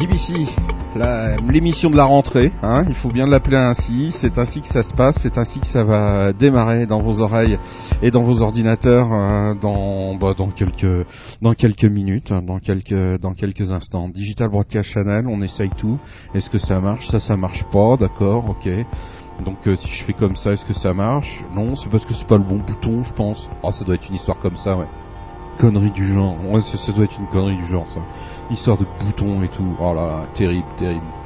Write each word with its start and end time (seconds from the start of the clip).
DBC, 0.00 0.46
l'émission 1.50 1.90
de 1.90 1.96
la 1.96 2.04
rentrée, 2.04 2.52
hein, 2.62 2.84
il 2.88 2.94
faut 2.94 3.10
bien 3.10 3.26
l'appeler 3.26 3.58
ainsi, 3.58 4.10
c'est 4.12 4.38
ainsi 4.38 4.62
que 4.62 4.68
ça 4.68 4.82
se 4.82 4.94
passe, 4.94 5.18
c'est 5.20 5.36
ainsi 5.36 5.60
que 5.60 5.66
ça 5.66 5.84
va 5.84 6.32
démarrer 6.32 6.86
dans 6.86 7.02
vos 7.02 7.20
oreilles 7.20 7.58
et 8.00 8.10
dans 8.10 8.22
vos 8.22 8.40
ordinateurs 8.40 9.12
euh, 9.12 9.54
dans, 9.60 10.14
bah, 10.14 10.32
dans, 10.34 10.48
quelques, 10.48 11.06
dans 11.42 11.52
quelques 11.52 11.84
minutes, 11.84 12.32
dans 12.32 12.60
quelques, 12.60 13.20
dans 13.20 13.34
quelques 13.34 13.70
instants. 13.70 14.08
Digital 14.08 14.48
Broadcast 14.48 14.88
Channel, 14.88 15.26
on 15.28 15.42
essaye 15.42 15.70
tout, 15.76 15.98
est-ce 16.34 16.48
que 16.48 16.56
ça 16.56 16.80
marche? 16.80 17.08
Ça, 17.08 17.20
ça 17.20 17.36
marche 17.36 17.64
pas, 17.64 17.98
d'accord, 17.98 18.48
ok. 18.48 18.70
Donc 19.44 19.66
euh, 19.66 19.76
si 19.76 19.88
je 19.88 20.04
fais 20.04 20.14
comme 20.14 20.34
ça, 20.34 20.52
est-ce 20.52 20.64
que 20.64 20.72
ça 20.72 20.94
marche? 20.94 21.44
Non, 21.54 21.76
c'est 21.76 21.90
parce 21.90 22.06
que 22.06 22.14
c'est 22.14 22.26
pas 22.26 22.38
le 22.38 22.44
bon 22.44 22.56
bouton, 22.56 23.04
je 23.04 23.12
pense. 23.12 23.50
Oh, 23.62 23.70
ça 23.70 23.84
doit 23.84 23.96
être 23.96 24.08
une 24.08 24.14
histoire 24.14 24.38
comme 24.38 24.56
ça, 24.56 24.78
ouais. 24.78 24.88
Connerie 25.58 25.90
du 25.90 26.06
genre. 26.06 26.36
Ouais, 26.50 26.62
ça 26.62 26.92
doit 26.92 27.04
être 27.04 27.18
une 27.18 27.26
connerie 27.26 27.58
du 27.58 27.66
genre, 27.66 27.86
ça 27.92 28.00
histoire 28.50 28.76
de 28.76 28.86
boutons 28.98 29.42
et 29.42 29.48
tout. 29.48 29.76
Oh 29.78 29.94
là 29.94 30.06
là, 30.06 30.26
terrible, 30.34 30.66
terrible. 30.76 31.19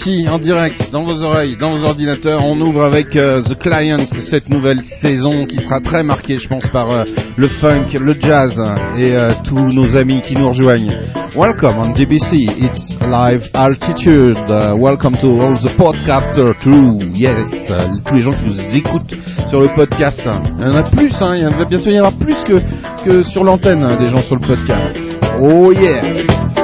Ici 0.00 0.26
en 0.28 0.38
direct 0.38 0.90
dans 0.92 1.02
vos 1.02 1.22
oreilles, 1.22 1.56
dans 1.56 1.72
vos 1.72 1.84
ordinateurs. 1.84 2.44
On 2.44 2.60
ouvre 2.60 2.82
avec 2.82 3.16
euh, 3.16 3.42
The 3.42 3.58
Clients 3.58 4.06
cette 4.06 4.48
nouvelle 4.48 4.82
saison 4.84 5.46
qui 5.46 5.58
sera 5.58 5.80
très 5.80 6.02
marquée, 6.02 6.38
je 6.38 6.48
pense, 6.48 6.66
par 6.68 6.90
euh, 6.90 7.04
le 7.36 7.48
funk, 7.48 7.86
le 8.00 8.14
jazz 8.18 8.60
et 8.96 9.14
euh, 9.14 9.32
tous 9.44 9.68
nos 9.72 9.96
amis 9.96 10.20
qui 10.22 10.34
nous 10.34 10.48
rejoignent. 10.48 10.98
Welcome 11.36 11.78
on 11.78 11.92
DBC, 11.92 12.48
it's 12.58 12.96
live 13.02 13.48
altitude. 13.54 14.36
welcome 14.78 15.16
to 15.16 15.28
all 15.40 15.54
the 15.54 15.70
podcasters 15.76 16.54
too. 16.62 16.98
Yes, 17.14 17.72
tous 18.06 18.14
les 18.14 18.20
gens 18.20 18.32
qui 18.32 18.46
nous 18.46 18.76
écoutent 18.76 19.14
sur 19.48 19.60
le 19.60 19.68
podcast. 19.68 20.28
Il 20.58 20.64
y 20.64 20.68
en 20.68 20.76
a 20.76 20.82
plus, 20.82 21.12
hein, 21.20 21.36
il 21.36 21.48
va 21.48 21.64
bientôt 21.64 21.90
y 21.90 21.96
avoir 21.96 22.14
plus 22.14 22.36
que, 22.44 22.60
que 23.04 23.22
sur 23.22 23.44
l'antenne 23.44 23.84
hein, 23.86 23.96
des 23.96 24.06
gens 24.06 24.22
sur 24.22 24.36
le 24.36 24.40
podcast. 24.40 24.96
Oh 25.40 25.72
yeah! 25.72 26.59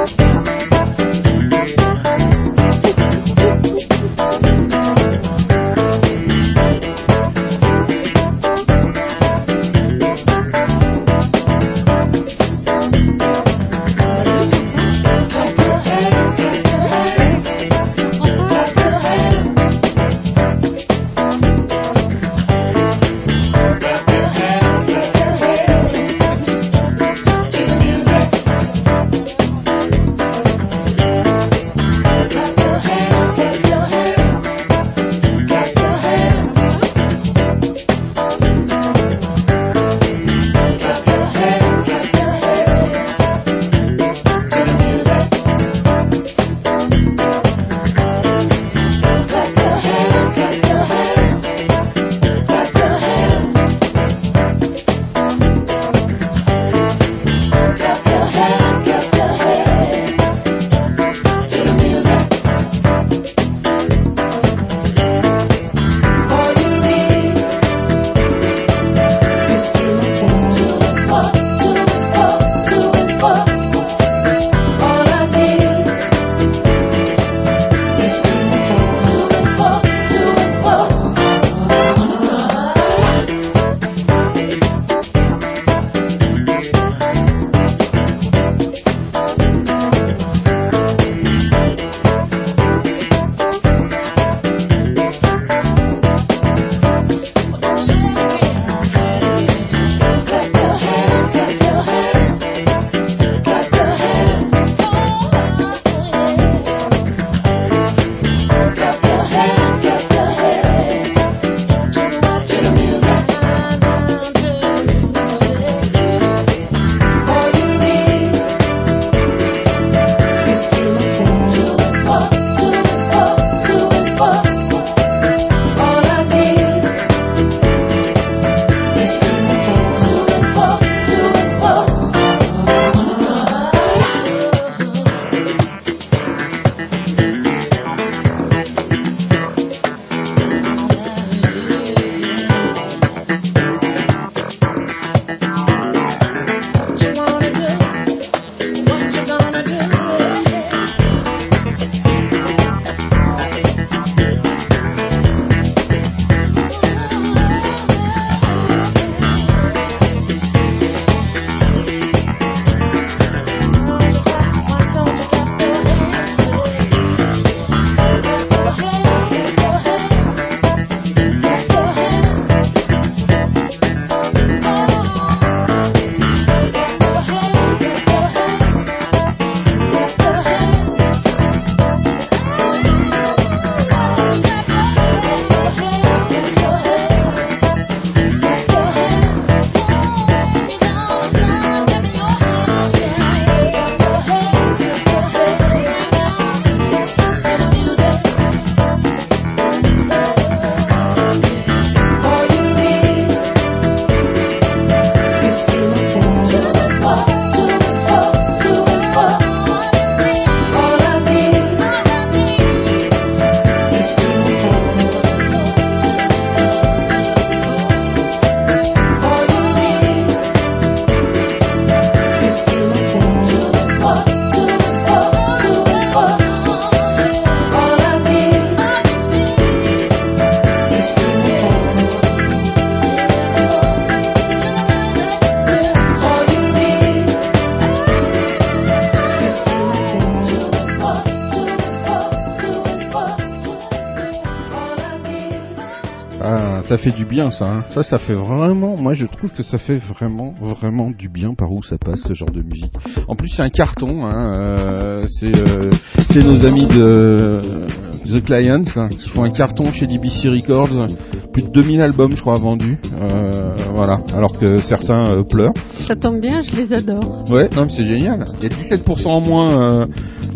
Ça 246.97 247.03
fait 247.03 247.15
du 247.15 247.25
bien 247.25 247.51
ça. 247.51 247.65
Hein. 247.65 247.83
Ça, 247.93 248.01
ça 248.01 248.17
fait 248.17 248.33
vraiment. 248.33 248.97
Moi, 248.97 249.13
je 249.13 249.25
trouve 249.25 249.51
que 249.51 249.61
ça 249.61 249.77
fait 249.77 249.97
vraiment, 249.97 250.55
vraiment 250.59 251.11
du 251.11 251.29
bien 251.29 251.53
par 251.53 251.71
où 251.71 251.83
ça 251.83 251.97
passe 251.97 252.21
ce 252.27 252.33
genre 252.33 252.49
de 252.49 252.63
musique. 252.63 252.93
En 253.27 253.35
plus, 253.35 253.49
c'est 253.49 253.61
un 253.61 253.69
carton. 253.69 254.25
Hein. 254.25 254.53
Euh, 254.55 255.25
c'est 255.27 255.55
euh, 255.55 255.91
c'est 256.31 256.43
nos 256.43 256.65
amis 256.65 256.87
de 256.87 257.85
The 258.25 258.43
Clients 258.43 258.83
hein, 258.95 259.09
qui 259.09 259.29
font 259.29 259.43
un 259.43 259.51
carton 259.51 259.91
chez 259.91 260.07
DBC 260.07 260.49
Records. 260.49 261.05
Plus 261.53 261.63
de 261.63 261.69
2000 261.69 262.01
albums, 262.01 262.35
je 262.35 262.41
crois, 262.41 262.57
vendus. 262.57 262.97
Euh, 263.21 263.71
voilà. 263.93 264.17
Alors 264.35 264.57
que 264.57 264.79
certains 264.79 265.31
euh, 265.31 265.43
pleurent. 265.43 265.73
Ça 265.89 266.15
tombe 266.15 266.39
bien, 266.39 266.61
je 266.61 266.75
les 266.75 266.93
adore. 266.93 267.45
Ouais, 267.51 267.69
non, 267.75 267.83
mais 267.83 267.89
c'est 267.89 268.07
génial. 268.07 268.45
Il 268.59 268.63
y 268.63 268.65
a 268.65 268.69
17% 268.69 269.27
en 269.27 269.41
moins 269.41 270.07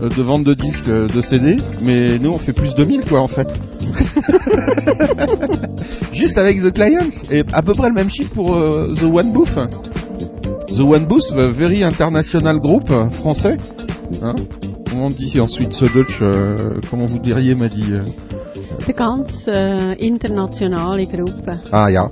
euh, 0.02 0.10
de 0.10 0.22
vente 0.24 0.44
de 0.44 0.56
disques 0.56 0.88
euh, 0.88 1.08
de 1.08 1.22
CD, 1.22 1.58
mais 1.82 2.18
nous 2.18 2.32
on 2.32 2.40
fait 2.40 2.54
plus 2.54 2.72
de 2.72 2.78
2000 2.78 3.06
quoi 3.06 3.22
en 3.22 3.28
fait. 3.28 3.48
Juste 6.14 6.38
avec 6.38 6.62
The 6.62 6.72
Clients 6.72 7.10
et 7.32 7.44
à 7.54 7.62
peu 7.62 7.74
près 7.74 7.88
le 7.90 7.96
même 7.96 8.10
chiffre 8.10 8.34
pour 8.34 8.56
euh, 8.56 8.94
The 8.96 9.04
One 9.04 9.32
Booth. 9.32 9.56
The 10.68 10.80
One 10.82 11.06
Booth, 11.06 11.32
euh, 11.34 11.52
very 11.52 11.84
international 11.84 12.60
group 12.60 12.90
euh, 12.92 13.10
français. 13.10 13.58
Hein 14.22 14.36
comment 14.90 15.06
on 15.06 15.10
dit 15.10 15.40
ensuite 15.40 15.74
ce 15.74 15.86
Dutch 15.86 16.20
euh, 16.22 16.80
Comment 16.90 17.06
vous 17.06 17.20
diriez, 17.20 17.56
m'a 17.56 17.70
dit. 17.70 17.92
euh, 17.92 18.04
ganz 18.98 19.50
internationale 20.02 21.06
groep. 21.08 21.50
Ah, 21.72 21.90
ja. 21.92 22.10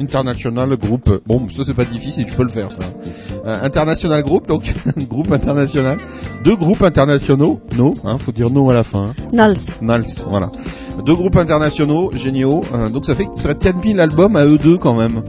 International 0.00 0.76
Group. 0.76 1.08
Bon, 1.26 1.48
ça 1.48 1.62
c'est 1.66 1.74
pas 1.74 1.84
difficile, 1.84 2.26
je 2.28 2.34
peux 2.34 2.42
le 2.42 2.48
faire 2.48 2.70
ça. 2.72 2.82
Euh, 3.44 3.62
international 3.62 4.22
Group, 4.22 4.46
donc 4.48 4.62
groupe 5.08 5.30
international. 5.32 5.98
Deux 6.44 6.56
groupes 6.56 6.82
internationaux, 6.82 7.60
no, 7.76 7.94
hein, 8.04 8.18
faut 8.18 8.32
dire 8.32 8.50
no 8.50 8.70
à 8.70 8.74
la 8.74 8.82
fin. 8.82 9.10
hein. 9.10 9.14
Nals. 9.32 9.56
Nals, 9.80 10.06
voilà. 10.28 10.50
Deux 11.04 11.14
groupes 11.14 11.36
internationaux, 11.36 12.10
géniaux. 12.14 12.62
euh, 12.74 12.88
donc 12.88 13.04
ça 13.04 13.14
fait 13.14 13.26
près 13.36 13.54
de 13.54 13.58
4000 13.58 14.00
albums 14.00 14.36
à 14.36 14.44
eux 14.46 14.58
deux 14.58 14.78
quand 14.78 14.94
même. 14.94 15.22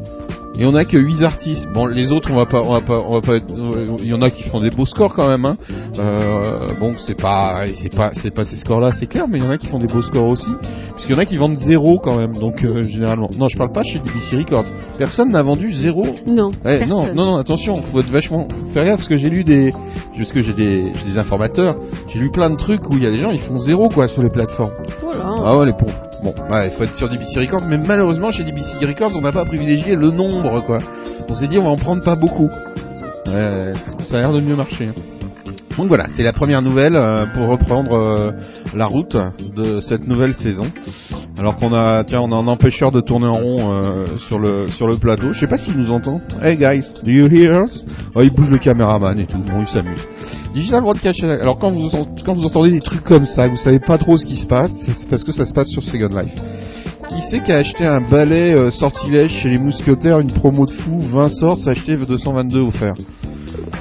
Et 0.60 0.66
on 0.66 0.76
a 0.76 0.86
que 0.86 0.98
8 0.98 1.24
artistes. 1.24 1.68
Bon, 1.74 1.88
les 1.88 2.12
autres, 2.12 2.30
on 2.32 2.36
va 2.36 2.46
pas, 2.46 2.62
on 2.62 2.74
va 2.74 2.82
pas, 2.82 3.00
on 3.00 3.14
va 3.14 3.22
pas. 3.22 3.36
être- 3.38 3.56
Il 4.00 4.06
y 4.08 4.14
en 4.14 4.22
a 4.22 4.30
qui 4.30 4.44
font 4.44 4.60
des 4.62 4.70
beaux 4.70 4.86
scores 4.86 5.14
quand 5.14 5.28
même. 5.28 5.46
Hein. 5.46 5.58
Euh, 5.98 6.68
bon, 6.80 6.94
c'est 7.00 7.20
pas, 7.20 7.64
c'est 7.74 7.94
pas, 7.94 8.12
c'est 8.14 8.30
pas 8.32 8.46
ces 8.46 8.58
scores-là, 8.58 8.92
c'est 8.92 9.08
clair, 9.08 9.26
mais 9.28 9.40
il 9.40 9.44
y 9.44 9.48
en 9.48 9.50
a 9.50 9.58
qui 9.58 9.66
font 9.68 9.80
des 9.80 9.88
beaux 9.88 10.02
scores 10.04 10.28
aussi. 10.28 10.50
Puisqu'il 10.94 11.14
y 11.14 11.16
en 11.16 11.20
a 11.22 11.26
qui 11.26 11.38
vendent 11.38 11.58
zéro 11.58 11.98
quand 12.00 12.18
même. 12.18 12.34
Donc 12.34 12.64
euh, 12.64 12.84
généralement, 12.84 13.30
non, 13.38 13.48
je 13.48 13.58
parle 13.58 13.72
pas 13.72 13.82
chez 13.82 13.98
DBC 14.00 14.38
Records. 14.38 14.66
Personne 14.98 15.30
n'a 15.30 15.42
vendu 15.42 15.74
zéro 15.74 16.06
Non. 16.28 16.52
Ouais, 16.64 16.86
non, 16.86 17.00
personne. 17.00 17.16
non, 17.16 17.26
non, 17.26 17.38
attention, 17.38 17.82
faut 17.82 18.00
être 18.00 18.12
vachement 18.12 18.48
faire 18.74 18.84
gaffe 18.84 18.98
parce 18.98 19.10
que 19.10 19.18
j'ai 19.18 19.30
lu 19.32 19.44
des, 19.44 19.72
parce 20.16 20.32
que 20.32 20.42
j'ai 20.42 20.54
des, 20.54 20.92
j'ai 20.94 21.12
des 21.14 21.18
informateurs, 21.18 21.76
j'ai 22.08 22.20
lu 22.20 22.30
plein 22.30 22.52
de 22.52 22.56
trucs 22.58 22.88
où 22.90 22.94
il 22.98 23.04
y 23.04 23.08
a 23.08 23.10
des 23.12 23.18
gens 23.18 23.32
ils 23.32 23.40
font 23.40 23.58
zéro 23.58 23.90
quoi 23.90 24.08
sur 24.08 24.22
les 24.22 24.30
plateformes. 24.30 24.72
Voilà. 25.16 25.36
Ah 25.46 25.58
ouais, 25.58 25.66
les 25.68 25.74
pauvres. 25.74 25.94
Bon, 26.24 26.34
ouais, 26.50 26.68
il 26.68 26.72
faut 26.72 26.84
être 26.84 26.96
sur 26.96 27.10
DBC 27.10 27.40
Records, 27.42 27.68
mais 27.68 27.78
malheureusement 27.78 28.32
chez 28.32 28.44
DBC 28.44 28.78
Records 28.86 29.12
on 29.16 29.22
n'a 29.22 29.32
pas 29.32 29.44
privilégié 29.46 29.96
le 29.96 30.10
nombre 30.10 30.62
quoi. 30.62 30.80
On 31.28 31.34
s'est 31.34 31.48
dit 31.48 31.58
on 31.58 31.64
va 31.64 31.70
en 31.70 31.76
prendre 31.76 32.04
pas 32.04 32.16
beaucoup. 32.16 32.50
Ouais, 33.28 33.74
ça 34.00 34.18
a 34.18 34.22
l'air 34.22 34.32
de 34.34 34.40
mieux 34.40 34.56
marcher. 34.56 34.88
hein. 34.88 34.94
Donc 35.78 35.88
voilà, 35.88 36.06
c'est 36.10 36.24
la 36.24 36.34
première 36.34 36.62
nouvelle 36.62 36.96
euh, 36.96 37.26
pour 37.34 37.48
reprendre 37.48 37.94
euh, 37.94 38.32
la 38.76 38.86
route 38.86 39.18
de 39.56 39.80
cette 39.82 40.08
nouvelle 40.08 40.36
saison. 40.36 40.66
Alors 41.38 41.56
qu'on 41.56 41.74
a, 41.74 42.04
tiens, 42.04 42.22
on 42.22 42.32
a 42.32 42.36
un 42.36 42.48
empêcheur 42.48 42.92
de 42.92 43.02
tourner 43.02 43.26
en 43.26 43.38
rond 43.38 43.74
euh, 43.74 44.18
sur 44.18 44.38
le 44.38 44.68
sur 44.68 44.86
le 44.86 44.98
plateau. 44.98 45.32
Je 45.32 45.40
sais 45.40 45.48
pas 45.48 45.58
s'il 45.58 45.78
nous 45.78 45.90
entend. 45.90 46.22
Hey 46.44 46.58
guys, 46.58 46.86
do 47.04 47.10
you 47.10 47.28
hear 47.28 47.66
us? 47.66 47.84
Oh, 48.14 48.22
Il 48.22 48.30
bouge 48.32 48.52
le 48.52 48.60
caméraman 48.60 49.20
et 49.20 49.26
tout. 49.26 49.40
Bon, 49.40 49.62
il 49.62 49.68
s'amuse. 49.68 50.06
Digital 50.54 50.82
Broadcast. 50.82 51.24
Alors 51.24 51.58
quand 51.58 51.72
vous 51.72 51.90
quand 52.24 52.34
vous 52.34 52.46
entendez 52.46 52.72
des 52.72 52.82
trucs 52.82 53.04
comme 53.04 53.26
ça, 53.26 53.48
vous 53.48 53.58
savez 53.58 53.80
pas 53.80 53.98
trop 53.98 54.16
ce 54.16 54.26
qui 54.26 54.36
se 54.36 54.46
passe, 54.46 54.74
c'est 54.74 55.10
parce 55.10 55.24
que 55.24 55.32
ça 55.32 55.48
se 55.48 55.54
passe 55.54 55.70
sur 55.70 55.82
Second 55.82 56.10
Life. 56.10 56.36
Qui 57.10 57.22
c'est 57.22 57.42
qui 57.42 57.52
a 57.52 57.58
acheté 57.58 57.86
un 57.86 58.00
balai 58.00 58.70
sortilège 58.70 59.32
chez 59.32 59.50
les 59.50 59.58
mousquetaires, 59.58 60.20
une 60.20 60.32
promo 60.32 60.68
de 60.68 60.72
fou, 60.72 61.00
20 61.00 61.30
sorts, 61.30 61.68
acheté 61.68 61.96
222 61.96 62.60
offerts? 62.60 62.96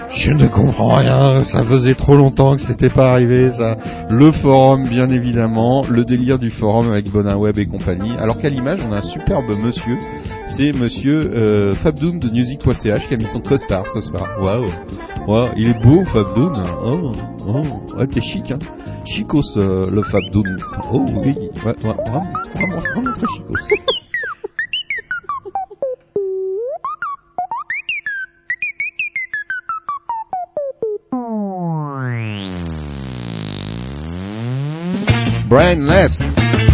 Je 0.08 0.32
ne 0.32 0.46
comprends 0.46 0.96
rien, 0.96 1.44
ça 1.44 1.62
faisait 1.62 1.94
trop 1.94 2.16
longtemps 2.16 2.56
que 2.56 2.60
c'était 2.60 2.90
pas 2.90 3.12
arrivé, 3.12 3.50
ça. 3.50 3.76
Le 4.10 4.30
forum, 4.30 4.88
bien 4.88 5.08
évidemment, 5.10 5.84
le 5.88 6.04
délire 6.04 6.38
du 6.38 6.50
forum 6.50 6.90
avec 6.90 7.10
Bonaweb 7.10 7.58
et 7.58 7.66
compagnie. 7.66 8.12
Alors 8.18 8.38
qu'à 8.38 8.48
l'image, 8.48 8.80
on 8.86 8.92
a 8.92 8.98
un 8.98 9.02
superbe 9.02 9.50
monsieur, 9.62 9.98
c'est 10.46 10.72
monsieur 10.72 11.30
euh, 11.34 11.74
Fabdoun 11.74 12.18
de 12.18 12.28
Music.ch 12.28 13.08
qui 13.08 13.14
a 13.14 13.16
mis 13.16 13.26
son 13.26 13.40
costard 13.40 13.88
ce 13.90 14.00
soir. 14.00 14.26
Waouh, 14.42 14.66
waouh, 15.26 15.48
il 15.56 15.70
est 15.70 15.82
beau 15.82 16.04
Fabdoun. 16.04 16.62
Oh, 16.84 17.12
oh, 17.46 17.96
ouais, 17.98 18.06
t'es 18.06 18.20
chic, 18.20 18.50
hein. 18.50 18.58
Chicos 19.04 19.56
euh, 19.56 19.90
le 19.90 20.02
Fabdoun. 20.02 20.58
Oh 20.92 21.04
oui, 21.08 21.34
ouais, 21.36 21.64
ouais, 21.64 21.74
vraiment, 21.82 22.28
vraiment, 22.54 22.78
vraiment 22.78 23.12
très 23.12 23.26
chicos. 23.28 23.56
Brainless. 35.52 36.71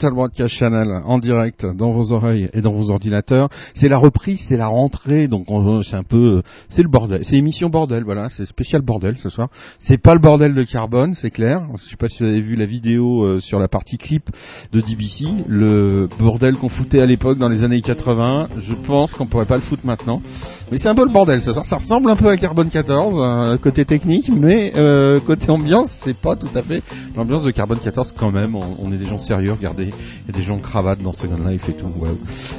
Digital 0.00 0.14
Broadcast 0.14 0.54
Channel 0.54 1.02
en 1.04 1.18
direct 1.18 1.66
dans 1.66 1.90
vos 1.90 2.12
oreilles 2.12 2.48
et 2.54 2.62
dans 2.62 2.72
vos 2.72 2.90
ordinateurs. 2.90 3.50
C'est 3.74 3.90
la 3.90 3.98
reprise, 3.98 4.40
c'est 4.48 4.56
la 4.56 4.66
rentrée, 4.66 5.28
donc 5.28 5.44
c'est 5.82 5.96
un 5.96 6.04
peu, 6.04 6.40
c'est 6.70 6.82
le 6.82 6.88
bordel, 6.88 7.22
c'est 7.22 7.36
émission 7.36 7.68
bordel, 7.68 8.04
voilà, 8.04 8.30
c'est 8.30 8.46
spécial 8.46 8.80
bordel 8.80 9.18
ce 9.18 9.28
soir. 9.28 9.48
C'est 9.78 9.98
pas 9.98 10.14
le 10.14 10.20
bordel 10.20 10.54
de 10.54 10.62
carbone, 10.62 11.12
c'est 11.12 11.30
clair. 11.30 11.68
Je 11.76 11.84
sais 11.84 11.96
pas 11.96 12.08
si 12.08 12.22
vous 12.22 12.30
avez 12.30 12.40
vu 12.40 12.54
la 12.54 12.64
vidéo 12.64 13.24
euh, 13.24 13.40
sur 13.40 13.58
la 13.58 13.68
partie 13.68 13.98
clip 13.98 14.30
de 14.72 14.80
DBC, 14.80 15.26
le 15.46 16.08
bordel 16.18 16.56
qu'on 16.56 16.70
foutait 16.70 17.02
à 17.02 17.06
l'époque 17.06 17.36
dans 17.36 17.50
les 17.50 17.62
années 17.62 17.82
80. 17.82 18.48
Je 18.58 18.72
pense 18.72 19.12
qu'on 19.12 19.26
pourrait 19.26 19.44
pas 19.44 19.56
le 19.56 19.62
foutre 19.62 19.84
maintenant, 19.84 20.22
mais 20.70 20.78
c'est 20.78 20.88
un 20.88 20.94
peu 20.94 21.04
le 21.04 21.10
bordel 21.10 21.42
ce 21.42 21.52
soir. 21.52 21.66
Ça 21.66 21.76
ressemble 21.76 22.10
un 22.10 22.16
peu 22.16 22.28
à 22.28 22.36
Carbone 22.36 22.68
14 22.68 23.16
euh, 23.18 23.58
côté 23.58 23.84
technique, 23.84 24.30
mais 24.34 24.72
euh, 24.76 25.20
côté 25.20 25.50
ambiance, 25.50 25.90
c'est 26.04 26.16
pas 26.16 26.36
tout 26.36 26.48
à 26.54 26.62
fait 26.62 26.82
l'ambiance 27.16 27.44
de 27.44 27.50
Carbone 27.50 27.78
14 27.78 28.14
quand 28.16 28.30
même. 28.30 28.54
on 28.54 28.92
est 28.92 28.96
des 28.96 29.06
gens 29.06 29.18
sérieux, 29.18 29.52
regardez, 29.52 29.84
il 29.84 30.32
y 30.32 30.36
a 30.36 30.38
des 30.38 30.42
gens 30.42 30.56
en 30.56 30.60
cravate 30.60 31.00
dans 31.02 31.12
Second 31.12 31.48
Life 31.48 31.68
et 31.68 31.74
tout. 31.74 31.86
Ouais. 31.98 32.10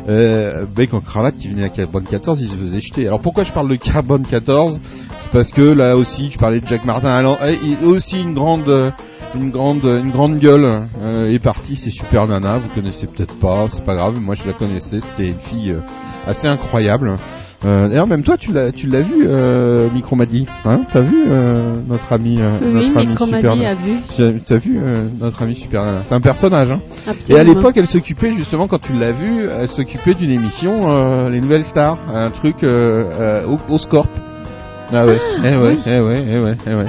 Euh, 0.10 0.66
Beck 0.66 0.94
en 0.94 1.02
cravate 1.02 1.36
qui 1.38 1.48
venait 1.48 1.64
à 1.64 1.70
Carbone 1.70 2.04
14, 2.04 2.42
il 2.42 2.50
se 2.50 2.56
faisait 2.56 2.82
jeter. 2.82 3.08
Alors 3.08 3.22
pourquoi 3.22 3.44
je 3.44 3.54
parle 3.54 3.70
de 3.70 3.76
Carbone 3.76 4.26
14 4.26 4.80
C'est 5.24 5.32
parce 5.32 5.52
que 5.52 5.62
là 5.62 5.96
aussi, 5.96 6.30
je 6.30 6.38
parlais 6.38 6.60
de 6.60 6.68
Jack 6.68 6.86
Martin. 6.86 7.10
Alors, 7.10 7.40
eh, 7.46 7.58
il 7.64 7.86
aussi 7.86 8.20
une 8.20 8.34
grande 8.34 8.94
une 9.34 9.50
grande 9.50 9.86
une 9.86 10.12
grande 10.12 10.40
gueule 10.40 10.88
euh, 11.00 11.32
est 11.32 11.40
partie 11.40 11.78
c'est 11.78 11.90
Super 11.90 12.28
Nana 12.28 12.58
vous 12.58 12.68
connaissez 12.70 13.08
peut-être 13.08 13.40
pas 13.40 13.68
c'est 13.70 13.86
pas 13.86 13.96
grave 13.96 14.20
moi 14.20 14.36
je 14.36 14.46
la 14.46 14.54
connaissais 14.54 15.00
c'était 15.00 15.28
une 15.28 15.40
fille 15.40 15.72
euh, 15.72 15.80
assez 16.28 16.48
incroyable 16.48 17.18
euh, 17.66 17.88
D'ailleurs, 17.90 18.08
même 18.08 18.24
toi, 18.24 18.38
tu 18.38 18.52
l'as, 18.52 18.72
tu 18.72 18.88
l'as 18.88 19.02
vu, 19.02 19.28
euh, 19.28 19.90
Micromadi, 19.94 20.48
hein 20.66 20.82
T'as 20.92 21.02
vu 21.02 21.24
euh, 21.28 21.76
notre 21.88 22.12
ami, 22.12 22.42
euh, 22.42 22.50
oui, 22.62 22.74
notre 22.74 22.98
ami 22.98 23.16
Super 23.16 23.52
a 23.52 23.76
vu. 23.76 24.42
T'as 24.46 24.58
vu 24.58 24.80
euh, 24.80 25.08
notre 25.20 25.42
ami 25.44 25.56
Super 25.56 26.04
C'est 26.06 26.16
un 26.16 26.22
personnage. 26.22 26.72
Hein 26.72 27.14
Et 27.30 27.36
à 27.38 27.44
l'époque, 27.44 27.78
elle 27.78 27.88
s'occupait 27.88 28.32
justement, 28.32 28.68
quand 28.68 28.82
tu 28.82 28.94
l'as 28.94 29.12
vu, 29.12 29.48
elle 29.48 29.68
s'occupait 29.68 30.14
d'une 30.14 30.32
émission, 30.32 30.92
euh, 30.92 31.30
les 31.30 31.40
Nouvelles 31.40 31.66
Stars, 31.66 32.00
un 32.14 32.32
truc 32.32 32.64
au, 32.64 33.58
au 33.70 33.78
Scorp. 33.78 34.08
Ah 34.94 35.06
ouais, 35.06 35.18
ah, 35.20 35.42
eh 35.46 35.56
ouais, 35.58 35.78
eh 35.86 36.00
ouais, 36.02 36.26
eh 36.28 36.40
ouais, 36.40 36.56
eh 36.68 36.76
ouais. 36.76 36.86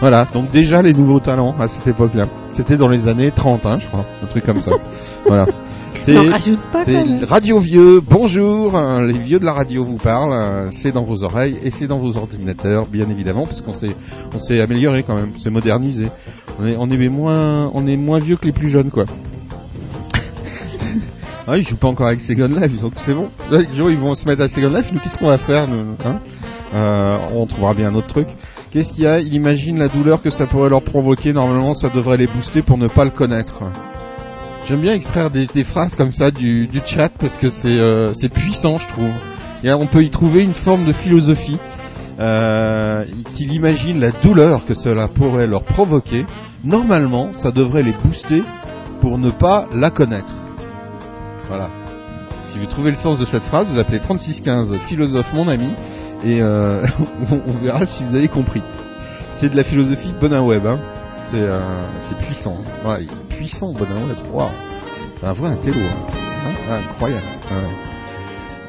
Voilà, 0.00 0.26
donc 0.32 0.50
déjà 0.50 0.82
les 0.82 0.92
nouveaux 0.92 1.20
talents 1.20 1.54
à 1.60 1.68
cette 1.68 1.86
époque-là. 1.86 2.26
C'était 2.54 2.76
dans 2.76 2.88
les 2.88 3.08
années 3.08 3.30
30, 3.30 3.66
hein, 3.66 3.78
je 3.78 3.86
crois, 3.86 4.04
un 4.22 4.26
truc 4.26 4.44
comme 4.44 4.60
ça. 4.60 4.72
voilà. 5.26 5.46
C'est 6.04 6.16
Radio 7.26 7.58
Vieux, 7.60 8.00
bonjour, 8.00 8.76
les 9.06 9.18
vieux 9.18 9.38
de 9.38 9.44
la 9.44 9.52
radio 9.52 9.84
vous 9.84 9.98
parlent, 9.98 10.72
c'est 10.72 10.90
dans 10.90 11.04
vos 11.04 11.22
oreilles 11.22 11.58
et 11.62 11.70
c'est 11.70 11.86
dans 11.86 11.98
vos 11.98 12.16
ordinateurs, 12.16 12.86
bien 12.88 13.08
évidemment, 13.08 13.46
parce 13.46 13.60
qu'on 13.60 13.72
s'est, 13.72 13.94
on 14.34 14.38
s'est 14.38 14.60
amélioré 14.60 15.04
quand 15.04 15.14
même, 15.14 15.30
c'est 15.36 15.50
modernisé. 15.50 16.08
On 16.58 16.66
est, 16.66 16.76
on 16.76 16.90
est 16.90 17.08
moins, 17.08 17.70
on 17.72 17.86
est 17.86 17.96
moins 17.96 18.18
vieux 18.18 18.36
que 18.36 18.46
les 18.46 18.52
plus 18.52 18.68
jeunes, 18.68 18.90
quoi. 18.90 19.04
ah, 21.46 21.56
ils 21.56 21.66
jouent 21.66 21.76
pas 21.76 21.88
encore 21.88 22.08
avec 22.08 22.20
Second 22.20 22.48
Life, 22.48 22.80
donc 22.80 22.94
c'est 22.96 23.14
bon. 23.14 23.28
Les 23.52 23.72
gens, 23.72 23.88
ils 23.88 23.98
vont 23.98 24.14
se 24.14 24.26
mettre 24.26 24.42
à 24.42 24.48
Second 24.48 24.74
Life, 24.74 24.90
nous, 24.92 24.98
qu'est-ce 24.98 25.18
qu'on 25.18 25.28
va 25.28 25.38
faire, 25.38 25.68
nous, 25.68 25.94
hein? 26.04 26.18
Euh, 26.74 27.18
On 27.34 27.46
trouvera 27.46 27.74
bien 27.74 27.88
un 27.88 27.94
autre 27.94 28.08
truc. 28.08 28.26
Qu'est-ce 28.72 28.92
qu'il 28.92 29.04
y 29.04 29.06
a? 29.06 29.20
Il 29.20 29.34
imagine 29.34 29.78
la 29.78 29.88
douleur 29.88 30.20
que 30.20 30.30
ça 30.30 30.46
pourrait 30.46 30.70
leur 30.70 30.82
provoquer. 30.82 31.32
Normalement, 31.32 31.74
ça 31.74 31.90
devrait 31.90 32.16
les 32.16 32.26
booster 32.26 32.62
pour 32.62 32.78
ne 32.78 32.88
pas 32.88 33.04
le 33.04 33.10
connaître. 33.10 33.62
J'aime 34.68 34.80
bien 34.80 34.94
extraire 34.94 35.30
des, 35.30 35.64
phrases 35.64 35.96
comme 35.96 36.12
ça 36.12 36.30
du, 36.30 36.68
chat 36.86 37.10
parce 37.18 37.36
que 37.36 37.48
euh, 37.66 38.12
c'est 38.14 38.28
puissant, 38.28 38.78
je 38.78 38.86
trouve. 38.88 39.10
Et 39.64 39.72
on 39.72 39.86
peut 39.86 40.02
y 40.02 40.10
trouver 40.10 40.42
une 40.42 40.54
forme 40.54 40.84
de 40.84 40.92
philosophie 40.92 41.58
euh, 42.20 43.04
qu'il 43.34 43.52
imagine 43.52 43.98
la 43.98 44.12
douleur 44.12 44.64
que 44.64 44.74
cela 44.74 45.08
pourrait 45.08 45.48
leur 45.48 45.64
provoquer. 45.64 46.26
Normalement, 46.62 47.32
ça 47.32 47.50
devrait 47.50 47.82
les 47.82 47.92
booster 47.92 48.44
pour 49.00 49.18
ne 49.18 49.30
pas 49.30 49.66
la 49.74 49.90
connaître. 49.90 50.32
Voilà. 51.48 51.70
Si 52.42 52.58
vous 52.58 52.66
trouvez 52.66 52.90
le 52.90 52.96
sens 52.96 53.18
de 53.18 53.24
cette 53.24 53.44
phrase, 53.44 53.66
vous 53.68 53.80
appelez 53.80 53.98
3615 53.98 54.74
philosophe 54.86 55.32
mon 55.32 55.48
ami 55.48 55.70
et 56.24 56.40
euh, 56.40 56.86
on, 57.48 57.58
verra 57.58 57.84
si 57.84 58.04
vous 58.04 58.14
avez 58.14 58.28
compris. 58.28 58.62
C'est 59.32 59.48
de 59.48 59.56
la 59.56 59.64
philosophie 59.64 60.12
de 60.12 60.38
Web. 60.38 60.66
Hein. 60.66 60.78
C'est 61.24 61.40
euh, 61.40 61.60
puissant. 62.20 62.58
Ouais, 62.84 63.06
puissant 63.42 63.72
bonhomme. 63.72 64.14
Wow. 64.32 64.50
Un. 65.20 65.34
Hein. 65.34 66.54
Hein 66.68 66.82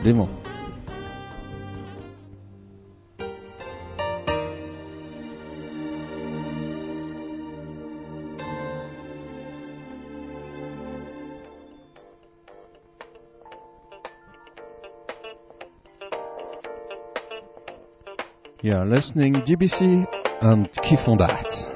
Incroyable. 0.02 0.30
You're 18.64 18.86
listening 18.86 19.34
GBC 19.34 20.08
and 20.42 20.70
keep 20.82 20.98
on. 20.98 21.73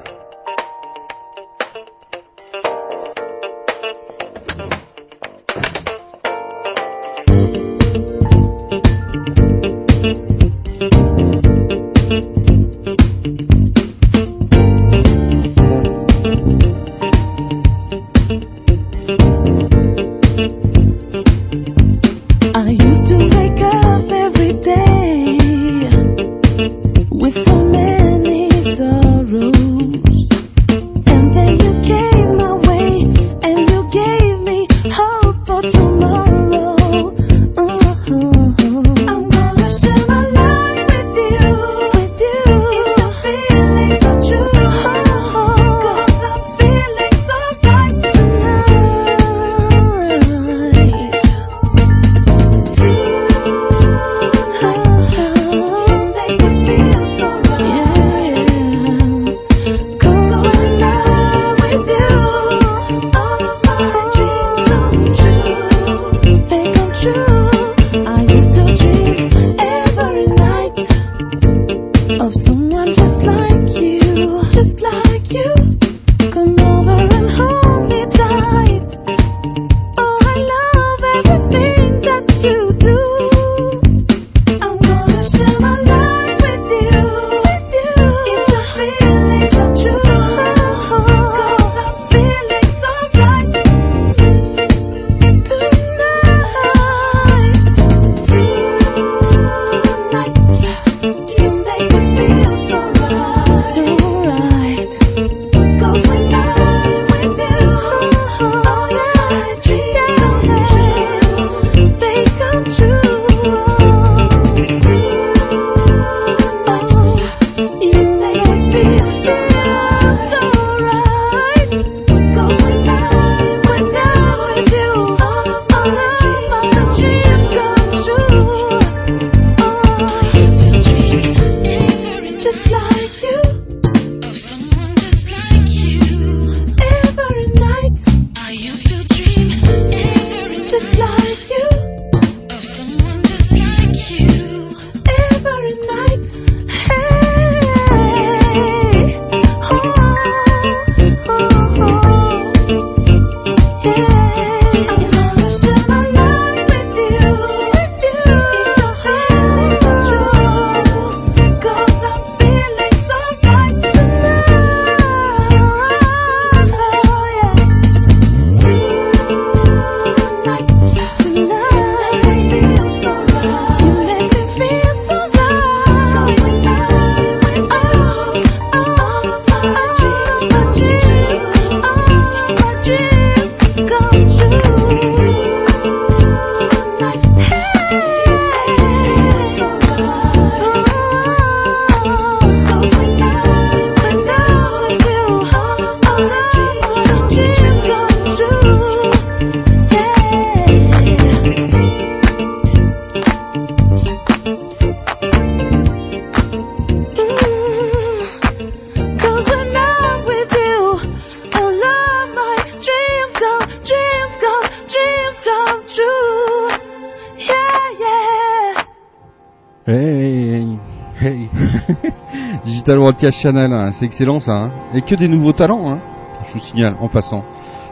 Digital 222.88 223.02
Broadcast 223.02 223.40
Channel, 223.40 223.70
hein, 223.70 223.92
c'est 223.92 224.06
excellent 224.06 224.40
ça. 224.40 224.64
Hein. 224.64 224.72
Et 224.94 225.02
que 225.02 225.14
des 225.14 225.28
nouveaux 225.28 225.52
talents, 225.52 225.90
hein. 225.90 225.98
je 226.46 226.54
vous 226.54 226.58
signale 226.58 226.96
en 226.98 227.10
passant 227.10 227.44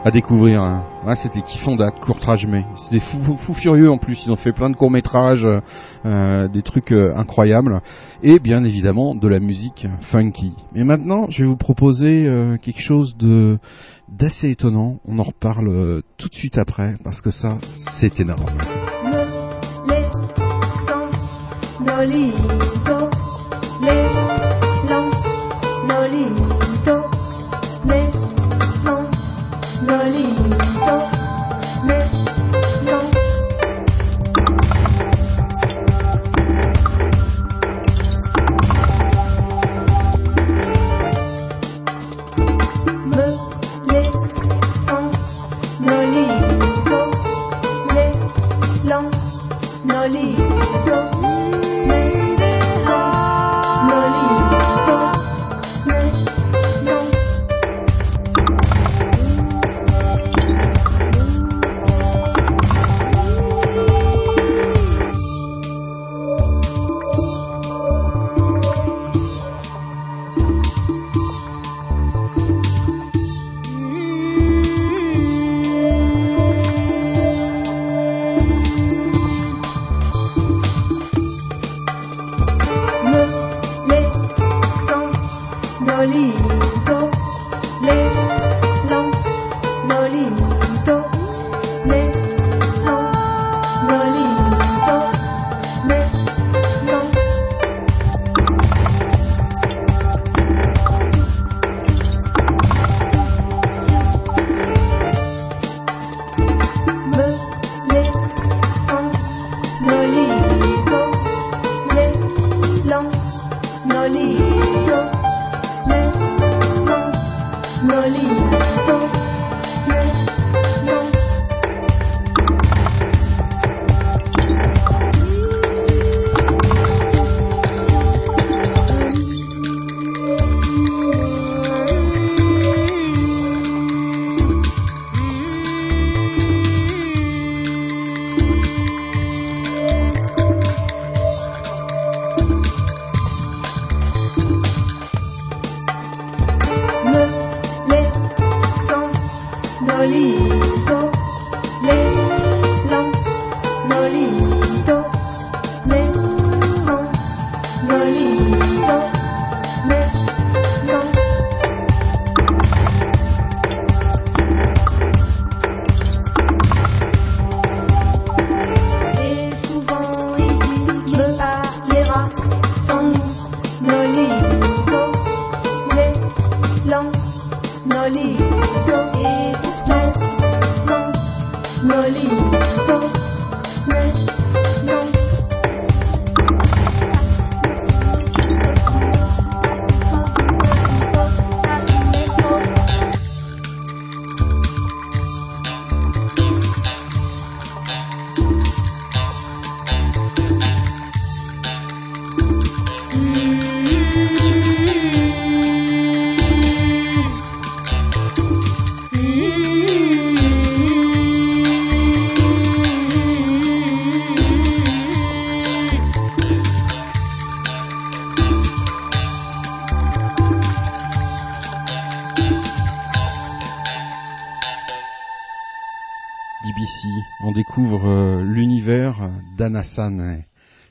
à 0.03 0.09
découvrir. 0.09 0.81
C'était 1.17 1.43
kiffant 1.43 1.75
date, 1.75 1.99
courtrage 1.99 2.47
mais 2.47 2.65
c'est 2.75 2.93
des 2.93 2.99
fous, 2.99 3.37
furieux 3.53 3.91
en 3.91 3.99
plus. 3.99 4.25
Ils 4.25 4.31
ont 4.31 4.35
fait 4.35 4.53
plein 4.53 4.71
de 4.71 4.75
courts 4.75 4.89
métrages, 4.89 5.47
euh, 6.03 6.47
des 6.47 6.63
trucs 6.63 6.91
euh, 6.91 7.15
incroyables 7.15 7.83
et 8.23 8.39
bien 8.39 8.63
évidemment 8.63 9.13
de 9.13 9.27
la 9.27 9.39
musique 9.39 9.85
funky. 10.01 10.55
Mais 10.73 10.83
maintenant, 10.83 11.27
je 11.29 11.43
vais 11.43 11.47
vous 11.47 11.57
proposer 11.57 12.25
euh, 12.25 12.57
quelque 12.57 12.81
chose 12.81 13.15
de 13.17 13.59
d'assez 14.09 14.49
étonnant. 14.49 14.95
On 15.05 15.19
en 15.19 15.23
reparle 15.23 15.67
euh, 15.67 16.01
tout 16.17 16.27
de 16.27 16.33
suite 16.33 16.57
après 16.57 16.95
parce 17.03 17.21
que 17.21 17.29
ça, 17.29 17.59
c'est 17.91 18.19
énorme. 18.19 18.45
Nolito, 21.85 23.09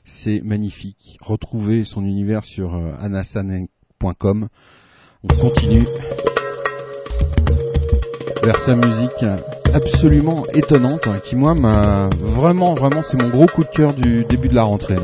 C'est 0.05 0.41
magnifique. 0.43 1.17
Retrouvez 1.21 1.85
son 1.85 2.03
univers 2.03 2.43
sur 2.43 2.73
euh, 2.73 2.93
anasan.com. 2.99 4.47
On 5.23 5.27
continue 5.35 5.85
vers 8.43 8.59
sa 8.59 8.75
musique 8.75 9.23
absolument 9.71 10.47
étonnante 10.47 11.07
qui 11.23 11.35
moi 11.35 11.53
m'a 11.53 12.09
vraiment 12.19 12.73
vraiment 12.73 13.03
c'est 13.03 13.21
mon 13.21 13.29
gros 13.29 13.45
coup 13.45 13.63
de 13.63 13.69
cœur 13.69 13.93
du 13.93 14.23
début 14.23 14.47
de 14.47 14.55
la 14.55 14.63
rentrée. 14.63 14.95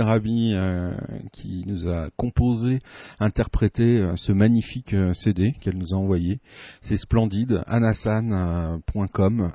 Rabi 0.00 0.54
qui 1.32 1.64
nous 1.66 1.88
a 1.88 2.08
composé, 2.16 2.78
interprété 3.18 4.04
ce 4.16 4.32
magnifique 4.32 4.94
CD 5.12 5.54
qu'elle 5.60 5.76
nous 5.76 5.94
a 5.94 5.96
envoyé. 5.96 6.40
C'est 6.80 6.96
splendide. 6.96 7.62
anasan.com 7.66 8.80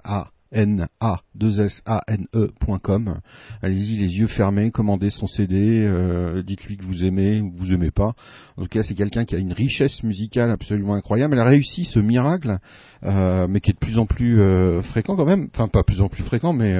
a 0.03 0.31
n 0.55 0.87
a 0.99 1.21
2 1.35 1.59
s 1.59 1.81
a 1.85 2.01
n 2.07 2.27
e.com. 2.33 3.19
Allez-y 3.61 3.97
les 3.97 4.17
yeux 4.19 4.27
fermés, 4.27 4.71
commandez 4.71 5.09
son 5.09 5.27
CD, 5.27 5.83
euh, 5.83 6.43
dites-lui 6.43 6.77
que 6.77 6.85
vous 6.85 7.03
aimez 7.03 7.41
ou 7.41 7.51
que 7.51 7.59
vous 7.59 7.73
aimez 7.73 7.91
pas. 7.91 8.13
En 8.57 8.63
tout 8.63 8.69
cas, 8.69 8.83
c'est 8.83 8.95
quelqu'un 8.95 9.25
qui 9.25 9.35
a 9.35 9.37
une 9.37 9.53
richesse 9.53 10.03
musicale 10.03 10.51
absolument 10.51 10.95
incroyable. 10.95 11.33
Elle 11.33 11.41
a 11.41 11.49
réussi 11.49 11.83
ce 11.83 11.99
miracle, 11.99 12.59
euh, 13.03 13.47
mais 13.49 13.59
qui 13.59 13.71
est 13.71 13.73
de 13.73 13.79
plus 13.79 13.97
en 13.97 14.05
plus 14.05 14.39
euh, 14.39 14.81
fréquent 14.81 15.15
quand 15.15 15.25
même. 15.25 15.47
Enfin, 15.53 15.67
pas 15.67 15.83
plus 15.83 16.01
en 16.01 16.07
plus 16.07 16.23
fréquent, 16.23 16.53
mais 16.53 16.75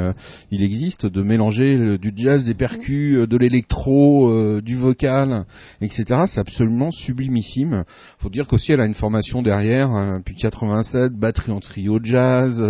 il 0.52 0.64
existe 0.64 1.06
de 1.06 1.22
mélanger 1.22 1.98
du 1.98 2.14
jazz, 2.16 2.44
des 2.44 2.54
percus, 2.54 3.28
de 3.28 3.38
l'électro, 3.38 4.62
du 4.62 4.76
vocal, 4.76 5.46
etc. 5.82 6.22
C'est 6.28 6.40
absolument 6.40 6.92
sublimissime. 6.92 7.84
Faut 8.20 8.30
dire 8.30 8.48
qu'aussi 8.48 8.72
elle 8.72 8.82
a 8.82 8.86
une 8.86 8.94
formation 8.94 9.42
derrière, 9.42 10.20
puis 10.24 10.36
87, 10.36 11.14
batterie 11.14 11.52
en 11.52 11.60
trio 11.60 12.00
jazz, 12.02 12.64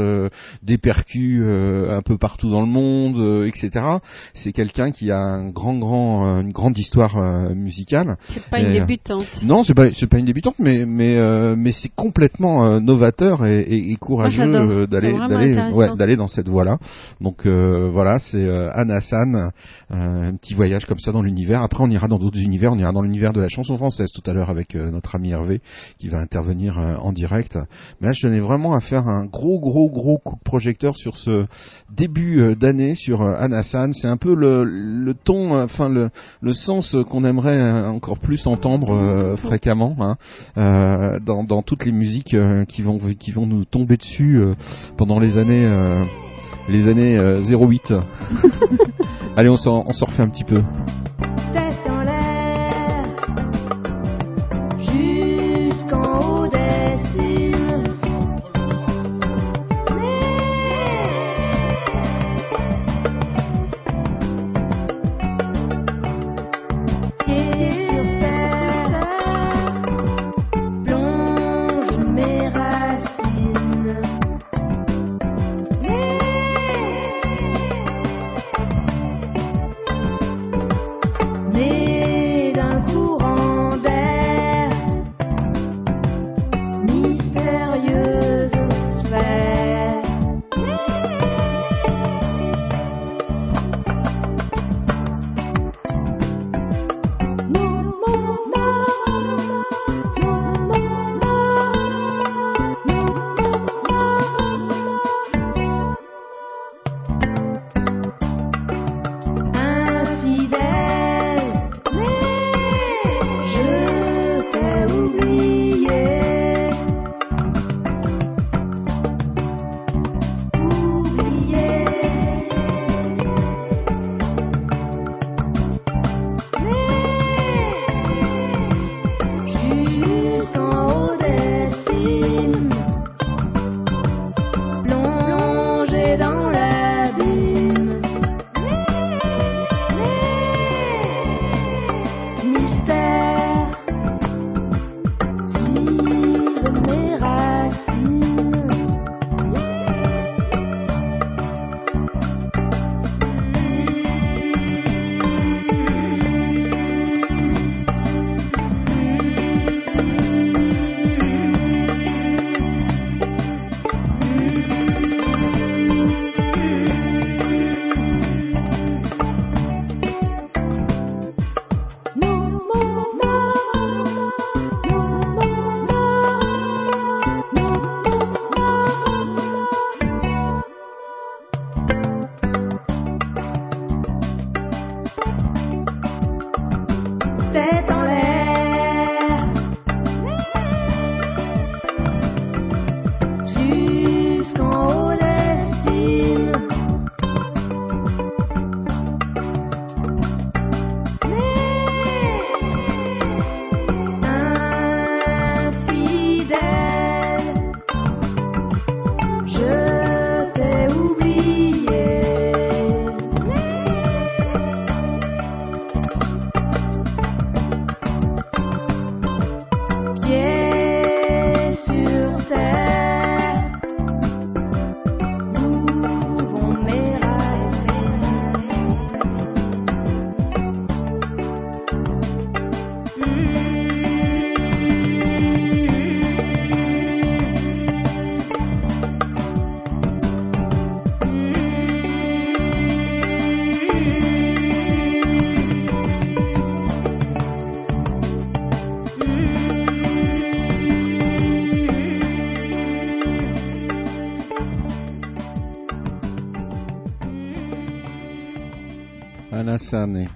des 0.63 0.77
percus 0.77 1.41
euh, 1.65 1.97
un 1.97 2.01
peu 2.01 2.17
partout 2.17 2.49
dans 2.49 2.61
le 2.61 2.67
monde, 2.67 3.19
euh, 3.19 3.47
etc. 3.47 3.85
C'est 4.33 4.51
quelqu'un 4.51 4.91
qui 4.91 5.11
a 5.11 5.17
un 5.17 5.49
grand, 5.49 5.75
grand, 5.77 6.27
euh, 6.27 6.41
une 6.41 6.51
grande 6.51 6.77
histoire 6.77 7.15
musicale. 7.55 8.17
C'est 8.29 8.45
pas 8.49 8.59
une 8.59 8.73
débutante. 8.73 9.25
Non, 9.43 9.63
c'est 9.63 9.73
pas, 9.73 9.87
pas 9.89 10.17
une 10.17 10.25
débutante, 10.25 10.55
mais, 10.59 10.85
mais, 10.85 11.55
mais 11.55 11.71
c'est 11.71 11.91
complètement 11.93 12.79
novateur 12.79 13.34
et, 13.43 13.91
et, 13.91 13.95
courageux 13.95 14.47
d'aller, 14.87 15.13
d'aller, 15.27 15.71
ouais, 15.73 15.95
d'aller 15.97 16.15
dans 16.15 16.27
cette 16.27 16.47
voie-là. 16.47 16.77
Donc 17.21 17.45
voilà, 17.45 18.19
c'est 18.19 18.47
Anna 18.73 19.01
San, 19.01 19.51
un 19.89 20.35
petit 20.35 20.53
voyage 20.53 20.85
comme 20.85 20.99
ça 20.99 21.11
dans 21.11 21.21
l'univers. 21.21 21.61
Après, 21.61 21.83
on 21.83 21.89
ira 21.89 22.07
dans 22.07 22.19
d'autres 22.19 22.39
univers. 22.39 22.71
On 22.71 22.77
ira 22.77 22.91
dans 22.91 23.01
l'univers 23.01 23.33
de 23.33 23.41
la 23.41 23.47
chanson 23.47 23.77
française 23.77 24.11
tout 24.13 24.29
à 24.29 24.33
l'heure 24.33 24.49
avec 24.49 24.75
notre 24.75 25.15
ami 25.15 25.31
Hervé 25.31 25.61
qui 25.97 26.09
va 26.09 26.19
intervenir 26.19 26.77
en 26.77 27.11
direct. 27.11 27.57
Mais 27.99 28.07
là, 28.07 28.13
je 28.13 28.21
tenais 28.21 28.39
vraiment 28.39 28.73
à 28.73 28.79
faire 28.79 29.07
un 29.07 29.25
gros, 29.25 29.59
gros, 29.59 29.89
gros 29.89 30.17
coup 30.17 30.35
de 30.35 30.43
projecteur 30.43 30.97
sur 30.97 31.17
ce 31.17 31.45
début 31.91 32.41
euh, 32.41 32.55
d'année 32.55 32.95
sur 32.95 33.21
euh, 33.21 33.35
Anassan. 33.37 33.93
C'est 33.93 34.07
un 34.07 34.17
peu 34.17 34.35
le, 34.35 35.13
ton, 35.23 35.55
euh, 35.55 35.65
enfin 35.65 35.89
le, 35.89 36.09
le 36.41 36.53
sens 36.53 36.95
qu'on 37.09 37.23
aimerait 37.23 37.85
encore 37.87 38.19
plus 38.19 38.45
entendre 38.47 39.35
fréquemment 39.37 39.95
hein, 39.99 41.19
dans, 41.25 41.43
dans, 41.43 41.61
toutes 41.61 41.85
les 41.85 41.91
musiques 41.91 42.35
qui 42.67 42.81
vont 42.81 42.97
qui 42.97 43.24
qui 43.25 43.31
vont 43.31 43.47
nous 43.47 43.65
tomber 43.65 43.97
dessus 43.97 44.37
euh, 44.37 44.53
pendant 44.97 45.19
les 45.19 45.39
années 45.39 45.65
euh, 45.65 46.03
les 46.69 46.87
années 46.87 47.17
euh, 47.17 47.41
08. 47.41 47.91
Allez, 49.35 49.49
on 49.49 49.55
s'en 49.55 49.81
refait 49.81 50.21
un 50.21 50.29
petit 50.29 50.43
peu. 50.43 50.61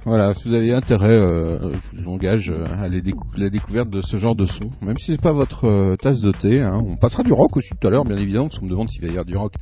Voilà, 0.06 0.34
si 0.34 0.48
vous 0.48 0.56
avez 0.56 0.74
intérêt, 0.74 1.15
euh, 1.15 1.74
je 1.93 2.02
vous 2.02 2.10
engage 2.10 2.50
euh, 2.50 2.65
à 2.82 2.88
la, 2.88 3.13
la 3.39 3.49
découverte 3.49 3.89
de 3.89 4.02
ce 4.02 4.17
genre 4.17 4.36
de 4.36 4.45
son, 4.45 4.69
même 4.82 4.97
si 4.97 5.12
c'est 5.12 5.21
pas 5.21 5.32
votre 5.32 5.65
euh, 5.65 5.95
tasse 5.95 6.19
de 6.19 6.32
thé. 6.32 6.62
Hein. 6.62 6.82
On 6.86 6.95
passera 6.95 7.23
du 7.23 7.34
rock 7.34 7.58
aussi 7.58 7.69
tout 7.69 7.88
à 7.88 7.91
l'heure, 7.91 8.06
bien 8.06 8.17
évidemment, 8.17 8.47
parce 8.47 8.60
qu'on 8.60 8.65
me 8.65 8.71
demande 8.71 8.89
s'il 8.89 9.02
va 9.02 9.08
y 9.08 9.12
avoir 9.12 9.25
du 9.25 9.36
rock. 9.36 9.54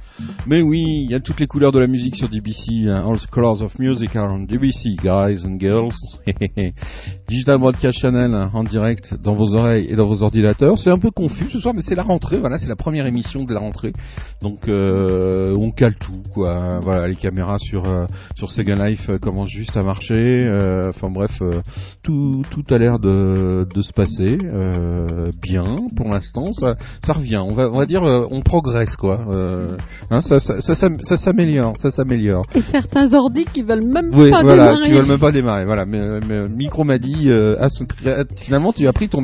Mais 0.46 0.62
oui, 0.62 1.04
il 1.04 1.12
y 1.12 1.16
a 1.16 1.20
toutes 1.20 1.40
les 1.40 1.48
couleurs 1.48 1.72
de 1.72 1.80
la 1.80 1.88
musique 1.88 2.16
sur 2.16 2.30
DBC. 2.30 2.88
Hein. 2.88 3.04
All 3.08 3.18
the 3.18 3.28
colors 3.28 3.62
of 3.62 3.78
music 3.80 4.16
are 4.16 4.32
on 4.32 4.40
DBC, 4.40 4.96
guys 5.02 5.46
and 5.46 5.60
girls. 5.60 6.20
Digital 7.28 7.60
Broadcast 7.60 8.00
Channel 8.00 8.34
hein, 8.34 8.50
en 8.54 8.64
direct 8.64 9.16
dans 9.22 9.34
vos 9.34 9.56
oreilles 9.56 9.88
et 9.90 9.96
dans 9.96 10.08
vos 10.08 10.24
ordinateurs. 10.24 10.78
C'est 10.78 10.92
un 10.92 11.00
peu 11.00 11.12
confus 11.12 11.50
ce 11.50 11.60
soir, 11.60 11.74
mais 11.74 11.82
c'est 11.82 11.96
la 11.96 12.04
rentrée. 12.04 12.40
Voilà, 12.40 12.58
c'est 12.58 12.70
la 12.70 12.76
première 12.76 13.06
émission 13.06 13.44
de 13.44 13.54
la 13.54 13.60
rentrée. 13.60 13.94
Donc 14.42 14.68
on 14.68 15.72
cale 15.72 15.96
tout, 15.96 16.24
quoi. 16.34 16.80
Voilà, 16.80 17.08
les 17.08 17.16
caméras 17.16 17.58
sur 17.58 17.84
sur 18.36 18.50
Sega 18.50 18.76
Life 18.88 19.10
commencent 19.22 19.50
juste 19.50 19.78
à 19.78 19.84
marcher. 19.84 20.46
Euh, 20.48 20.90
enfin 20.90 21.10
bref, 21.10 21.42
euh, 21.42 21.62
tout, 22.04 22.44
tout 22.50 22.64
a 22.74 22.78
l'air 22.78 23.00
de, 23.00 23.67
de 23.74 23.82
se 23.82 23.94
passer 23.94 24.38
euh, 24.44 25.32
bien 25.42 25.78
pour 25.96 26.10
l'instant. 26.10 26.52
Ça, 26.52 26.76
ça 27.06 27.14
revient. 27.14 27.38
On 27.38 27.52
va, 27.52 27.70
on 27.70 27.78
va 27.78 27.86
dire, 27.86 28.02
on 28.04 28.42
progresse 28.42 28.96
quoi. 28.96 29.20
Hein, 30.10 30.22
ça, 30.22 30.40
ça, 30.40 30.60
ça, 30.62 31.18
s'améliore, 31.18 31.78
ça 31.78 31.92
s'améliore. 31.92 32.46
Et 32.56 32.62
certains 32.62 33.14
ordi 33.14 33.46
qui 33.46 33.62
veulent 33.62 33.86
même 33.86 34.10
oui, 34.14 34.30
pas 34.32 34.42
voilà, 34.42 34.68
démarrer. 34.68 34.88
qui 34.88 34.94
veulent 34.94 35.08
même 35.08 35.20
pas 35.20 35.32
démarrer. 35.32 35.66
Voilà. 35.66 35.86
Mais, 35.86 36.20
mais 36.28 36.48
Micro 36.50 36.84
m'a 36.84 36.98
dit, 36.98 37.30
finalement, 38.38 38.74
tu 38.74 38.88
as 38.88 38.94
pris 38.94 39.10
ton. 39.10 39.22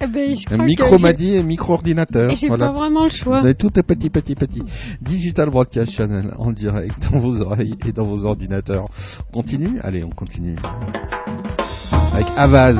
Eh 0.00 0.06
ben, 0.06 0.34
je 0.34 0.44
crois 0.46 0.64
micro 0.64 0.96
que 0.96 1.02
m'a 1.02 1.12
dit. 1.12 1.34
Et 1.34 2.36
j'ai 2.36 2.48
voilà. 2.48 2.66
pas 2.66 2.72
vraiment 2.72 3.04
le 3.04 3.10
choix. 3.10 3.42
Tout 3.54 3.70
est 3.78 3.82
petit, 3.82 4.10
petit, 4.10 4.34
petit. 4.34 4.62
Digital 5.00 5.50
Broadcast 5.50 5.92
Channel 5.92 6.34
en 6.38 6.52
direct 6.52 7.10
dans 7.10 7.18
vos 7.18 7.40
oreilles 7.40 7.74
et 7.86 7.92
dans 7.92 8.04
vos 8.04 8.24
ordinateurs. 8.24 8.86
On 9.30 9.40
continue? 9.40 9.80
Allez, 9.82 10.04
on 10.04 10.10
continue. 10.10 10.56
Avec 12.14 12.26
Avaz. 12.36 12.78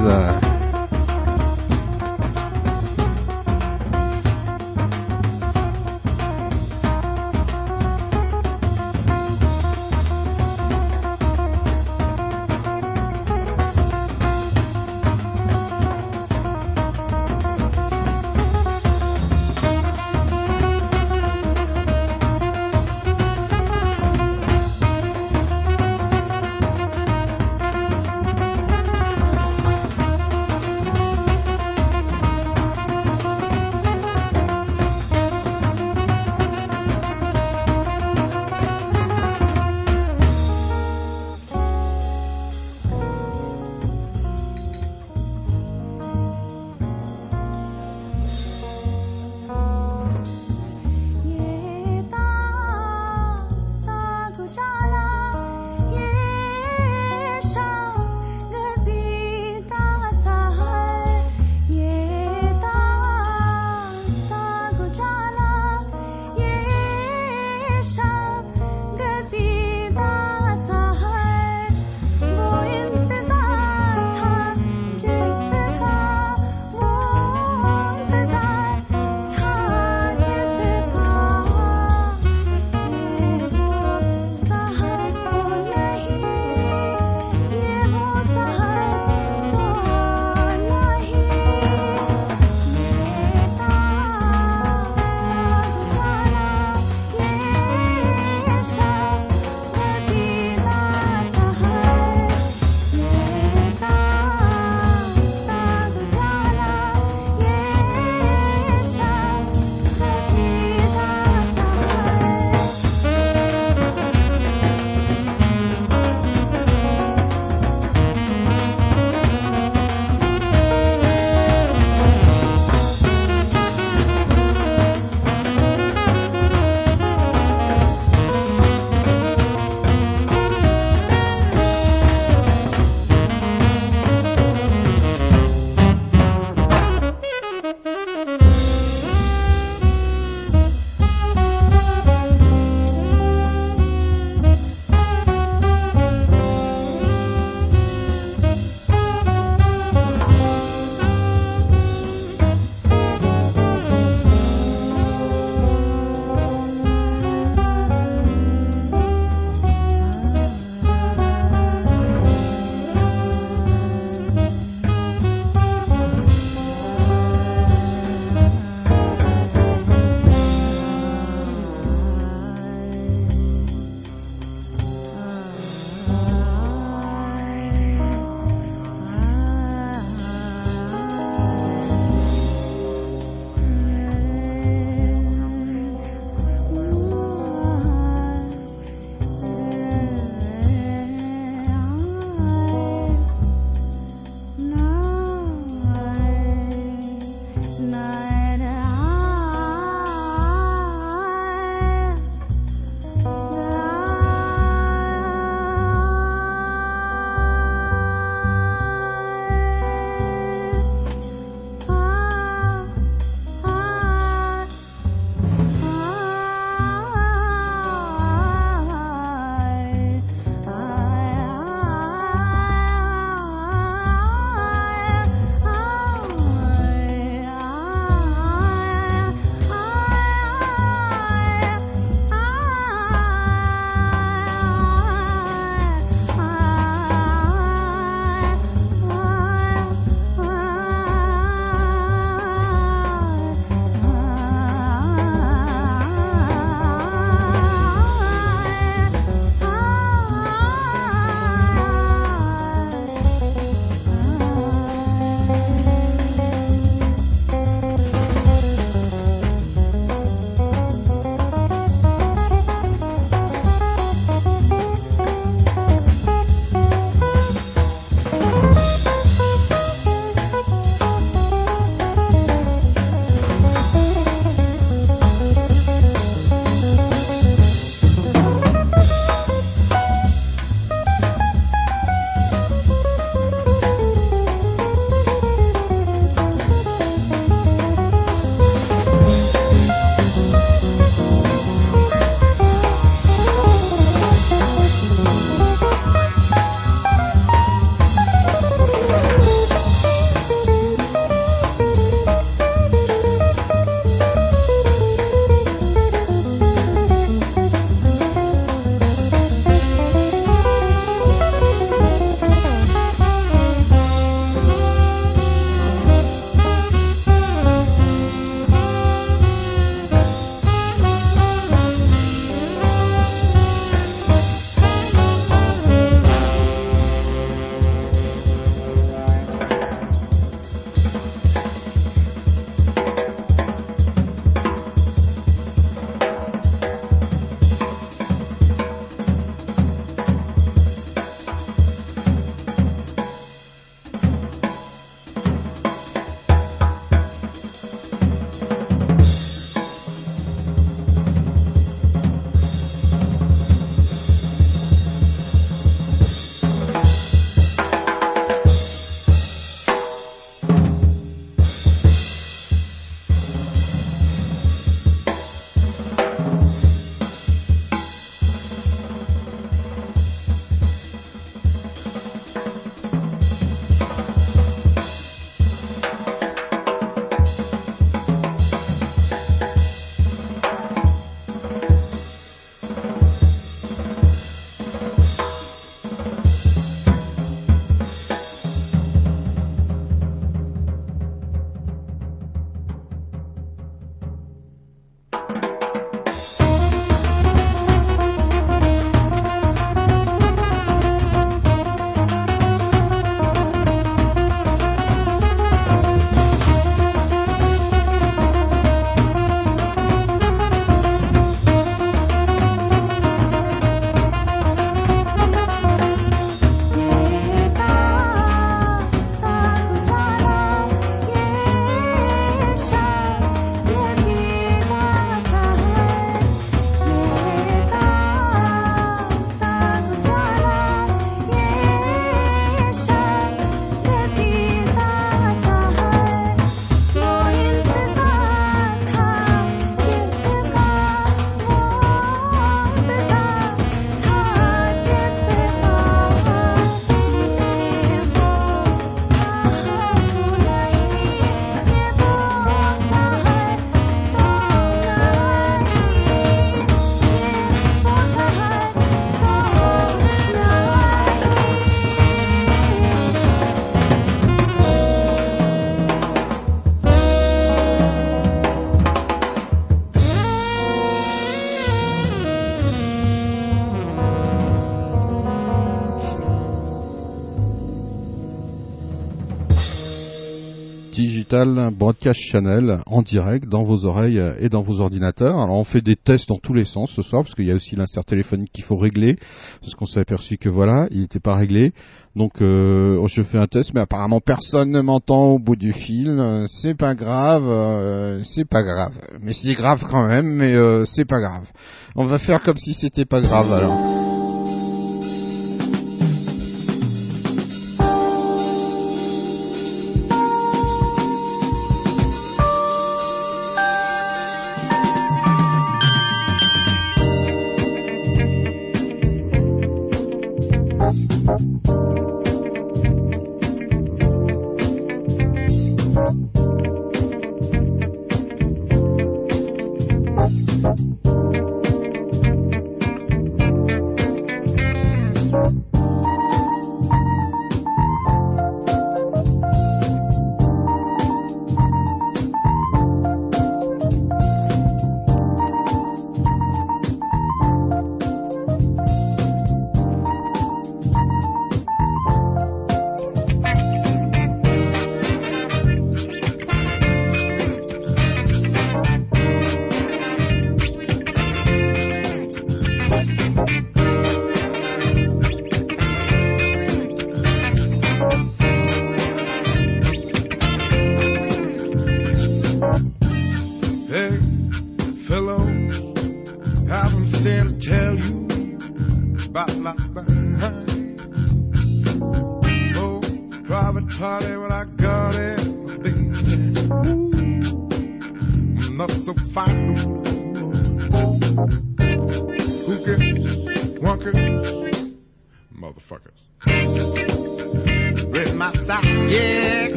Digital 481.64 481.90
Broadcast 481.92 482.40
Channel 482.40 483.00
en 483.06 483.22
direct 483.22 483.68
dans 483.68 483.84
vos 483.84 484.04
oreilles 484.04 484.42
et 484.58 484.68
dans 484.68 484.82
vos 484.82 485.00
ordinateurs. 485.00 485.60
Alors 485.60 485.76
on 485.76 485.84
fait 485.84 486.00
des 486.00 486.16
tests 486.16 486.48
dans 486.48 486.58
tous 486.58 486.74
les 486.74 486.84
sens 486.84 487.10
ce 487.10 487.22
soir 487.22 487.42
parce 487.42 487.54
qu'il 487.54 487.66
y 487.66 487.70
a 487.70 487.74
aussi 487.74 487.94
l'insert 487.94 488.24
téléphonique 488.24 488.72
qu'il 488.72 488.84
faut 488.84 488.96
régler 488.96 489.36
parce 489.80 489.94
qu'on 489.94 490.06
s'est 490.06 490.20
aperçu 490.20 490.56
que 490.56 490.68
voilà, 490.68 491.06
il 491.10 491.20
n'était 491.20 491.40
pas 491.40 491.54
réglé. 491.54 491.92
Donc 492.34 492.60
euh, 492.60 493.24
je 493.26 493.42
fais 493.42 493.58
un 493.58 493.66
test 493.66 493.92
mais 493.94 494.00
apparemment 494.00 494.40
personne 494.40 494.90
ne 494.90 495.00
m'entend 495.00 495.52
au 495.52 495.58
bout 495.58 495.76
du 495.76 495.92
fil. 495.92 496.42
C'est 496.66 496.96
pas 496.96 497.14
grave, 497.14 497.64
euh, 497.66 498.42
c'est 498.42 498.68
pas 498.68 498.82
grave. 498.82 499.12
Mais 499.40 499.52
c'est 499.52 499.74
grave 499.74 500.04
quand 500.10 500.26
même 500.26 500.46
mais 500.46 500.74
euh, 500.74 501.04
c'est 501.04 501.26
pas 501.26 501.40
grave. 501.40 501.70
On 502.16 502.24
va 502.24 502.38
faire 502.38 502.62
comme 502.62 502.76
si 502.76 502.94
c'était 502.94 503.26
pas 503.26 503.40
grave 503.40 503.72
alors. 503.72 504.31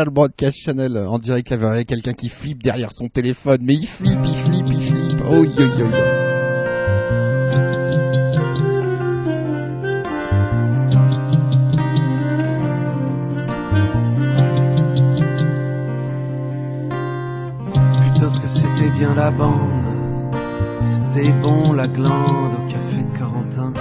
Digital 0.00 0.14
Broadcast 0.14 0.58
Channel 0.58 0.96
en 0.96 1.18
direct 1.18 1.52
avec 1.52 1.88
quelqu'un 1.88 2.14
qui 2.14 2.30
flippe 2.30 2.62
derrière 2.62 2.90
son 2.90 3.08
téléphone. 3.08 3.58
Mais 3.60 3.74
il 3.74 3.86
flippe, 3.86 4.20
il 4.24 4.34
flippe, 4.34 4.66
il 4.68 4.80
flippe. 4.80 5.20
Oh, 5.28 5.44
yo, 5.44 5.44
yo, 5.44 5.86
yo. 5.86 6.20
Ce 18.32 18.38
que 18.40 18.46
c'était 18.46 18.90
bien 18.96 19.14
la 19.14 19.30
bande. 19.30 19.52
C'était 20.82 21.32
bon 21.42 21.72
la 21.72 21.88
glande 21.88 22.52
au 22.54 22.70
café 22.70 23.02
de 23.02 23.18
Corentin. 23.18 23.72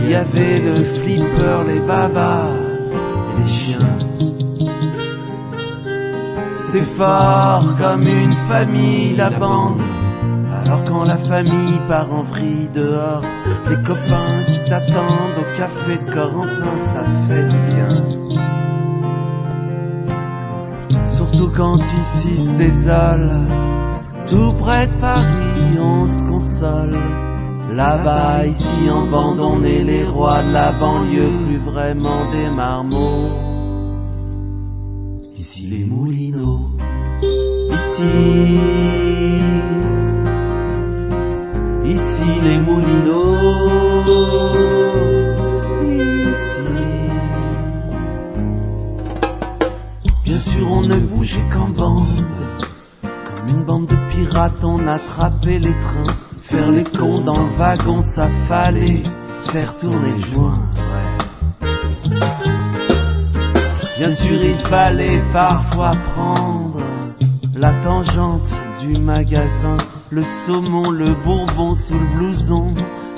Il 0.00 0.10
y 0.10 0.14
avait 0.14 0.58
le 0.58 0.82
flipper, 0.82 1.62
les 1.66 1.80
babas 1.80 2.52
et 2.52 3.40
les 3.40 3.48
chiens. 3.48 4.31
C'était 6.72 6.94
fort 6.96 7.74
comme 7.76 8.06
une 8.06 8.34
famille, 8.48 9.14
la 9.14 9.28
bande. 9.28 9.82
Alors 10.54 10.82
quand 10.84 11.04
la 11.04 11.18
famille 11.18 11.78
part 11.86 12.10
en 12.10 12.22
vrille 12.22 12.70
dehors, 12.72 13.22
les 13.68 13.76
copains 13.82 14.42
qui 14.46 14.70
t'attendent 14.70 15.36
au 15.36 15.58
café 15.58 15.98
de 15.98 16.14
Corentin, 16.14 16.76
ça 16.94 17.04
fait 17.28 17.44
du 17.44 17.58
bien. 17.74 17.88
Surtout 21.10 21.50
quand 21.54 21.76
ici 21.76 22.46
se 22.46 22.52
désole, 22.56 23.30
tout 24.26 24.54
près 24.54 24.86
de 24.86 24.98
Paris 24.98 25.78
on 25.78 26.06
se 26.06 26.24
console. 26.24 26.96
Là-bas, 27.74 28.46
ici 28.46 28.90
en 28.90 29.06
bande, 29.10 29.40
on 29.40 29.62
est 29.62 29.84
les 29.84 30.04
rois 30.04 30.42
de 30.42 30.52
la 30.52 30.72
banlieue, 30.72 31.28
plus 31.44 31.58
vraiment 31.58 32.30
des 32.30 32.48
marmots. 32.48 33.51
Les 35.72 35.86
moulineaux, 35.86 36.68
ici, 37.72 38.58
ici 41.86 42.30
les 42.42 42.58
moulineaux, 42.58 44.04
ici. 45.82 46.62
Bien 50.24 50.40
sûr, 50.40 50.70
on 50.70 50.82
ne 50.82 50.98
bougeait 50.98 51.48
qu'en 51.50 51.70
bande. 51.70 52.02
Comme 53.02 53.48
une 53.48 53.64
bande 53.64 53.86
de 53.86 53.96
pirates, 54.10 54.62
on 54.62 54.86
attrapait 54.86 55.58
les 55.58 55.72
trains. 55.72 56.14
Faire 56.42 56.70
les 56.70 56.84
cons 56.84 57.22
dans 57.22 57.44
le 57.44 57.56
wagon, 57.56 58.02
ça 58.02 58.28
fallait 58.46 59.02
faire 59.50 59.74
tourner 59.78 60.12
le 60.18 60.20
joint. 60.34 60.60
Ouais. 62.10 62.61
Bien 63.98 64.10
sûr, 64.14 64.42
il 64.42 64.58
fallait 64.68 65.20
parfois 65.32 65.92
prendre 66.14 66.80
la 67.54 67.72
tangente 67.84 68.50
du 68.80 68.98
magasin. 69.00 69.76
Le 70.10 70.22
saumon, 70.44 70.90
le 70.90 71.10
bourbon 71.24 71.74
sous 71.74 71.98
le 71.98 72.06
blouson. 72.16 72.72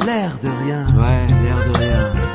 L'air 0.04 0.36
de 0.42 0.48
rien. 0.64 0.86
Ouais, 0.96 1.26
l'air 1.42 1.58
de 1.68 1.78
rien. 1.78 2.34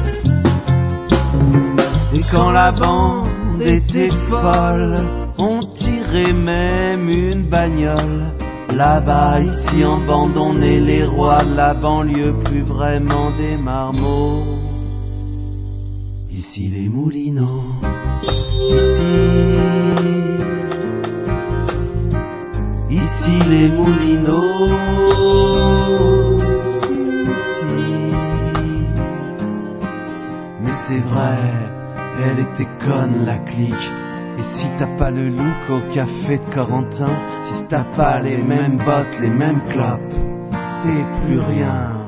Et 2.14 2.22
quand 2.32 2.52
la 2.52 2.72
bande 2.72 3.62
était 3.62 4.10
folle, 4.30 4.98
on 5.38 5.60
tirait 5.74 6.34
même 6.34 7.10
une 7.10 7.50
bagnole. 7.50 8.24
Là-bas, 8.74 9.42
ici 9.42 9.84
en 9.84 9.98
bande, 9.98 10.38
on 10.38 10.62
est 10.62 10.80
les 10.80 11.04
rois 11.04 11.44
de 11.44 11.56
la 11.56 11.74
banlieue, 11.74 12.34
plus 12.44 12.62
vraiment 12.62 13.32
des 13.38 13.58
marmots. 13.58 14.44
Ici 16.32 16.68
les 16.68 16.88
moulineaux, 16.88 17.64
ici, 18.76 19.30
ici 22.90 23.50
les 23.50 23.70
moulineaux, 23.70 24.68
ici. 26.82 28.14
Mais 30.62 30.74
c'est 30.88 31.04
vrai, 31.14 31.40
elle 32.24 32.40
était 32.40 32.70
conne 32.86 33.26
la 33.26 33.38
clique. 33.40 33.92
Et 34.38 34.44
si 34.44 34.68
t'as 34.78 34.98
pas 34.98 35.10
le 35.10 35.30
look 35.30 35.70
au 35.70 35.82
café 35.94 36.38
de 36.38 36.54
Corentin, 36.54 37.12
si 37.52 37.64
t'as 37.68 37.84
pas 37.96 38.20
les 38.20 38.42
mêmes 38.42 38.78
bottes, 38.78 39.20
les 39.20 39.30
mêmes 39.30 39.62
clopes, 39.66 40.16
t'es 40.84 41.04
plus 41.22 41.40
rien. 41.42 41.99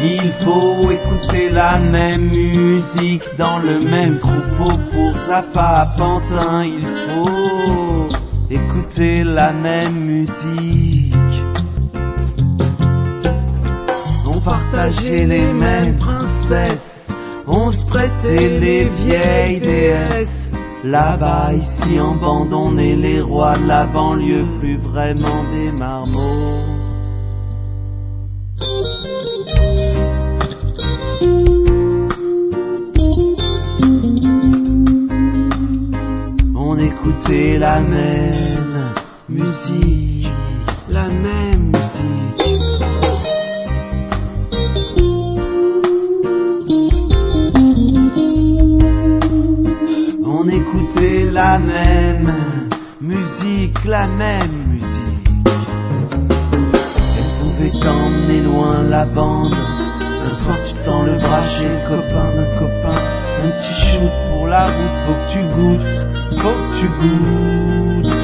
Il 0.00 0.32
faut 0.44 0.90
écouter 0.92 1.50
la 1.50 1.76
même 1.76 2.28
musique 2.28 3.24
dans 3.36 3.58
le 3.58 3.80
même 3.80 4.18
troupeau 4.18 4.78
pour 4.92 5.12
Zappa 5.26 5.88
Pantin. 5.98 6.64
Il 6.64 6.86
faut 6.86 8.08
écouter 8.48 9.24
la 9.24 9.52
même 9.52 9.98
musique. 10.04 11.14
On 14.24 14.40
partageait 14.40 15.26
les 15.26 15.52
mêmes 15.52 15.96
princesses. 15.96 17.08
On 17.48 17.70
se 17.70 17.84
prêtait 17.86 18.48
les 18.48 18.84
vieilles 18.84 19.60
déesses. 19.60 20.28
Là-bas, 20.84 21.54
ici 21.54 21.98
en 21.98 22.16
on 22.22 22.78
est 22.78 22.94
les 22.94 23.20
rois 23.20 23.56
de 23.58 23.66
la 23.66 23.84
banlieue, 23.84 24.46
plus 24.60 24.76
vraiment 24.76 25.42
des 25.52 25.72
marmots. 25.72 26.57
On 37.08 37.10
écoutait 37.10 37.58
la 37.58 37.80
même 37.80 38.92
musique, 39.30 40.28
la 40.90 41.08
même 41.08 41.72
musique. 41.72 42.42
On 50.26 50.48
écoutait 50.48 51.30
la 51.32 51.58
même 51.58 52.34
musique, 53.00 53.84
la 53.86 54.06
même 54.06 54.52
musique. 54.68 55.30
Elle 57.16 57.30
pouvait 57.40 57.80
t'emmener 57.80 58.42
loin 58.42 58.82
la 58.82 59.06
bande. 59.06 59.54
Un 60.26 60.30
soir 60.30 60.58
tu 60.66 60.74
tends 60.84 61.04
le 61.04 61.16
bras 61.16 61.42
chez 61.48 61.68
le 61.68 61.88
copain 61.88 62.34
d'un 62.36 62.58
copain. 62.58 63.00
Un 63.40 63.50
petit 63.50 63.74
shoot 63.74 64.12
pour 64.30 64.46
la 64.48 64.66
route, 64.66 64.96
faut 65.06 65.14
que 65.14 65.32
tu 65.32 65.40
goûtes, 65.56 66.07
que 66.30 66.78
tu 66.78 66.88
goûtes. 66.88 68.14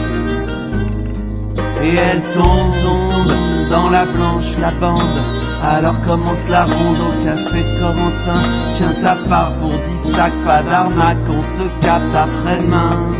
Et 1.82 1.94
elle 1.96 2.22
tombe, 2.34 2.72
tombe 2.82 3.68
dans 3.70 3.88
la 3.88 4.04
blanche, 4.04 4.56
la 4.60 4.70
bande. 4.72 5.20
Alors 5.62 6.00
commence 6.02 6.46
la 6.48 6.64
ronde 6.64 6.98
au 7.00 7.24
café 7.24 7.64
Corentin. 7.80 8.42
Tiens 8.74 8.94
ta 9.02 9.16
part 9.28 9.52
pour 9.60 9.72
10 10.04 10.12
sacs, 10.12 10.44
pas 10.44 10.62
d'arnaque, 10.62 11.18
on 11.28 11.42
se 11.56 11.84
capte 11.84 12.14
après-demain. 12.14 13.12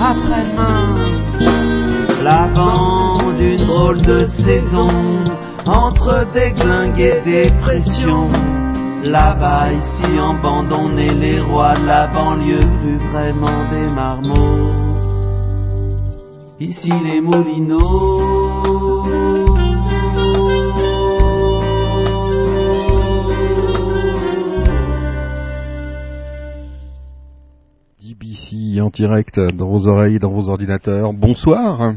Après-demain. 0.00 0.96
La 2.22 2.46
bande, 2.54 3.40
une 3.40 3.66
drôle 3.66 4.02
de 4.02 4.24
saison. 4.24 4.88
Entre 5.66 6.26
des 6.32 6.52
glingues 6.52 7.00
et 7.00 7.20
des 7.24 7.50
pressions. 7.60 8.28
Là-bas, 9.02 9.72
ici 9.72 10.20
en 10.20 10.34
bande, 10.34 10.72
on 10.72 10.96
est 10.96 11.12
les 11.14 11.40
rois 11.40 11.74
de 11.74 11.86
la 11.86 12.06
banlieue, 12.06 12.64
plus 12.80 12.98
vraiment 12.98 13.68
des 13.68 13.92
marmots. 13.92 14.70
Ici 16.60 16.92
les 17.02 17.20
moulineaux. 17.20 17.80
DBC 28.00 28.80
en 28.80 28.90
direct 28.90 29.40
dans 29.40 29.66
vos 29.66 29.88
oreilles, 29.88 30.20
dans 30.20 30.30
vos 30.30 30.48
ordinateurs. 30.48 31.12
Bonsoir. 31.12 31.94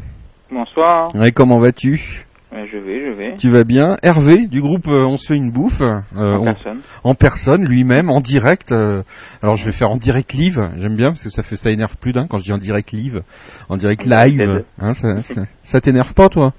Bonsoir. 0.52 1.12
Et 1.24 1.32
comment 1.32 1.60
vas-tu? 1.60 2.26
Je 2.52 2.78
vais, 2.78 3.06
je 3.06 3.12
vais. 3.18 3.38
Tu 3.38 3.50
vas 3.50 3.64
bien 3.64 3.98
Hervé 4.02 4.48
du 4.48 4.62
groupe 4.62 4.88
euh, 4.88 5.06
On 5.06 5.18
se 5.18 5.28
fait 5.28 5.36
une 5.36 5.52
bouffe. 5.52 5.82
euh, 5.82 6.00
En 6.16 6.40
on- 6.42 6.44
personne. 6.46 6.80
en 7.04 7.14
personne, 7.16 7.66
lui-même, 7.66 8.10
en 8.10 8.22
direct. 8.22 8.72
euh, 8.72 9.04
alors 9.42 9.56
je 9.58 9.66
vais 9.66 9.72
faire 9.74 9.90
en 9.92 9.98
direct 9.98 10.32
live. 10.34 10.62
J'aime 10.80 10.96
bien 10.96 11.08
parce 11.08 11.24
que 11.24 11.30
ça 11.30 11.44
fait 11.44 11.58
ça 11.58 11.72
énerve 11.72 11.98
plus 11.98 12.14
d'un 12.14 12.28
quand 12.28 12.38
je 12.38 12.44
dis 12.44 12.54
en 12.54 12.58
direct 12.58 12.92
live, 12.94 13.24
en 13.68 13.76
direct 13.78 14.06
live. 14.06 14.64
Hein, 14.80 14.94
ça, 14.94 15.22
ça, 15.24 15.42
ça 15.64 15.82
t'énerve 15.82 16.14
pas 16.14 16.30
toi? 16.30 16.54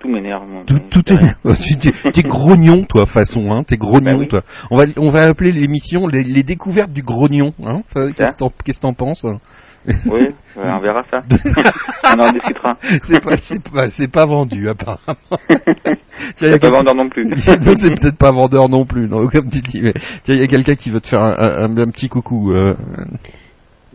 Tout 0.00 0.08
m'énerve. 0.08 0.42
Tout, 0.66 0.78
tout 0.90 1.02
T'es 2.12 2.22
grognon, 2.22 2.82
toi, 2.84 3.06
façon, 3.06 3.52
hein. 3.52 3.62
T'es 3.62 3.76
grognon, 3.78 4.12
Bah 4.12 4.18
oui. 4.18 4.28
toi. 4.28 4.42
On 4.70 4.76
va, 4.76 4.84
on 4.98 5.08
va 5.10 5.22
appeler 5.28 5.52
l'émission 5.52 6.06
les, 6.08 6.24
les 6.24 6.42
découvertes 6.42 6.92
du 6.92 7.02
grognon, 7.02 7.54
hein. 7.64 7.82
Ça, 7.92 8.10
Qu'est-ce 8.12 8.32
que 8.32 8.36
t'en- 8.38 8.52
qu'est-ce 8.64 8.78
que 8.78 8.82
t'en 8.82 8.92
penses 8.94 9.24
hein? 9.24 9.38
Oui, 9.86 10.20
ouais, 10.20 10.32
on 10.56 10.80
verra 10.80 11.02
ça. 11.10 11.22
on 12.16 12.18
en 12.20 12.32
discutera. 12.32 12.76
C'est 13.02 13.20
pas, 13.20 13.36
c'est 13.36 13.62
pas, 13.70 13.90
c'est 13.90 14.08
pas 14.08 14.24
vendu, 14.24 14.68
apparemment. 14.68 14.98
C'est 16.36 16.50
pas 16.50 16.58
quelqu'un- 16.58 16.70
vendeur 16.70 16.94
non 16.94 17.08
plus. 17.08 17.28
C'est 17.36 17.58
peut-être 17.60 18.16
pas 18.16 18.30
vendeur 18.32 18.68
non 18.68 18.86
plus, 18.86 19.08
non, 19.08 19.26
comme 19.28 19.50
tu 19.50 19.60
dis. 19.60 19.82
Mais 19.82 19.92
tiens, 20.22 20.34
il 20.36 20.40
y 20.40 20.44
a 20.44 20.46
quelqu'un 20.46 20.74
qui 20.74 20.90
veut 20.90 21.00
te 21.00 21.08
faire 21.08 21.20
un, 21.22 21.36
un- 21.38 21.76
un 21.76 21.90
petit 21.90 22.08
coucou. 22.08 22.52
Euh, 22.52 22.74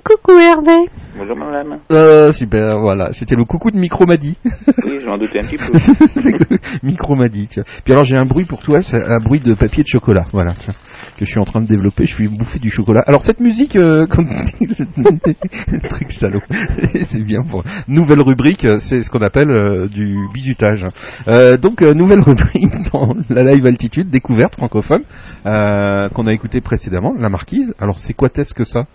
Coucou 0.10 0.40
Hervé. 0.40 0.90
Bonjour 1.18 1.36
madame. 1.36 1.80
euh, 1.92 2.32
super, 2.32 2.80
voilà. 2.80 3.12
C'était 3.14 3.36
le 3.36 3.44
coucou 3.46 3.70
de 3.72 3.78
Micromadi. 3.78 4.38
Oui, 4.86 5.00
je 5.02 5.06
m'en 5.06 5.18
doutais 5.20 5.40
un 5.40 5.48
petit 5.48 5.58
peu. 5.58 5.78
C'est 5.78 6.32
que- 6.32 6.56
Micromadi, 6.84 7.48
tiens. 7.48 7.64
Puis 7.84 7.94
alors 7.94 8.06
j'ai 8.06 8.18
un 8.18 8.26
bruit 8.26 8.46
pour 8.46 8.60
toi, 8.64 8.82
c'est 8.82 9.04
un 9.04 9.20
bruit 9.20 9.40
de 9.40 9.54
papier 9.54 9.84
de 9.84 9.88
chocolat, 9.88 10.24
voilà, 10.32 10.54
tiens, 10.58 10.74
que 11.18 11.26
je 11.26 11.30
suis 11.30 11.40
en 11.40 11.44
train 11.46 11.62
de 11.62 11.68
développer. 11.68 12.06
Je 12.06 12.14
suis 12.14 12.28
bouffé 12.28 12.58
du 12.58 12.72
chocolat. 12.72 13.02
Alors 13.06 13.22
cette 13.22 13.40
musique, 13.40 13.76
euh, 13.76 14.08
comme 14.10 14.28
le 14.62 15.90
truc 15.90 16.12
salaud, 16.12 16.40
c'est 17.06 17.22
bien 17.24 17.44
pour 17.44 17.64
nouvelle 17.88 18.22
rubrique, 18.22 18.66
euh, 18.66 18.80
c'est 18.80 19.04
ce 19.04 19.10
qu'on 19.12 19.22
appelle 19.22 19.52
euh, 19.52 19.88
du 19.88 20.18
bisutage. 20.34 20.86
Euh, 21.28 21.58
donc 21.58 21.82
euh, 21.84 21.94
nouvelle 21.94 22.22
rubrique 22.22 22.72
dans 22.94 23.14
la 23.30 23.44
live 23.44 23.66
altitude, 23.68 24.10
découverte 24.10 24.56
francophone, 24.56 25.04
euh, 25.46 26.10
qu'on 26.10 26.26
a 26.26 26.34
écouté 26.34 26.62
précédemment, 26.62 27.14
la 27.20 27.30
marquise. 27.30 27.76
Alors 27.80 28.00
c'est 28.00 28.14
quoi 28.14 28.30
est-ce 28.34 28.54
que 28.56 28.64
ça? 28.64 28.86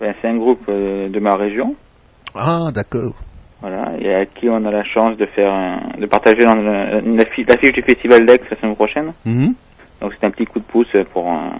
Ben, 0.00 0.14
c'est 0.20 0.28
un 0.28 0.36
groupe 0.36 0.62
euh, 0.68 1.08
de 1.08 1.20
ma 1.20 1.36
région. 1.36 1.74
Ah 2.34 2.70
d'accord. 2.74 3.14
Voilà, 3.60 3.92
et 4.00 4.14
à 4.14 4.24
qui 4.24 4.48
on 4.48 4.64
a 4.64 4.70
la 4.70 4.84
chance 4.84 5.18
de 5.18 5.26
faire 5.26 5.52
un- 5.52 5.98
de 6.00 6.06
partager 6.06 6.44
dans 6.44 6.54
le- 6.54 7.16
l'affiche 7.16 7.46
l'affiche 7.46 7.72
du 7.72 7.82
festival 7.82 8.24
d'Aix 8.24 8.40
la 8.50 8.56
semaine 8.56 8.74
prochaine. 8.74 9.12
Mhm. 9.26 9.54
Donc 10.00 10.12
c'est 10.18 10.26
un 10.26 10.30
petit 10.30 10.46
coup 10.46 10.58
de 10.60 10.64
pouce 10.64 10.88
pour, 11.12 11.28
un, 11.28 11.52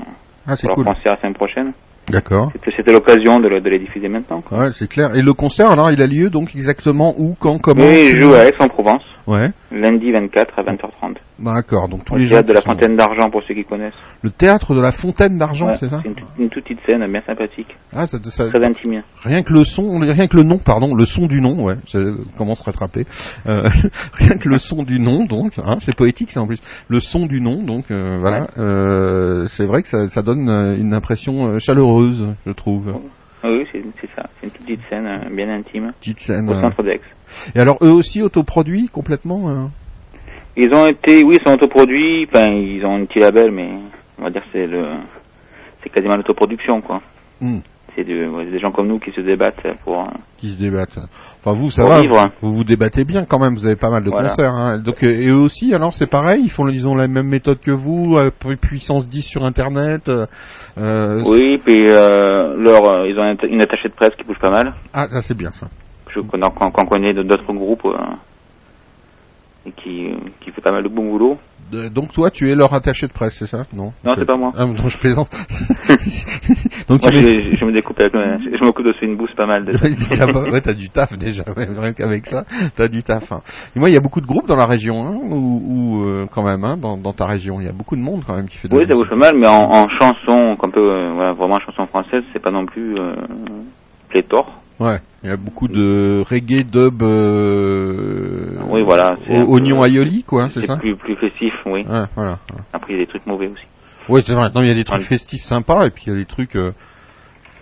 Ah 0.47 0.57
c'est 0.57 0.66
pour 0.66 0.76
cool. 0.76 0.84
leur 0.86 0.95
concert 0.95 1.12
la 1.12 1.20
semaine 1.20 1.34
prochaine. 1.34 1.72
D'accord. 2.09 2.51
C'était 2.74 2.93
l'occasion 2.93 3.38
de, 3.38 3.49
le- 3.49 3.61
de 3.61 3.68
les 3.68 3.78
diffuser 3.78 4.09
maintenant. 4.09 4.41
Quoi. 4.41 4.59
Ouais, 4.59 4.72
c'est 4.72 4.88
clair. 4.88 5.14
Et 5.14 5.22
le 5.22 5.32
concert, 5.34 5.70
alors, 5.70 5.93
il 5.93 6.01
a 6.03 6.07
lieu 6.07 6.28
donc 6.30 6.57
exactement 6.57 7.14
où, 7.18 7.36
quand, 7.38 7.59
comment? 7.61 7.84
Oui, 7.84 8.12
ils 8.14 8.20
jouent 8.22 8.34
à 8.34 8.47
Aix-en-Provence, 8.47 9.05
Ouais. 9.28 9.51
lundi 9.70 10.11
24 10.11 10.59
à 10.59 10.62
20h30. 10.62 11.16
D'accord. 11.43 11.88
Donc 11.88 12.05
tous 12.05 12.16
les 12.16 12.24
gens 12.24 12.36
théâtre 12.36 12.49
de 12.49 12.53
la 12.55 12.61
Fontaine 12.61 12.97
d'Argent 12.97 13.30
pour 13.30 13.43
ceux 13.49 13.55
qui 13.55 13.64
connaissent. 13.64 13.95
Le 14.22 14.30
théâtre 14.30 14.74
de 14.74 14.80
la 14.80 14.93
Fontaine 14.93 15.38
d'Argent, 15.38 15.68
Ouais, 15.68 15.76
c'est 15.78 15.88
ça 15.88 16.03
une, 16.05 16.14
toute- 16.14 16.28
une 16.38 16.49
toute 16.51 16.64
petite 16.64 16.80
scène 16.84 17.07
bien 17.11 17.22
sympathique, 17.26 17.74
Ah, 17.95 18.07
ça, 18.07 18.18
ça- 18.24 18.49
très 18.49 18.64
intime. 18.64 19.03
rien 19.22 19.43
que 19.43 19.53
le 19.53 19.64
son, 19.64 19.99
rien 20.01 20.26
que 20.26 20.36
le 20.36 20.43
nom, 20.43 20.59
pardon, 20.59 20.95
le 20.95 21.05
son 21.07 21.26
du 21.26 21.41
nom, 21.41 21.64
ouais, 21.64 21.76
ça 21.86 21.99
commence 22.36 22.61
à 22.61 22.64
rattraper. 22.66 23.07
Euh, 23.47 23.68
rien 24.14 24.36
que 24.38 24.49
le 24.49 24.59
son 24.59 24.82
du 24.82 24.99
nom, 25.01 25.24
donc, 25.24 25.53
hein, 25.59 25.76
c'est 25.80 25.95
poétique, 25.97 26.30
ça 26.30 26.43
en 26.43 26.47
plus. 26.47 26.61
Le 26.88 27.01
son 27.01 27.26
du 27.26 27.41
nom, 27.41 27.62
donc, 27.62 27.91
euh, 27.91 28.18
voilà, 28.18 28.49
euh, 28.59 29.47
c'est 29.47 29.64
vrai 29.66 29.82
que 29.82 29.88
ça, 29.88 30.09
ça 30.09 30.22
donne 30.22 30.49
une 30.78 30.93
impression 30.95 31.59
chaleureuse, 31.59 32.26
je 32.47 32.53
trouve. 32.53 32.95
Ah 33.43 33.49
Oui, 33.49 33.64
c'est 33.72 33.82
c'est 34.01 34.11
ça. 34.14 34.28
C'est 34.41 34.47
une 34.49 34.53
toute 34.53 34.66
petite 34.66 34.80
scène 34.91 35.09
bien 35.34 35.49
intime 35.49 35.93
Petite 36.01 36.20
scène. 36.20 36.51
au 36.51 36.61
centre 36.61 36.82
d'Aix. 36.82 37.01
Et 37.55 37.59
alors, 37.61 37.78
eux 37.82 37.91
aussi 37.91 38.20
autoproduits 38.20 38.88
complètement. 38.88 39.70
Ils 40.57 40.72
ont 40.74 40.86
été, 40.86 41.22
oui, 41.24 41.36
ils 41.40 41.44
sont 41.46 41.55
autoproduits. 41.55 42.26
Enfin, 42.30 42.48
ils 42.53 42.84
ont 42.84 42.96
un 42.96 43.05
petit 43.05 43.18
label, 43.20 43.51
mais 43.51 43.68
on 44.18 44.24
va 44.24 44.30
dire 44.30 44.42
que 44.42 44.48
c'est 44.53 44.66
le, 44.66 44.84
c'est 45.82 45.90
quasiment 45.90 46.16
l'autoproduction, 46.16 46.80
quoi. 46.80 47.01
Hmm. 47.40 47.61
C'est 47.96 48.05
de- 48.05 48.28
ouais, 48.28 48.44
des 48.46 48.61
gens 48.61 48.70
comme 48.70 48.86
nous 48.86 49.01
qui 49.01 49.11
se 49.11 49.20
débattent 49.20 49.66
pour. 49.84 49.98
euh, 50.01 50.05
qui 50.36 50.51
se 50.53 50.59
débattent. 50.59 50.96
Enfin 51.40 51.55
vous, 51.59 51.70
ça 51.72 51.84
va, 51.86 52.01
vivre. 52.01 52.30
vous 52.40 52.55
vous 52.55 52.62
débattez 52.64 53.05
bien 53.05 53.24
quand 53.24 53.40
même, 53.40 53.55
vous 53.55 53.66
avez 53.66 53.74
pas 53.76 53.90
mal 53.90 54.05
de 54.05 54.11
Voilà. 54.11 54.28
concerts. 54.28 54.53
Hein. 54.55 54.78
Donc, 54.78 55.03
euh, 55.03 55.09
et 55.09 55.26
eux 55.28 55.34
aussi, 55.40 55.74
alors 55.74 55.92
c'est 55.92 56.07
pareil, 56.09 56.42
ils 56.44 56.51
font 56.51 56.68
ils 56.68 56.86
ont 56.86 56.94
la 56.94 57.09
même 57.09 57.26
méthode 57.26 57.59
que 57.59 57.72
vous, 57.72 58.16
euh, 58.16 58.30
pu- 58.30 58.57
puissance 58.57 59.09
10 59.09 59.22
sur 59.22 59.44
Internet. 59.44 60.09
euh, 60.09 61.22
Oui, 61.26 61.59
puis 61.64 61.86
euh, 61.88 62.55
leur, 62.59 63.07
ils 63.07 63.18
ont 63.18 63.22
un- 63.22 63.48
une 63.48 63.61
attachée 63.61 63.88
de 63.88 63.94
presse 63.94 64.14
qui 64.16 64.22
bouge 64.24 64.38
pas 64.40 64.51
mal. 64.51 64.72
Ah, 64.94 65.09
ça 65.09 65.20
c'est 65.20 65.36
bien 65.36 65.51
ça. 65.53 65.66
Je 66.14 66.20
qu'on 66.20 66.38
qu'on- 66.70 66.86
connaît 66.86 67.12
d'autres 67.14 67.53
groupes 67.53 67.86
euh, 67.86 67.96
et 69.66 69.72
qui, 69.72 70.08
qui 70.40 70.50
fait 70.50 70.61
pas 70.62 70.72
mal 70.72 70.82
de 70.82 70.88
bon 70.88 71.04
boulot. 71.11 71.38
Donc 71.92 72.12
toi, 72.12 72.30
tu 72.30 72.50
es 72.50 72.56
leur 72.56 72.74
attaché 72.74 73.06
de 73.06 73.12
presse, 73.12 73.36
c'est 73.38 73.46
ça? 73.46 73.64
Non 73.72 73.92
Non, 74.04 74.14
c'est 74.18 74.24
pas 74.26 74.36
moi. 74.36 74.52
Ah, 74.56 74.66
non, 74.66 74.88
je 74.88 74.98
plaisante. 74.98 75.30
donc 76.88 77.02
Moi, 77.02 77.12
tu 77.12 77.20
je, 77.20 77.56
je 77.61 77.64
me 77.64 77.72
découpe 77.72 78.00
avec, 78.00 78.12
je 78.12 78.64
m'occupe 78.64 78.86
de 78.86 78.94
une 79.02 79.16
bouse 79.16 79.30
pas 79.36 79.46
mal. 79.46 79.64
De 79.64 79.72
Ouais, 80.50 80.61
t'as 80.61 80.74
du 80.74 80.88
taf 80.88 81.16
déjà, 81.16 81.44
rien 81.56 81.92
qu'avec 81.92 82.26
ça, 82.26 82.44
t'as 82.74 82.88
du 82.88 83.02
taf. 83.02 83.30
hein. 83.30 83.40
Et 83.76 83.78
moi, 83.78 83.88
il 83.88 83.92
y 83.92 83.96
a 83.96 84.00
beaucoup 84.00 84.20
de 84.20 84.26
groupes 84.26 84.48
dans 84.48 84.56
la 84.56 84.66
région, 84.66 85.06
hein, 85.06 85.14
ou, 85.30 86.02
euh, 86.04 86.26
quand 86.34 86.42
même, 86.42 86.64
hein, 86.64 86.76
dans, 86.76 86.96
dans 86.96 87.12
ta 87.12 87.26
région, 87.26 87.61
il 87.61 87.66
y 87.66 87.68
a 87.68 87.72
beaucoup 87.72 87.94
de 87.96 88.00
monde 88.02 88.22
quand 88.26 88.34
même 88.34 88.48
qui 88.48 88.56
fait 88.58 88.66
de 88.68 88.76
Oui, 88.76 88.86
ça 88.88 88.94
bouge 88.94 89.08
pas 89.08 89.16
mal, 89.16 89.36
mais 89.36 89.46
en, 89.46 89.70
en 89.70 89.88
chanson, 89.90 90.56
qu'on 90.58 90.70
peut, 90.70 90.80
euh, 90.80 91.12
voilà, 91.14 91.32
vraiment 91.34 91.58
chanson 91.61 91.86
française, 91.86 92.24
c'est 92.32 92.42
pas 92.42 92.50
non 92.50 92.66
plus 92.66 92.96
euh, 92.98 93.14
pléthore. 94.08 94.61
Ouais, 94.81 94.99
il 95.22 95.28
y 95.28 95.33
a 95.33 95.37
beaucoup 95.37 95.68
de 95.68 96.24
reggae, 96.28 96.64
dub, 96.64 97.03
euh, 97.03 98.57
Oui, 98.68 98.83
voilà, 98.83 99.14
oignon 99.28 99.85
aioli, 99.85 100.22
quoi, 100.24 100.49
c'est 100.49 100.62
C'est 100.62 100.66
ça 100.68 100.76
plus, 100.78 100.97
plus 100.97 101.16
festif, 101.16 101.53
oui. 101.66 101.85
Ouais, 101.87 102.05
voilà. 102.16 102.39
Après, 102.72 102.95
il 102.95 102.99
y 102.99 103.03
a 103.03 103.05
des 103.05 103.09
trucs 103.11 103.26
mauvais 103.26 103.49
aussi. 103.49 103.62
Ouais, 104.09 104.22
c'est 104.22 104.33
vrai. 104.35 104.49
Non, 104.55 104.62
il 104.62 104.68
y 104.68 104.70
a 104.70 104.74
des 104.74 104.85
trucs 104.85 105.01
Ouais. 105.01 105.07
festifs 105.07 105.43
sympas 105.43 105.87
et 105.87 105.91
puis 105.91 106.05
il 106.07 106.12
y 106.12 106.16
a 106.16 106.18
des 106.18 106.24
trucs 106.24 106.57
euh, 106.57 106.72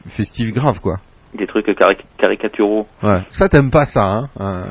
festifs 0.07 0.53
graves, 0.55 0.81
quoi. 0.81 0.99
Des 1.37 1.47
trucs 1.47 1.67
cari- 1.77 1.97
caricaturaux. 2.17 2.87
Ouais. 3.03 3.21
Ça, 3.31 3.49
t'aimes 3.49 3.71
pas 3.73 3.85
ça, 3.85 4.05
hein 4.05 4.29
euh, 4.41 4.65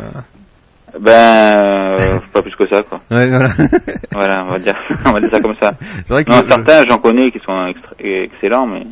Ben, 0.99 1.97
euh, 1.99 2.19
pas 2.33 2.41
plus 2.41 2.55
que 2.55 2.67
ça, 2.69 2.81
quoi. 2.83 3.01
Ouais, 3.11 3.27
voilà. 3.29 3.49
Voilà, 4.13 4.45
on 4.45 4.51
va 4.53 4.59
dire, 4.59 4.73
on 5.05 5.11
va 5.11 5.19
dire 5.19 5.29
ça 5.31 5.39
comme 5.41 5.55
ça. 5.61 5.71
c'est 5.81 6.09
vrai 6.09 6.23
que 6.23 6.31
Non, 6.31 6.41
le- 6.41 6.47
certains, 6.47 6.83
j'en 6.89 6.97
connais 6.97 7.29
qui 7.29 7.39
sont 7.39 7.67
extra- 7.67 7.95
excellents, 7.99 8.65
mais 8.65 8.83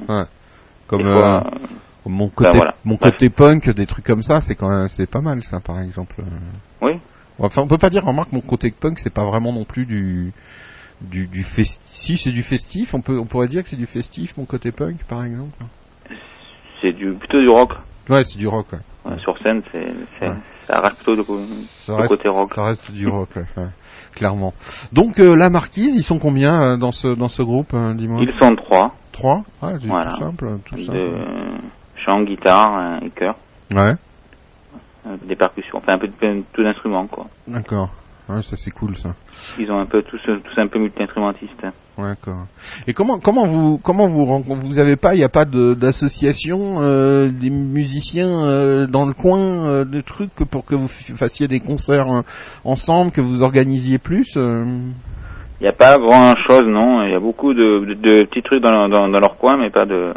comme 0.88 1.08
euh, 1.08 1.12
fois, 1.12 1.44
mon 2.06 2.30
côté, 2.30 2.52
voilà. 2.56 2.76
mon 2.84 2.96
Bref. 2.96 3.14
côté 3.14 3.30
punk, 3.30 3.70
des 3.70 3.86
trucs 3.86 4.06
comme 4.06 4.24
ça, 4.24 4.42
c'est 4.42 4.56
quand 4.56 4.70
même, 4.70 4.88
c'est 4.88 5.10
pas 5.10 5.22
mal, 5.22 5.44
ça, 5.44 5.60
par 5.60 5.80
exemple. 5.82 6.16
Oui. 6.82 6.94
Enfin, 7.40 7.62
on 7.62 7.68
peut 7.68 7.78
pas 7.78 7.90
dire, 7.90 8.04
remarque, 8.06 8.32
mon 8.32 8.42
côté 8.42 8.72
punk, 8.72 9.00
c'est 9.00 9.14
pas 9.14 9.26
vraiment 9.26 9.52
non 9.52 9.66
plus 9.66 9.86
du 9.86 10.32
du, 11.02 11.28
du 11.28 11.44
festif. 11.44 11.82
Si, 11.86 12.18
c'est 12.18 12.32
du 12.32 12.44
festif. 12.44 12.94
On 12.94 13.02
peut, 13.02 13.18
on 13.20 13.26
pourrait 13.26 13.48
dire 13.50 13.64
que 13.64 13.70
c'est 13.70 13.76
du 13.76 13.86
festif, 13.88 14.38
mon 14.38 14.46
côté 14.46 14.72
punk, 14.72 15.04
par 15.04 15.24
exemple. 15.26 15.58
c'est 16.82 16.94
du, 16.94 17.12
plutôt 17.14 17.42
du 17.42 17.50
rock. 17.50 17.72
Ouais, 18.10 18.24
c'est 18.24 18.38
du 18.38 18.48
rock. 18.48 18.68
Ouais. 18.72 18.80
Ouais, 19.12 19.20
sur 19.20 19.38
scène, 19.40 19.62
c'est, 19.72 19.86
Ouais. 20.22 20.34
ça 20.68 20.80
reste 20.80 21.04
plutôt 21.04 21.24
Ça 21.86 21.96
reste, 21.98 22.08
côté 22.10 22.30
rock. 22.30 22.54
ça 22.54 22.64
reste 22.64 22.92
du 22.92 23.08
rock, 23.08 23.30
clairement. 24.16 24.54
Donc 24.94 25.20
euh, 25.20 25.36
la 25.36 25.50
marquise, 25.50 25.96
ils 25.96 26.04
sont 26.04 26.18
combien 26.18 26.60
euh, 26.62 26.78
dans 26.78 26.92
ce 26.92 27.10
dans 27.10 27.28
ce 27.28 27.44
groupe, 27.44 27.74
euh, 27.74 27.94
dis-moi? 27.94 28.22
Ils 28.22 28.34
sont 28.40 28.56
trois. 28.56 28.96
Trois? 29.12 29.44
Ah, 29.62 29.74
Voilà. 29.86 30.12
tout 30.12 30.18
simple, 30.18 30.58
tout 30.66 30.78
simple. 30.78 30.98
de 30.98 31.14
chant, 32.06 32.22
guitare 32.24 33.00
et 33.04 33.10
chœur, 33.10 33.36
Ouais, 33.74 33.94
euh, 35.08 35.16
des 35.26 35.36
percussions, 35.36 35.78
enfin 35.80 35.94
un 35.94 35.98
peu 35.98 36.08
de 36.08 36.44
tout 36.54 36.64
d'instruments 36.64 37.08
quoi. 37.08 37.26
d'accord. 37.48 37.90
Ouais, 38.28 38.42
ça 38.42 38.56
c'est 38.56 38.72
cool 38.72 38.98
ça. 38.98 39.10
Ils 39.60 39.72
ont 39.72 39.80
un 39.80 39.86
peu 39.86 40.02
tous, 40.02 40.20
tous 40.26 40.60
un 40.60 40.66
peu 40.68 40.80
multi-instrumentistes. 40.80 41.52
hein. 41.64 41.72
Ouais, 41.98 42.10
d'accord. 42.10 42.46
Et 42.88 42.94
comment 42.94 43.20
comment 43.20 43.46
vous 43.46 43.78
comment 43.78 44.08
vous 44.08 44.26
rencontrez 44.26 44.66
Vous 44.68 44.80
avez 44.80 44.96
pas, 44.96 45.14
il 45.14 45.20
n'y 45.20 45.24
a 45.24 45.30
pas 45.30 45.46
de- 45.46 45.76
d'association 45.76 46.78
euh, 46.80 47.30
des 47.30 47.52
musiciens 47.52 48.44
euh, 48.46 48.88
dans 48.88 49.06
le 49.06 49.14
coin, 49.14 49.38
euh, 49.68 49.86
de 49.86 50.02
trucs 50.02 50.34
pour 50.34 50.66
que 50.66 50.74
vous 50.74 50.88
fassiez 50.88 51.48
des 51.48 51.60
concerts 51.60 52.08
ensemble, 52.64 53.12
que 53.12 53.22
vous 53.22 53.44
organisiez 53.44 54.00
plus 54.00 54.36
Il 54.36 55.62
n'y 55.62 55.68
a 55.68 55.74
pas 55.74 55.98
grand 55.98 56.34
chose 56.48 56.66
non, 56.68 57.04
il 57.04 57.12
y 57.12 57.16
a 57.16 57.20
beaucoup 57.20 57.54
de, 57.54 57.86
de, 57.86 57.94
de 57.94 58.24
petits 58.26 58.42
trucs 58.42 58.64
dans, 58.64 58.90
dans, 58.90 59.08
dans 59.08 59.20
leur 59.20 59.38
coin 59.38 59.56
mais 59.58 59.70
pas 59.70 59.86
de... 59.86 60.14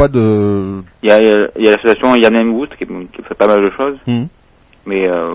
Pas 0.00 0.08
de. 0.08 0.80
Il 1.02 1.10
y 1.10 1.12
a, 1.12 1.20
il 1.20 1.62
y 1.62 1.68
a 1.68 1.72
l'association 1.72 2.14
Yann 2.16 2.48
Wood 2.48 2.70
qui, 2.78 2.86
qui 2.86 3.22
fait 3.22 3.34
pas 3.34 3.46
mal 3.46 3.60
de 3.62 3.70
choses, 3.76 3.98
Hmm, 4.06 4.24
mais 4.86 5.06
euh, 5.06 5.34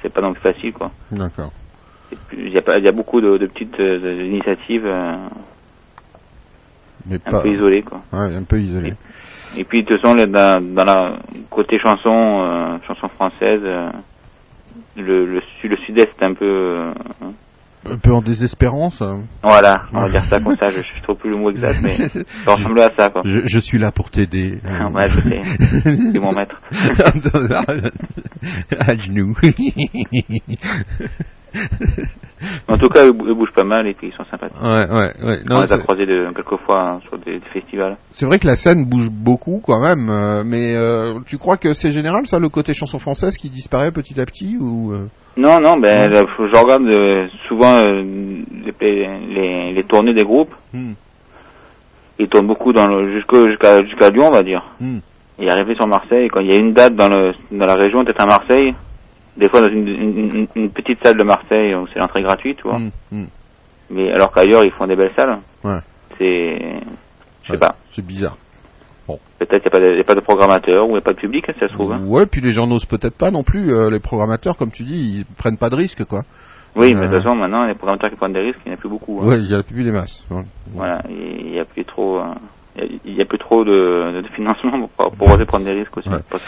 c'est 0.00 0.10
pas 0.10 0.22
non 0.22 0.32
plus 0.32 0.40
facile 0.40 0.72
quoi. 0.72 0.90
D'accord. 1.10 1.52
Il 2.32 2.48
y 2.48 2.56
a, 2.56 2.78
il 2.78 2.84
y 2.84 2.88
a 2.88 2.92
beaucoup 2.92 3.20
de, 3.20 3.36
de 3.36 3.44
petites 3.46 3.78
euh, 3.80 4.24
initiatives 4.24 4.86
euh, 4.86 5.16
Mais 7.06 7.16
un 7.26 7.30
pas. 7.30 7.42
peu 7.42 7.48
isolées 7.50 7.82
quoi. 7.82 8.00
Ouais, 8.12 8.34
un 8.34 8.44
peu 8.44 8.58
isolé. 8.58 8.94
Et 9.58 9.64
puis 9.64 9.82
de 9.82 9.88
toute 9.88 10.00
façon, 10.00 10.14
dans, 10.16 10.74
dans 10.74 10.84
la 10.84 11.16
côté 11.50 11.78
chanson, 11.78 12.36
euh, 12.40 12.78
chanson 12.86 13.08
française, 13.08 13.62
le, 14.96 15.26
le, 15.26 15.42
le 15.62 15.76
sud-est 15.84 16.08
est 16.20 16.24
un 16.24 16.32
peu... 16.32 16.90
Un 17.90 17.98
peu 17.98 18.12
en 18.12 18.22
désespérance. 18.22 19.02
voilà, 19.42 19.82
on 19.92 20.00
va 20.00 20.08
dire 20.08 20.24
ça 20.24 20.38
comme 20.40 20.56
ça, 20.56 20.70
je, 20.70 20.80
je 20.80 21.02
trouve 21.02 21.16
plus 21.16 21.30
le 21.30 21.36
mot 21.36 21.50
exact, 21.50 21.80
mais 21.82 22.08
ça 22.08 22.52
ressemble 22.54 22.80
à 22.80 22.90
ça 22.96 23.10
quoi. 23.10 23.22
je, 23.24 23.40
je 23.44 23.58
suis 23.58 23.78
là 23.78 23.92
pour 23.92 24.10
t'aider. 24.10 24.58
Ah, 24.64 24.88
ouais, 24.88 25.04
je 25.08 25.20
sais. 25.20 25.42
C'est 26.12 26.20
mon 26.20 26.32
maître. 26.32 26.60
à 28.78 28.96
genoux. 28.96 29.34
En 32.68 32.76
tout 32.76 32.88
cas, 32.88 33.04
ils 33.06 33.12
bou- 33.12 33.26
ils 33.26 33.34
bougent 33.34 33.52
pas 33.54 33.64
mal 33.64 33.86
et 33.86 33.94
puis 33.94 34.08
ils 34.08 34.12
sont 34.14 34.24
sympathiques. 34.30 34.60
Ouais, 34.62 34.86
ouais, 34.90 35.12
ouais. 35.26 35.38
On 35.50 35.60
les 35.62 35.72
a 35.72 35.78
croisés 35.78 36.04
de, 36.04 36.26
quelques 36.34 36.60
fois 36.66 36.80
hein, 36.90 37.00
sur 37.08 37.16
des, 37.18 37.38
des 37.38 37.48
festivals. 37.54 37.96
c'est 38.12 38.26
vrai 38.26 38.38
que 38.38 38.46
la 38.46 38.56
scène 38.56 38.84
bouge 38.84 39.08
beaucoup 39.10 39.62
quand 39.64 39.80
même, 39.80 40.10
euh, 40.10 40.42
mais 40.44 40.74
euh, 40.76 41.14
tu 41.26 41.38
crois 41.38 41.56
que 41.56 41.72
c'est 41.72 41.90
général 41.90 42.26
ça, 42.26 42.38
le 42.38 42.50
côté 42.50 42.74
chanson 42.74 42.98
française 42.98 43.38
qui 43.38 43.48
disparaît 43.48 43.92
petit 43.92 44.20
à 44.20 44.26
petit 44.26 44.58
ou 44.60 44.92
euh, 44.92 45.06
Non, 45.38 45.58
non, 45.58 45.78
ben, 45.78 46.12
faut- 46.36 46.46
je 46.52 46.60
regarde 46.60 46.82
souvent 47.48 47.80
les, 47.80 48.44
les, 48.82 49.72
les 49.72 49.84
tournées 49.84 50.12
des 50.14 50.24
groupes. 50.24 50.52
Hmm. 50.74 50.92
Ils 52.18 52.28
tournent 52.28 52.46
beaucoup 52.46 52.72
dans 52.74 52.86
le, 52.86 53.12
jusqu'au- 53.14 53.48
jusqu'à 53.48 54.10
Lyon, 54.10 54.26
on 54.28 54.32
va 54.34 54.42
dire. 54.42 54.62
Hmm. 54.80 54.98
Et 55.38 55.48
arrivé 55.50 55.74
sur 55.76 55.86
Marseille, 55.86 56.28
quand 56.28 56.40
il 56.42 56.48
y 56.50 56.52
a 56.52 56.60
une 56.60 56.74
date 56.74 56.94
dans, 56.94 57.08
le, 57.08 57.32
dans 57.50 57.66
la 57.66 57.74
région, 57.74 58.04
peut-être 58.04 58.22
à 58.22 58.26
Marseille, 58.26 58.74
des 59.36 59.48
fois 59.48 59.60
dans 59.60 59.68
une, 59.68 59.88
une, 59.88 60.18
une- 60.36 60.46
une 60.54 60.70
petite 60.70 61.02
salle 61.02 61.16
de 61.18 61.24
Marseille 61.24 61.74
où 61.74 61.86
c'est 61.92 61.98
l'entrée 61.98 62.22
gratuite, 62.22 62.58
tu 62.58 62.68
vois. 62.68 62.78
Hmm, 62.78 62.90
hmm. 63.12 63.26
Mais 63.90 64.10
alors 64.12 64.32
qu'ailleurs, 64.32 64.64
ils 64.64 64.72
font 64.72 64.86
des 64.86 64.96
belles 64.96 65.12
salles. 65.16 65.38
Ouais. 65.62 65.78
C'est, 66.18 66.58
je 67.42 67.46
sais 67.46 67.52
Ouais, 67.52 67.58
pas. 67.58 67.74
C'est 67.92 68.04
bizarre. 68.06 68.36
Peut-être 69.38 69.62
qu'il 69.62 69.70
n'y 69.72 69.76
a, 69.76 69.80
pas 69.80 69.80
de- 69.80 69.92
il 69.92 69.98
y 69.98 70.00
a 70.00 70.04
pas 70.04 70.14
de 70.14 70.20
programmateur 70.20 70.84
ou 70.84 70.90
il 70.90 70.92
n'y 70.92 70.98
a 70.98 71.02
pas 71.02 71.12
de 71.12 71.18
public, 71.18 71.44
ça 71.60 71.68
se 71.68 71.72
trouve. 71.74 71.92
hein. 71.92 72.00
Ouais, 72.06 72.24
puis 72.24 72.40
les 72.40 72.50
gens 72.52 72.66
n'osent 72.66 72.86
peut-être 72.86 73.18
pas 73.18 73.30
non 73.30 73.42
plus. 73.42 73.74
euh, 73.74 73.90
les 73.90 74.00
programmateurs, 74.00 74.56
comme 74.56 74.70
tu 74.70 74.84
dis, 74.84 75.18
ils 75.18 75.24
prennent 75.36 75.58
pas 75.58 75.68
de 75.68 75.74
risques, 75.74 76.04
quoi. 76.04 76.22
Oui, 76.76 76.94
mais 76.94 77.00
Euh. 77.00 77.08
de 77.08 77.14
toute 77.14 77.22
façon, 77.24 77.34
maintenant, 77.36 77.66
les 77.66 77.74
programmateurs 77.74 78.08
qui 78.10 78.16
prennent 78.16 78.32
des 78.32 78.40
risques, 78.40 78.60
il 78.64 78.70
n'y 78.70 78.74
en 78.74 78.78
a 78.78 78.80
plus 78.80 78.88
beaucoup. 78.88 79.20
hein. 79.20 79.26
Ouais, 79.26 79.38
il 79.40 79.50
y 79.50 79.54
a 79.54 79.62
plus 79.62 79.84
des 79.84 79.90
masses. 79.92 80.24
Voilà, 80.72 81.02
il 81.10 81.50
n'y 81.52 81.58
a 81.60 81.64
plus 81.66 81.84
trop, 81.84 82.18
euh, 82.20 82.24
il 83.04 83.14
y 83.16 83.20
a- 83.20 83.24
plus 83.24 83.38
trop 83.38 83.64
de, 83.64 84.20
de 84.22 84.28
financement 84.34 84.88
pour, 84.96 85.10
pour 85.12 85.30
oser 85.30 85.44
prendre 85.44 85.64
des 85.64 85.72
risques 85.72 85.96
aussi, 85.96 86.08
Ouais. 86.08 86.18
pas. 86.28 86.38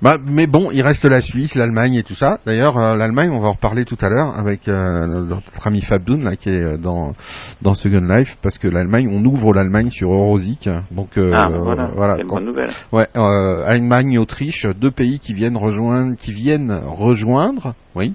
Bah, 0.00 0.16
mais 0.24 0.46
bon, 0.46 0.70
il 0.72 0.82
reste 0.82 1.04
la 1.04 1.20
Suisse, 1.20 1.54
l'Allemagne 1.54 1.94
et 1.94 2.02
tout 2.02 2.14
ça. 2.14 2.38
D'ailleurs, 2.46 2.76
euh, 2.78 2.96
l'Allemagne, 2.96 3.30
on 3.30 3.38
va 3.40 3.48
en 3.48 3.52
reparler 3.52 3.84
tout 3.84 3.98
à 4.00 4.08
l'heure 4.08 4.38
avec 4.38 4.68
euh, 4.68 5.06
notre 5.06 5.66
ami 5.66 5.80
Fabdoun 5.80 6.24
là 6.24 6.36
qui 6.36 6.48
est 6.50 6.78
dans 6.78 7.14
dans 7.62 7.74
Second 7.74 8.00
Life, 8.16 8.38
parce 8.42 8.58
que 8.58 8.68
l'Allemagne, 8.68 9.08
on 9.12 9.24
ouvre 9.24 9.52
l'Allemagne 9.54 9.90
sur 9.90 10.12
Eurosic, 10.12 10.68
donc 10.90 11.18
euh, 11.18 11.32
ah, 11.34 11.48
ben 11.50 11.58
voilà, 11.58 11.90
voilà. 11.94 12.16
c'est 12.16 12.22
une 12.22 12.28
bonne 12.28 12.44
nouvelle. 12.46 12.70
Ouais, 12.92 13.06
euh, 13.16 13.64
Allemagne, 13.66 14.18
Autriche, 14.18 14.66
deux 14.66 14.90
pays 14.90 15.18
qui 15.18 15.32
viennent 15.34 15.56
rejoindre, 15.56 16.16
qui 16.16 16.32
viennent 16.32 16.72
rejoindre, 16.86 17.74
oui, 17.94 18.14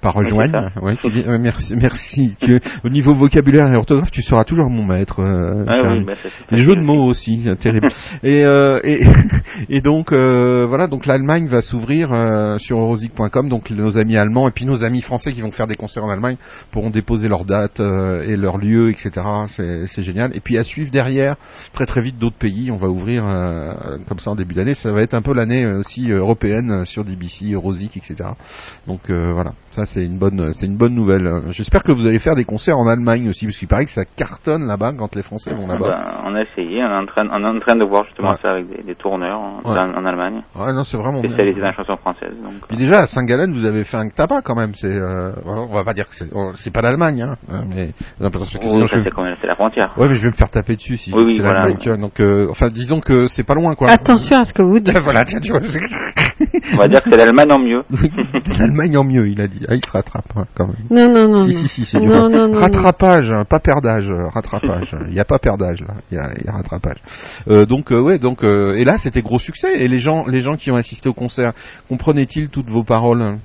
pas 0.00 0.10
rejoindre, 0.10 0.70
ouais, 0.80 0.96
vi- 1.04 1.26
ouais, 1.26 1.38
merci, 1.38 1.74
merci. 1.76 2.36
Que, 2.40 2.60
au 2.84 2.88
niveau 2.88 3.14
vocabulaire 3.14 3.66
et 3.72 3.76
orthographe, 3.76 4.10
tu 4.10 4.22
seras 4.22 4.44
toujours 4.44 4.70
mon 4.70 4.84
maître. 4.84 5.20
euh, 5.20 5.64
Ah 5.66 5.80
oui, 5.92 6.04
bah, 6.04 6.12
Les 6.50 6.58
jeux 6.58 6.76
de 6.76 6.80
mots 6.80 7.04
aussi, 7.04 7.42
euh, 7.48 7.54
terrible. 7.56 7.88
et, 8.22 8.44
euh, 8.44 8.80
et, 8.84 9.00
et 9.68 9.80
donc 9.80 10.12
euh, 10.12 10.66
voilà, 10.68 10.86
donc 10.86 11.06
l'Allemagne 11.06 11.46
va 11.46 11.60
s'ouvrir 11.62 12.12
euh, 12.12 12.58
sur 12.58 12.78
eurosic.com, 12.78 13.48
donc 13.48 13.70
nos 13.70 13.98
amis 13.98 14.16
allemands 14.16 14.46
et 14.48 14.52
puis 14.52 14.64
nos 14.66 14.84
amis 14.84 15.00
français 15.02 15.32
qui 15.32 15.40
vont 15.40 15.50
faire 15.52 15.66
des 15.66 15.74
concerts 15.74 16.04
en 16.04 16.10
Allemagne 16.10 16.36
pourront 16.70 16.90
déposer 16.90 17.28
leurs 17.28 17.44
dates 17.44 17.80
euh, 17.80 18.22
et 18.22 18.36
leurs 18.36 18.58
lieux, 18.58 18.90
etc. 18.90 19.10
C'est 19.48 19.86
c'est 19.88 20.02
génial. 20.02 20.30
Et 20.36 20.40
puis 20.40 20.58
à 20.58 20.64
suivre 20.64 20.90
derrière, 20.90 21.36
très 21.72 21.86
très 21.86 22.00
vite 22.00 22.18
d'autres 22.18 22.38
pays. 22.38 22.70
On 22.70 22.76
va 22.76 22.88
ouvrir 22.88 23.24
euh, 23.26 23.72
comme 24.08 24.18
ça 24.20 24.30
en 24.30 24.34
début 24.36 24.54
d'année. 24.54 24.74
Ça 24.74 24.92
va 24.92 25.02
être 25.02 25.14
un 25.14 25.22
peu 25.22 25.34
l'année 25.34 25.66
aussi 25.66 26.10
européenne 26.10 26.84
sur 26.84 27.04
DBC, 27.04 27.52
Eurosic, 27.52 27.96
etc. 27.96 28.30
Donc 28.86 29.10
euh, 29.10 29.32
voilà, 29.32 29.52
ça 29.70 29.86
c'est 29.88 30.04
une 30.04 30.18
bonne, 30.18 30.52
c'est 30.52 30.66
une 30.66 30.76
bonne 30.76 30.94
nouvelle. 30.94 31.26
Euh, 31.26 31.40
J'espère 31.50 31.82
que 31.82 31.92
vous 31.92 32.06
allez 32.06 32.18
faire 32.18 32.34
des 32.34 32.44
concerts 32.44 32.78
en 32.78 32.86
Allemagne 32.86 33.28
aussi, 33.28 33.46
parce 33.46 33.56
qu'il 33.58 33.68
paraît 33.68 33.84
que 33.84 33.90
ça 33.90 34.04
cartonne 34.04 34.66
là-bas 34.66 34.92
quand 34.96 35.14
les 35.16 35.22
Français 35.22 35.50
vont 35.52 35.66
Ah 35.68 35.72
là-bas. 35.72 35.88
ben, 35.88 36.30
on 36.30 36.34
a 36.34 36.42
essayé, 36.42 36.82
on 36.84 36.88
est 36.90 36.96
en 37.02 37.06
train, 37.06 37.26
on 37.32 37.42
est 37.44 37.48
en 37.56 37.60
train 37.60 37.76
de 37.76 37.84
voir 37.84 38.04
justement 38.04 38.30
Ouais. 38.30 38.36
ça 38.42 38.50
avec 38.52 38.68
des, 38.68 38.82
des 38.82 38.94
tourneurs 38.94 39.40
en, 39.40 39.56
Ouais. 39.68 39.74
dans- 39.74 39.98
en 40.00 40.04
Allemagne, 40.06 40.42
Ouais, 40.54 40.72
non, 40.72 40.84
c'est 40.84 40.96
vraiment 40.96 41.20
bien. 41.20 41.30
spécialisés 41.30 41.60
dans 41.60 41.66
la 41.66 41.72
chanson 41.74 41.96
française. 41.96 42.32
Donc, 42.42 42.54
Puis 42.68 42.76
déjà 42.76 43.00
à 43.00 43.06
Saint-Galen, 43.06 43.52
vous 43.52 43.64
avez 43.64 43.84
fait 43.84 43.96
un 43.96 44.08
tabac 44.08 44.42
quand 44.42 44.54
même. 44.54 44.74
C'est, 44.74 44.86
euh, 44.92 45.32
on 45.44 45.74
va 45.74 45.84
pas 45.84 45.94
dire 45.94 46.08
que 46.08 46.14
c'est, 46.14 46.28
c'est 46.56 46.72
pas 46.72 46.82
l'Allemagne, 46.82 47.22
hein. 47.22 47.36
euh, 47.52 47.62
Mais 47.68 47.90
oui, 48.20 48.28
je 48.82 48.86
ça 48.86 48.96
vais- 48.96 49.02
c'est 49.04 49.10
quand 49.10 49.22
même, 49.24 49.34
c'est 49.40 49.46
la 49.46 49.54
frontière. 49.54 49.92
Ouais, 49.96 50.08
mais 50.08 50.14
je 50.14 50.22
vais 50.22 50.28
me 50.30 50.34
faire 50.34 50.50
taper 50.50 50.76
dessus 50.76 50.96
si 50.96 51.12
Oui, 51.14 51.22
oui, 51.26 51.36
c'est 51.36 51.42
voilà, 51.42 51.62
l'Allemagne. 51.62 51.78
ouais. 51.86 51.98
Donc, 51.98 52.20
euh, 52.20 52.46
enfin, 52.50 52.68
disons 52.68 53.00
que 53.00 53.26
c'est 53.28 53.44
pas 53.44 53.54
loin, 53.54 53.74
quoi. 53.74 53.88
Attention 53.90 54.38
à 54.38 54.44
ce 54.44 54.52
que 54.52 54.62
vous 54.62 54.78
dites. 54.80 54.98
voilà, 54.98 55.24
tiens, 55.24 55.40
tu 55.40 55.50
vois. 55.52 55.60
On 56.74 56.76
va 56.76 56.88
dire 56.88 57.02
que 57.02 57.10
c'est 57.10 57.16
l'Allemagne 57.16 57.52
en 57.52 57.58
mieux. 57.58 57.82
L'Allemagne 58.58 58.96
en 58.96 59.04
mieux, 59.04 59.28
il 59.28 59.40
a 59.40 59.46
dit. 59.46 59.60
Ah, 59.68 59.74
il 59.78 59.84
se 59.86 59.90
rattrape 59.92 60.24
hein, 60.36 60.44
quand 60.54 60.66
même. 60.66 60.76
Non, 60.90 61.12
non, 61.12 61.28
non. 61.28 61.44
si, 61.46 61.50
non. 61.52 61.58
si, 61.62 61.68
si, 61.68 61.84
c'est 61.84 61.98
du 61.98 62.06
non, 62.06 62.28
non, 62.28 62.30
non, 62.30 62.48
non. 62.48 62.60
rattrapage, 62.60 63.30
hein, 63.30 63.44
pas 63.44 63.60
perdage, 63.60 64.10
euh, 64.10 64.28
rattrapage. 64.28 64.94
Il 65.08 65.14
n'y 65.14 65.20
a 65.20 65.24
pas 65.24 65.38
perdage 65.38 65.80
là, 65.80 65.94
il 66.10 66.16
y 66.16 66.20
a, 66.20 66.30
il 66.38 66.44
y 66.46 66.48
a 66.48 66.52
rattrapage. 66.52 66.98
Euh, 67.48 67.64
donc 67.66 67.90
euh, 67.92 68.00
ouais, 68.00 68.18
donc 68.18 68.44
euh, 68.44 68.74
et 68.76 68.84
là 68.84 68.98
c'était 68.98 69.22
gros 69.22 69.38
succès. 69.38 69.80
Et 69.80 69.88
les 69.88 69.98
gens, 69.98 70.26
les 70.26 70.40
gens 70.40 70.56
qui 70.56 70.70
ont 70.70 70.76
assisté 70.76 71.08
au 71.08 71.14
concert, 71.14 71.52
comprenaient-ils 71.88 72.48
toutes 72.48 72.68
vos 72.70 72.84
paroles? 72.84 73.38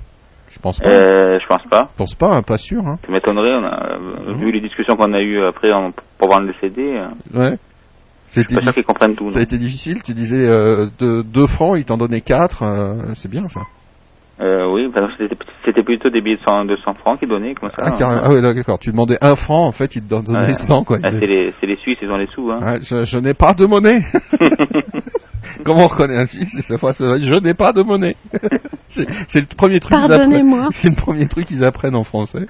Je 0.50 0.58
pense 0.60 0.78
pas. 0.78 0.88
Euh, 0.88 1.38
je 1.40 1.46
pense 1.48 1.62
pas. 1.68 1.88
Je 1.92 1.98
pense 1.98 2.14
pas, 2.14 2.36
hein, 2.36 2.42
pas 2.42 2.58
sûr. 2.58 2.80
Hein. 2.86 2.96
Ça 3.04 3.10
m'étonnerait, 3.12 3.54
on 3.54 3.64
a, 3.64 3.94
euh, 3.94 4.32
Mhm. 4.34 4.38
vu 4.40 4.52
les 4.52 4.60
discussions 4.60 4.94
qu'on 4.96 5.12
a 5.12 5.20
eues 5.20 5.44
après 5.44 5.72
en- 5.72 5.90
pour 6.18 6.28
vendre 6.30 6.46
le 6.46 6.54
CD, 6.60 6.80
euh, 6.82 7.08
Ouais. 7.38 7.56
C'était 8.28 8.56
pas 8.56 8.72
sûr 8.72 8.84
comprennent 8.84 9.14
tout. 9.16 9.28
ça 9.30 9.38
a 9.38 9.42
été 9.42 9.58
difficile? 9.58 10.02
Tu 10.02 10.12
disais 10.14 10.44
euh, 10.48 10.86
de 10.98 11.22
2 11.22 11.46
francs, 11.46 11.76
ils 11.76 11.84
t'en 11.84 11.96
donnaient 11.96 12.20
4 12.20 12.64
c'est 13.14 13.30
bien 13.30 13.48
ça. 13.48 13.60
Euh, 14.40 14.66
oui, 14.72 14.88
parce 14.92 15.16
que 15.16 15.28
c'était 15.64 15.84
plutôt 15.84 16.10
des 16.10 16.20
billets 16.20 16.36
de 16.36 16.42
100, 16.42 16.64
de 16.64 16.76
100 16.84 16.94
francs 16.94 17.18
qu'ils 17.20 17.28
donnaient, 17.28 17.54
comme 17.54 17.70
ça. 17.70 17.76
Ah, 17.78 17.94
hein. 18.00 18.20
Ah 18.24 18.30
ouais, 18.30 18.42
d'accord. 18.42 18.78
Tu 18.80 18.90
demandais 18.90 19.16
1 19.20 19.36
franc, 19.36 19.66
en 19.66 19.72
fait, 19.72 19.94
ils 19.94 20.02
te 20.02 20.08
donnaient 20.08 20.46
Ouais. 20.48 20.54
100 20.54 20.82
quoi. 20.84 20.98
Ah, 21.04 21.10
c'est 21.10 21.26
les, 21.26 21.52
c'est 21.60 21.66
les 21.66 21.76
Suisses, 21.76 21.98
ils 22.02 22.10
ont 22.10 22.16
les 22.16 22.26
sous, 22.34 22.50
hein. 22.50 22.58
Ouais, 22.60 22.78
je, 22.82 23.04
je 23.04 23.18
n'ai 23.18 23.34
pas 23.34 23.54
de 23.54 23.64
monnaie. 23.66 24.00
Comment 25.64 25.84
on 25.84 25.86
reconnaît 25.86 26.16
un 26.16 26.24
Suisse 26.24 26.48
C'est 26.52 26.62
sa 26.62 26.78
fois, 26.78 26.92
je 26.92 27.40
n'ai 27.40 27.54
pas 27.54 27.72
de 27.72 27.82
monnaie. 27.82 28.16
c'est 28.88 29.06
le 29.40 29.46
premier 29.56 29.78
truc. 29.78 29.94
qu'ils 29.96 30.04
apprennent- 30.04 30.18
Pardonnez-moi. 30.18 30.66
C'est 30.70 30.88
le 30.88 30.96
premier 30.96 31.28
truc 31.28 31.46
qu'ils 31.46 31.62
apprennent 31.64 31.94
en 31.96 32.02
français. 32.02 32.46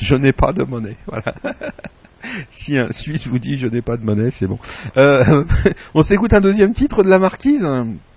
Je 0.00 0.14
n'ai 0.14 0.32
pas 0.32 0.52
de 0.52 0.62
monnaie. 0.64 0.96
Voilà. 1.06 1.34
si 2.50 2.78
un 2.78 2.92
Suisse 2.92 3.26
vous 3.26 3.38
dit 3.38 3.56
je 3.56 3.68
n'ai 3.68 3.82
pas 3.82 3.96
de 3.96 4.04
monnaie, 4.04 4.30
c'est 4.30 4.46
bon. 4.46 4.58
Euh, 4.96 5.44
on 5.94 6.02
s'écoute 6.02 6.32
un 6.34 6.40
deuxième 6.40 6.72
titre 6.72 7.02
de 7.02 7.08
la 7.08 7.18
marquise? 7.18 7.66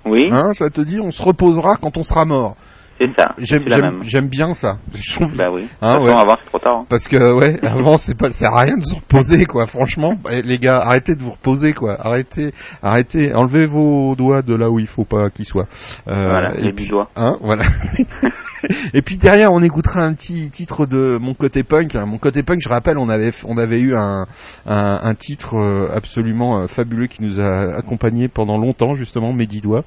oui, 0.05 0.29
Hein, 0.31 0.51
ça 0.53 0.69
te 0.69 0.81
dit 0.81 0.99
on 0.99 1.11
se 1.11 1.23
reposera 1.23 1.77
quand 1.77 1.97
on 1.97 2.03
sera 2.03 2.25
mort. 2.25 2.55
C'est 2.99 3.15
ça. 3.15 3.33
J'aime 3.37 3.63
c'est 4.03 4.21
bien 4.29 4.53
ça. 4.53 4.77
Je 4.93 5.15
trouve- 5.15 5.35
Bah 5.35 5.47
oui. 5.53 5.67
Hein, 5.81 5.99
ouais. 6.01 6.11
avant, 6.11 6.35
c'est 6.43 6.49
trop 6.49 6.59
tard. 6.59 6.77
hein. 6.81 6.85
Parce 6.89 7.07
que 7.07 7.33
ouais, 7.33 7.57
avant 7.65 7.97
c'est 7.97 8.17
pas, 8.17 8.27
ça 8.31 8.39
sert 8.45 8.53
à 8.55 8.61
rien 8.61 8.77
de 8.77 8.83
se 8.83 8.95
reposer 8.95 9.45
quoi. 9.45 9.67
Franchement, 9.67 10.15
Eh, 10.31 10.41
les 10.41 10.57
gars, 10.59 10.79
arrêtez 10.79 11.15
de 11.15 11.21
vous 11.21 11.31
reposer 11.31 11.73
quoi. 11.73 11.97
Arrêtez, 11.99 12.53
arrêtez, 12.81 13.33
enlevez 13.33 13.65
vos 13.67 14.15
doigts 14.15 14.41
de 14.41 14.55
là 14.55 14.69
où 14.69 14.79
il 14.79 14.87
faut 14.87 15.05
pas 15.05 15.29
qu'ils 15.29 15.45
soient. 15.45 15.67
Euh, 16.07 16.23
Voilà, 16.29 16.55
et 16.57 16.61
les 16.61 16.73
puis, 16.73 16.87
doigts. 16.87 17.09
hein, 17.15 17.37
voilà. 17.41 17.63
et 18.93 19.01
puis 19.01 19.17
derrière, 19.17 19.51
on 19.53 19.61
écoutera 19.61 20.01
un 20.01 20.13
petit 20.13 20.49
titre 20.49 20.85
de 20.85 21.17
mon 21.19 21.33
côté 21.33 21.63
punk. 21.63 21.95
hein. 21.95 22.05
Mon 22.05 22.17
côté 22.17 22.43
punk, 22.43 22.59
je 22.61 22.69
rappelle, 22.69 22.97
on 22.97 23.09
avait, 23.09 23.31
on 23.45 23.57
avait 23.57 23.79
eu 23.79 23.95
un, 23.95 24.25
un, 24.65 24.99
un 25.03 25.15
titre 25.15 25.55
euh, 25.57 25.89
absolument 25.95 26.59
euh, 26.61 26.67
fabuleux 26.67 27.07
qui 27.07 27.23
nous 27.23 27.39
a 27.39 27.75
accompagnés 27.77 28.27
pendant 28.27 28.57
longtemps 28.57 28.93
justement, 28.93 29.33
mes 29.33 29.45
dix 29.45 29.61
doigts. 29.61 29.83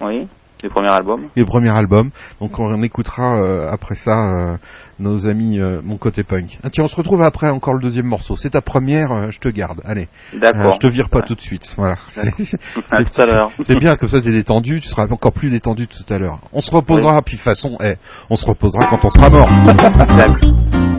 Oui, 0.00 0.28
le 0.64 0.70
premier 0.70 0.90
album. 0.90 1.28
le 1.36 1.44
premier 1.44 1.70
album. 1.70 2.10
Donc 2.40 2.58
on 2.58 2.82
écoutera 2.82 3.36
euh, 3.36 3.70
après 3.70 3.94
ça 3.94 4.12
euh, 4.12 4.56
nos 4.98 5.28
amis 5.28 5.60
euh, 5.60 5.80
mon 5.84 5.96
côté 5.96 6.22
punk. 6.22 6.58
Ah, 6.62 6.70
tiens, 6.70 6.84
on 6.84 6.88
se 6.88 6.96
retrouve 6.96 7.22
après 7.22 7.50
encore 7.50 7.74
le 7.74 7.80
deuxième 7.80 8.06
morceau. 8.06 8.36
C'est 8.36 8.50
ta 8.50 8.62
première, 8.62 9.12
euh, 9.12 9.30
je 9.30 9.40
te 9.40 9.48
garde. 9.48 9.80
Allez, 9.84 10.08
D'accord. 10.32 10.72
je 10.72 10.78
te 10.78 10.86
vire 10.86 11.08
pas 11.10 11.22
tout 11.22 11.34
de 11.34 11.40
suite. 11.40 11.72
Voilà. 11.76 11.96
C'est 12.08 13.78
bien 13.78 13.96
comme 13.96 14.08
ça 14.08 14.20
t'es 14.20 14.32
détendu, 14.32 14.80
tu 14.80 14.88
seras 14.88 15.06
encore 15.06 15.32
plus 15.32 15.50
détendu 15.50 15.86
tout 15.86 16.12
à 16.12 16.18
l'heure. 16.18 16.38
On 16.52 16.60
se 16.60 16.70
reposera, 16.70 17.20
puis 17.22 17.34
de 17.34 17.38
toute 17.38 17.44
façon, 17.44 17.76
eh, 17.82 17.96
on 18.30 18.36
se 18.36 18.46
reposera 18.46 18.86
quand 18.86 19.04
on 19.04 19.08
sera 19.08 19.28
mort. 19.30 19.48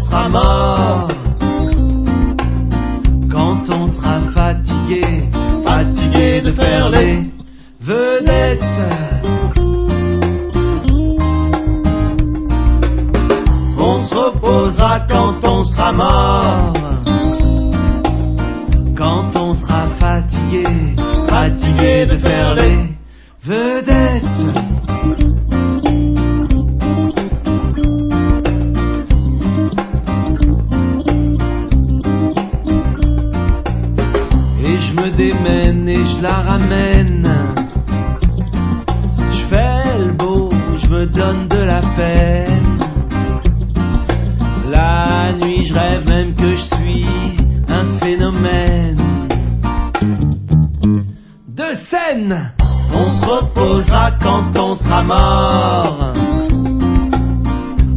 sera 0.00 0.28
mort. 0.28 1.08
Quand 3.30 3.62
on 3.70 3.86
sera 3.86 4.20
fatigué, 4.34 5.04
fatigué 5.64 6.40
de 6.42 6.52
faire 6.52 6.88
les 6.88 7.30
vedettes. 7.80 8.60
On 13.78 13.98
se 14.08 14.14
reposera 14.14 15.00
quand 15.08 15.44
on 15.44 15.64
sera 15.64 15.92
mort. 15.92 16.79
je 36.20 36.22
la 36.22 36.42
ramène. 36.42 37.28
Je 39.30 39.42
fais 39.48 39.98
le 39.98 40.12
beau, 40.12 40.50
je 40.76 40.86
me 40.88 41.06
donne 41.06 41.48
de 41.48 41.56
la 41.56 41.80
peine. 41.96 42.78
La 44.68 45.32
nuit, 45.40 45.64
je 45.64 45.74
rêve 45.74 46.06
même 46.06 46.34
que 46.34 46.56
je 46.56 46.64
suis 46.74 47.06
un 47.68 47.86
phénomène. 48.00 48.98
De 51.48 51.74
scène, 51.88 52.52
on 52.94 53.10
se 53.10 53.26
reposera 53.26 54.10
quand 54.22 54.58
on 54.58 54.76
sera 54.76 55.02
mort. 55.02 56.12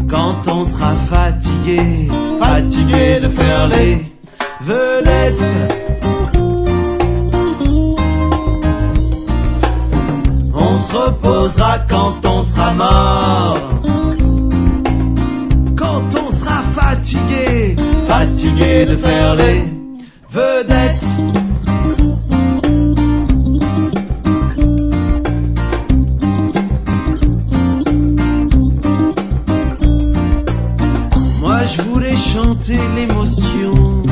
Quand 0.10 0.48
on 0.48 0.66
sera 0.66 0.96
fatigué, 1.10 2.08
fatigué 2.40 3.20
de 3.20 3.30
faire 3.30 3.68
les 3.68 4.13
Quand 15.78 16.08
on 16.16 16.32
sera 16.32 16.64
fatigué, 16.74 17.76
fatigué 18.08 18.86
de 18.88 18.98
faire 18.98 19.36
les 19.36 19.64
vedettes. 20.32 21.04
Moi 31.40 31.60
je 31.68 31.82
voulais 31.84 32.18
chanter 32.18 32.80
l'émotion. 32.96 34.04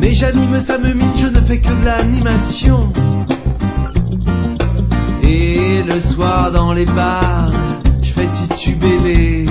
Mais 0.00 0.12
j'anime, 0.12 0.60
ça 0.66 0.78
me 0.78 0.92
mine, 0.92 1.12
je 1.14 1.26
ne 1.28 1.40
fais 1.42 1.60
que 1.60 1.68
de 1.68 1.84
l'animation. 1.84 2.92
Le 5.84 5.98
soir 6.00 6.52
dans 6.52 6.72
les 6.72 6.86
bars, 6.86 7.50
je 8.02 8.12
fais 8.12 8.28
tituber 8.28 8.98
les 9.00 9.46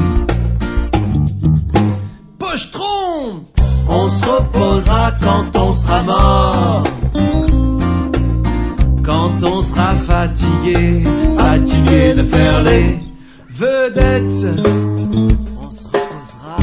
pochetrons. 2.40 3.44
On 3.90 4.10
se 4.10 4.26
reposera 4.26 5.12
quand 5.22 5.56
on 5.56 5.74
sera 5.74 6.04
mort. 6.04 6.84
Quand 9.04 9.44
on 9.44 9.62
sera 9.62 9.96
fatigué, 9.98 11.04
fatigué 11.38 12.14
de 12.14 12.24
faire 12.24 12.62
les 12.64 13.00
vedettes. 13.50 14.62
On 15.62 15.70
se 15.70 15.88
reposera, 15.88 16.58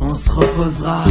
on 0.00 0.14
se 0.14 0.30
reposera. 0.30 1.04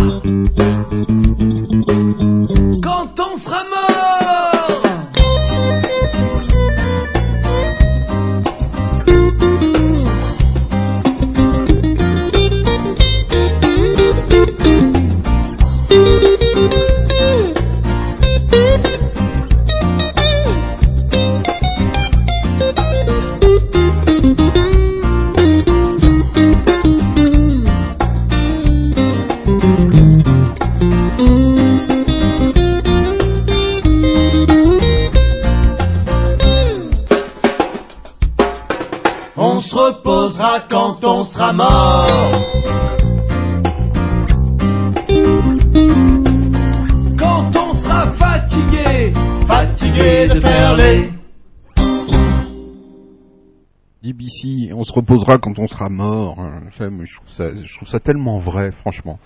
DBC, 55.06 55.14
on 55.14 55.18
se 55.18 55.26
reposera 55.26 55.38
quand 55.38 55.60
on 55.60 55.68
sera 55.68 55.90
mort. 55.90 56.38
hein. 56.40 56.62
Ça, 56.78 56.90
mais 56.90 57.06
je, 57.06 57.16
trouve 57.18 57.30
ça, 57.30 57.56
je 57.56 57.76
trouve 57.76 57.88
ça 57.88 58.00
tellement 58.00 58.38
vrai, 58.38 58.72
franchement. 58.72 59.20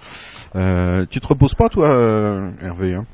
Euh, 0.56 1.06
tu 1.10 1.20
te 1.20 1.28
reposes 1.28 1.56
pas, 1.56 1.70
toi, 1.70 1.88
euh, 1.88 2.52
Hervé 2.62 2.96
hein? 2.96 3.06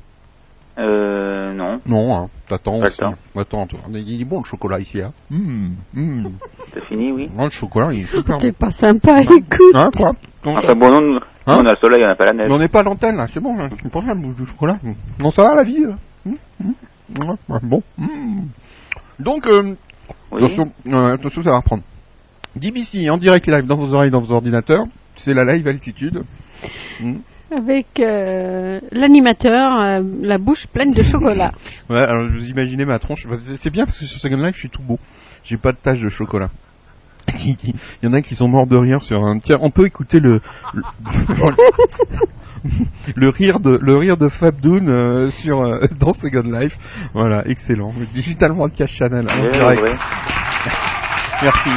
Euh, 0.78 1.54
non. 1.54 1.80
Non, 1.86 2.14
hein, 2.16 2.28
t'attends. 2.48 2.82
Attends, 2.82 3.66
toi. 3.66 3.80
il 3.94 4.20
est 4.20 4.24
bon 4.26 4.40
le 4.40 4.44
chocolat 4.44 4.78
ici. 4.78 5.00
Hein 5.00 5.12
Mmh, 5.30 5.70
mmh. 5.94 6.28
C'est 6.74 6.84
fini, 6.84 7.12
oui. 7.12 7.30
Non, 7.34 7.44
le 7.44 7.50
chocolat, 7.50 7.92
il 7.94 8.02
est 8.02 8.06
super 8.06 8.36
T'es 8.38 8.52
pas 8.52 8.70
sympa, 8.70 9.20
écoute. 9.22 9.42
Hein, 9.74 9.90
quoi? 9.96 10.12
Enfin 10.44 10.74
bon, 10.74 10.90
nous, 10.90 11.18
Hein 11.48 11.58
on 11.60 11.66
a 11.66 11.70
le 11.72 11.76
soleil, 11.80 12.02
on 12.04 12.08
n'a 12.08 12.14
pas 12.14 12.26
la 12.26 12.32
neige. 12.34 12.46
Mais 12.48 12.54
on 12.54 12.58
n'est 12.58 12.68
pas 12.68 12.80
à 12.80 12.82
l'antenne, 12.82 13.16
là, 13.16 13.26
c'est 13.26 13.40
bon, 13.40 13.58
hein. 13.58 13.70
c'est 13.82 13.90
pour 13.90 14.02
ça, 14.02 14.12
le 14.12 14.44
chocolat. 14.44 14.78
Non, 15.18 15.30
ça 15.30 15.44
va, 15.44 15.54
la 15.54 15.62
vie 15.62 15.84
euh 15.84 15.92
Mmh. 16.26 16.72
Ouais, 17.22 17.36
ouais, 17.48 17.58
Bon. 17.62 17.82
Mmh. 17.96 18.42
Donc, 19.20 19.46
euh, 19.46 19.74
Oui. 20.32 20.38
Attention, 20.44 20.64
euh, 20.88 21.14
attention, 21.14 21.42
ça 21.42 21.50
va 21.50 21.56
reprendre. 21.58 21.82
DBC 22.56 23.08
en 23.10 23.18
direct 23.18 23.46
live 23.46 23.66
dans 23.66 23.76
vos 23.76 23.94
oreilles, 23.94 24.10
dans 24.10 24.20
vos 24.20 24.32
ordinateurs. 24.34 24.84
C'est 25.16 25.34
la 25.34 25.44
live 25.44 25.66
altitude. 25.68 26.22
Hmm. 27.00 27.16
Avec 27.54 28.00
euh, 28.00 28.80
l'animateur, 28.90 29.80
euh, 29.80 30.00
la 30.20 30.38
bouche 30.38 30.66
pleine 30.66 30.92
de 30.92 31.02
chocolat. 31.02 31.52
Ouais, 31.88 31.98
alors 32.00 32.28
vous 32.28 32.50
imaginez 32.50 32.84
ma 32.84 32.98
tronche. 32.98 33.26
C'est 33.58 33.70
bien 33.70 33.84
parce 33.84 33.98
que 33.98 34.04
sur 34.04 34.18
Second 34.18 34.38
Life, 34.38 34.54
je 34.54 34.60
suis 34.60 34.70
tout 34.70 34.82
beau. 34.82 34.98
J'ai 35.44 35.56
pas 35.56 35.70
de 35.70 35.76
tache 35.76 36.00
de 36.00 36.08
chocolat. 36.08 36.48
Il 37.44 37.74
y 38.02 38.06
en 38.06 38.12
a 38.12 38.22
qui 38.22 38.34
sont 38.34 38.48
morts 38.48 38.66
de 38.66 38.76
rire 38.76 39.02
sur 39.02 39.24
un. 39.24 39.38
Tiens, 39.38 39.58
on 39.60 39.70
peut 39.70 39.86
écouter 39.86 40.18
le 40.18 40.40
le, 40.74 40.82
le 43.14 43.28
rire 43.28 43.60
de 43.60 43.78
le 43.80 43.96
rire 43.96 44.16
de 44.16 44.28
Fabdoun 44.28 44.88
euh, 44.88 45.30
sur 45.30 45.60
euh, 45.60 45.86
dans 46.00 46.12
Second 46.12 46.42
Life. 46.42 46.76
Voilà, 47.14 47.46
excellent. 47.46 47.92
Digital 48.12 48.52
Broadcast 48.52 48.92
Channel 48.92 49.26
en 49.28 49.46
direct. 49.46 49.84
Merci. 51.42 51.70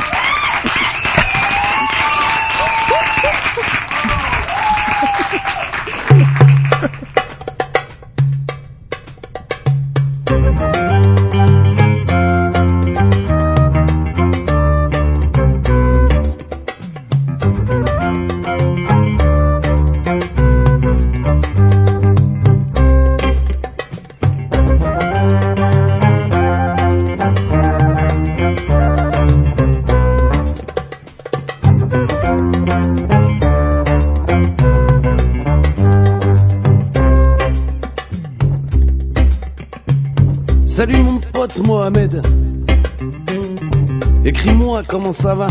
Comment 44.89 45.13
ça 45.13 45.35
va. 45.35 45.47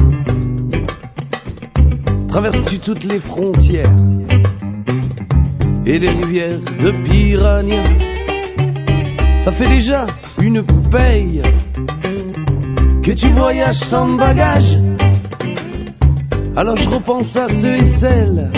Traverses-tu 2.29 2.79
toutes 2.81 3.05
les 3.05 3.21
frontières 3.21 3.93
et 5.87 5.99
les 5.99 6.11
rivières 6.11 6.59
de 6.59 6.91
Piranha 7.05 7.85
Ça 9.45 9.53
fait 9.53 9.69
déjà 9.69 10.07
une 10.41 10.63
paye 10.91 11.41
que 13.03 13.13
tu 13.13 13.33
voyages 13.33 13.79
sans 13.89 14.17
bagage. 14.17 14.79
Alors 16.57 16.77
je 16.77 16.89
repense 16.89 17.35
à 17.37 17.49
ceux 17.49 17.77
et 17.77 17.85
celles 18.01 18.51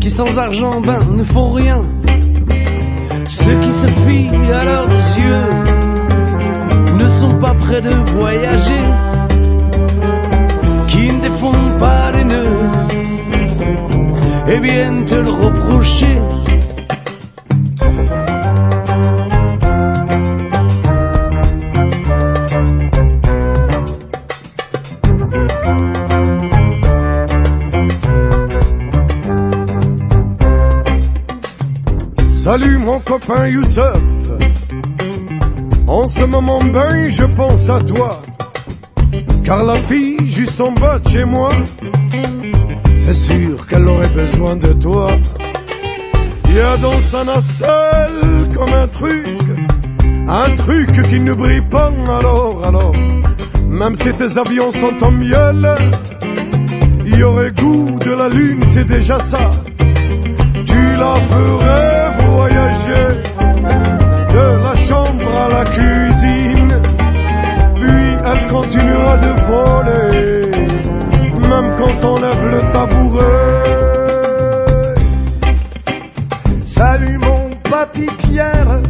qui 0.00 0.10
sans 0.10 0.36
argent 0.36 0.80
ben 0.82 0.98
ne 1.10 1.24
font 1.24 1.52
rien. 1.52 1.82
Ceux 3.26 3.58
qui 3.58 3.72
se 3.72 3.86
fient 3.86 4.52
à 4.52 4.64
leurs 4.64 4.88
yeux 5.16 5.72
ne 6.94 7.08
sont 7.20 7.38
pas 7.38 7.54
près 7.54 7.80
de 7.80 7.90
voyager, 8.12 8.82
et 14.48 14.58
viennent 14.58 15.04
te 15.04 15.14
le 15.14 15.30
reprocher. 15.30 16.18
Salut 32.42 32.78
mon 32.78 33.00
copain 33.00 33.46
Youssef. 33.46 34.02
En 35.86 36.06
ce 36.06 36.24
moment 36.24 36.62
ben 36.64 37.08
je 37.08 37.24
pense 37.36 37.68
à 37.70 37.80
toi. 37.80 38.20
Car 39.44 39.64
la 39.64 39.76
fille 39.82 40.18
juste 40.28 40.60
en 40.60 40.72
bas 40.72 40.98
de 40.98 41.08
chez 41.08 41.24
moi, 41.24 41.50
sûr 43.14 43.66
qu'elle 43.66 43.86
aurait 43.86 44.14
besoin 44.14 44.56
de 44.56 44.72
toi. 44.72 45.16
Il 46.48 46.54
y 46.54 46.60
a 46.60 46.76
dans 46.76 47.00
sa 47.00 47.24
nacelle 47.24 48.48
comme 48.54 48.74
un 48.74 48.88
truc, 48.88 49.26
un 50.28 50.56
truc 50.56 50.90
qui 51.08 51.20
ne 51.20 51.32
brille 51.32 51.66
pas 51.70 51.90
alors, 52.06 52.62
alors. 52.66 52.92
Même 53.68 53.94
si 53.94 54.12
tes 54.12 54.38
avions 54.38 54.70
sont 54.70 55.02
en 55.02 55.10
miel, 55.10 55.66
il 57.06 57.18
y 57.18 57.22
aurait 57.22 57.52
goût 57.52 57.98
de 57.98 58.12
la 58.12 58.28
lune, 58.28 58.62
c'est 58.74 58.86
déjà 58.86 59.18
ça. 59.20 59.50
Tu 60.64 60.96
la 60.96 61.20
ferais 61.30 62.26
voyager 62.26 63.08
de 64.34 64.64
la 64.64 64.76
chambre 64.76 65.38
à 65.38 65.48
la 65.48 65.64
cuisine, 65.64 66.80
puis 67.76 68.16
elle 68.24 68.46
continuera 68.50 69.16
de 69.18 69.32
voler, 69.48 70.41
quand 71.82 72.04
on 72.04 72.20
lève 72.20 72.44
le 72.44 72.60
tabouret. 72.72 73.74
Salut 76.64 77.18
mon 77.18 77.50
papy 77.70 78.06
Pierre, 78.18 78.82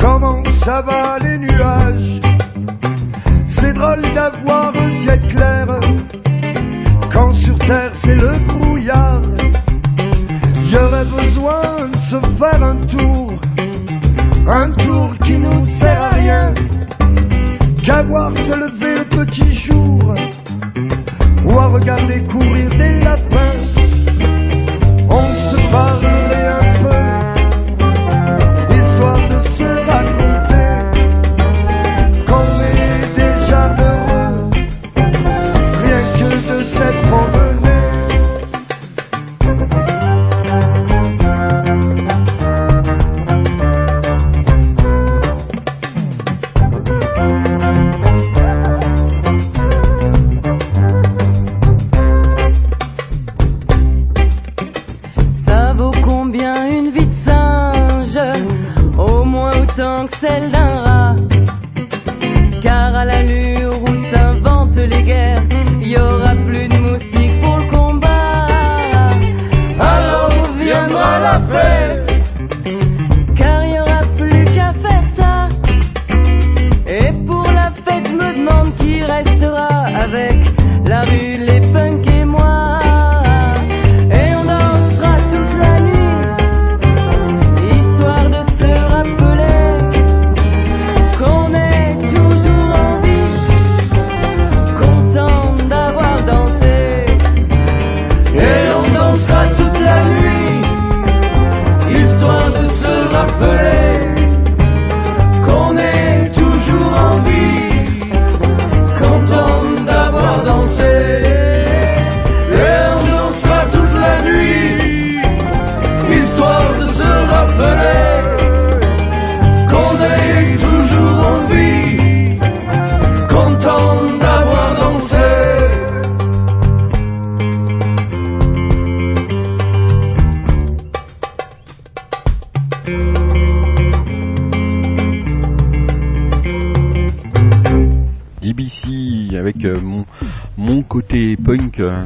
comment 0.00 0.42
ça 0.64 0.82
va 0.82 1.18
les 1.18 1.38
nuages? 1.38 2.20
C'est 3.46 3.72
drôle 3.72 4.02
d'avoir 4.14 4.72
un 4.76 4.92
ciel 5.02 5.20
clair, 5.26 5.66
quand 7.12 7.32
sur 7.34 7.58
terre 7.58 7.94
c'est 7.94 8.14
le 8.14 8.32
brouillard. 8.46 9.22
J'aurais 10.70 11.04
besoin 11.04 11.88
de 11.88 11.96
se 12.10 12.20
faire 12.38 12.62
un 12.62 12.76
tour. 12.76 13.32
Un 14.46 14.70
tour 14.72 15.16
qui 15.24 15.36
nous 15.36 15.66
sert 15.80 16.00
à 16.00 16.10
rien 16.10 16.54
qu'à 17.84 18.02
voir 18.02 18.32
se 18.36 18.52
lever 18.52 18.79
à 22.10 22.14
regarder 22.14 22.49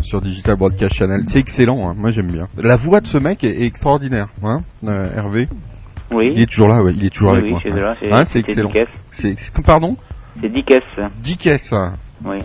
sur 0.05 0.21
Digital 0.21 0.57
Broadcast 0.57 0.95
Channel. 0.95 1.23
C'est 1.27 1.39
excellent, 1.39 1.89
hein, 1.89 1.95
moi 1.97 2.11
j'aime 2.11 2.31
bien. 2.31 2.47
La 2.57 2.77
voix 2.77 3.01
de 3.01 3.07
ce 3.07 3.19
mec 3.19 3.43
est, 3.43 3.63
est 3.63 3.67
extraordinaire, 3.67 4.29
hein, 4.43 4.61
euh, 4.87 5.09
Hervé. 5.17 5.49
Oui. 6.13 6.33
Il 6.35 6.43
est 6.43 6.47
toujours 6.47 6.69
là, 6.69 6.83
ouais, 6.83 6.93
il 6.95 7.05
est 7.05 7.11
toujours 7.11 7.33
Oui, 7.33 7.39
avec 7.39 7.55
oui, 7.65 7.71
moi. 7.71 7.81
là, 7.81 7.95
c'est- 7.95 8.13
Hein, 8.13 8.25
excellent. 8.41 8.71
C'est- 9.13 9.63
pardon? 9.65 9.97
C'est 10.41 10.49
Dickes. 10.53 10.75
Dickes. 11.23 11.73
Oui. 12.25 12.39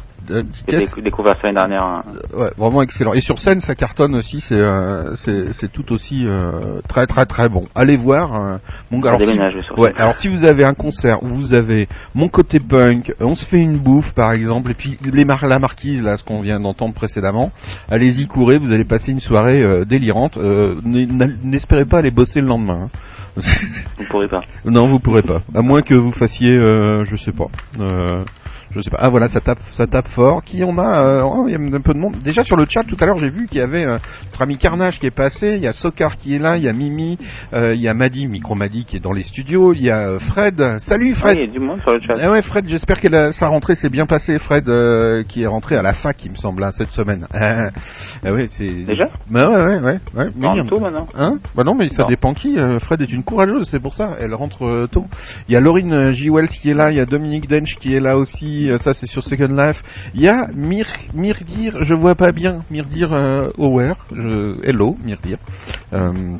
J'ai 0.67 1.01
découvert 1.01 1.33
ça 1.41 1.51
l'année 1.51 1.55
dernière. 1.55 1.83
hein. 1.83 2.01
Ouais, 2.35 2.49
vraiment 2.57 2.81
excellent. 2.81 3.13
Et 3.13 3.21
sur 3.21 3.39
scène, 3.39 3.61
ça 3.61 3.75
cartonne 3.75 4.15
aussi. 4.15 4.41
C'est 4.41 4.55
euh, 4.59 5.15
c'est 5.15 5.71
tout 5.71 5.91
aussi 5.91 6.25
euh, 6.27 6.81
très 6.87 7.07
très 7.07 7.25
très 7.25 7.49
bon. 7.49 7.67
Allez 7.75 7.95
voir. 7.95 8.35
euh, 8.35 8.57
mon 8.91 9.01
alors, 9.03 9.19
si, 9.21 9.39
ouais, 9.77 9.93
alors 9.97 10.15
si 10.17 10.27
vous 10.27 10.43
avez 10.43 10.65
un 10.65 10.73
concert 10.73 11.23
où 11.23 11.27
vous 11.27 11.53
avez 11.53 11.87
mon 12.13 12.27
côté 12.27 12.59
punk, 12.59 13.13
on 13.19 13.35
se 13.35 13.45
fait 13.45 13.59
une 13.61 13.77
bouffe 13.77 14.13
par 14.13 14.31
exemple, 14.33 14.71
et 14.71 14.75
puis 14.75 14.97
les 15.03 15.25
mar 15.25 15.45
la 15.47 15.59
marquise 15.59 16.03
là, 16.03 16.17
ce 16.17 16.23
qu'on 16.23 16.41
vient 16.41 16.59
d'entendre 16.59 16.93
précédemment, 16.93 17.51
allez-y 17.89 18.27
courez, 18.27 18.57
vous 18.57 18.73
allez 18.73 18.85
passer 18.85 19.11
une 19.11 19.19
soirée 19.21 19.85
délirante. 19.85 20.37
N'espérez 20.83 21.85
pas 21.85 21.99
aller 21.99 22.11
bosser 22.11 22.41
le 22.41 22.47
lendemain. 22.47 22.87
hein. 23.37 23.41
Vous 23.97 24.05
pourrez 24.09 24.27
pas. 24.27 24.41
non, 24.65 24.87
vous 24.87 24.99
pourrez 24.99 25.21
pas. 25.23 25.41
À 25.55 25.61
moins 25.61 25.81
que 25.81 25.93
vous 25.93 26.11
fassiez, 26.11 26.53
je 26.53 27.15
sais 27.15 27.31
pas. 27.31 27.47
Je 28.71 28.81
sais 28.81 28.91
pas. 28.91 28.97
Ah 29.01 29.09
voilà, 29.09 29.27
ça 29.27 29.41
tape, 29.41 29.57
ça 29.71 29.87
tape 29.87 30.07
fort. 30.07 30.43
Qui 30.43 30.63
on 30.63 30.77
a 30.77 30.99
euh, 31.01 31.21
oh, 31.23 31.45
Il 31.47 31.53
y 31.53 31.55
a 31.55 31.59
un 31.59 31.81
peu 31.81 31.93
de 31.93 31.97
monde. 31.97 32.17
Déjà 32.23 32.43
sur 32.43 32.55
le 32.55 32.65
chat 32.69 32.83
tout 32.83 32.95
à 32.99 33.05
l'heure, 33.07 33.17
j'ai 33.17 33.29
vu 33.29 33.47
qu'il 33.47 33.57
y 33.57 33.61
avait 33.61 33.83
euh, 33.85 33.97
notre 34.27 34.41
ami 34.43 34.57
Carnage 34.57 34.99
qui 34.99 35.07
est 35.07 35.11
passé. 35.11 35.53
Il 35.55 35.61
y 35.63 35.67
a 35.67 35.73
Sokar 35.73 36.17
qui 36.17 36.35
est 36.35 36.39
là. 36.39 36.55
Il 36.55 36.63
y 36.63 36.67
a 36.67 36.73
Mimi. 36.73 37.17
euh, 37.53 37.73
il 37.73 37.81
y 37.81 37.87
a 37.87 37.93
Madi, 37.95 38.27
Micro 38.27 38.53
Madi 38.53 38.85
qui 38.85 38.97
est 38.97 38.99
dans 38.99 39.11
les 39.11 39.23
studios. 39.23 39.73
Il 39.73 39.81
y 39.81 39.89
a 39.89 39.97
euh, 40.09 40.19
Fred. 40.19 40.77
Salut 40.79 41.13
Ah, 41.15 41.19
Fred. 41.19 41.37
il 41.39 41.47
y 41.47 41.49
a 41.49 41.51
du 41.51 41.59
monde 41.59 41.81
sur 41.81 41.93
le 41.93 41.99
chat. 41.99 42.13
Eh 42.21 42.27
ouais 42.27 42.41
Fred, 42.43 42.65
j'espère 42.67 43.01
que 43.01 43.07
la- 43.07 43.31
sa 43.31 43.47
rentrée 43.47 43.73
s'est 43.73 43.89
bien 43.89 44.05
passée. 44.05 44.37
Fred 44.37 44.67
euh, 44.69 45.23
qui 45.23 45.41
est 45.43 45.47
rentré 45.47 45.75
à 45.75 45.81
la 45.81 45.93
fac, 45.93 46.23
il 46.25 46.31
me 46.31 46.35
semble, 46.35 46.61
là, 46.61 46.71
cette 46.71 46.91
semaine. 46.91 47.25
Ah 47.33 47.69
ouais, 48.23 48.45
c'est 48.49 48.69
Déjà? 48.85 49.09
Bah 49.31 49.49
ouais, 49.49 49.63
ouais, 49.65 49.79
ouais. 49.79 49.99
ouais. 50.15 50.29
Non, 50.35 50.51
Mignon. 50.53 50.65
tôt 50.67 50.79
maintenant. 50.79 51.07
Hein? 51.17 51.39
Bah 51.55 51.63
non, 51.63 51.73
mais 51.73 51.89
ça 51.89 52.03
Non. 52.03 52.09
dépend 52.09 52.33
qui. 52.35 52.59
euh, 52.59 52.77
Fred 52.79 53.01
est 53.01 53.11
une 53.11 53.23
courageuse, 53.23 53.67
c'est 53.67 53.79
pour 53.79 53.95
ça. 53.95 54.11
Elle 54.21 54.35
rentre 54.35 54.87
tôt. 54.91 55.05
Il 55.47 55.53
y 55.53 55.57
a 55.57 55.59
Laurine 55.59 56.11
J. 56.11 56.29
Wells 56.29 56.49
qui 56.49 56.69
est 56.69 56.75
là. 56.75 56.91
Il 56.91 56.97
y 56.97 56.99
a 57.01 57.05
Dominique 57.07 57.47
Dench 57.47 57.75
qui 57.79 57.95
est 57.95 57.99
là 57.99 58.15
aussi. 58.15 58.58
Euh, 58.67 58.77
ça, 58.77 58.93
c'est 58.93 59.07
sur 59.07 59.23
Second 59.23 59.53
Life. 59.55 59.83
Il 60.13 60.21
y 60.21 60.27
a 60.27 60.47
Mir 60.53 60.87
Mirdir. 61.13 61.83
Je 61.83 61.93
vois 61.93 62.15
pas 62.15 62.31
bien. 62.31 62.63
Mirdir 62.69 63.13
euh, 63.13 63.49
Hello, 64.63 64.97
Mirdir. 65.03 65.37
Euh, 65.93 66.37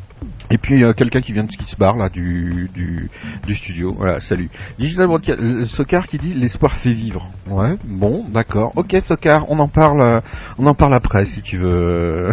et 0.52 0.58
puis 0.58 0.84
quelqu'un 0.98 1.22
qui 1.22 1.32
vient 1.32 1.44
de 1.44 1.50
qui 1.50 1.64
se 1.66 1.80
là 1.80 2.10
du, 2.10 2.70
du, 2.74 3.56
studio. 3.56 3.98
Salut. 4.22 4.50
Digital 4.78 5.08
Broadcast. 5.08 5.40
euh, 5.40 5.66
Sokar 5.66 6.08
qui 6.08 6.18
dit 6.18 6.34
l'espoir 6.34 6.74
fait 6.74 6.92
vivre. 6.92 7.30
Ouais, 7.48 7.76
bon, 7.86 8.26
d'accord. 8.30 8.74
Ok, 8.76 8.96
Sokar, 9.02 9.50
on 9.50 9.60
en 9.60 9.68
parle, 9.68 10.22
on 10.58 10.66
en 10.66 10.74
parle 10.74 10.94
après 10.94 11.26
si 11.26 11.42
tu 11.42 11.58
veux. 11.58 12.32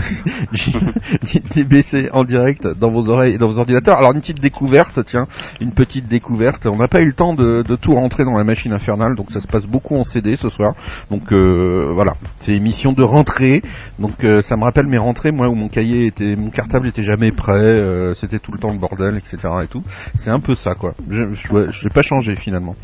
DBC 1.54 2.08
en 2.12 2.24
direct 2.24 2.66
dans 2.66 2.90
vos 2.90 3.08
oreilles 3.08 3.34
et 3.34 3.38
dans 3.38 3.48
vos 3.48 3.58
ordinateurs. 3.58 3.98
Alors 3.98 4.12
une 4.12 4.20
petite 4.20 4.40
découverte, 4.40 5.04
tiens, 5.06 5.26
une 5.60 5.72
petite 5.72 6.08
découverte. 6.08 6.66
On 6.66 6.76
n'a 6.76 6.88
pas 6.88 7.00
eu 7.00 7.06
le 7.06 7.12
temps 7.12 7.34
de, 7.34 7.62
de 7.62 7.76
tout 7.76 7.94
rentrer 7.94 8.24
dans 8.24 8.36
la 8.36 8.44
machine 8.44 8.72
infernale, 8.72 9.14
donc 9.16 9.30
ça 9.30 9.40
se 9.40 9.46
passe 9.46 9.66
beaucoup 9.66 9.75
en 9.90 10.04
CD 10.04 10.36
ce 10.36 10.48
soir. 10.48 10.74
Donc 11.10 11.32
euh, 11.32 11.90
voilà, 11.92 12.14
c'est 12.38 12.52
émission 12.52 12.92
de 12.92 13.02
rentrée. 13.02 13.62
Donc 13.98 14.22
euh, 14.24 14.40
ça 14.42 14.56
me 14.56 14.64
rappelle 14.64 14.86
mes 14.86 14.98
rentrées, 14.98 15.32
moi 15.32 15.48
où 15.48 15.54
mon 15.54 15.68
cahier 15.68 16.06
était, 16.06 16.36
mon 16.36 16.50
cartable 16.50 16.88
était 16.88 17.02
jamais 17.02 17.32
prêt, 17.32 17.52
euh, 17.54 18.14
c'était 18.14 18.38
tout 18.38 18.52
le 18.52 18.58
temps 18.58 18.72
le 18.72 18.78
bordel, 18.78 19.16
etc. 19.16 19.52
Et 19.64 19.66
tout. 19.66 19.82
C'est 20.16 20.30
un 20.30 20.40
peu 20.40 20.54
ça 20.54 20.74
quoi. 20.74 20.94
Je, 21.10 21.22
je, 21.34 21.82
vais 21.84 21.90
pas 21.94 22.02
changer 22.02 22.36
finalement. 22.36 22.74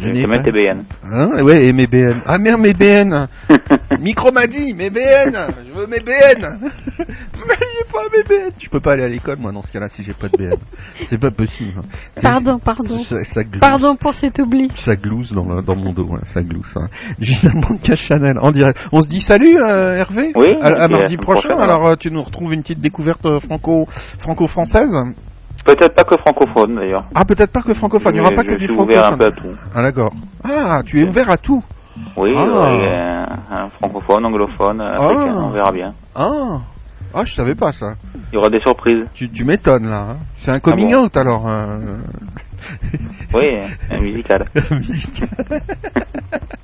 Je 0.00 0.08
n'ai 0.08 0.26
pas- 0.26 0.38
TBN. 0.38 0.84
Hein? 1.04 1.42
Ouais, 1.42 1.66
et 1.66 1.72
mes 1.72 1.86
BN. 1.86 2.20
Ah 2.26 2.38
merde, 2.38 2.60
mes 2.60 2.72
BN 2.74 3.26
Micro 4.00 4.30
m'a 4.32 4.46
dit, 4.46 4.74
mes 4.74 4.90
BN 4.90 5.36
Je 5.66 5.72
veux 5.72 5.86
mes 5.86 6.00
BN 6.00 6.58
Mais 6.98 7.54
j'ai 7.58 7.92
pas 7.92 8.02
mes 8.16 8.22
BN 8.22 8.50
Je 8.60 8.68
peux 8.68 8.80
pas 8.80 8.92
aller 8.94 9.04
à 9.04 9.08
l'école, 9.08 9.38
moi, 9.38 9.52
dans 9.52 9.62
ce 9.62 9.72
cas-là, 9.72 9.88
si 9.88 10.02
j'ai 10.02 10.12
pas 10.12 10.28
de 10.28 10.36
BN. 10.36 10.56
C'est 11.04 11.18
pas 11.18 11.30
possible. 11.30 11.72
Pardon, 12.20 12.58
pardon. 12.58 12.98
Ça, 13.04 13.22
ça 13.24 13.42
glousse. 13.44 13.60
Pardon 13.60 13.96
pour 13.96 14.14
cet 14.14 14.38
oubli. 14.38 14.70
Ça 14.74 14.94
glousse 14.94 15.32
dans, 15.32 15.44
le- 15.46 15.62
dans 15.62 15.76
mon 15.76 15.92
dos, 15.92 16.04
ouais, 16.04 16.20
ça 16.36 16.42
glousse. 16.42 16.76
Hein. 16.76 16.88
De 17.18 17.78
Cash 17.82 18.02
Chanel, 18.06 18.38
en 18.38 18.50
direct. 18.50 18.78
On 18.92 19.00
se 19.00 19.08
dit 19.08 19.20
salut, 19.20 19.56
euh, 19.58 19.96
Hervé 19.96 20.32
Oui, 20.34 20.48
À, 20.60 20.88
mardi 20.88 21.16
prochain, 21.16 21.56
alors 21.58 21.86
euh, 21.86 21.94
tu 21.96 22.10
nous 22.10 22.22
retrouves 22.22 22.52
une 22.52 22.60
petite 22.62 22.80
découverte 22.80 23.24
euh, 23.26 23.38
franco, 23.38 23.86
franco-française 24.18 24.92
Peut-être 25.64 25.94
pas 25.94 26.04
que 26.04 26.16
francophone 26.18 26.76
d'ailleurs. 26.76 27.04
Ah, 27.14 27.24
peut-être 27.24 27.50
pas 27.50 27.62
que 27.62 27.74
francophone, 27.74 28.12
il 28.14 28.20
n'y 28.20 28.26
aura 28.26 28.30
pas 28.30 28.44
que 28.44 28.54
du 28.54 28.66
suis 28.68 28.76
ouvert 28.76 29.06
un 29.06 29.16
francophone. 29.16 29.32
peu 29.34 29.48
à 29.48 29.52
tout. 29.52 29.58
Ah, 29.74 29.82
d'accord. 29.82 30.12
Ah, 30.44 30.82
tu 30.84 31.00
es 31.00 31.04
ouvert 31.08 31.28
à 31.30 31.38
tout 31.38 31.62
Oui, 32.16 32.32
Ah. 32.36 32.70
euh, 32.70 33.24
un 33.50 33.68
francophone, 33.70 34.26
anglophone, 34.26 34.80
africain, 34.80 35.34
Ah. 35.34 35.42
on 35.44 35.50
verra 35.50 35.72
bien. 35.72 35.90
Ah 36.14 36.58
Ah, 37.14 37.24
je 37.24 37.34
savais 37.34 37.54
pas 37.54 37.72
ça. 37.72 37.94
Il 38.30 38.34
y 38.34 38.36
aura 38.36 38.48
des 38.50 38.60
surprises. 38.60 39.06
Tu, 39.14 39.30
tu 39.30 39.44
m'étonnes 39.44 39.88
là. 39.88 40.06
hein. 40.10 40.16
C'est 40.36 40.50
un 40.50 40.60
coming 40.60 40.92
Ah 40.92 40.96
bon 40.98 41.04
out 41.04 41.16
alors. 41.16 41.48
euh, 41.48 41.96
Oui, 43.34 43.44
un 43.90 44.00
musical. 44.00 44.46
musical. 44.70 45.28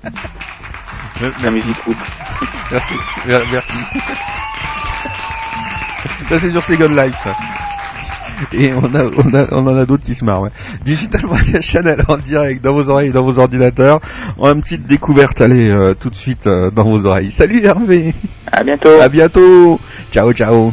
Un 0.05 1.29
Merci. 1.43 1.47
music 1.51 1.77
group. 1.85 1.97
Merci. 2.71 2.95
Mer- 3.27 3.43
Merci. 3.53 3.77
Ça 6.29 6.39
c'est 6.39 6.51
sur 6.51 6.63
Second 6.63 6.89
Life 6.89 7.15
ça. 7.23 7.35
Et 8.53 8.73
on, 8.73 8.93
a, 8.95 9.05
on, 9.05 9.35
a, 9.35 9.47
on 9.53 9.67
en 9.69 9.77
a 9.77 9.87
d'autres 9.87 10.03
qui 10.03 10.15
se 10.17 10.25
marrent. 10.25 10.43
ouais. 10.43 10.51
Digital 10.85 11.27
Radio 11.27 11.61
Channel 11.61 12.03
en 12.09 12.17
direct 12.17 12.63
dans 12.65 12.73
vos 12.73 12.89
oreilles 12.91 13.11
et 13.11 13.13
dans 13.13 13.23
vos 13.23 13.39
ordinateurs. 13.39 14.01
On 14.39 14.49
a 14.49 14.53
une 14.53 14.63
petite 14.63 14.87
découverte, 14.87 15.41
allez, 15.41 15.69
euh, 15.69 15.95
tout 15.95 16.11
de 16.11 16.17
suite 16.17 16.47
euh, 16.49 16.71
dans 16.71 16.85
vos 16.85 17.05
oreilles. 17.07 17.31
Salut 17.31 17.65
Hervé 17.65 18.15
À 18.51 18.65
bientôt. 18.65 19.01
À 19.01 19.09
bientôt 19.09 19.79
Ciao, 20.11 20.33
ciao 20.33 20.73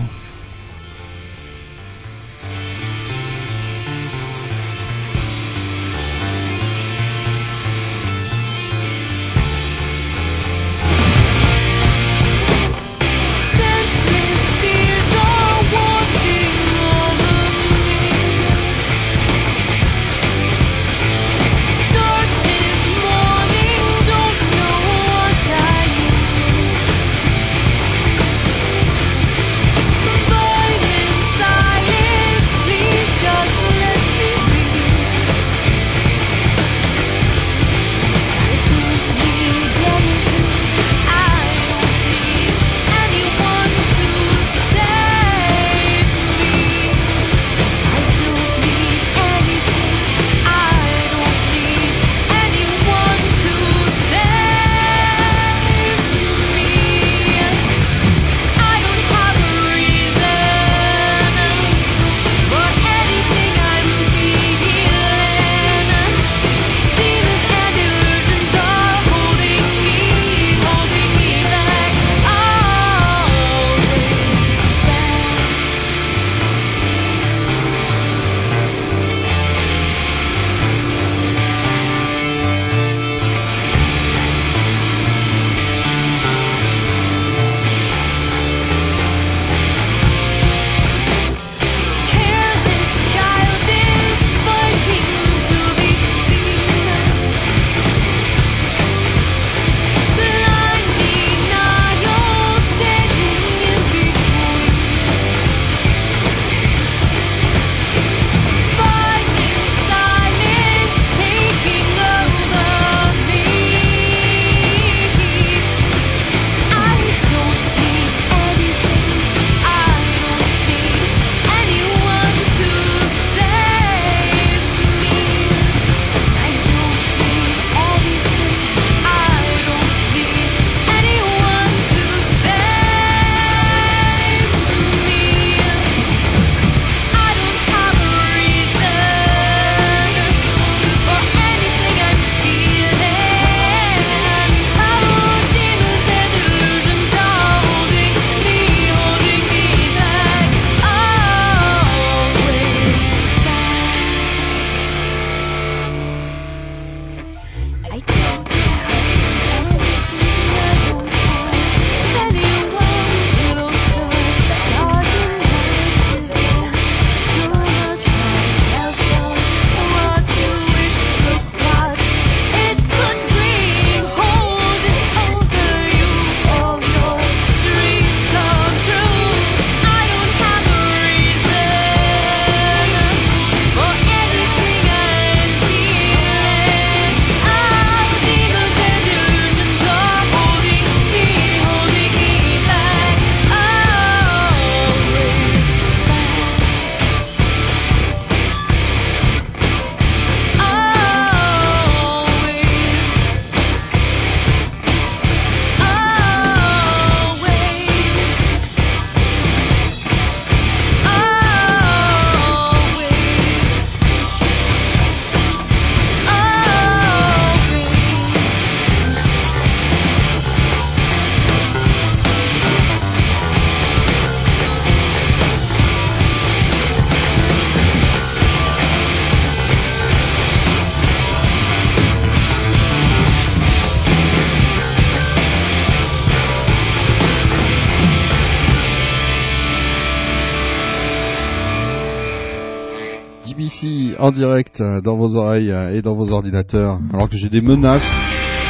dans 245.02 245.18
vos 245.18 245.36
oreilles 245.36 245.72
euh, 245.72 245.96
et 245.96 246.02
dans 246.02 246.16
vos 246.16 246.32
ordinateurs, 246.32 247.00
alors 247.14 247.30
que 247.30 247.38
j'ai 247.38 247.50
des 247.50 247.62
menaces. 247.62 248.04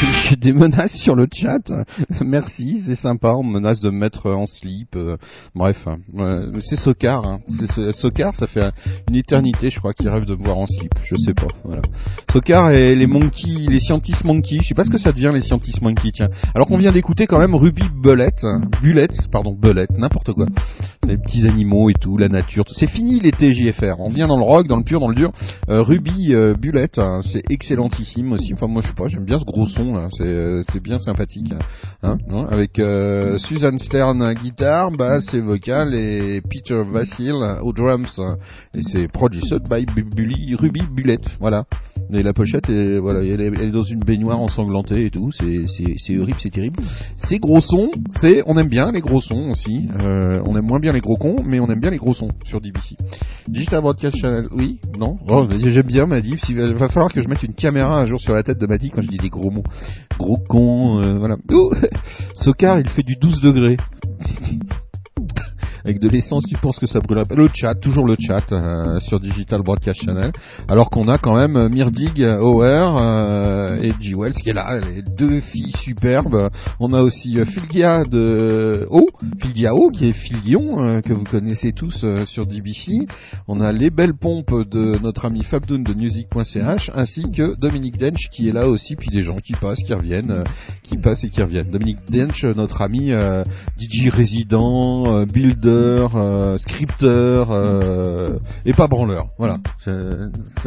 J'ai 0.30 0.36
des 0.36 0.54
menaces 0.54 0.96
sur 0.96 1.16
le 1.16 1.28
chat. 1.32 1.72
Merci, 2.24 2.82
c'est 2.86 2.96
sympa. 2.96 3.34
On 3.34 3.44
me 3.44 3.54
menace 3.54 3.82
de 3.82 3.90
me 3.90 3.98
mettre 3.98 4.30
en 4.32 4.46
slip. 4.46 4.96
euh, 4.96 5.18
bref. 5.56 5.88
Hein. 5.88 5.98
C'est- 7.50 7.68
c'est- 7.74 7.92
Sokar, 7.94 8.36
ça 8.36 8.48
fait 8.48 8.72
une 9.10 9.16
éternité, 9.16 9.70
je 9.70 9.80
crois, 9.80 9.94
qu'il 9.94 10.08
rêve 10.10 10.26
de 10.26 10.36
me 10.36 10.44
voir 10.44 10.58
en 10.58 10.68
slip. 10.68 10.94
Je 11.04 11.16
sais 11.16 11.34
pas. 11.34 11.48
Voilà. 11.64 11.82
Et 12.72 12.96
les 12.96 13.08
monkeys, 13.08 13.68
les 13.70 13.80
scientists 13.80 14.24
monkeys. 14.24 14.60
Je 14.62 14.68
sais 14.70 14.74
pas 14.76 14.84
ce 14.86 14.90
que 14.90 14.98
ça 14.98 15.12
devient 15.12 15.32
les 15.34 15.42
scientists 15.42 15.82
monkeys. 15.82 16.12
Tiens. 16.14 16.30
Alors 16.56 16.68
qu'on 16.68 16.78
vient 16.78 16.92
d'écouter 16.92 17.28
quand 17.28 17.40
même 17.40 17.56
Ruby 17.56 17.84
Bullet, 18.02 18.30
Bullet, 18.82 19.10
pardon 19.32 19.54
Bullet, 19.60 19.88
n'importe 19.98 20.34
quoi. 20.34 20.46
les 21.08 21.18
petits 21.18 21.48
animaux 21.48 21.90
et 21.90 21.94
tout, 21.94 22.18
la 22.18 22.30
nature. 22.30 22.64
C'est 22.72 22.88
fini 22.88 23.20
l'été 23.20 23.52
JFR. 23.54 24.00
On 24.00 24.10
vient 24.10 24.28
dans 24.28 24.38
le 24.38 24.44
rock, 24.44 24.68
dans 24.68 24.78
le 24.78 24.84
pur, 24.84 25.00
dans 25.00 25.08
le 25.08 25.16
dur. 25.16 25.32
Euh, 25.70 25.82
Ruby 25.82 26.34
euh, 26.36 26.54
Bullet, 26.54 26.90
hein, 26.98 27.20
c'est 27.24 27.42
excellentissime 27.50 28.32
aussi. 28.34 28.54
Enfin 28.54 28.68
moi 28.68 28.82
je 28.84 28.90
sais 28.90 28.94
pas, 28.94 29.08
j'aime 29.08 29.26
bien 29.26 29.40
ce 29.40 29.46
gros 29.46 29.66
son 29.66 29.89
C'est 30.12 30.24
euh, 30.24 30.62
c'est 30.64 30.82
bien 30.82 30.98
sympathique. 30.98 31.54
Hein, 32.04 32.18
hein, 32.30 32.46
avec 32.50 32.80
euh, 32.80 33.38
Susan 33.38 33.78
Stern 33.78 34.34
guitare, 34.34 34.92
basse 34.92 35.34
et 35.34 35.42
vocale 35.42 35.94
et 35.96 36.42
Peter 36.42 36.82
Vassil 36.86 37.34
aux 37.62 37.74
drums. 37.74 38.20
hein. 38.20 38.38
Et 38.76 38.82
c'est 38.82 39.08
produced 39.08 39.64
by 39.70 39.86
Bu- 39.86 40.04
Bully- 40.04 40.56
Ruby 40.56 40.82
Bullet. 40.92 41.20
Voilà. 41.40 41.66
Et 42.12 42.24
la 42.24 42.34
pochette, 42.34 42.70
est, 42.70 42.98
voilà, 42.98 43.20
elle 43.24 43.40
est, 43.42 43.72
dans 43.72 43.84
une 43.84 44.00
baignoire 44.00 44.40
ensanglantée 44.40 45.06
et 45.06 45.12
tout. 45.12 45.32
C'est, 45.32 45.66
c'est, 45.98 46.18
horrible, 46.18 46.40
c'est 46.42 46.50
terrible. 46.50 46.82
C'est 47.18 47.38
gros 47.38 47.60
sons, 47.62 47.92
c'est, 48.10 48.42
on 48.48 48.58
aime 48.58 48.68
bien 48.70 48.92
les 48.92 49.02
gros 49.02 49.22
sons 49.22 49.52
aussi. 49.52 49.88
Euh, 50.02 50.42
on 50.46 50.58
aime 50.58 50.66
moins 50.66 50.80
bien 50.80 50.92
les 50.92 51.02
gros 51.02 51.18
cons, 51.18 51.44
mais 51.46 51.60
on 51.60 51.68
aime 51.70 51.80
bien 51.80 51.92
les 51.92 51.98
gros 51.98 52.14
sons 52.16 52.32
sur 52.46 52.62
DBC. 52.62 52.96
Digital 53.50 53.82
Broadcast 53.82 54.16
Channel, 54.18 54.48
oui, 54.52 54.80
non. 54.98 55.18
Oh, 55.28 55.48
j'aime 55.50 55.88
bien 55.88 56.06
Madif. 56.06 56.48
Il 56.50 56.74
va, 56.76 56.88
falloir 56.88 57.12
que 57.12 57.20
je 57.20 57.28
mette 57.28 57.42
une 57.42 57.56
caméra 57.56 58.00
un 58.00 58.06
jour 58.06 58.20
sur 58.20 58.36
la 58.36 58.44
tête 58.44 58.60
de 58.60 58.68
Madif 58.68 58.92
quand 58.94 59.02
je 59.02 59.08
dis 59.08 59.18
des 59.18 59.30
gros 59.30 59.50
mots. 59.50 59.64
Gros 60.20 60.38
con, 60.38 61.02
euh, 61.02 61.18
voilà. 61.18 61.36
Ouh 61.52 61.72
Sokar, 62.36 62.80
il 62.80 62.88
fait 62.88 63.02
du 63.02 63.16
12 63.16 63.42
degrés. 63.42 63.78
Avec 65.84 66.00
de 66.00 66.10
l'essence, 66.10 66.44
tu 66.46 66.56
penses 66.58 66.80
que 66.80 66.86
ça 66.86 67.00
brûlera 67.00 67.26
pas 67.26 67.36
Le 67.36 67.50
chat, 67.54 67.76
toujours 67.76 68.08
le 68.08 68.16
chat 68.20 68.52
euh, 68.52 69.00
sur 69.00 69.20
Digital 69.20 69.62
Broadcast 69.62 70.04
Channel. 70.04 70.32
Alors 70.68 70.90
qu'on 70.90 71.08
a 71.08 71.18
quand 71.18 71.36
même 71.36 71.56
euh, 71.56 71.70
Mirdig, 71.70 72.24
Hauer 72.24 72.98
euh, 73.02 73.82
et 73.82 73.92
G. 74.00 74.16
Wells 74.16 74.34
qui 74.34 74.50
est 74.50 74.54
là, 74.54 74.80
les 74.80 75.02
deux 75.02 75.42
filles 75.42 75.72
superbes. 75.72 76.50
On 76.80 76.94
a 76.94 77.02
aussi 77.02 77.40
euh, 77.40 77.46
Philgia 77.46 78.04
de 78.04 78.88
O, 78.90 79.08
Philgia 79.40 79.74
O 79.74 79.90
qui 79.90 80.08
est 80.08 80.14
euh, 80.56 81.02
que 81.02 81.14
vous 81.14 81.24
connaissez 81.24 81.72
tous 81.72 82.04
euh, 82.04 82.26
sur 82.26 82.46
DBC. 82.46 83.08
On 83.48 83.62
a 83.62 83.72
les 83.72 83.90
belles 83.90 84.14
pompes 84.14 84.54
de 84.70 84.98
notre 85.02 85.26
ami 85.26 85.44
Fabdoun 85.44 85.84
de 85.84 85.94
music.ch 85.94 86.92
ainsi 86.94 87.24
que 87.32 87.56
Dominique 87.60 87.98
Dench 87.98 88.30
qui 88.32 88.48
est 88.48 88.52
là 88.52 88.68
aussi, 88.68 88.96
puis 88.96 89.10
des 89.10 89.22
gens 89.22 89.38
qui 89.38 89.54
passent, 89.54 89.84
qui 89.84 89.94
reviennent, 89.94 90.32
euh, 90.32 90.44
qui 90.84 90.98
passent 90.98 91.24
et 91.24 91.30
qui 91.30 91.42
reviennent. 91.42 91.72
Dominique 91.72 92.00
Dench, 92.10 92.44
euh, 92.44 92.54
notre 92.56 92.82
ami 92.82 93.12
euh, 93.12 93.44
DJ 93.78 94.10
résident, 94.10 95.06
euh, 95.08 95.26
euh, 95.70 96.58
scripteur 96.58 97.52
euh, 97.52 98.40
et 98.66 98.74
pas 98.74 98.88
branleur. 98.88 99.30
Voilà, 99.38 99.58
ça 99.80 99.92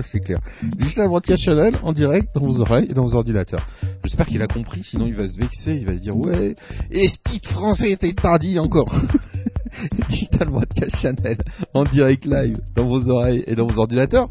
c'est 0.02 0.20
clair. 0.20 0.40
Digital 0.62 1.08
Broadcast 1.08 1.42
Channel 1.42 1.74
en 1.82 1.92
direct 1.92 2.28
dans 2.34 2.42
vos 2.42 2.60
oreilles 2.60 2.86
et 2.90 2.94
dans 2.94 3.04
vos 3.04 3.14
ordinateurs. 3.14 3.66
J'espère 4.04 4.26
qu'il 4.26 4.42
a 4.42 4.46
compris, 4.46 4.82
sinon 4.82 5.06
il 5.06 5.14
va 5.14 5.28
se 5.28 5.38
vexer, 5.38 5.74
il 5.74 5.86
va 5.86 5.96
se 5.96 6.02
dire 6.02 6.16
ouais, 6.16 6.54
et 6.90 7.08
ce 7.08 7.18
titre 7.24 7.50
français 7.50 7.90
était 7.90 8.12
tardi 8.12 8.58
encore. 8.58 8.92
Digital 10.08 10.48
Broadcast 10.48 10.96
Channel 10.96 11.38
en 11.72 11.84
direct 11.84 12.26
live 12.26 12.58
dans 12.74 12.86
vos 12.86 13.08
oreilles 13.08 13.44
et 13.46 13.54
dans 13.54 13.66
vos 13.66 13.80
ordinateurs. 13.80 14.28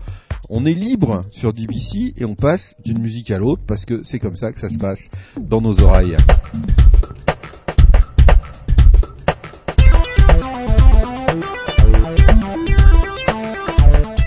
On 0.50 0.66
est 0.66 0.74
libre 0.74 1.24
sur 1.32 1.54
DBC 1.54 2.14
et 2.18 2.26
on 2.26 2.36
passe 2.36 2.76
d'une 2.84 3.00
musique 3.00 3.32
à 3.32 3.40
l'autre 3.40 3.62
parce 3.68 3.86
que 3.86 4.04
c'est 4.04 4.20
comme 4.20 4.36
ça 4.36 4.52
que 4.52 4.60
ça 4.60 4.70
se 4.70 4.78
passe 4.78 5.10
dans 5.40 5.62
nos 5.62 5.82
oreilles. 5.82 6.18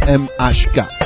MHK. 0.07 1.04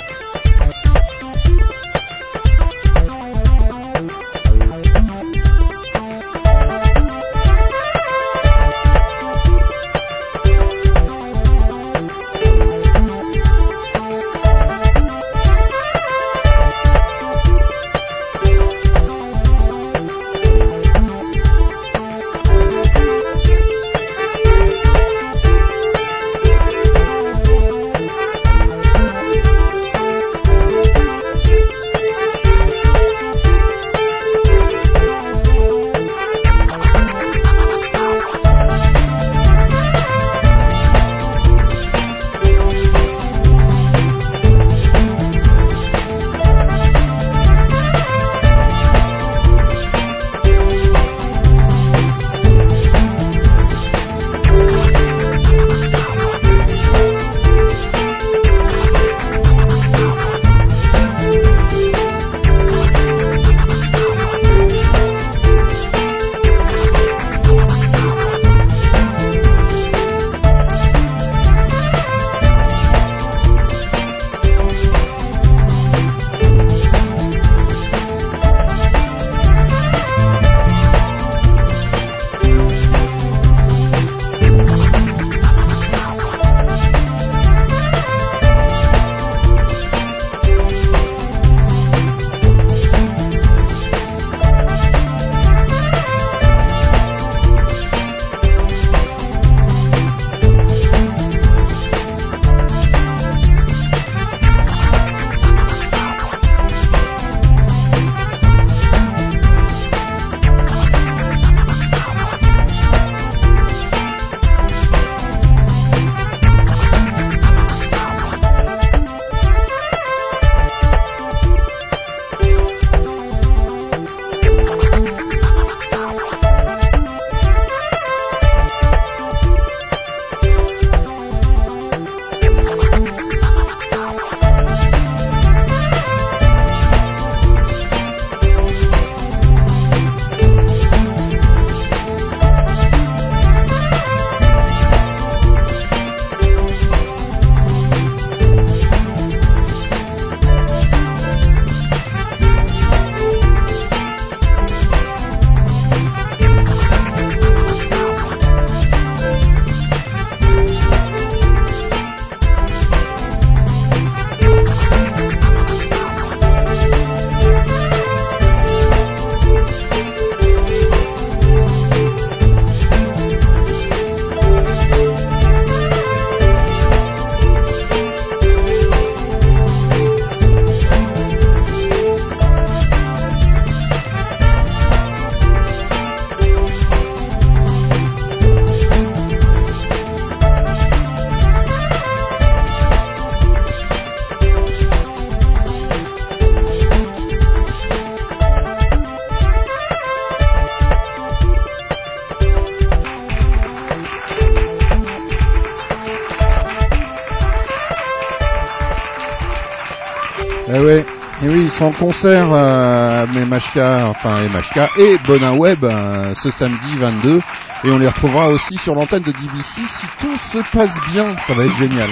En 211.80 211.92
concert, 211.92 212.52
euh, 212.52 213.26
Mashka, 213.46 214.08
enfin 214.08 214.48
Mashka 214.48 214.88
et 214.98 215.16
Bonin 215.26 215.56
Web 215.56 215.84
euh, 215.84 216.34
ce 216.34 216.50
samedi 216.50 216.96
22, 216.96 217.38
et 217.38 217.90
on 217.90 217.98
les 217.98 218.08
retrouvera 218.08 218.48
aussi 218.48 218.76
sur 218.76 218.94
l'antenne 218.94 219.22
de 219.22 219.32
DBC 219.32 219.82
si 219.86 220.06
tout 220.20 220.36
se 220.36 220.58
passe 220.72 220.98
bien, 221.12 221.36
ça 221.46 221.54
va 221.54 221.64
être 221.64 221.76
génial. 221.76 222.08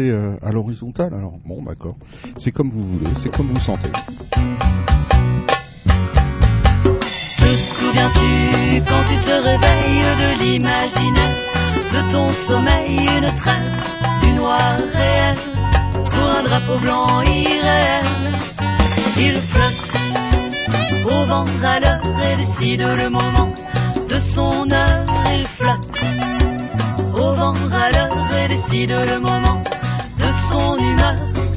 Euh, 0.00 0.36
à 0.42 0.52
l'horizontale. 0.52 1.14
Alors, 1.14 1.34
bon, 1.44 1.62
d'accord. 1.62 1.96
C'est 2.38 2.52
comme 2.52 2.70
vous 2.70 2.82
voulez, 2.82 3.10
c'est 3.22 3.34
comme 3.34 3.48
vous 3.48 3.60
sentez. 3.60 3.90
Te 7.38 7.46
souviens-tu 7.46 8.82
quand 8.88 9.04
tu 9.04 9.20
te 9.20 9.30
réveilles 9.30 10.02
de 10.18 10.38
l'imaginaire, 10.42 11.36
de 11.92 12.00
ton 12.10 12.32
sommeil 12.32 12.96
une 12.96 13.34
trêve, 13.36 13.82
du 14.22 14.32
noir 14.32 14.78
réel, 14.92 15.36
pour 16.10 16.28
un 16.28 16.42
drapeau 16.42 16.78
blanc 16.80 17.22
irréel? 17.22 18.04
Il 19.18 19.40
flotte 19.40 19.96
au 21.06 21.24
ventre 21.26 21.64
à 21.64 21.80
l'heure 21.80 22.02
et 22.22 22.36
décide 22.36 22.82
le 22.82 23.08
moment 23.08 23.54
de 24.08 24.18
son 24.18 24.70
heure. 24.72 25.04
Il 25.32 25.46
flotte 25.46 26.00
au 27.18 27.32
ventre 27.32 27.72
à 27.72 27.90
l'heure 27.90 28.28
et 28.36 28.48
décide 28.48 28.90
le 28.90 29.18
moment 29.20 29.62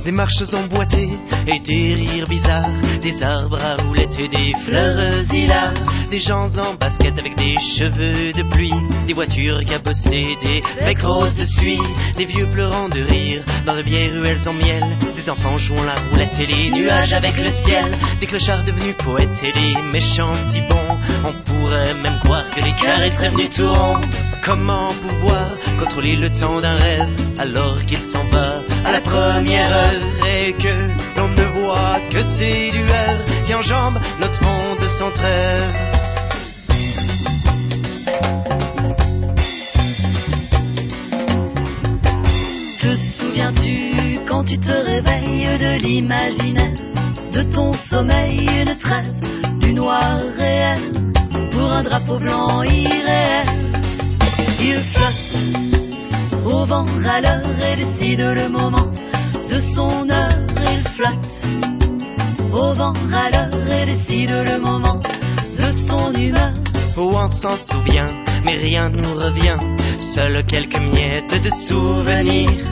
Des 0.04 0.12
marches 0.12 0.54
emboîtées 0.54 1.12
et 1.46 1.60
des 1.60 1.94
rires 1.94 2.28
bizarres, 2.28 2.72
des 3.02 3.22
arbres 3.22 3.60
à 3.60 3.76
roulettes 3.76 4.18
et 4.20 4.28
des 4.28 4.54
fleurs 4.66 5.24
hilares, 5.32 5.74
des 6.10 6.20
gens 6.20 6.50
en 6.58 6.74
basket 6.74 7.20
avec 7.20 7.36
des 7.36 7.56
cheveux 7.58 8.32
de 8.32 8.44
pluie, 8.50 8.74
des 9.08 9.14
voitures 9.14 9.64
cabossées, 9.66 10.38
des 10.42 10.64
becs 10.82 11.02
roses 11.04 11.36
de 11.36 11.46
suie, 11.46 11.80
des 12.18 12.26
vieux 12.26 12.48
pleurant 12.48 12.90
de 12.90 13.02
rire 13.02 13.44
dans 13.66 13.76
de 13.76 13.82
vieilles 13.82 14.10
ruelles 14.10 14.48
en 14.48 14.54
miel, 14.54 14.84
des 15.16 15.30
enfants 15.30 15.58
jouant 15.58 15.84
la 15.84 16.00
roulette 16.10 16.40
et 16.40 16.46
les 16.46 16.72
nuages 16.72 17.14
avec 17.14 17.38
le 17.38 17.52
ciel, 17.52 17.92
des 18.20 18.26
clochards 18.26 18.64
devenus 18.64 18.96
poètes 18.98 19.44
et 19.44 19.52
des 19.52 19.82
méchants. 19.92 20.34
Si 20.52 20.62
bons, 20.62 20.98
on 21.26 21.34
pourrait 21.44 21.94
même 21.94 22.20
croire 22.24 22.50
que 22.50 22.62
les 22.62 22.74
carrés 22.82 23.12
seraient 23.12 23.30
venus 23.30 23.50
tout. 23.56 24.29
Comment 24.44 24.90
pouvoir 25.02 25.58
contrôler 25.80 26.16
le 26.16 26.30
temps 26.30 26.60
d'un 26.62 26.76
rêve 26.76 27.08
alors 27.38 27.86
qu'il 27.86 28.00
s'en 28.00 28.24
va 28.32 28.62
à 28.86 28.92
la 28.92 29.02
première 29.02 29.72
heure 29.72 30.26
et 30.28 30.54
que 30.54 31.18
l'on 31.18 31.28
ne 31.28 31.44
voit 31.60 32.00
que 32.10 32.24
ces 32.38 32.72
lueurs 32.72 33.24
qui 33.46 33.54
enjambent 33.54 34.00
notre 34.20 34.42
monde 34.44 34.84
sans 34.98 35.12
trêve? 35.12 35.74
Te 42.82 42.96
souviens-tu 42.96 44.20
quand 44.28 44.46
tu 44.46 44.58
te 44.58 44.72
réveilles 44.72 45.58
de 45.60 45.82
l'imaginaire, 45.84 46.76
de 47.34 47.44
ton 47.44 47.74
sommeil 47.74 48.50
une 48.62 48.78
trêve, 48.78 49.14
du 49.60 49.74
noir 49.74 50.22
réel, 50.38 50.80
pour 51.52 51.72
un 51.72 51.84
drapeau 51.84 52.18
blanc 52.18 52.64
irréel? 52.64 53.59
Il 54.62 54.84
flotte 54.94 56.46
au 56.46 56.66
vent 56.66 56.86
râleur 57.06 57.42
et 57.62 57.76
décide 57.78 58.22
le 58.22 58.50
moment 58.50 58.92
de 59.50 59.60
son 59.60 60.10
heure, 60.10 60.30
il 60.58 60.84
flotte 60.92 61.50
au 62.54 62.74
vent 62.74 62.94
râleur 63.12 63.50
et 63.72 63.86
décide 63.86 64.32
le 64.32 64.60
moment 64.60 65.02
de 65.60 65.72
son 65.72 66.14
humeur. 66.14 66.54
Oh, 66.98 67.12
on 67.16 67.28
s'en 67.30 67.56
souvient, 67.56 68.14
mais 68.44 68.58
rien 68.58 68.90
nous 68.90 69.14
revient. 69.14 69.58
Seules 70.14 70.46
quelques 70.46 70.80
miettes 70.80 71.42
de 71.42 71.50
souvenirs. 71.50 72.66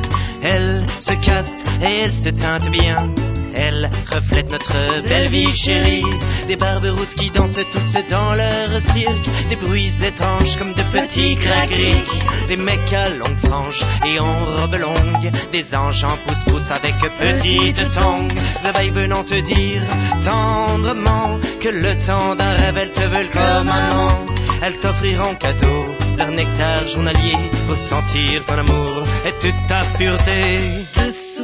Elle 0.43 0.85
se 0.99 1.13
casse 1.13 1.63
et 1.81 2.03
elle 2.03 2.13
se 2.13 2.29
teinte 2.29 2.69
bien. 2.69 3.13
Elle 3.59 3.89
reflète 4.11 4.51
notre 4.51 5.07
belle 5.07 5.29
vie 5.29 5.51
chérie. 5.51 6.03
Des 6.47 6.55
barbes 6.55 6.93
rousses 6.95 7.15
qui 7.15 7.31
dansent 7.31 7.59
tous 7.71 8.09
dans 8.09 8.35
leur 8.35 8.69
cirque. 8.93 9.29
Des 9.49 9.55
bruits 9.55 9.91
étranges 10.05 10.55
comme 10.57 10.73
de 10.73 10.83
petits 10.93 11.35
craqueries. 11.37 12.03
Des 12.47 12.55
mecs 12.55 12.93
à 12.93 13.09
longue 13.09 13.37
frange 13.43 13.83
et 14.05 14.19
en 14.21 14.45
robe 14.45 14.75
longue. 14.75 15.31
Des 15.51 15.75
anges 15.75 16.03
en 16.03 16.17
pouce-pouce 16.27 16.69
avec 16.69 16.93
petites 17.19 17.91
tongues. 17.93 18.33
Veille 18.75 18.91
venant 18.91 19.23
te 19.23 19.39
dire 19.41 19.81
tendrement 20.23 21.39
que 21.59 21.69
le 21.69 21.97
temps 22.05 22.35
d'un 22.35 22.51
rêve, 22.51 22.77
elles 22.77 22.91
te 22.91 23.01
veulent 23.01 23.31
comme 23.31 23.69
amant. 23.69 24.25
Elles 24.61 24.77
t'offriront 24.77 25.35
cadeau 25.35 25.95
leur 26.17 26.31
nectar 26.31 26.87
journalier 26.89 27.37
pour 27.67 27.77
sentir 27.77 28.43
ton 28.45 28.57
amour 28.57 29.03
et 29.25 29.33
toute 29.41 29.67
ta 29.67 29.83
pureté. 29.97 30.85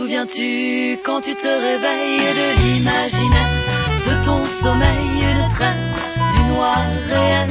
Souviens-tu 0.04 1.00
quand 1.06 1.22
tu 1.22 1.34
te 1.34 1.48
réveilles 1.48 2.18
de 2.18 2.48
l'imaginaire, 2.62 3.54
de 4.06 4.26
ton 4.26 4.44
sommeil 4.62 5.00
une 5.00 5.56
traîne, 5.56 5.96
du 6.36 6.44
noir 6.54 6.76
réel, 7.10 7.48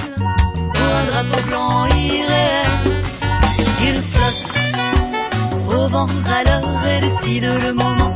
pour 0.74 0.84
un 0.84 1.04
drapeau 1.06 1.46
blanc 1.48 1.86
irréel 1.86 2.66
Il 3.80 4.02
flotte 4.02 5.74
au 5.74 5.88
vent 5.88 6.06
râleur 6.26 6.86
et 6.88 7.00
décide 7.00 7.44
le 7.44 7.72
moment 7.72 8.14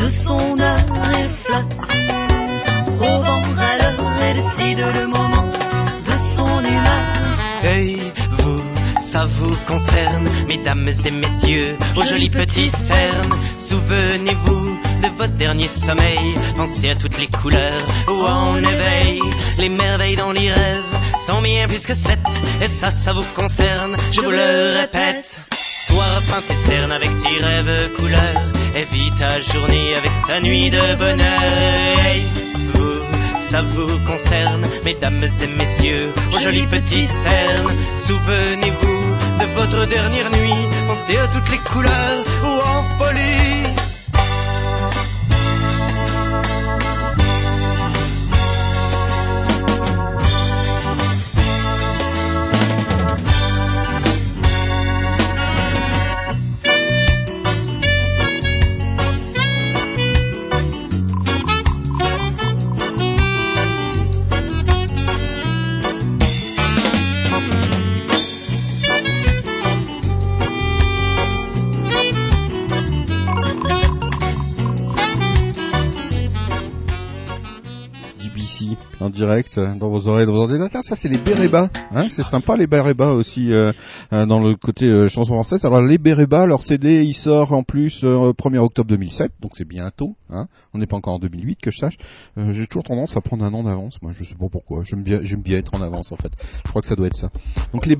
de 0.00 0.08
son 0.08 0.58
heure, 0.58 0.76
il 1.14 1.28
flotte 1.44 1.76
au 3.00 3.22
vent 3.22 3.42
râleur 3.54 3.94
et 4.24 4.34
décide 4.34 4.84
le 4.92 5.06
moment 5.06 5.46
de 5.46 6.16
son 6.34 6.64
humeur. 6.64 7.06
Hey, 7.62 8.12
vous, 8.40 8.60
ça 8.98 9.24
vous 9.24 9.54
concerne, 9.68 10.28
mesdames 10.48 10.88
et 10.88 11.10
messieurs, 11.12 11.78
aux 11.96 12.02
jolis 12.02 12.30
petits 12.30 12.70
cernes. 12.70 13.47
Souvenez-vous 13.68 14.78
de 15.02 15.08
votre 15.18 15.36
dernier 15.36 15.68
sommeil, 15.68 16.34
pensez 16.56 16.88
à 16.88 16.94
toutes 16.94 17.18
les 17.18 17.26
couleurs 17.26 17.84
où 18.08 18.12
on 18.12 18.56
éveille. 18.56 19.20
Les 19.58 19.68
merveilles 19.68 20.16
dans 20.16 20.32
les 20.32 20.50
rêves 20.50 20.84
sont 21.26 21.42
bien 21.42 21.68
plus 21.68 21.84
que 21.84 21.92
sept, 21.92 22.18
et 22.62 22.66
ça, 22.66 22.90
ça 22.90 23.12
vous 23.12 23.26
concerne, 23.34 23.94
je 24.10 24.22
vous 24.22 24.30
le 24.30 24.80
répète. 24.80 25.38
Toi, 25.88 26.04
repeins 26.16 26.42
tes 26.48 26.56
cernes 26.56 26.92
avec 26.92 27.10
tes 27.18 27.44
rêves 27.44 27.92
couleurs, 27.94 28.42
et 28.74 28.84
vis 28.84 29.10
ta 29.18 29.38
journée 29.42 29.94
avec 29.94 30.12
ta 30.26 30.40
nuit 30.40 30.70
de 30.70 30.94
bonheur. 30.94 31.98
Hey, 31.98 32.22
vous, 32.72 33.02
ça 33.50 33.60
vous 33.60 33.98
concerne, 34.06 34.66
mesdames 34.82 35.22
et 35.22 35.46
messieurs, 35.46 36.10
aux 36.32 36.38
jolis 36.38 36.66
petits 36.68 37.08
cernes. 37.22 37.70
Souvenez-vous 38.06 38.98
de 39.40 39.44
votre 39.56 39.86
dernière 39.86 40.30
nuit, 40.30 40.68
pensez 40.86 41.18
à 41.18 41.26
toutes 41.28 41.50
les 41.50 41.58
couleurs 41.58 42.24
ou 42.42 42.66
en 42.66 42.82
folie. 42.98 43.47
Euh, 79.58 79.74
dans 79.76 79.88
vos 79.88 80.08
oreilles, 80.08 80.26
dans 80.26 80.32
vos 80.32 80.42
ordinateurs. 80.42 80.82
Ça, 80.82 80.96
c'est 80.96 81.08
les 81.08 81.18
Béréba. 81.18 81.68
Hein 81.92 82.08
c'est 82.10 82.24
sympa 82.24 82.56
les 82.56 82.66
Béréba 82.66 83.08
aussi 83.08 83.52
euh, 83.52 83.72
euh, 84.12 84.26
dans 84.26 84.40
le 84.40 84.56
côté 84.56 85.08
chanson 85.08 85.34
française. 85.34 85.64
Alors 85.64 85.82
les 85.82 85.98
Béréba, 85.98 86.46
leur 86.46 86.62
CD, 86.62 87.04
il 87.04 87.14
sort 87.14 87.52
en 87.52 87.62
plus 87.62 88.04
euh, 88.04 88.32
1er 88.32 88.58
octobre 88.58 88.88
2007, 88.88 89.32
donc 89.40 89.52
c'est 89.56 89.66
bientôt. 89.66 90.16
Hein 90.30 90.46
On 90.74 90.78
n'est 90.78 90.86
pas 90.86 90.96
encore 90.96 91.14
en 91.14 91.18
2008 91.18 91.58
que 91.62 91.70
je 91.70 91.78
sache. 91.78 91.96
J'ai 92.36 92.66
toujours 92.66 92.84
tendance 92.84 93.16
à 93.16 93.20
prendre 93.20 93.44
un 93.44 93.54
an 93.54 93.62
d'avance. 93.62 94.00
Moi, 94.02 94.12
je 94.12 94.24
sais 94.24 94.34
pas 94.34 94.48
pourquoi. 94.50 94.82
J'aime 94.84 95.02
bien, 95.02 95.58
être 95.58 95.74
en 95.74 95.80
avance 95.80 96.12
en 96.12 96.16
fait. 96.16 96.30
Je 96.64 96.70
crois 96.70 96.82
que 96.82 96.88
ça 96.88 96.96
doit 96.96 97.06
être 97.06 97.16
ça. 97.16 97.30
Donc 97.72 97.86
les 97.86 97.96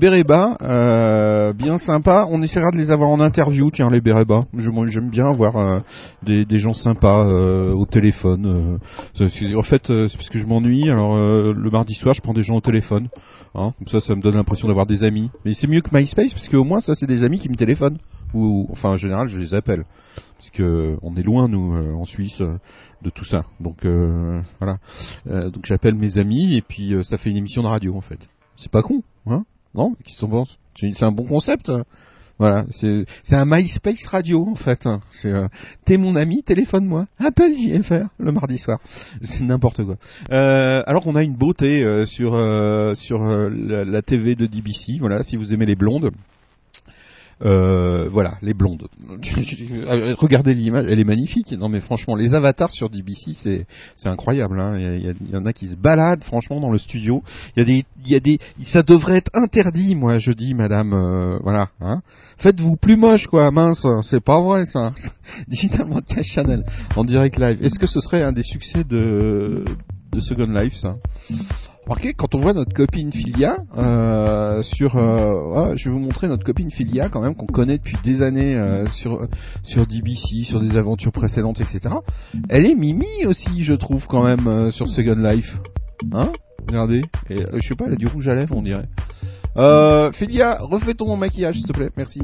euh, 0.61 1.53
bien 1.53 1.77
sympa. 1.77 2.27
On 2.29 2.41
essaiera 2.43 2.71
de 2.71 2.77
les 2.77 2.91
avoir 2.91 3.09
en 3.09 3.19
interview. 3.19 3.71
Tiens, 3.71 3.89
les 3.89 4.01
moi, 4.01 4.87
J'aime 4.87 5.09
bien 5.09 5.27
avoir 5.27 5.81
des, 6.23 6.45
des 6.45 6.57
gens 6.59 6.73
sympas 6.73 7.25
au 7.25 7.85
téléphone. 7.85 8.79
en 9.19 9.63
fait, 9.63 9.83
c'est 9.85 10.17
parce 10.17 10.29
que 10.29 10.39
je 10.39 10.47
m'ennuie. 10.47 10.89
Alors 10.89 11.15
euh, 11.19 11.53
le 11.53 11.69
mardi 11.69 11.93
soir, 11.93 12.13
je 12.13 12.21
prends 12.21 12.33
des 12.33 12.41
gens 12.41 12.55
au 12.55 12.61
téléphone. 12.61 13.09
Hein, 13.55 13.73
comme 13.77 13.87
ça, 13.87 13.99
ça 13.99 14.15
me 14.15 14.21
donne 14.21 14.35
l'impression 14.35 14.67
d'avoir 14.67 14.85
des 14.85 15.03
amis. 15.03 15.29
Mais 15.45 15.53
c'est 15.53 15.67
mieux 15.67 15.81
que 15.81 15.95
MySpace 15.95 16.33
parce 16.33 16.49
qu'au 16.49 16.63
moins, 16.63 16.81
ça, 16.81 16.95
c'est 16.95 17.07
des 17.07 17.23
amis 17.23 17.39
qui 17.39 17.49
me 17.49 17.55
téléphonent. 17.55 17.97
Ou 18.33 18.67
enfin, 18.71 18.89
en 18.89 18.97
général, 18.97 19.27
je 19.27 19.39
les 19.39 19.53
appelle 19.53 19.85
parce 20.39 20.51
que 20.51 20.97
on 21.01 21.15
est 21.17 21.23
loin 21.23 21.47
nous 21.49 21.75
euh, 21.75 21.93
en 21.93 22.05
Suisse 22.05 22.39
euh, 22.41 22.57
de 23.01 23.09
tout 23.09 23.25
ça. 23.25 23.45
Donc 23.59 23.85
euh, 23.85 24.41
voilà. 24.59 24.77
Euh, 25.27 25.49
donc 25.49 25.65
j'appelle 25.65 25.95
mes 25.95 26.17
amis 26.17 26.55
et 26.55 26.61
puis 26.61 26.93
euh, 26.93 27.03
ça 27.03 27.17
fait 27.17 27.29
une 27.29 27.37
émission 27.37 27.61
de 27.61 27.67
radio 27.67 27.95
en 27.95 28.01
fait. 28.01 28.19
C'est 28.55 28.71
pas 28.71 28.81
con, 28.81 29.03
hein? 29.27 29.43
Non? 29.75 29.95
S'en 30.05 30.29
pensent 30.29 30.57
C'est 30.79 30.93
c'est 30.93 31.05
un 31.05 31.11
bon 31.11 31.25
concept. 31.25 31.71
Voilà, 32.39 32.65
c'est 32.71 33.05
un 33.33 33.45
MySpace 33.45 34.05
radio 34.07 34.47
en 34.49 34.55
fait. 34.55 34.85
hein. 34.85 35.01
Euh, 35.25 35.49
t'es 35.85 35.97
mon 35.97 36.15
ami, 36.15 36.41
téléphone-moi. 36.41 37.05
Appelle 37.19 37.53
JFR 37.53 38.05
le 38.17 38.31
mardi 38.31 38.57
soir. 38.57 38.79
C'est 39.21 39.43
n'importe 39.43 39.83
quoi. 39.83 39.97
Euh, 40.31 40.81
alors 40.87 41.05
on 41.07 41.15
a 41.15 41.23
une 41.23 41.35
beauté 41.35 41.83
euh, 41.83 42.05
sur 42.05 42.35
euh, 42.35 42.93
sur 42.95 43.21
euh, 43.23 43.49
la, 43.49 43.83
la 43.83 44.01
TV 44.01 44.35
de 44.35 44.45
DBC. 44.45 44.99
Voilà, 44.99 45.21
si 45.21 45.35
vous 45.35 45.53
aimez 45.53 45.65
les 45.65 45.75
blondes. 45.75 46.11
Euh, 47.41 48.09
voilà, 48.11 48.37
les 48.41 48.53
blondes. 48.53 48.87
Euh, 49.71 50.13
Regardez 50.17 50.53
l'image, 50.53 50.85
elle 50.89 50.99
est 50.99 51.03
magnifique. 51.05 51.51
Non 51.53 51.69
mais 51.69 51.79
franchement, 51.79 52.15
les 52.15 52.33
avatars 52.35 52.71
sur 52.71 52.89
DBC, 52.89 53.33
c'est 53.33 53.65
c'est 53.95 54.09
incroyable. 54.09 54.59
hein. 54.59 54.77
Il, 54.77 55.05
y 55.29 55.35
a- 55.35 55.37
en 55.39 55.45
a 55.45 55.53
qui 55.53 55.67
se 55.67 55.75
baladent 55.75 56.23
franchement 56.23 56.59
dans 56.59 56.69
le 56.71 56.77
studio. 56.77 57.23
Il 57.55 57.59
y 57.59 57.63
a 57.63 57.65
des, 57.65 57.85
il 58.05 58.11
y 58.11 58.15
a 58.15 58.19
des, 58.19 58.39
ça 58.65 58.83
devrait 58.83 59.17
être 59.17 59.31
interdit, 59.33 59.95
moi 59.95 60.19
je 60.19 60.31
dis, 60.31 60.53
madame. 60.53 60.93
euh, 60.93 61.39
voilà. 61.43 61.69
Hein. 61.81 62.01
Faites-vous 62.37 62.75
plus 62.75 62.97
moche, 62.97 63.27
quoi. 63.27 63.49
Mince, 63.51 63.85
c'est 64.03 64.23
pas 64.23 64.41
vrai 64.41 64.65
ça. 64.65 64.93
Digital 65.47 65.87
Broadcast 65.87 66.29
Channel 66.29 66.63
en 66.95 67.03
direct 67.03 67.37
live. 67.39 67.63
Est-ce 67.63 67.79
que 67.79 67.87
ce 67.87 67.99
serait 68.01 68.21
un 68.23 68.31
des 68.33 68.43
succès 68.43 68.83
de 68.83 69.63
de 70.11 70.19
Second 70.19 70.47
Life, 70.47 70.73
ça? 70.75 70.95
Quand 72.17 72.35
on 72.35 72.39
voit 72.39 72.53
notre 72.53 72.73
copine 72.73 73.11
Filia 73.11 73.57
euh, 73.75 74.61
sur, 74.61 74.95
euh, 74.95 75.53
ah, 75.55 75.75
je 75.75 75.89
vais 75.89 75.95
vous 75.95 75.99
montrer 75.99 76.27
notre 76.27 76.43
copine 76.43 76.69
Filia 76.69 77.09
quand 77.09 77.21
même 77.21 77.35
qu'on 77.35 77.47
connaît 77.47 77.77
depuis 77.77 77.97
des 78.03 78.21
années 78.21 78.55
euh, 78.55 78.85
sur 78.87 79.27
sur 79.63 79.87
DBC, 79.87 80.45
sur 80.45 80.61
des 80.61 80.77
aventures 80.77 81.11
précédentes, 81.11 81.59
etc. 81.59 81.95
Elle 82.47 82.67
est 82.67 82.75
Mimi 82.75 83.25
aussi, 83.25 83.63
je 83.63 83.73
trouve 83.73 84.05
quand 84.05 84.23
même 84.23 84.71
sur 84.71 84.87
Second 84.87 85.15
Life. 85.15 85.59
Hein? 86.13 86.31
Regardez, 86.67 87.01
et, 87.29 87.39
je 87.55 87.67
sais 87.67 87.75
pas, 87.75 87.85
elle 87.87 87.93
a 87.93 87.97
du 87.97 88.07
rouge 88.07 88.27
à 88.27 88.35
lèvres, 88.35 88.55
on 88.55 88.61
dirait. 88.61 88.87
Euh, 89.57 90.11
Filia, 90.11 90.59
refais 90.61 90.93
ton 90.93 91.17
maquillage, 91.17 91.55
s'il 91.55 91.65
te 91.65 91.73
plaît, 91.73 91.89
merci. 91.97 92.21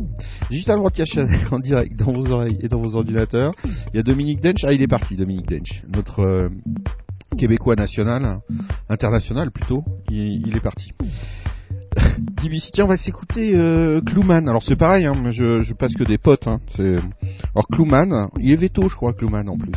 Digital 0.52 0.78
Broadcast 0.78 1.12
Channel 1.12 1.40
en 1.52 1.60
direct 1.60 1.98
dans 1.98 2.12
vos 2.12 2.32
oreilles 2.32 2.60
et 2.62 2.68
dans 2.68 2.78
vos 2.78 2.96
ordinateurs. 2.96 3.54
Il 3.66 3.98
y 3.98 4.00
a 4.00 4.04
Dominique 4.04 4.42
Dench, 4.42 4.64
ah 4.64 4.72
il 4.72 4.82
est 4.82 4.88
parti, 4.88 5.18
Dominique 5.18 5.50
Dench, 5.50 5.84
notre 5.94 6.50
québécois 7.36 7.76
national, 7.76 8.40
international 8.90 9.52
plutôt, 9.52 9.84
il, 10.10 10.48
il 10.48 10.58
est 10.58 10.62
parti. 10.62 10.94
DBC, 12.20 12.72
tiens, 12.74 12.86
on 12.86 12.90
va 12.90 12.98
s'écouter 12.98 13.54
euh, 13.56 14.02
Clouman. 14.02 14.48
Alors 14.48 14.64
c'est 14.64 14.76
pareil, 14.76 15.06
hein, 15.06 15.32
je, 15.32 15.74
passe 15.74 15.94
que 15.94 16.04
des 16.04 16.18
potes. 16.18 16.48
Hein. 16.48 16.60
Alors 16.78 17.68
Clouman, 17.72 18.30
il 18.40 18.52
est 18.52 18.56
veto, 18.56 18.90
je 18.90 18.96
crois, 18.96 19.14
Clouman 19.14 19.48
en 19.48 19.58
plus. 19.58 19.72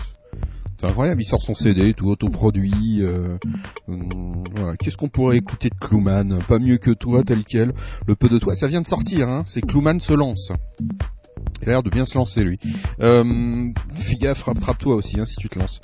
C'est 0.81 0.87
incroyable, 0.87 1.21
il 1.21 1.25
sort 1.25 1.43
son 1.43 1.55
CD, 1.55 1.93
tout 1.93 2.07
autoproduit. 2.07 3.01
Euh, 3.01 3.37
hum. 3.89 4.45
Qu'est-ce 4.79 4.97
qu'on 4.97 5.09
pourrait 5.09 5.37
écouter 5.37 5.71
de 5.71 5.75
Clouman 5.75 6.39
Pas 6.47 6.61
mieux 6.61 6.79
que 6.79 6.93
toi, 6.93 7.25
tel 7.25 7.45
quel. 7.45 7.73
Le 8.07 8.15
peu 8.15 8.29
de 8.29 8.39
toi, 8.39 8.55
ça 8.55 8.69
vient 8.69 8.81
de 8.81 8.87
sortir. 8.87 9.29
Hein. 9.29 9.43
C'est 9.47 9.61
Clouman 9.61 9.99
se 9.99 10.13
lance. 10.13 10.53
Il 11.62 11.69
a 11.69 11.73
l'air 11.73 11.82
de 11.82 11.90
bien 11.90 12.05
se 12.05 12.16
lancer 12.16 12.43
lui. 12.43 12.59
Euh, 13.01 13.24
fais 13.94 14.16
gaffe, 14.16 14.43
rattrape-toi 14.43 14.94
aussi 14.94 15.19
hein, 15.19 15.24
si 15.24 15.36
tu 15.36 15.48
te 15.48 15.59
lances. 15.59 15.81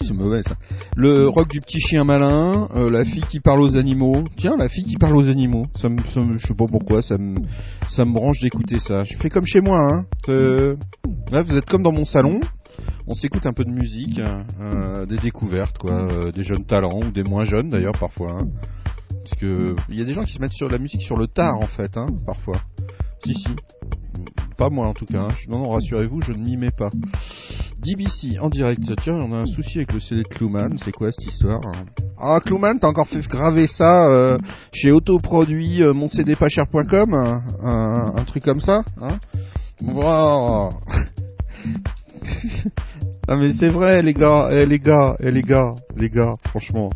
C'est 0.00 0.12
mauvais 0.14 0.42
ça. 0.42 0.56
Le 0.96 1.28
rock 1.28 1.48
du 1.50 1.60
petit 1.60 1.80
chien 1.80 2.04
malin, 2.04 2.68
euh, 2.74 2.90
la 2.90 3.04
fille 3.04 3.24
qui 3.28 3.40
parle 3.40 3.62
aux 3.62 3.76
animaux. 3.76 4.24
Tiens, 4.36 4.56
la 4.58 4.68
fille 4.68 4.84
qui 4.84 4.96
parle 4.96 5.16
aux 5.16 5.28
animaux. 5.28 5.66
Ça 5.76 5.88
me, 5.88 5.98
je 6.38 6.46
sais 6.46 6.54
pas 6.54 6.66
pourquoi, 6.66 7.02
ça 7.02 7.16
me, 7.18 7.40
ça 7.88 8.04
me 8.04 8.12
branche 8.12 8.40
d'écouter 8.40 8.78
ça. 8.78 9.04
Je 9.04 9.16
fais 9.16 9.30
comme 9.30 9.46
chez 9.46 9.60
moi. 9.60 9.80
Hein. 9.80 10.04
Euh, 10.28 10.74
là, 11.30 11.42
vous 11.42 11.56
êtes 11.56 11.66
comme 11.68 11.82
dans 11.82 11.92
mon 11.92 12.04
salon. 12.04 12.40
On 13.06 13.14
s'écoute 13.14 13.46
un 13.46 13.52
peu 13.52 13.64
de 13.64 13.70
musique, 13.70 14.20
euh, 14.60 15.04
des 15.04 15.16
découvertes, 15.18 15.78
quoi, 15.78 16.30
des 16.32 16.42
jeunes 16.42 16.64
talents 16.64 17.00
ou 17.00 17.10
des 17.10 17.24
moins 17.24 17.44
jeunes 17.44 17.68
d'ailleurs 17.70 17.98
parfois. 17.98 18.38
hein. 18.40 18.48
Parce 19.22 19.34
que 19.38 19.74
il 19.88 19.98
y 19.98 20.02
a 20.02 20.04
des 20.04 20.12
gens 20.12 20.24
qui 20.24 20.32
se 20.32 20.40
mettent 20.40 20.52
sur 20.52 20.68
la 20.68 20.78
musique 20.78 21.02
sur 21.02 21.16
le 21.16 21.26
tard 21.26 21.58
en 21.60 21.66
fait, 21.66 21.96
hein, 21.96 22.06
parfois. 22.24 22.60
Si 23.24 23.34
si. 23.34 23.48
Pas 24.56 24.68
moi 24.70 24.86
en 24.88 24.92
tout 24.94 25.06
cas. 25.06 25.20
hein. 25.22 25.28
Non, 25.48 25.58
non, 25.60 25.70
rassurez-vous, 25.70 26.20
je 26.20 26.32
ne 26.32 26.38
m'y 26.38 26.56
mets 26.56 26.70
pas. 26.70 26.90
DBC 27.78 28.38
en 28.40 28.50
direct. 28.50 28.82
Tiens, 29.02 29.14
on 29.16 29.32
a 29.32 29.38
un 29.38 29.46
souci 29.46 29.78
avec 29.78 29.92
le 29.92 30.00
CD 30.00 30.22
de 30.22 30.28
Clouman. 30.28 30.76
C'est 30.78 30.92
quoi 30.92 31.10
cette 31.12 31.24
histoire 31.26 31.60
hein? 31.64 31.72
Ah, 32.18 32.40
Clouman, 32.44 32.78
t'as 32.78 32.88
encore 32.88 33.08
fait 33.08 33.26
graver 33.26 33.66
ça 33.66 34.06
euh, 34.08 34.36
chez 34.72 34.90
Autoproduit, 34.90 35.82
euh, 35.82 35.94
moncdpacher.com 35.94 37.14
un, 37.14 37.42
un, 37.62 38.12
un 38.16 38.24
truc 38.24 38.44
comme 38.44 38.60
ça 38.60 38.82
hein? 39.00 39.18
Ah 43.28 43.36
mais 43.36 43.52
c'est 43.52 43.68
vrai 43.70 44.02
les 44.02 44.12
gars, 44.12 44.48
eh, 44.50 44.66
les 44.66 44.78
gars, 44.80 45.14
eh, 45.20 45.30
les 45.30 45.42
gars, 45.42 45.74
les 45.96 46.08
gars, 46.10 46.34
franchement. 46.48 46.90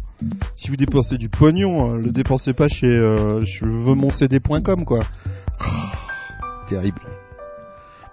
Si 0.57 0.69
vous 0.69 0.77
dépensez 0.77 1.17
du 1.17 1.29
pognon, 1.29 1.95
le 1.95 2.11
dépensez 2.11 2.53
pas 2.55 2.69
chez 2.69 2.87
euh, 2.89 3.41
je 3.45 3.65
veux 3.65 3.95
mon 3.95 4.11
CD.com 4.11 4.85
quoi. 4.85 5.01
Terrible. 6.67 7.03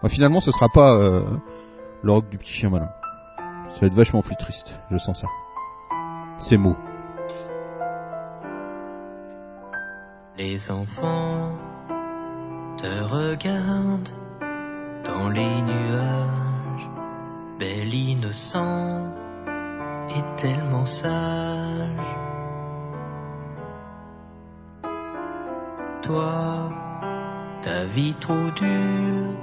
Bon, 0.01 0.09
finalement, 0.09 0.39
ce 0.39 0.51
sera 0.51 0.67
pas 0.69 0.93
euh, 0.95 1.23
du 2.29 2.37
petit 2.37 2.51
chien 2.51 2.69
malin. 2.69 2.89
Ça 3.71 3.81
va 3.81 3.87
être 3.87 3.93
vachement 3.93 4.21
plus 4.21 4.35
triste, 4.35 4.75
je 4.89 4.97
sens 4.97 5.21
ça. 5.21 5.27
C'est 6.37 6.57
mots. 6.57 6.75
Les 10.37 10.71
enfants 10.71 11.51
te 12.77 12.87
regardent 13.03 14.09
dans 15.05 15.29
les 15.29 15.61
nuages, 15.61 16.89
bel 17.59 17.93
innocent 17.93 19.05
et 20.09 20.41
tellement 20.41 20.85
sage. 20.85 22.15
Toi, 26.01 26.71
ta 27.61 27.83
vie 27.83 28.15
trop 28.19 28.49
dure 28.55 29.35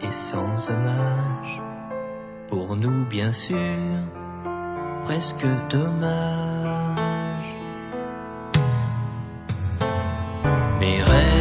et 0.00 0.10
sans 0.10 0.70
hommage, 0.70 1.60
pour 2.48 2.76
nous 2.76 3.04
bien 3.06 3.32
sûr, 3.32 3.56
presque 5.04 5.46
dommage. 5.68 7.54
Mes 10.80 11.02
rêves, 11.02 11.31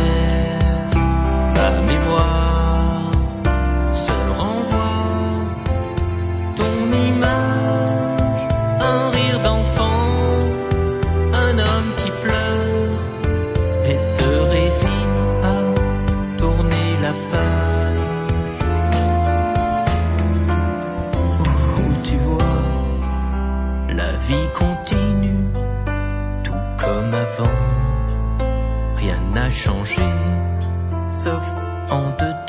sauf 31.21 31.43
en 31.89 32.09
dedans. 32.17 32.40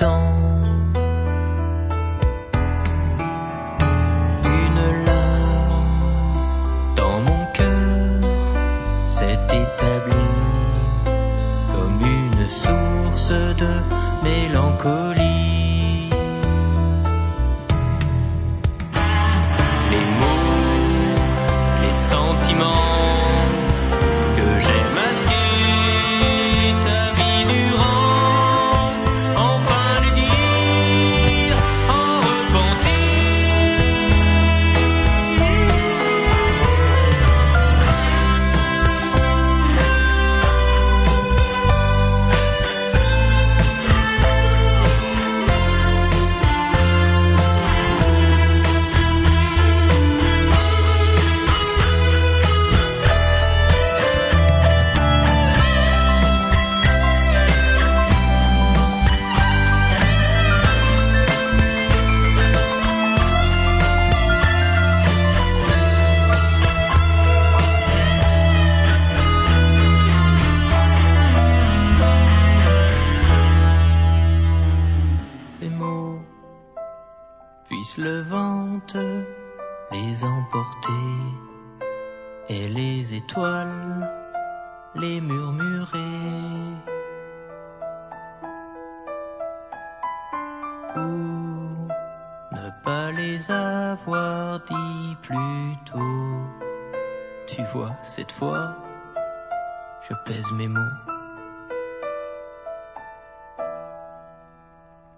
Mes 100.52 100.68
mots. 100.68 100.80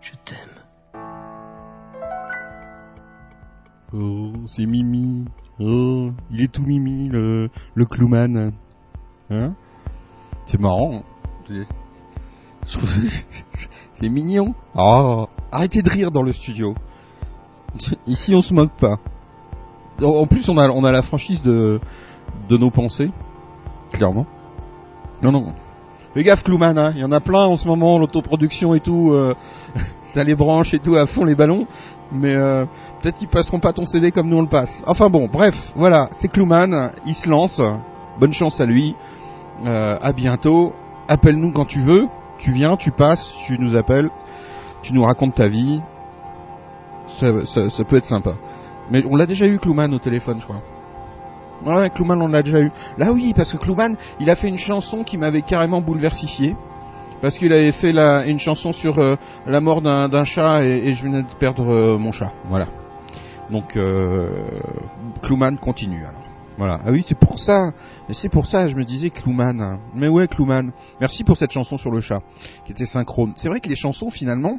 Je 0.01 0.13
t'aime. 0.25 0.39
Oh, 3.93 4.33
c'est 4.49 4.67
Mimi. 4.67 5.25
Oh, 5.61 6.11
il 6.31 6.43
est 6.43 6.53
tout 6.53 6.63
Mimi, 6.63 7.09
le, 7.09 7.49
le 7.75 7.85
clouman. 7.87 8.53
Hein? 9.31 9.55
C'est 10.47 10.61
marrant. 10.61 11.03
Trouve- 12.67 12.89
C'est 13.95 14.09
mignon. 14.09 14.55
Oh, 14.75 15.29
arrêtez 15.53 15.81
de 15.83 15.89
rire 15.89 16.11
dans 16.11 16.23
le 16.23 16.33
studio. 16.33 16.75
Ici, 18.07 18.35
on 18.35 18.43
se 18.43 18.53
moque 18.53 18.73
pas. 18.73 18.99
En 20.03 20.27
plus, 20.27 20.49
on 20.49 20.59
a, 20.59 20.69
on 20.69 20.83
a 20.85 20.91
la 20.91 21.03
franchise 21.03 21.43
de, 21.43 21.81
de 22.49 22.57
nos 22.57 22.71
pensées. 22.71 23.11
Clairement. 23.93 24.27
Non, 25.25 25.33
non. 25.33 25.55
Fais 26.13 26.23
gaffe, 26.23 26.45
Clouman, 26.45 26.77
hein. 26.79 26.93
Il 26.95 27.01
y 27.01 27.05
en 27.05 27.11
a 27.13 27.19
plein 27.21 27.47
en 27.47 27.57
ce 27.57 27.67
moment, 27.67 27.99
l'autoproduction 27.99 28.75
et 28.75 28.81
tout. 28.81 29.11
euh, 29.13 29.35
ça 30.03 30.23
les 30.23 30.37
branche 30.37 30.73
et 30.75 30.79
tout 30.79 30.95
à 30.97 31.07
fond 31.07 31.25
les 31.25 31.35
ballons. 31.35 31.67
Mais 32.13 32.35
euh, 32.37 32.67
peut-être 33.01 33.17
qu'ils 33.17 33.29
passeront 33.29 33.59
pas 33.59 33.73
ton 33.73 33.87
CD 33.87 34.13
comme 34.13 34.29
nous 34.29 34.37
on 34.37 34.43
le 34.43 34.49
passe. 34.49 34.83
Enfin 34.87 35.09
bon, 35.11 35.29
bref, 35.33 35.73
voilà, 35.75 36.09
c'est 36.13 36.29
Clouman, 36.29 36.91
il 37.07 37.15
se 37.15 37.29
lance. 37.29 37.61
Bonne 38.21 38.33
chance 38.33 38.61
à 38.61 38.67
lui. 38.67 38.95
Euh, 39.65 39.97
à 40.01 40.13
bientôt. 40.13 40.73
Appelle-nous 41.09 41.53
quand 41.53 41.65
tu 41.65 41.81
veux. 41.81 42.07
Tu 42.39 42.53
viens, 42.53 42.77
tu 42.77 42.91
passes, 42.91 43.35
tu 43.47 43.59
nous 43.59 43.75
appelles, 43.77 44.11
tu 44.83 44.93
nous 44.93 45.05
racontes 45.05 45.35
ta 45.35 45.49
vie. 45.49 45.81
Ça, 47.19 47.45
ça- 47.47 47.71
ça 47.71 47.85
peut 47.85 47.97
être 47.97 48.07
sympa. 48.07 48.35
Mais 48.91 49.03
on 49.11 49.17
l'a 49.17 49.27
déjà 49.27 49.47
eu 49.47 49.59
Clouman 49.59 49.91
au 49.93 49.99
téléphone, 49.99 50.39
je 50.41 50.45
crois. 50.45 50.61
Ouais, 51.67 51.91
Clouman, 51.91 52.21
on 52.21 52.29
l'a 52.29 52.43
déjà 52.43 52.61
eu. 52.61 52.71
Là, 52.99 53.13
oui, 53.13 53.33
parce 53.35 53.53
que 53.53 53.59
Clouman, 53.59 53.97
il 54.21 54.31
a 54.31 54.37
fait 54.37 54.49
une 54.49 54.59
chanson 54.59 55.03
qui 55.05 55.17
m'avait 55.17 55.43
carrément 55.43 55.81
bouleversifié. 55.81 56.57
Parce 57.23 57.39
qu'il 57.39 57.53
avait 57.55 57.73
fait 57.73 57.93
une 58.27 58.39
chanson 58.39 58.73
sur 58.73 58.99
euh, 58.99 59.17
la 59.47 59.61
mort 59.61 59.81
d'un 59.81 60.25
chat 60.25 60.63
et, 60.63 60.93
je 60.93 61.05
venais 61.05 61.23
de 61.23 61.35
perdre 61.39 61.67
euh, 61.73 61.99
mon 61.99 62.13
chat. 62.13 62.33
Voilà. 62.51 62.67
Donc, 63.51 63.77
euh, 63.77 64.61
continue. 65.61 66.05
Voilà. 66.59 66.81
Ah 66.85 66.91
oui, 66.91 67.03
c'est 67.07 67.19
pour 67.19 67.39
ça. 67.39 67.73
C'est 68.11 68.29
pour 68.29 68.47
ça, 68.47 68.69
je 68.69 68.77
me 68.77 68.85
disais 68.85 69.09
Clouman. 69.09 69.79
Mais 69.95 70.09
ouais, 70.09 70.29
Clouman. 70.29 70.71
Merci 71.01 71.25
pour 71.25 71.39
cette 71.39 71.51
chanson 71.51 71.79
sur 71.79 71.91
le 71.91 72.01
chat, 72.01 72.21
qui 72.67 72.73
était 72.73 72.85
synchrone. 72.85 73.33
C'est 73.37 73.49
vrai 73.49 73.61
que 73.61 73.69
les 73.71 73.77
chansons, 73.77 74.11
finalement, 74.11 74.59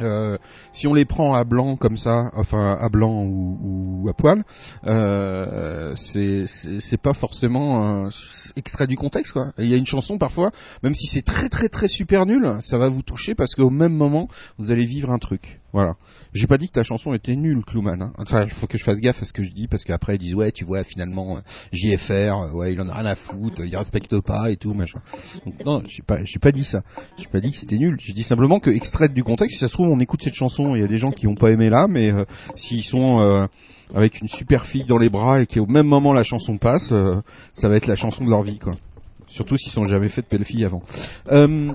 euh, 0.00 0.38
si 0.72 0.86
on 0.86 0.94
les 0.94 1.04
prend 1.04 1.34
à 1.34 1.44
blanc 1.44 1.76
comme 1.76 1.96
ça, 1.96 2.30
enfin 2.34 2.76
à 2.80 2.88
blanc 2.88 3.24
ou, 3.24 4.06
à 4.08 4.12
poil, 4.12 4.44
euh, 4.86 5.94
c'est 5.94 7.00
pas 7.02 7.14
forcément 7.14 8.08
extrait 8.56 8.86
du 8.86 8.96
contexte 8.96 9.32
quoi. 9.32 9.52
Il 9.58 9.66
y 9.66 9.74
a 9.74 9.76
une 9.76 9.86
chanson 9.86 10.18
parfois, 10.18 10.50
même 10.82 10.94
si 10.94 11.06
c'est 11.06 11.22
très 11.22 11.48
très 11.48 11.68
très 11.68 11.88
super 11.88 12.26
nul, 12.26 12.56
ça 12.60 12.78
va 12.78 12.88
vous 12.88 13.02
toucher 13.02 13.34
parce 13.34 13.54
qu'au 13.54 13.70
même 13.70 13.94
moment 13.94 14.28
vous 14.58 14.70
allez 14.70 14.86
vivre 14.86 15.10
un 15.10 15.18
truc. 15.18 15.60
Voilà. 15.72 15.94
J'ai 16.32 16.46
pas 16.46 16.58
dit 16.58 16.68
que 16.68 16.72
ta 16.72 16.82
chanson 16.82 17.12
était 17.12 17.36
nulle, 17.36 17.64
Clouman. 17.64 18.00
Hein. 18.00 18.12
Enfin, 18.18 18.44
il 18.44 18.50
faut 18.50 18.66
que 18.66 18.78
je 18.78 18.84
fasse 18.84 18.98
gaffe 18.98 19.22
à 19.22 19.24
ce 19.24 19.32
que 19.32 19.42
je 19.42 19.50
dis 19.50 19.68
parce 19.68 19.84
qu'après 19.84 20.16
ils 20.16 20.18
disent 20.18 20.34
ouais, 20.34 20.52
tu 20.52 20.64
vois, 20.64 20.84
finalement 20.84 21.36
euh, 21.36 21.40
JFR, 21.72 22.12
euh, 22.12 22.52
ouais, 22.52 22.72
il 22.72 22.80
en 22.80 22.88
a 22.88 22.94
rien 22.94 23.06
à 23.06 23.14
foutre, 23.14 23.62
il 23.64 23.76
respecte 23.76 24.18
pas 24.20 24.50
et 24.50 24.56
tout 24.56 24.74
machin. 24.74 25.00
Donc, 25.44 25.64
non, 25.64 25.82
j'ai 25.86 26.02
pas, 26.02 26.24
j'ai 26.24 26.38
pas 26.38 26.52
dit 26.52 26.64
ça. 26.64 26.82
J'ai 27.18 27.26
pas 27.26 27.40
dit 27.40 27.50
que 27.50 27.56
c'était 27.56 27.78
nul. 27.78 27.96
J'ai 28.00 28.12
dit 28.12 28.22
simplement 28.22 28.60
que 28.60 28.70
extraite 28.70 29.12
du 29.12 29.24
contexte, 29.24 29.56
si 29.56 29.60
ça 29.60 29.68
se 29.68 29.72
trouve 29.72 29.88
on 29.88 30.00
écoute 30.00 30.22
cette 30.22 30.34
chanson, 30.34 30.74
il 30.74 30.80
y 30.80 30.84
a 30.84 30.88
des 30.88 30.98
gens 30.98 31.10
qui 31.10 31.26
ont 31.26 31.34
pas 31.34 31.50
aimé 31.50 31.68
là, 31.68 31.86
mais 31.88 32.10
euh, 32.10 32.24
s'ils 32.56 32.84
sont 32.84 33.20
euh, 33.20 33.46
avec 33.94 34.20
une 34.20 34.28
super 34.28 34.66
fille 34.66 34.84
dans 34.84 34.98
les 34.98 35.08
bras 35.08 35.40
et 35.40 35.46
qu'au 35.46 35.66
même 35.66 35.86
moment 35.86 36.12
la 36.12 36.22
chanson 36.22 36.58
passe, 36.58 36.92
euh, 36.92 37.20
ça 37.54 37.68
va 37.68 37.76
être 37.76 37.86
la 37.86 37.96
chanson 37.96 38.24
de 38.24 38.30
leur 38.30 38.42
vie 38.42 38.58
quoi. 38.58 38.74
Surtout 39.28 39.56
s'ils 39.56 39.72
sont 39.72 39.84
jamais 39.84 40.08
fait 40.08 40.22
de 40.22 40.28
belle 40.30 40.44
fille 40.44 40.64
avant. 40.64 40.82
Euh, 41.30 41.72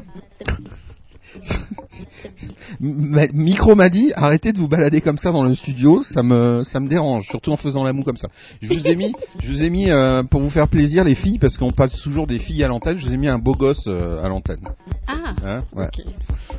Micro 2.79 3.75
m'a 3.75 3.89
dit 3.89 4.11
arrêtez 4.15 4.53
de 4.53 4.57
vous 4.57 4.67
balader 4.67 5.01
comme 5.01 5.17
ça 5.17 5.31
dans 5.31 5.43
le 5.43 5.53
studio, 5.53 6.01
ça 6.03 6.23
me 6.23 6.63
ça 6.63 6.79
me 6.79 6.87
dérange, 6.87 7.27
surtout 7.27 7.51
en 7.51 7.57
faisant 7.57 7.83
la 7.83 7.93
moue 7.93 8.03
comme 8.03 8.17
ça. 8.17 8.27
Je 8.61 8.73
vous 8.73 8.87
ai 8.87 8.95
mis, 8.95 9.13
je 9.39 9.51
vous 9.51 9.63
ai 9.63 9.69
mis 9.69 9.89
euh, 9.89 10.23
pour 10.23 10.41
vous 10.41 10.49
faire 10.49 10.67
plaisir 10.67 11.03
les 11.03 11.15
filles 11.15 11.39
parce 11.39 11.57
qu'on 11.57 11.71
passe 11.71 11.99
toujours 12.01 12.27
des 12.27 12.37
filles 12.37 12.63
à 12.63 12.67
l'antenne. 12.67 12.97
Je 12.97 13.07
vous 13.07 13.13
ai 13.13 13.17
mis 13.17 13.27
un 13.27 13.39
beau 13.39 13.53
gosse 13.53 13.85
euh, 13.87 14.23
à 14.23 14.29
l'antenne. 14.29 14.67
Ah. 15.07 15.33
Hein, 15.45 15.63
ouais. 15.73 15.89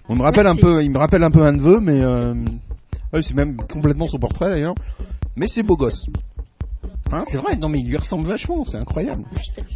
On 0.08 0.16
me 0.16 0.22
rappelle 0.22 0.46
un 0.46 0.56
peu, 0.56 0.82
il 0.82 0.90
me 0.90 0.98
rappelle 0.98 1.22
un 1.22 1.30
peu 1.30 1.42
un 1.42 1.52
neveu, 1.52 1.78
mais 1.80 2.00
euh, 2.02 2.34
ouais, 3.12 3.22
c'est 3.22 3.34
même 3.34 3.56
complètement 3.56 4.06
son 4.06 4.18
portrait 4.18 4.50
d'ailleurs. 4.50 4.74
Mais 5.36 5.46
c'est 5.46 5.62
beau 5.62 5.76
gosse. 5.76 6.06
Hein, 7.12 7.24
c'est 7.26 7.36
vrai, 7.36 7.56
non 7.56 7.68
mais 7.68 7.80
il 7.80 7.88
lui 7.88 7.98
ressemble 7.98 8.26
vachement, 8.26 8.64
c'est 8.64 8.78
incroyable. 8.78 9.24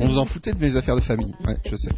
On 0.01 0.09
vous 0.09 0.17
en 0.17 0.25
foutait 0.25 0.53
de 0.53 0.59
mes 0.59 0.75
affaires 0.75 0.97
de 0.97 1.03
famille, 1.03 1.35
ouais, 1.47 1.59
je 1.69 1.77
sais. 1.77 1.93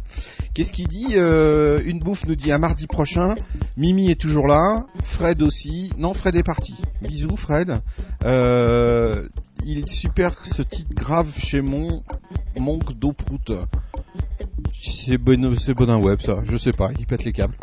Qu'est-ce 0.53 0.73
qu'il 0.73 0.87
dit 0.89 1.13
euh, 1.13 1.81
Une 1.85 1.99
bouffe 1.99 2.25
nous 2.25 2.35
dit 2.35 2.51
à 2.51 2.57
mardi 2.57 2.87
prochain. 2.87 3.35
Mimi 3.77 4.11
est 4.11 4.19
toujours 4.19 4.47
là, 4.47 4.85
Fred 5.03 5.41
aussi. 5.41 5.91
Non, 5.97 6.13
Fred 6.13 6.35
est 6.35 6.43
parti. 6.43 6.75
Bisous, 7.01 7.37
Fred. 7.37 7.81
Euh, 8.25 9.29
il 9.65 9.87
super 9.87 10.45
ce 10.45 10.61
titre 10.61 10.93
grave 10.93 11.31
chez 11.37 11.61
mon 11.61 12.03
manque 12.59 12.93
d'eau 12.99 13.13
prout. 13.13 13.53
C'est 14.73 15.17
bon, 15.17 15.55
c'est 15.55 15.73
Bonin 15.73 15.99
Web 15.99 16.21
ça, 16.21 16.41
je 16.43 16.57
sais 16.57 16.73
pas, 16.73 16.89
il 16.99 17.05
pète 17.05 17.23
les 17.23 17.31
câbles. 17.31 17.55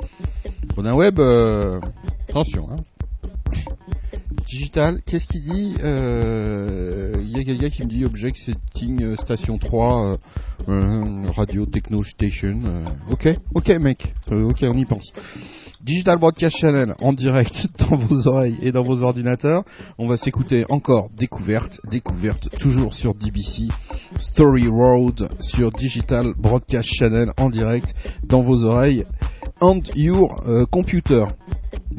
Bonin 0.74 0.94
Web, 0.94 1.18
euh, 1.18 1.80
attention. 2.28 2.68
Hein. 2.70 2.76
Digital, 4.46 5.00
qu'est-ce 5.04 5.26
qu'il 5.26 5.42
dit 5.42 5.74
Euh, 5.82 7.12
Il 7.20 7.36
y 7.36 7.40
a 7.40 7.44
quelqu'un 7.44 7.68
qui 7.68 7.82
me 7.82 7.88
dit 7.88 8.04
Object 8.04 8.36
Setting 8.36 9.02
euh, 9.02 9.16
Station 9.16 9.58
3 9.58 10.12
euh, 10.12 10.16
euh, 10.68 11.30
Radio 11.30 11.66
Techno 11.66 12.02
Station. 12.04 12.60
euh, 12.64 12.84
ok, 13.10 13.28
ok 13.54 13.68
mec, 13.80 14.14
Euh, 14.30 14.48
ok 14.48 14.58
on 14.62 14.74
y 14.78 14.84
pense. 14.84 15.12
Digital 15.84 16.18
Broadcast 16.18 16.56
Channel 16.58 16.94
en 17.00 17.12
direct 17.12 17.66
dans 17.78 17.96
vos 17.96 18.28
oreilles 18.28 18.56
et 18.62 18.70
dans 18.70 18.82
vos 18.84 19.02
ordinateurs. 19.02 19.64
On 19.98 20.06
va 20.08 20.16
s'écouter 20.16 20.64
encore 20.68 21.10
Découverte, 21.16 21.80
Découverte, 21.90 22.48
toujours 22.58 22.94
sur 22.94 23.14
DBC. 23.14 23.68
Story 24.16 24.68
Road 24.68 25.28
sur 25.40 25.72
Digital 25.72 26.34
Broadcast 26.38 26.88
Channel 26.88 27.30
en 27.36 27.50
direct 27.50 27.94
dans 28.24 28.40
vos 28.42 28.64
oreilles. 28.64 29.04
And 29.60 29.80
your 29.96 30.40
euh, 30.46 30.66
computer, 30.66 31.24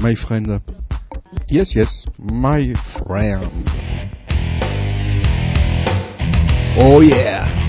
my 0.01 0.15
friend. 0.15 0.59
Yes, 1.49 1.75
yes, 1.75 2.05
my 2.17 2.73
friend. 2.97 3.69
Oh 6.79 7.01
yeah. 7.01 7.66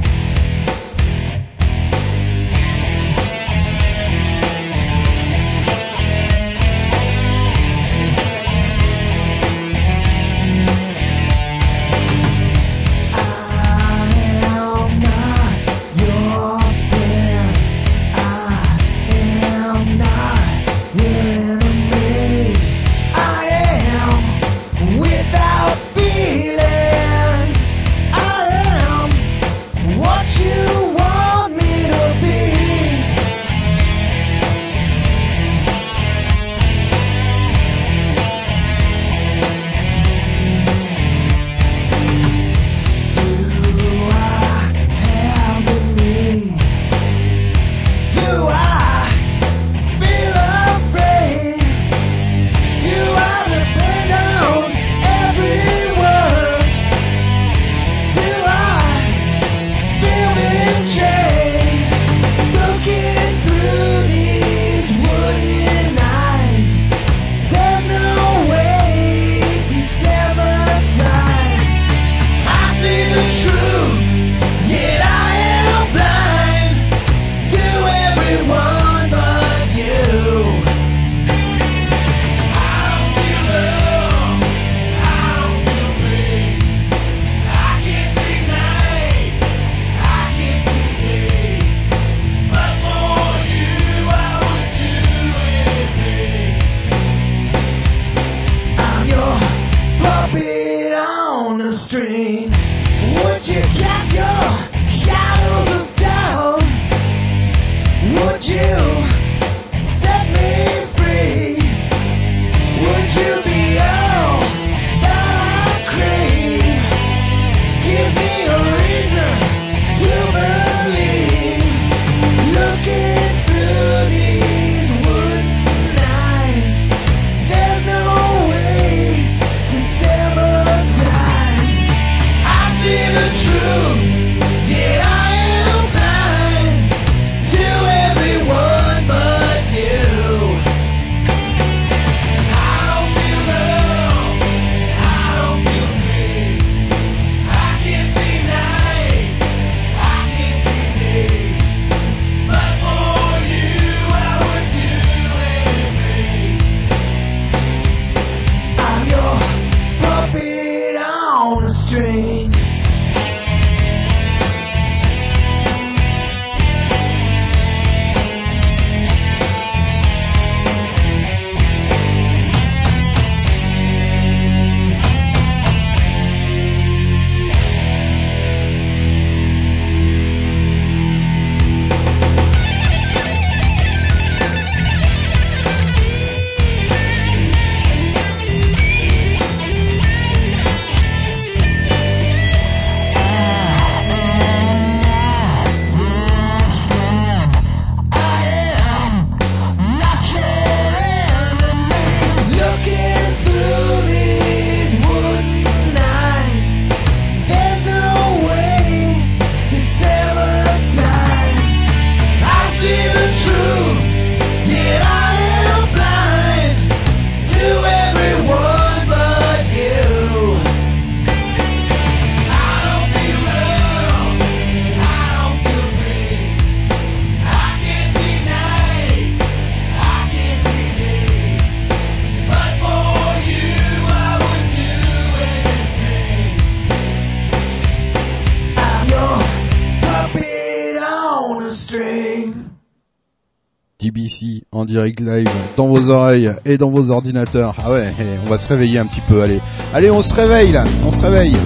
Dans 245.77 245.87
vos 245.87 246.11
oreilles 246.11 246.53
et 246.65 246.79
dans 246.79 246.91
vos 246.91 247.11
ordinateurs. 247.11 247.75
Ah 247.79 247.93
ouais, 247.93 248.13
eh, 248.19 248.25
on 248.47 248.51
va 248.51 248.59
se 248.59 248.69
réveiller 248.69 248.99
un 248.99 249.07
petit 249.07 249.23
peu. 249.29 249.43
Allez, 249.43 249.61
allez, 249.93 250.11
on 250.11 250.23
se 250.23 250.35
réveille 250.35 250.73
là, 250.73 250.85
on 251.07 251.13
se 251.13 251.23
réveille. 251.23 251.57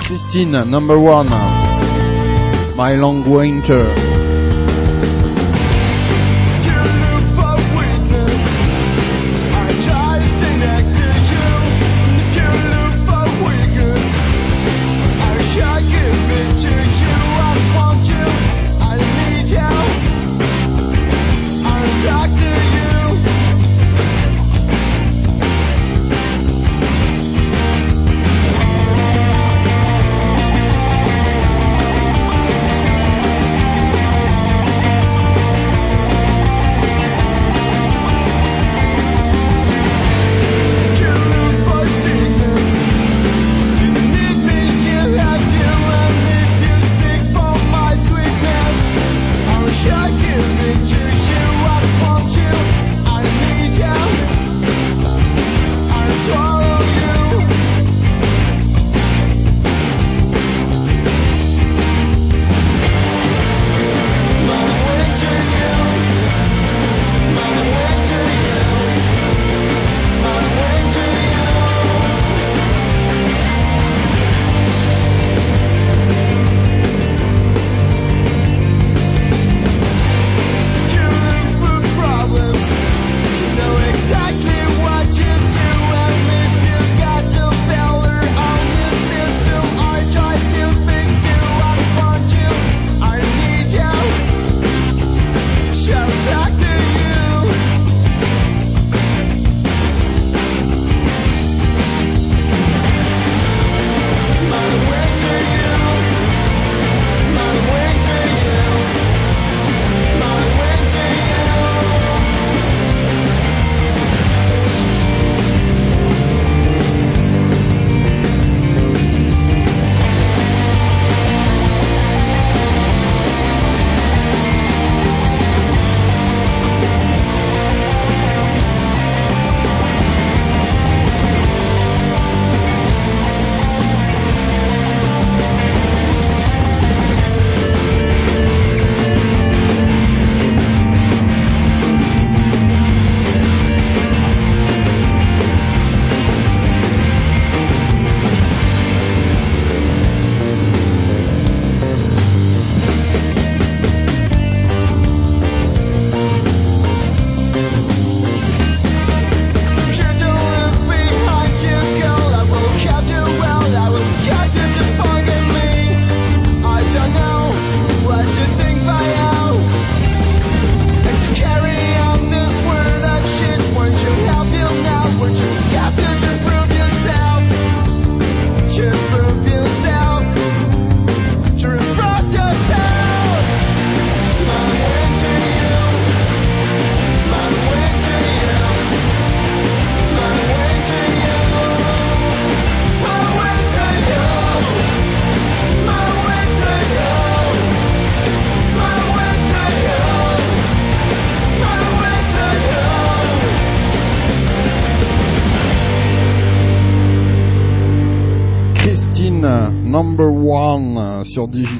Christine, 0.00 0.64
number 0.64 0.98
one. 0.98 1.30
My 2.76 2.96
long 2.96 3.24
winter. 3.26 4.07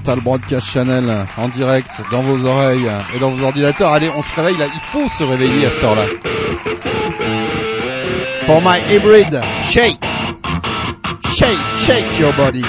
Sur 0.09 0.15
Digital 0.15 0.21
Broadcast 0.25 0.67
Channel 0.73 1.27
en 1.37 1.49
direct 1.49 1.91
dans 2.11 2.23
vos 2.23 2.45
oreilles 2.45 2.91
et 3.15 3.19
dans 3.19 3.31
vos 3.31 3.45
ordinateurs. 3.45 3.93
Allez, 3.93 4.09
on 4.09 4.23
se 4.23 4.35
réveille 4.35 4.57
là. 4.57 4.67
Il 4.73 4.81
faut 4.91 5.09
se 5.09 5.23
réveiller 5.23 5.67
à 5.67 5.71
cette 5.71 5.85
heure-là. 5.85 6.07
For 8.47 8.61
my 8.63 8.81
hybrid, 8.89 9.39
shake, 9.65 9.99
shake, 11.35 11.59
shake 11.85 12.19
your 12.19 12.33
body. 12.37 12.65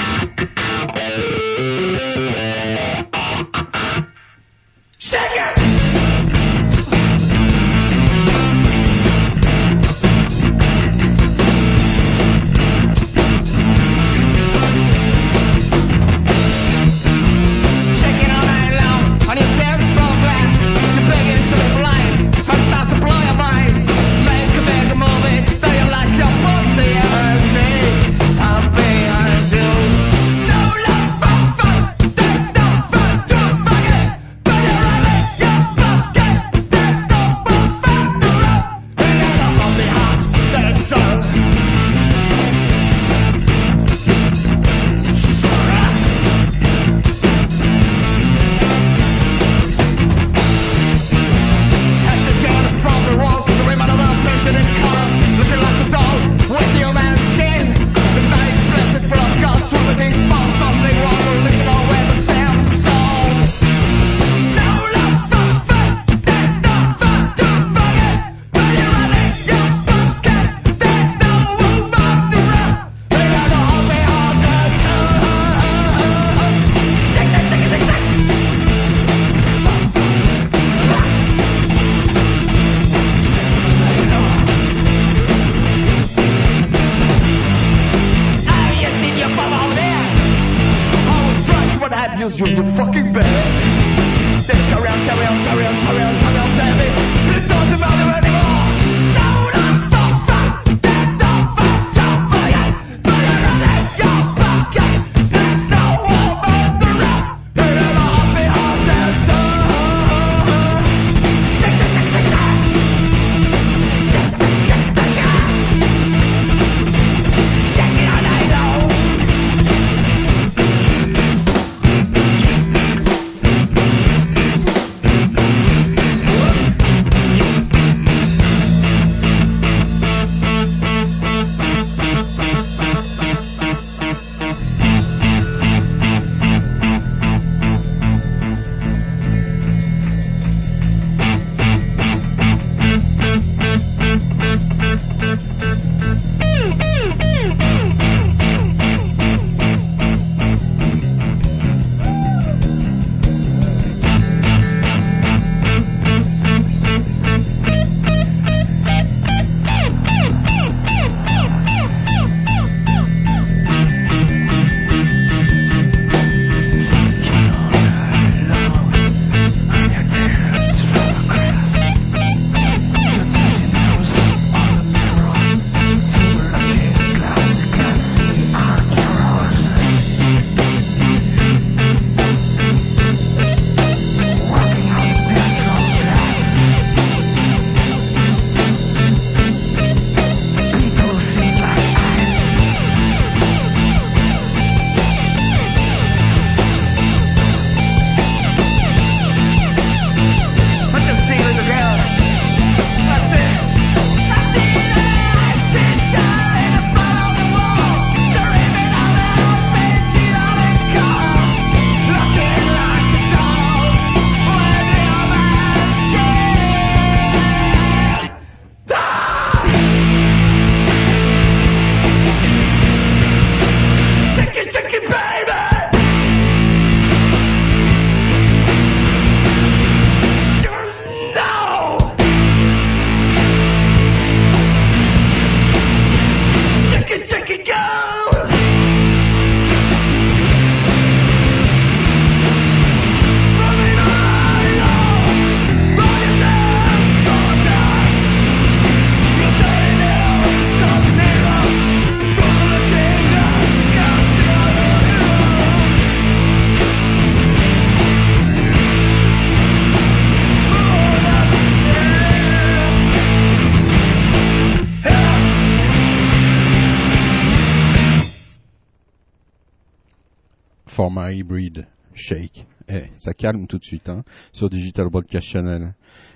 Mary 271.30 271.44
Breed, 271.44 271.86
Shake. 272.12 272.66
Eh, 272.88 273.04
ça 273.16 273.32
calme 273.34 273.68
tout 273.68 273.78
de 273.78 273.84
suite 273.84 274.08
hein, 274.08 274.24
sur 274.52 274.68
Digital 274.68 275.08
Broadcast 275.08 275.46
Channel. 275.46 275.94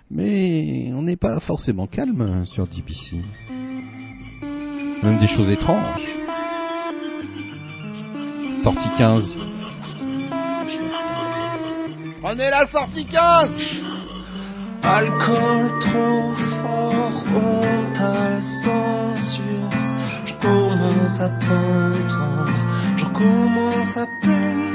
Mais 0.08 0.92
on 0.94 1.02
n'est 1.02 1.16
pas 1.16 1.40
forcément 1.40 1.88
calme 1.88 2.20
hein, 2.20 2.44
sur 2.44 2.68
DBC. 2.68 3.16
Même 5.02 5.18
des 5.18 5.26
choses 5.26 5.50
étranges. 5.50 6.06
Sortie 8.62 8.88
15. 8.96 9.34
Prenez 12.22 12.50
la 12.50 12.66
sortie 12.66 13.04
15 13.04 13.50
Alcool 14.80 15.72
trop 15.80 16.34
fort, 16.62 17.24
honte 17.34 18.00
à 18.00 18.30
la 18.30 18.40
censure. 18.40 19.68
Je 20.24 20.34
commence 20.40 21.20
à 21.20 21.30
t'entendre, 21.30 22.52
je 22.96 23.04
commence 23.12 23.96
à 23.96 24.06
peine 24.20 24.73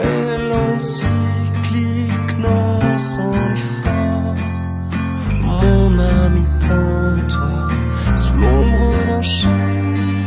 elle 0.00 0.52
encyclique, 0.52 2.38
non 2.38 2.78
sans 2.98 3.32
effort. 3.32 4.34
Mon 5.42 5.98
ami 5.98 6.44
t'en 6.60 7.26
toi 7.26 7.68
sous 8.16 8.34
l'ombre 8.34 9.18
enchaînée 9.18 10.24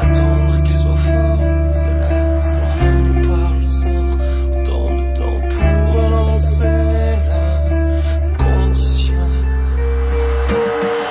Attendre 0.00 0.62
qu'il 0.62 0.74
soit 0.76 0.96
fort, 0.96 1.38
se 1.74 1.88
laisse 2.00 2.58
emmener 2.80 3.28
par 3.28 3.54
le 3.54 3.62
sort. 3.62 4.18
Dans 4.64 4.90
le 4.94 5.02
temps 5.14 5.40
pour 5.50 5.94
relancer 5.94 7.16
la 7.28 7.46
condition. 8.38 9.24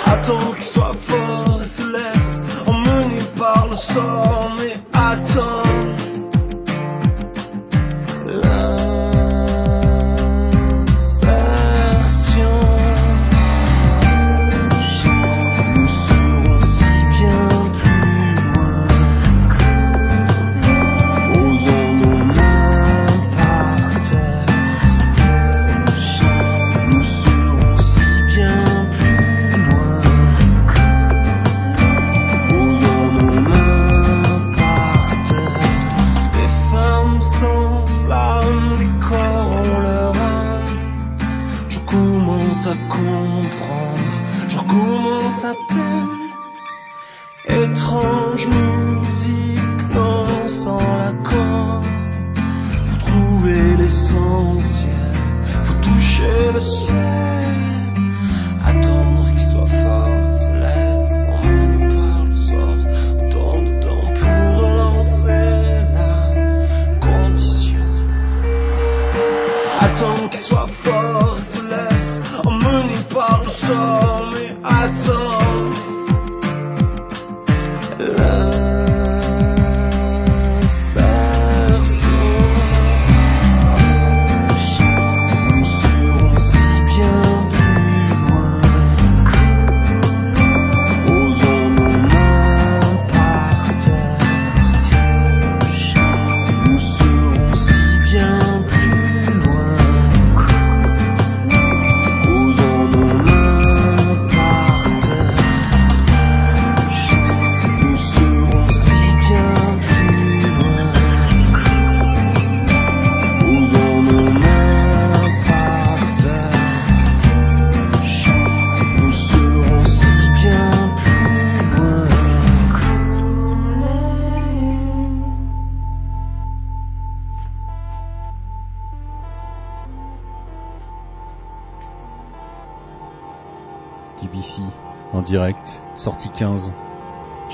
Attendre 0.05 0.55
qu'il 0.55 0.63
soit 0.63 0.97
fort, 1.07 1.61
se 1.63 1.83
laisse 1.91 2.43
emmener 2.65 3.23
par 3.37 3.67
le 3.67 3.77
sort. 3.77 4.55
Mais 4.57 4.77
attends. 4.93 5.68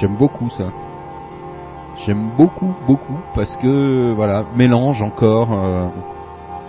J'aime 0.05 0.17
beaucoup 0.17 0.51
ça. 0.51 0.65
J'aime 1.97 2.29
beaucoup, 2.37 2.75
beaucoup, 2.85 3.17
parce 3.33 3.57
que, 3.57 4.13
voilà, 4.13 4.43
mélange 4.55 5.01
encore, 5.01 5.51
euh, 5.51 5.87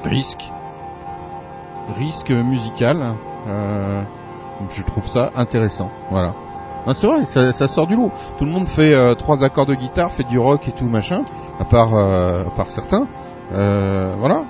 risque, 0.05 0.51
risque 1.99 2.31
musical, 2.31 3.13
euh, 3.47 4.03
je 4.71 4.83
trouve 4.85 5.07
ça 5.07 5.33
intéressant, 5.37 5.91
voilà. 6.11 6.33
Ah, 6.87 6.95
c'est 6.95 7.07
vrai, 7.07 7.27
ça, 7.27 7.69
sort 7.69 7.87
du 7.87 7.95
lot. 7.95 8.11
Tout 8.39 8.47
le 8.47 8.51
monde 8.53 8.69
fait 8.69 8.97
euh, 8.97 9.13
trois 9.13 9.45
accords 9.45 9.67
de 9.67 9.75
guitare, 9.75 10.13
fait 10.13 10.25
du 10.25 10.39
rock 10.39 10.67
et 10.69 10.73
tout 10.73 10.87
machin, 10.87 11.23
à 11.61 11.67
part, 11.67 11.95
euh, 11.95 12.43
certains. 12.69 13.07
Voilà. 13.51 14.45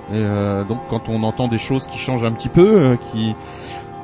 Donc 0.68 0.78
quand 0.88 1.08
on 1.08 1.24
entend 1.24 1.48
des 1.48 1.58
choses 1.58 1.88
qui 1.88 1.98
changent 1.98 2.24
un 2.24 2.32
petit 2.32 2.50
peu, 2.50 2.96
qui 3.10 3.34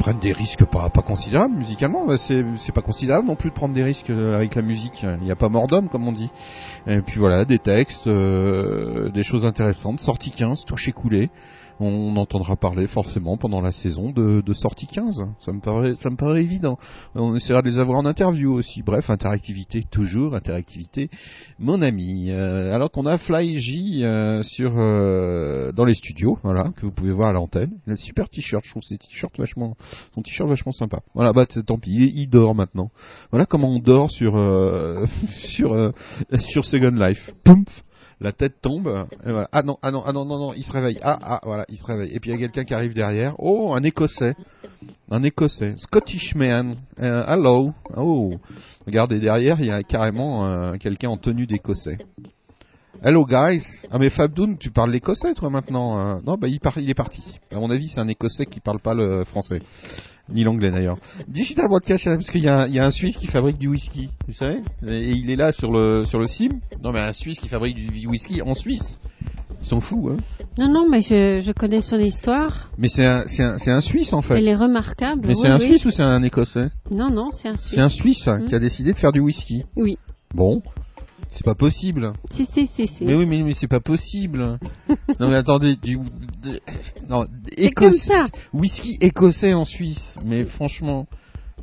prennent 0.02 0.18
des 0.18 0.32
risques 0.32 0.64
pas, 0.64 0.90
considérables 0.90 1.54
musicalement, 1.54 2.04
c'est 2.18 2.44
c'est 2.56 2.72
pas 2.72 2.82
considérable 2.82 3.28
non 3.28 3.36
plus 3.36 3.50
de 3.50 3.54
prendre 3.54 3.72
des 3.72 3.84
risques 3.84 4.10
euh, 4.10 4.34
avec 4.34 4.56
la 4.56 4.62
musique. 4.62 5.04
Il 5.04 5.24
n'y 5.24 5.30
a 5.30 5.36
pas 5.36 5.48
mort 5.48 5.68
d'homme 5.68 5.88
comme 5.88 6.08
on 6.08 6.12
dit. 6.12 6.28
Et 6.88 7.00
puis 7.02 7.20
voilà, 7.20 7.44
des 7.44 7.60
textes, 7.60 8.08
euh, 8.08 9.10
des 9.10 9.22
choses 9.22 9.46
intéressantes. 9.46 10.00
Sortie 10.00 10.32
15, 10.32 10.64
touché 10.64 10.90
coulé. 10.90 11.30
On 11.84 12.16
entendra 12.16 12.54
parler 12.54 12.86
forcément 12.86 13.36
pendant 13.36 13.60
la 13.60 13.72
saison 13.72 14.10
de, 14.10 14.52
sortie 14.52 14.86
15. 14.86 15.24
Ça 15.40 15.50
me 15.52 16.16
paraît, 16.16 16.42
évident. 16.42 16.78
On 17.16 17.34
essaiera 17.34 17.60
de 17.60 17.68
les 17.68 17.78
avoir 17.78 17.98
en 17.98 18.04
interview 18.04 18.52
aussi. 18.52 18.82
Bref, 18.82 19.10
interactivité 19.10 19.82
toujours, 19.90 20.36
interactivité, 20.36 21.10
mon 21.58 21.82
ami. 21.82 22.30
Euh, 22.30 22.72
alors 22.72 22.92
qu'on 22.92 23.04
a 23.04 23.18
Fly 23.18 23.58
J 23.58 24.04
euh, 24.04 24.44
sur 24.44 24.74
euh, 24.76 25.72
dans 25.72 25.84
les 25.84 25.94
studios, 25.94 26.38
voilà, 26.44 26.70
que 26.76 26.86
vous 26.86 26.92
pouvez 26.92 27.10
voir 27.10 27.30
à 27.30 27.32
l'antenne. 27.32 27.72
Il 27.86 27.90
a 27.90 27.92
un 27.94 27.96
super 27.96 28.28
t-shirt, 28.28 28.64
je 28.64 28.70
trouve 28.70 28.82
ses 28.82 28.98
vachement, 29.36 29.76
son 30.14 30.22
t-shirt 30.22 30.48
vachement 30.48 30.72
sympa. 30.72 31.00
Voilà, 31.14 31.32
bah 31.32 31.46
tant 31.46 31.78
pis, 31.78 31.90
il, 31.90 32.16
il 32.16 32.28
dort 32.28 32.54
maintenant. 32.54 32.92
Voilà 33.32 33.44
comment 33.44 33.70
on 33.70 33.80
dort 33.80 34.08
sur 34.12 34.34
sur 35.28 36.64
Second 36.64 36.94
Life. 36.94 37.34
Poumf 37.42 37.82
la 38.22 38.32
tête 38.32 38.60
tombe. 38.60 39.06
et 39.24 39.30
voilà. 39.30 39.48
Ah 39.52 39.62
non, 39.62 39.78
ah 39.82 39.90
non, 39.90 40.02
ah 40.06 40.12
non, 40.12 40.24
non, 40.24 40.38
non, 40.38 40.52
il 40.54 40.64
se 40.64 40.72
réveille. 40.72 40.98
Ah, 41.02 41.18
ah, 41.22 41.40
voilà, 41.44 41.64
il 41.68 41.76
se 41.76 41.86
réveille. 41.86 42.12
Et 42.14 42.20
puis 42.20 42.30
il 42.30 42.34
y 42.34 42.36
a 42.36 42.38
quelqu'un 42.38 42.64
qui 42.64 42.74
arrive 42.74 42.94
derrière. 42.94 43.34
Oh, 43.38 43.74
un 43.74 43.82
Écossais. 43.82 44.34
Un 45.10 45.22
Écossais. 45.22 45.74
Scottish 45.76 46.34
man. 46.34 46.76
Euh, 47.00 47.24
hello. 47.26 47.72
Oh. 47.96 48.32
Regardez, 48.86 49.18
derrière, 49.18 49.60
il 49.60 49.66
y 49.66 49.70
a 49.70 49.82
carrément 49.82 50.46
euh, 50.46 50.74
quelqu'un 50.74 51.10
en 51.10 51.16
tenue 51.16 51.46
d'Écossais. 51.46 51.98
Hello 53.04 53.26
guys. 53.26 53.64
Ah 53.90 53.98
mais 53.98 54.10
Fabdoun, 54.10 54.56
tu 54.58 54.70
parles 54.70 54.92
l'écossais 54.92 55.34
toi 55.34 55.50
maintenant 55.50 55.98
euh? 55.98 56.20
Non, 56.24 56.36
bah 56.36 56.46
il, 56.46 56.60
part, 56.60 56.78
il 56.78 56.88
est 56.88 56.94
parti. 56.94 57.40
À 57.50 57.58
mon 57.58 57.68
avis, 57.68 57.88
c'est 57.88 57.98
un 57.98 58.06
écossais 58.06 58.46
qui 58.46 58.60
parle 58.60 58.78
pas 58.78 58.94
le 58.94 59.24
français. 59.24 59.60
Ni 60.28 60.44
l'anglais 60.44 60.70
d'ailleurs. 60.70 60.98
Digital 61.28 61.66
Broadcast, 61.68 62.04
parce 62.04 62.30
qu'il 62.30 62.42
y, 62.42 62.48
a 62.48 62.60
un- 62.60 62.66
il 62.68 62.74
y 62.74 62.78
a 62.78 62.86
un 62.86 62.90
Suisse 62.90 63.16
qui 63.16 63.26
fabrique 63.26 63.58
du 63.58 63.68
whisky, 63.68 64.08
vous 64.28 64.34
savez 64.34 64.60
Et 64.86 65.10
il 65.10 65.30
est 65.30 65.36
là 65.36 65.52
sur 65.52 65.70
le 65.72 66.04
sur 66.04 66.18
le 66.18 66.26
sim. 66.26 66.48
Non 66.82 66.92
mais 66.92 67.00
un 67.00 67.12
Suisse 67.12 67.38
qui 67.38 67.48
fabrique 67.48 67.76
du 67.76 68.06
whisky 68.06 68.40
en 68.42 68.54
Suisse. 68.54 68.98
Ils 69.60 69.66
sont 69.68 69.80
fous, 69.80 70.10
hein 70.10 70.16
Non, 70.58 70.68
non, 70.72 70.86
mais 70.90 71.02
je, 71.02 71.38
je 71.40 71.52
connais 71.52 71.80
son 71.80 71.98
histoire. 71.98 72.70
Mais 72.78 72.88
c'est 72.88 73.04
un, 73.06 73.24
c'est 73.28 73.44
un, 73.44 73.58
c'est 73.58 73.70
un 73.70 73.80
Suisse 73.80 74.12
en 74.12 74.20
fait. 74.22 74.38
Elle 74.38 74.48
est 74.48 74.56
remarquable. 74.56 75.20
Mais 75.22 75.34
oui, 75.34 75.40
c'est 75.40 75.48
un 75.48 75.58
oui. 75.58 75.66
Suisse 75.66 75.84
ou 75.84 75.90
c'est 75.90 76.02
un 76.02 76.20
Écossais? 76.22 76.68
Non, 76.90 77.10
non, 77.10 77.30
c'est 77.30 77.48
un 77.48 77.56
Suisse. 77.56 77.74
C'est 77.74 77.80
un 77.80 77.88
Suisse 77.88 78.26
hein, 78.26 78.42
qui 78.48 78.54
a 78.54 78.58
décidé 78.58 78.92
de 78.92 78.98
faire 78.98 79.12
du 79.12 79.20
whisky. 79.20 79.62
Oui. 79.76 79.98
Bon, 80.34 80.62
c'est 81.30 81.44
pas 81.44 81.54
possible. 81.54 82.12
Si, 82.32 82.46
si, 82.46 82.66
si, 82.66 82.86
si. 82.86 83.04
Mais 83.04 83.14
oui, 83.14 83.26
mais, 83.26 83.42
mais 83.42 83.54
c'est 83.54 83.68
pas 83.68 83.80
possible. 83.80 84.58
non 85.20 85.28
mais 85.28 85.36
attendez, 85.36 85.76
du 85.76 85.96
de- 86.42 86.60
non, 87.08 87.24
comme 87.24 87.28
écossais, 87.56 88.08
ça. 88.08 88.24
whisky 88.52 88.98
écossais 89.00 89.54
en 89.54 89.64
Suisse. 89.64 90.16
Mais 90.24 90.44
franchement, 90.44 91.06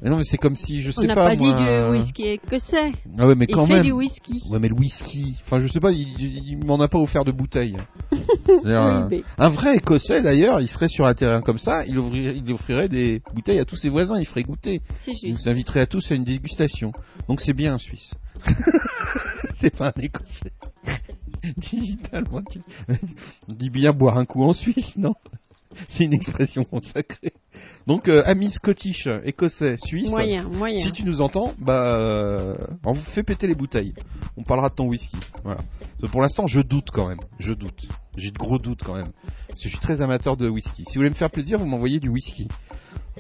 mais 0.01 0.09
non 0.09 0.17
mais 0.17 0.23
c'est 0.23 0.37
comme 0.37 0.55
si 0.55 0.79
je 0.81 0.89
On 0.89 0.93
sais 1.01 1.07
n'a 1.07 1.15
pas, 1.15 1.25
pas, 1.29 1.35
dit 1.35 1.45
moi, 1.45 1.55
du 1.55 1.63
euh, 1.63 1.91
whisky 1.91 2.23
écossais. 2.27 2.91
Ah 3.17 3.27
ouais, 3.27 3.35
mais 3.35 3.45
Il 3.49 3.53
quand 3.55 3.65
fait 3.67 3.73
même. 3.75 3.83
du 3.83 3.91
whisky. 3.91 4.41
Ouais, 4.49 4.59
mais 4.59 4.67
le 4.69 4.75
whisky. 4.75 5.35
Enfin, 5.41 5.59
je 5.59 5.67
sais 5.67 5.79
pas, 5.79 5.91
il, 5.91 6.07
il- 6.19 6.47
il 6.49 6.57
m'en 6.65 6.79
a 6.79 6.87
pas 6.87 6.99
offert 6.99 7.23
de 7.25 7.31
bouteille. 7.31 7.75
Oui, 8.47 8.71
euh, 8.73 9.07
Un 9.37 9.47
vrai 9.47 9.77
Écossais, 9.77 10.21
d'ailleurs, 10.23 10.59
il 10.59 10.67
serait 10.67 10.87
sur 10.87 11.05
un 11.05 11.13
terrain 11.13 11.41
comme 11.41 11.59
ça, 11.59 11.85
il 11.85 11.99
offrirait, 11.99 12.35
il 12.35 12.51
offrirait 12.51 12.89
des 12.89 13.21
bouteilles 13.35 13.59
à 13.59 13.65
tous 13.65 13.75
ses 13.75 13.89
voisins, 13.89 14.17
il 14.19 14.25
ferait 14.25 14.41
goûter. 14.43 14.81
C'est 15.01 15.11
Il 15.11 15.29
juste. 15.33 15.45
nous 15.45 15.51
inviterait 15.51 15.81
à 15.81 15.85
tous 15.85 16.11
à 16.11 16.15
une 16.15 16.23
dégustation. 16.23 16.91
Donc 17.27 17.41
c'est 17.41 17.53
bien 17.53 17.75
un 17.75 17.77
Suisse. 17.77 18.13
c'est 19.55 19.75
pas 19.75 19.93
un 19.95 20.01
Écossais. 20.01 20.51
Digitalement. 21.57 22.41
On 23.47 23.53
dit 23.53 23.69
bien 23.69 23.91
boire 23.91 24.17
un 24.17 24.25
coup 24.25 24.43
en 24.43 24.53
Suisse, 24.53 24.97
non? 24.97 25.13
C'est 25.89 26.05
une 26.05 26.13
expression 26.13 26.63
consacrée. 26.63 27.33
Donc, 27.87 28.07
euh, 28.07 28.21
amis 28.25 28.51
scottish, 28.51 29.07
écossais, 29.23 29.75
suisse. 29.77 30.09
Moyen, 30.09 30.43
moyen. 30.43 30.79
Si 30.79 30.91
tu 30.91 31.03
nous 31.03 31.21
entends, 31.21 31.53
bah, 31.57 31.95
euh, 31.95 32.55
on 32.85 32.93
vous 32.93 33.01
fait 33.01 33.23
péter 33.23 33.47
les 33.47 33.55
bouteilles. 33.55 33.93
On 34.37 34.43
parlera 34.43 34.69
de 34.69 34.75
ton 34.75 34.87
whisky. 34.87 35.17
Voilà. 35.43 35.61
Pour 36.11 36.21
l'instant, 36.21 36.47
je 36.47 36.61
doute 36.61 36.89
quand 36.91 37.07
même. 37.07 37.19
Je 37.39 37.53
doute. 37.53 37.87
J'ai 38.15 38.31
de 38.31 38.37
gros 38.37 38.57
doutes 38.57 38.83
quand 38.83 38.95
même. 38.95 39.11
Parce 39.47 39.61
que 39.61 39.69
je 39.69 39.69
suis 39.69 39.79
très 39.79 40.01
amateur 40.01 40.37
de 40.37 40.47
whisky. 40.47 40.83
Si 40.83 40.95
vous 40.95 40.99
voulez 40.99 41.09
me 41.09 41.15
faire 41.15 41.31
plaisir, 41.31 41.57
vous 41.57 41.65
m'envoyez 41.65 41.99
du 41.99 42.09
whisky. 42.09 42.47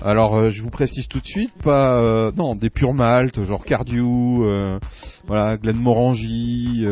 Alors, 0.01 0.35
euh, 0.35 0.49
je 0.49 0.63
vous 0.63 0.69
précise 0.69 1.07
tout 1.07 1.19
de 1.19 1.25
suite, 1.25 1.51
pas, 1.61 1.99
euh, 1.99 2.31
non, 2.35 2.55
des 2.55 2.69
purs 2.69 2.93
maltes, 2.93 3.41
genre 3.43 3.65
Cardew, 3.65 4.43
euh, 4.45 4.79
voilà, 5.27 5.57
Glenmorangie, 5.57 6.85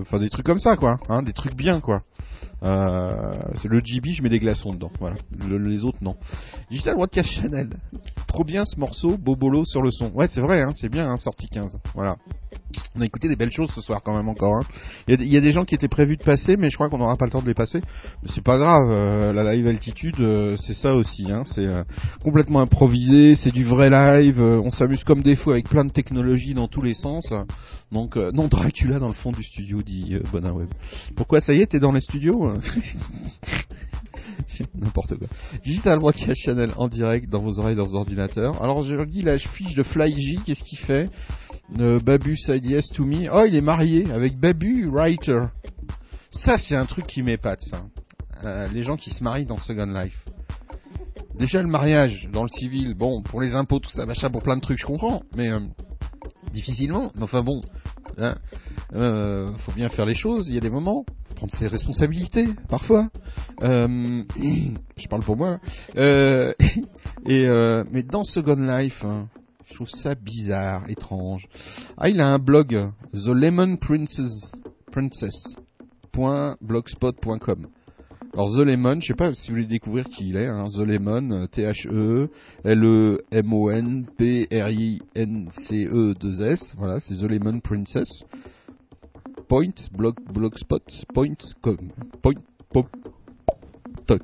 enfin 0.00 0.18
des 0.18 0.30
trucs 0.30 0.46
comme 0.46 0.60
ça, 0.60 0.76
quoi. 0.76 1.00
Hein, 1.08 1.22
des 1.22 1.32
trucs 1.32 1.54
bien, 1.54 1.80
quoi. 1.80 2.02
Euh, 2.62 3.34
c'est 3.54 3.68
le 3.68 3.80
GB, 3.82 4.10
je 4.12 4.22
mets 4.22 4.28
des 4.28 4.38
glaçons 4.38 4.72
dedans. 4.72 4.90
Voilà. 5.00 5.16
Le- 5.48 5.58
les 5.58 5.84
autres, 5.84 5.98
non. 6.02 6.16
Digital 6.70 6.94
Broadcast 6.94 7.30
Channel. 7.30 7.70
Trop 8.26 8.44
bien 8.44 8.64
ce 8.64 8.78
morceau, 8.78 9.16
Bobolo 9.16 9.64
sur 9.64 9.82
le 9.82 9.90
son. 9.90 10.10
Ouais, 10.12 10.26
c'est 10.28 10.40
vrai, 10.40 10.60
hein, 10.62 10.72
c'est 10.74 10.88
bien, 10.88 11.06
hein, 11.06 11.16
sortie 11.16 11.48
15. 11.48 11.78
Voilà. 11.94 12.16
On 12.94 13.00
a 13.00 13.04
écouté 13.04 13.28
des 13.28 13.36
belles 13.36 13.50
choses 13.52 13.70
ce 13.70 13.80
soir 13.80 14.00
quand 14.04 14.16
même 14.16 14.28
encore. 14.28 14.54
hein. 14.56 14.62
Il 15.08 15.22
y, 15.26 15.36
a 15.36 15.40
des- 15.40 15.50
gens 15.52 15.64
qui 15.64 15.74
étaient 15.74 15.88
prévus 15.88 16.16
de 16.16 16.22
passer, 16.22 16.56
mais 16.56 16.70
je 16.70 16.76
crois 16.76 16.88
qu'on 16.88 16.98
n'aura 16.98 17.16
pas 17.16 17.24
le 17.24 17.30
temps 17.32 17.42
de 17.42 17.46
les 17.46 17.54
passer. 17.54 17.80
Mais 18.22 18.28
c'est 18.32 18.44
pas 18.44 18.58
grave. 18.58 18.88
euh, 18.90 19.32
la 19.32 19.54
live 19.54 19.66
altitude, 19.66 20.20
euh, 20.20 20.56
c'est 20.56 20.74
ça 20.74 20.94
aussi. 20.94 21.30
Hein, 21.32 21.42
c'est 21.46 21.64
euh, 21.66 21.82
complètement 22.22 22.60
improvisé, 22.60 23.34
c'est 23.34 23.50
du 23.50 23.64
vrai 23.64 23.90
live. 23.90 24.40
euh, 24.40 24.60
on 24.64 24.70
s'amuse 24.70 25.02
comme 25.04 25.22
des 25.22 25.34
fous 25.36 25.50
avec 25.50 25.68
plein 25.68 25.84
de 25.84 25.90
technologies 25.90 26.54
dans 26.54 26.68
tous 26.68 26.82
les 26.82 26.94
sens. 26.94 27.32
Donc 27.90 28.16
euh, 28.16 28.30
non, 28.32 28.46
Dracula 28.48 28.98
dans 29.00 29.08
le 29.08 29.14
fond 29.14 29.32
du 29.32 29.42
studio, 29.42 29.82
dit 29.82 30.14
euh, 30.14 30.20
Bonaweb. 30.30 30.68
Pourquoi 31.16 31.40
ça 31.40 31.52
y 31.54 31.60
est, 31.62 31.66
t'es 31.66 31.80
dans 31.80 31.92
les 31.92 32.00
studios 32.00 32.49
C'est 34.46 34.74
N'importe 34.74 35.16
quoi. 35.16 35.28
Digital 35.64 35.98
Broadcast 35.98 36.40
Channel 36.42 36.72
en 36.76 36.88
direct 36.88 37.28
dans 37.30 37.40
vos 37.40 37.60
oreilles, 37.60 37.76
dans 37.76 37.86
vos 37.86 37.96
ordinateurs. 37.96 38.60
Alors 38.62 38.82
je 38.82 39.02
dis 39.04 39.22
la 39.22 39.38
fiche 39.38 39.74
de 39.74 39.82
FlyJ, 39.82 40.38
qu'est-ce 40.44 40.64
qu'il 40.64 40.78
fait? 40.78 41.08
Euh, 41.78 42.00
Babu 42.00 42.36
Side 42.36 42.66
Yes 42.66 42.88
to 42.88 43.04
Me. 43.04 43.28
Oh, 43.32 43.44
il 43.46 43.54
est 43.54 43.60
marié 43.60 44.10
avec 44.10 44.38
Babu 44.38 44.88
Writer. 44.88 45.42
Ça, 46.30 46.58
c'est 46.58 46.76
un 46.76 46.86
truc 46.86 47.06
qui 47.06 47.22
m'épate. 47.22 47.64
Euh, 48.44 48.68
les 48.68 48.82
gens 48.82 48.96
qui 48.96 49.10
se 49.10 49.22
marient 49.22 49.44
dans 49.44 49.58
Second 49.58 49.86
Life. 49.86 50.24
Déjà, 51.38 51.62
le 51.62 51.68
mariage 51.68 52.28
dans 52.32 52.42
le 52.42 52.48
civil, 52.48 52.94
bon, 52.94 53.22
pour 53.22 53.40
les 53.40 53.54
impôts, 53.54 53.78
tout 53.78 53.90
ça, 53.90 54.04
machin, 54.04 54.30
pour 54.30 54.42
plein 54.42 54.56
de 54.56 54.60
trucs, 54.60 54.78
je 54.78 54.86
comprends, 54.86 55.22
mais 55.36 55.48
euh, 55.48 55.60
difficilement. 56.52 57.12
Mais 57.14 57.22
enfin 57.22 57.42
bon, 57.42 57.62
hein, 58.20 58.36
euh, 58.94 59.52
faut 59.54 59.72
bien 59.72 59.88
faire 59.88 60.06
les 60.06 60.14
choses. 60.14 60.48
Il 60.48 60.54
y 60.54 60.58
a 60.58 60.60
des 60.60 60.70
moments, 60.70 61.04
prendre 61.36 61.52
ses 61.52 61.66
responsabilités, 61.66 62.48
parfois. 62.68 63.08
Euh, 63.62 64.22
je 64.96 65.08
parle 65.08 65.22
pour 65.22 65.36
moi. 65.36 65.58
Et 67.26 67.44
euh, 67.44 67.84
mais 67.90 68.02
dans 68.02 68.24
Second 68.24 68.54
Life, 68.54 69.04
hein, 69.04 69.28
je 69.66 69.74
trouve 69.74 69.88
ça 69.88 70.14
bizarre, 70.14 70.88
étrange. 70.88 71.46
Ah, 71.96 72.08
il 72.08 72.20
a 72.20 72.28
un 72.28 72.38
blog, 72.38 72.92
The. 77.46 77.68
Alors 78.32 78.48
The 78.54 78.58
Lemon, 78.58 79.00
je 79.00 79.08
sais 79.08 79.14
pas 79.14 79.34
si 79.34 79.48
vous 79.48 79.56
voulez 79.56 79.66
découvrir 79.66 80.04
qui 80.04 80.28
il 80.28 80.36
est, 80.36 80.46
hein, 80.46 80.68
The 80.68 80.78
Lemon, 80.78 81.32
euh, 81.32 81.46
T-H-E, 81.48 82.28
L-E-M-O-N, 82.62 84.06
P-R-I-N-C-E 84.16 86.14
2 86.14 86.42
S, 86.42 86.76
voilà, 86.78 87.00
c'est 87.00 87.16
The 87.16 87.22
Lemon 87.22 87.58
Princess. 87.58 88.22
Point, 89.48 89.74
blog, 89.92 90.14
blogspot, 90.32 91.04
point, 91.12 91.34
com, 91.60 91.76
point, 92.22 92.40
pop, 92.72 92.86
toc. 94.18 94.22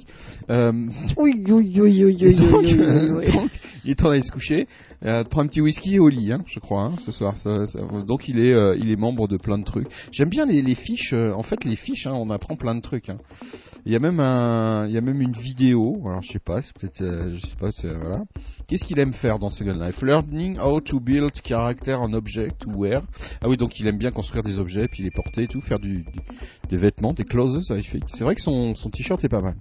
Euh, 0.51 0.73
Oui, 1.17 1.43
oui, 1.49 1.81
oui, 1.81 2.05
oui, 2.05 2.17
et 2.21 2.27
oui, 2.27 2.35
donc, 2.35 2.63
oui, 2.63 3.49
il 3.85 3.91
est 3.91 3.95
temps 3.95 4.09
d'aller 4.09 4.23
se 4.23 4.33
coucher. 4.33 4.67
Euh, 5.05 5.23
prend 5.25 5.43
un 5.43 5.47
petit 5.47 5.61
whisky 5.61 5.99
au 5.99 6.09
lit, 6.09 6.33
hein, 6.33 6.43
je 6.47 6.59
crois, 6.59 6.83
hein, 6.85 6.95
ce 7.05 7.13
soir. 7.13 7.37
Ça- 7.37 7.67
ça- 7.67 7.81
donc 8.07 8.29
il 8.29 8.39
est, 8.41 8.53
euh, 8.53 8.77
il 8.79 8.91
est 8.91 8.97
membre 8.99 9.29
de 9.29 9.37
plein 9.37 9.59
de 9.59 9.65
trucs. 9.65 9.87
J'aime 10.11 10.29
bien 10.29 10.47
les, 10.47 10.63
les 10.63 10.75
fiches. 10.75 11.13
euh, 11.13 11.33
en 11.33 11.43
fait, 11.43 11.65
les 11.65 11.77
fiches, 11.77 12.07
hein, 12.07 12.13
on 12.15 12.31
apprend 12.31 12.57
plein 12.57 12.75
de 12.75 12.81
trucs. 12.81 13.09
hein. 13.11 13.19
Il 13.85 13.93
y 13.93 13.97
a 13.97 14.01
même 14.01 14.19
un, 14.19 14.87
il 14.89 14.93
y 14.95 14.99
a 14.99 15.01
même 15.01 15.21
une 15.21 15.33
vidéo. 15.33 16.01
Alors 16.07 16.23
je 16.23 16.33
sais 16.33 16.41
pas, 16.41 16.61
c'est 16.63 16.73
peut-être, 16.77 17.03
euh, 17.03 17.37
je 17.37 17.47
sais 17.47 17.57
pas, 17.61 17.71
c'est 17.71 17.93
voilà. 17.95 18.25
Qu'est-ce 18.69 18.85
qu'il 18.85 18.99
aime 18.99 19.13
faire 19.13 19.39
dans 19.39 19.49
Second 19.49 19.75
Life? 19.79 20.03
Learning 20.03 20.59
how 20.59 20.81
to 20.81 20.99
build 20.99 21.31
character 21.45 21.95
on 22.01 22.13
object 22.15 22.63
to 22.63 22.71
wear. 22.71 23.01
Ah 23.41 23.49
oui, 23.49 23.57
donc 23.57 23.79
il 23.79 23.87
aime 23.87 23.97
bien 23.97 24.11
construire 24.11 24.43
des 24.43 24.59
objets, 24.59 24.89
puis 24.89 25.05
les 25.05 25.13
porter 25.13 25.45
et 25.45 25.47
tout, 25.47 25.61
faire 25.61 25.79
du, 25.79 25.99
du- 25.99 26.05
des 26.69 26.77
vérités, 26.77 27.05
des 27.17 27.25
clothes. 27.25 27.61
Fait. 27.85 28.01
C'est 28.09 28.25
vrai 28.25 28.35
que 28.35 28.41
son, 28.41 28.75
son 28.75 28.91
t-shirt 28.91 29.23
est 29.23 29.29
pas 29.29 29.41
mal. 29.41 29.55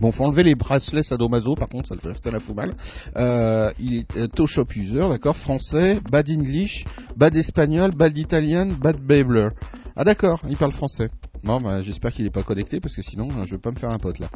Bon, 0.00 0.12
faut 0.12 0.24
enlever 0.24 0.44
les 0.44 0.54
bracelets 0.54 1.02
sadomaso, 1.02 1.56
par 1.56 1.68
contre, 1.68 1.88
ça, 1.88 1.96
le- 1.96 2.14
ça 2.14 2.30
la 2.30 2.38
fout 2.38 2.54
mal. 2.54 2.72
Euh, 3.16 3.72
il 3.80 3.96
est 3.96 4.16
euh, 4.16 4.28
toe 4.28 4.46
shop 4.46 4.66
user, 4.76 5.08
d'accord, 5.08 5.36
français, 5.36 5.98
bad 6.08 6.30
English, 6.30 6.84
bad 7.16 7.34
espagnol, 7.34 7.90
bad 7.90 8.16
italien, 8.16 8.68
bad 8.80 8.98
babler. 9.00 9.48
Ah 9.96 10.04
d'accord, 10.04 10.40
il 10.48 10.56
parle 10.56 10.72
français. 10.72 11.08
Bon, 11.42 11.60
bah, 11.60 11.80
j'espère 11.82 12.12
qu'il 12.12 12.26
est 12.26 12.30
pas 12.30 12.42
connecté 12.42 12.80
parce 12.80 12.94
que 12.94 13.02
sinon, 13.02 13.28
je 13.46 13.50
vais 13.52 13.58
pas 13.60 13.70
me 13.70 13.76
faire 13.78 13.90
un 13.90 13.98
pote 13.98 14.18
là. 14.18 14.28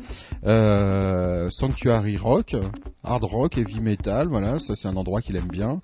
Euh, 0.44 1.48
Sanctuary 1.50 2.16
Rock, 2.16 2.56
hard 3.02 3.24
rock, 3.24 3.58
heavy 3.58 3.80
metal, 3.80 4.26
voilà, 4.28 4.58
ça 4.58 4.74
c'est 4.74 4.88
un 4.88 4.96
endroit 4.96 5.20
qu'il 5.20 5.36
aime 5.36 5.48
bien. 5.48 5.80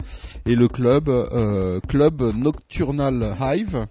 Et 0.47 0.55
le 0.55 0.69
club, 0.69 1.09
euh, 1.09 1.81
club 1.89 2.23
Nocturnal 2.35 3.37
Hive, 3.41 3.87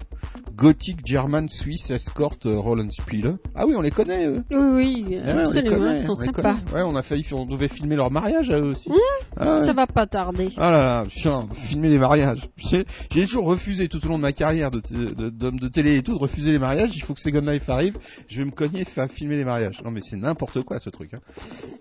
Gothic 0.56 1.06
German 1.06 1.48
Swiss 1.50 1.90
Escort 1.92 2.36
euh, 2.46 2.60
Rollenspiel. 2.60 3.38
Ah 3.56 3.66
oui, 3.66 3.74
on 3.78 3.82
les 3.82 3.92
connaît 3.92 4.26
eux. 4.26 4.44
Oui, 4.52 5.04
oui, 5.08 5.18
Ah 5.24 5.40
absolument, 5.40 5.92
ils 5.94 6.00
sont 6.00 6.16
sympas. 6.16 6.58
Ouais, 6.74 6.82
on 6.84 6.96
a 6.96 7.04
failli, 7.04 7.26
on 7.32 7.46
devait 7.46 7.68
filmer 7.70 7.96
leur 7.96 8.12
mariage 8.12 8.50
à 8.50 8.60
eux 8.60 8.72
aussi. 8.72 8.90
Ah. 9.38 9.62
Ça 9.62 9.72
va 9.74 9.88
pas 9.88 10.06
tarder. 10.08 10.50
Ah 10.58 10.72
là 10.72 10.84
là, 10.84 11.06
putain, 11.06 11.48
filmer 11.54 11.90
les 11.90 12.00
mariages. 12.00 12.50
J'ai 12.58 12.86
toujours 13.24 13.46
refusé 13.46 13.88
tout 13.88 14.04
au 14.06 14.10
long 14.10 14.18
de 14.18 14.24
ma 14.24 14.34
carrière 14.34 14.72
de 14.72 14.82
de- 14.90 15.30
de, 15.30 15.68
télé 15.68 15.98
et 15.98 16.04
tout, 16.04 16.14
de 16.14 16.20
refuser 16.20 16.52
les 16.52 16.60
mariages. 16.60 16.92
Il 16.96 17.04
faut 17.04 17.14
que 17.14 17.19
Second 17.20 17.42
Life 17.42 17.70
arrive. 17.70 17.98
Je 18.28 18.40
vais 18.40 18.46
me 18.46 18.52
cogner 18.52 18.82
et 18.82 18.86
faire 18.86 19.10
filmer 19.10 19.36
les 19.36 19.46
mariages. 19.46 19.82
Non 19.84 19.92
mais 19.92 20.02
c'est 20.02 20.16
n'importe 20.16 20.62
quoi 20.64 20.80
ce 20.80 20.90
truc. 20.90 21.14
Hein. 21.14 21.20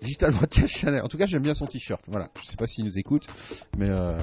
Digital 0.01 0.31
Broadcast. 0.31 0.85
En 1.03 1.07
tout 1.07 1.17
cas, 1.17 1.25
j'aime 1.25 1.43
bien 1.43 1.53
son 1.53 1.65
t-shirt. 1.65 2.03
Voilà. 2.07 2.29
Je 2.41 2.47
sais 2.47 2.55
pas 2.55 2.67
s'il 2.67 2.85
nous 2.85 2.97
écoute, 2.97 3.27
mais 3.77 3.89
euh, 3.89 4.17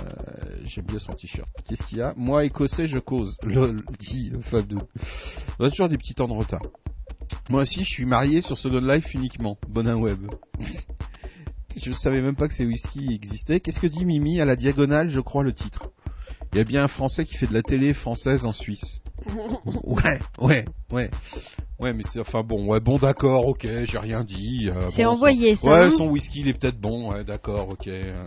j'aime 0.65 0.87
bien 0.87 0.99
son 0.99 1.13
t-shirt. 1.13 1.49
Qu'est-ce 1.69 1.83
qu'il 1.85 1.99
y 1.99 2.03
a? 2.03 2.15
Moi, 2.17 2.45
écossais, 2.45 2.87
je 2.87 2.99
cause. 2.99 3.37
Le 3.43 3.77
dit 3.99 4.33
euh, 4.35 4.41
Fab. 4.41 4.73
On 5.59 5.65
a 5.65 5.71
toujours 5.71 5.89
des 5.89 5.99
petits 5.99 6.15
temps 6.15 6.29
de 6.29 6.33
retard. 6.33 6.63
Moi 7.49 7.63
aussi, 7.63 7.85
je 7.85 7.91
suis 7.91 8.05
marié 8.05 8.43
sur 8.43 8.57
Second 8.59 8.81
Life 8.81 9.15
uniquement. 9.15 9.59
Bonin 9.69 9.97
Web. 9.97 10.27
Je 11.77 11.93
savais 11.93 12.23
même 12.23 12.37
pas 12.37 12.49
que 12.49 12.55
ces 12.55 12.65
whisky 12.65 13.13
existaient. 13.13 13.61
Qu'est-ce 13.61 13.81
que 13.81 13.87
dit 13.87 14.07
Mimi 14.07 14.41
à 14.41 14.47
la 14.47 14.57
diagonale, 14.57 15.11
je 15.11 15.21
crois, 15.21 15.43
le 15.43 15.53
titre? 15.53 15.91
Il 16.53 16.59
y 16.59 16.61
a 16.61 16.65
bien 16.65 16.85
un 16.85 16.89
Français 16.89 17.25
qui 17.25 17.35
fait 17.37 17.47
de 17.47 17.55
la 17.55 17.63
télé 17.63 17.93
française 17.93 18.45
en 18.45 18.53
Suisse. 18.53 19.01
Ouais, 19.85 20.21
ouais, 20.41 20.65
ouais. 20.93 21.11
Ouais, 21.79 21.93
mais 21.93 22.03
c'est 22.05 22.21
enfin 22.21 22.43
bon, 22.43 22.67
ouais, 22.69 22.81
bon 22.81 22.97
d'accord, 22.97 23.47
ok, 23.49 23.67
j'ai 23.85 23.99
rien 23.99 24.25
dit. 24.25 24.69
euh, 24.71 24.89
C'est 24.89 25.05
bon, 25.05 25.11
envoyé, 25.11 25.55
son- 25.55 25.67
ça, 25.67 25.73
Ouais, 25.73 25.79
hein 25.87 25.91
son 25.91 26.09
whisky 26.09 26.41
il 26.41 26.49
est 26.49 26.55
peut-être 26.55 26.81
bon, 26.81 27.11
ouais, 27.13 27.23
d'accord, 27.25 27.69
ok, 27.69 27.87
euh, 27.89 28.25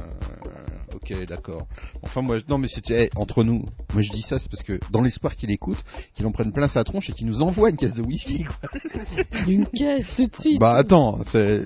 ok, 0.93 1.25
d'accord. 1.27 1.65
Enfin 2.03 2.21
moi, 2.21 2.37
non 2.47 2.57
mais 2.59 2.67
c'était 2.67 3.05
eh, 3.05 3.09
entre 3.15 3.43
nous. 3.43 3.63
Moi 3.93 4.01
je 4.03 4.11
dis 4.11 4.21
ça, 4.21 4.37
c'est 4.37 4.49
parce 4.51 4.61
que 4.61 4.79
dans 4.91 5.01
l'espoir 5.01 5.33
qu'il 5.33 5.49
écoute, 5.51 5.79
qu'il 6.13 6.25
en 6.27 6.31
prenne 6.31 6.51
plein 6.53 6.67
sa 6.67 6.83
tronche 6.83 7.09
et 7.09 7.13
qu'il 7.13 7.25
nous 7.25 7.41
envoie 7.41 7.71
une 7.71 7.77
caisse 7.77 7.95
de 7.95 8.03
whisky. 8.03 8.43
Quoi. 8.43 8.69
Une 9.47 9.65
caisse 9.65 10.15
tout 10.15 10.27
de 10.27 10.35
suite. 10.35 10.59
Bah 10.59 10.75
attends, 10.75 11.23
c'est- 11.23 11.63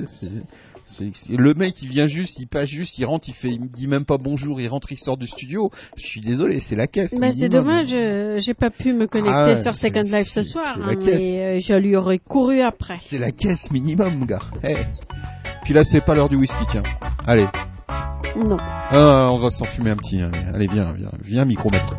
le 1.29 1.53
mec 1.53 1.81
il 1.81 1.89
vient 1.89 2.07
juste, 2.07 2.39
il 2.39 2.47
passe 2.47 2.69
juste, 2.69 2.97
il 2.97 3.05
rentre, 3.05 3.29
il 3.29 3.33
fait, 3.33 3.49
il 3.49 3.69
dit 3.71 3.87
même 3.87 4.05
pas 4.05 4.17
bonjour, 4.17 4.59
il 4.61 4.67
rentre, 4.67 4.91
il 4.91 4.97
sort 4.97 5.17
du 5.17 5.27
studio. 5.27 5.71
Je 5.97 6.05
suis 6.05 6.21
désolé, 6.21 6.59
c'est 6.59 6.75
la 6.75 6.87
caisse. 6.87 7.13
Bah, 7.19 7.31
c'est 7.31 7.49
dommage, 7.49 7.93
euh, 7.93 8.37
j'ai 8.39 8.53
pas 8.53 8.69
pu 8.69 8.93
me 8.93 9.07
connecter 9.07 9.53
Ah 9.53 9.55
sur 9.55 9.75
Second 9.75 10.03
Life 10.03 10.29
ce 10.29 10.43
soir, 10.43 10.77
hein, 10.81 10.95
mais 11.05 11.41
euh, 11.41 11.59
je 11.59 11.73
lui 11.73 11.95
aurais 11.95 12.19
couru 12.19 12.61
après. 12.61 12.99
C'est 13.03 13.17
la 13.17 13.31
caisse 13.31 13.71
minimum, 13.71 14.19
mon 14.19 14.25
gars. 14.25 14.41
Eh. 14.63 14.75
Puis 15.63 15.73
là 15.73 15.83
c'est 15.83 16.01
pas 16.01 16.13
l'heure 16.13 16.29
du 16.29 16.35
whisky, 16.35 16.63
tiens. 16.69 16.83
Allez. 17.25 17.47
Non. 18.35 18.57
Ah, 18.59 19.31
on 19.31 19.37
va 19.37 19.49
s'en 19.49 19.65
fumer 19.65 19.91
un 19.91 19.97
petit. 19.97 20.19
Allez, 20.21 20.37
Allez, 20.53 20.67
viens, 20.67 20.93
viens, 20.93 21.11
viens, 21.21 21.45
micromètre. 21.45 21.93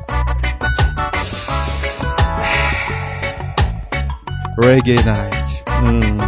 Reggae 4.59 5.03
night. 5.05 5.35
Hmm. 5.67 6.21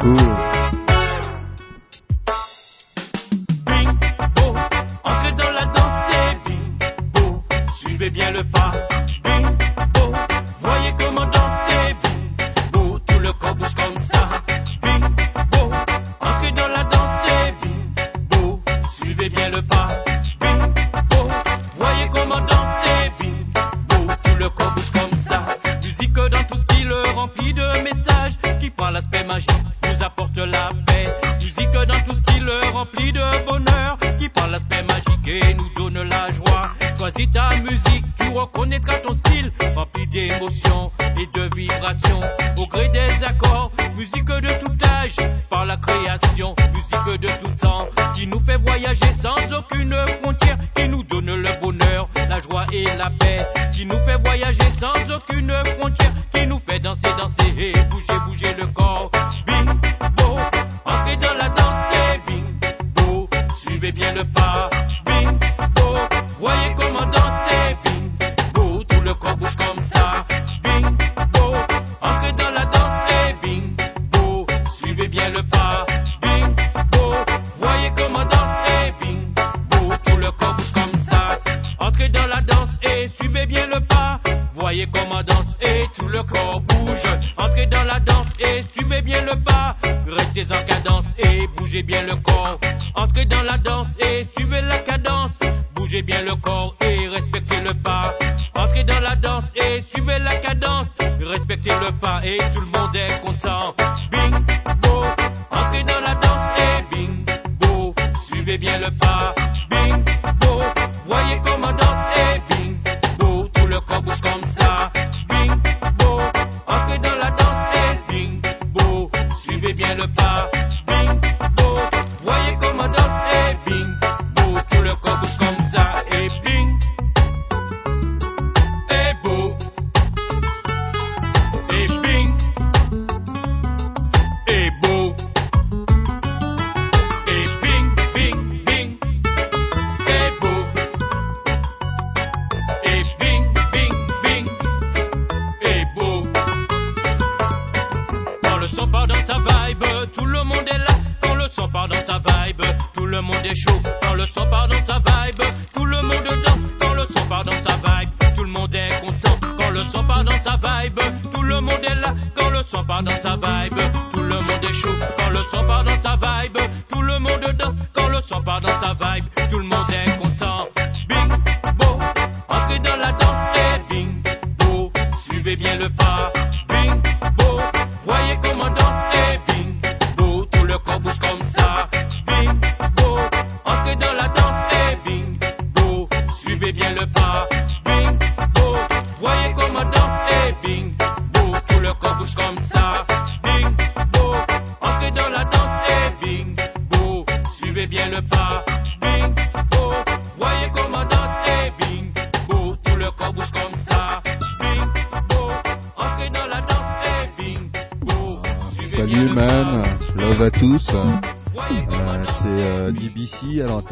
Cool. 0.00 0.55
Bien 8.10 8.30
le 8.30 8.44
pas. 8.44 8.72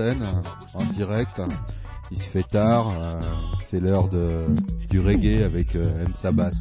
Euh, 0.01 0.15
en 0.75 0.85
direct. 0.87 1.41
Il 2.11 2.19
se 2.19 2.29
fait 2.29 2.45
tard, 2.51 2.93
euh, 2.97 3.21
c'est 3.71 3.81
l'heure 3.81 4.09
du 4.09 5.01
reggae 5.01 5.43
avec 5.45 5.75
euh, 5.75 6.05
M 6.05 6.13
Sabas. 6.15 6.53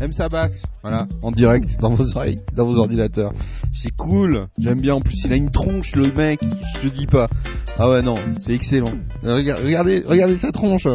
M 0.00 0.12
Sabas, 0.12 0.50
voilà, 0.82 1.08
en 1.22 1.32
direct 1.32 1.80
dans 1.80 1.90
vos 1.90 2.16
oreilles, 2.16 2.40
dans 2.54 2.64
vos 2.64 2.76
ordinateurs. 2.76 3.32
C'est 3.74 3.94
cool, 3.96 4.46
j'aime 4.56 4.80
bien. 4.80 4.94
En 4.94 5.00
plus, 5.00 5.24
il 5.24 5.32
a 5.32 5.36
une 5.36 5.50
tronche, 5.50 5.96
le 5.96 6.12
mec. 6.12 6.40
Je 6.42 6.88
te 6.88 6.94
dis 6.94 7.06
pas. 7.06 7.28
Ah 7.76 7.88
ouais 7.90 8.02
non, 8.02 8.16
c'est 8.38 8.54
excellent. 8.54 8.94
Regardez, 9.22 10.04
regardez, 10.06 10.36
sa 10.36 10.52
tronche. 10.52 10.86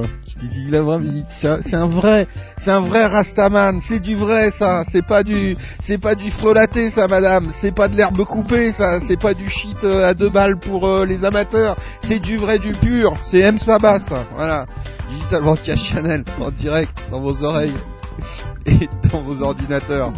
C'est 1.29 1.75
un 1.75 1.87
vrai, 1.87 2.27
c'est 2.63 2.71
un 2.71 2.79
vrai 2.79 3.05
Rastaman. 3.05 3.81
C'est 3.81 3.99
du 3.99 4.15
vrai 4.15 4.49
ça. 4.51 4.83
C'est 4.87 5.05
pas 5.05 5.23
du, 5.23 5.57
c'est 5.81 5.97
pas 5.97 6.15
du 6.15 6.31
frelaté 6.31 6.89
ça, 6.89 7.07
madame. 7.07 7.49
C'est 7.51 7.73
pas 7.73 7.89
de 7.89 7.97
l'herbe 7.97 8.23
coupée 8.23 8.71
ça. 8.71 8.99
C'est 9.01 9.19
pas 9.19 9.33
du 9.33 9.49
shit 9.49 9.83
euh, 9.83 10.07
à 10.07 10.13
deux 10.13 10.29
balles 10.29 10.57
pour 10.57 10.87
euh, 10.87 11.05
les 11.05 11.25
amateurs. 11.25 11.75
C'est 12.01 12.19
du 12.19 12.37
vrai, 12.37 12.59
du 12.59 12.73
pur. 12.73 13.15
C'est 13.21 13.39
M 13.39 13.57
Sabas. 13.57 13.99
ça. 14.01 14.25
Voilà. 14.35 14.65
Digital 15.09 15.41
Broadcast 15.43 15.83
Channel 15.83 16.23
en 16.39 16.51
direct 16.51 16.97
dans 17.11 17.19
vos 17.19 17.43
oreilles 17.43 17.75
et 18.65 18.87
dans 19.11 19.21
vos 19.21 19.43
ordinateurs. 19.43 20.13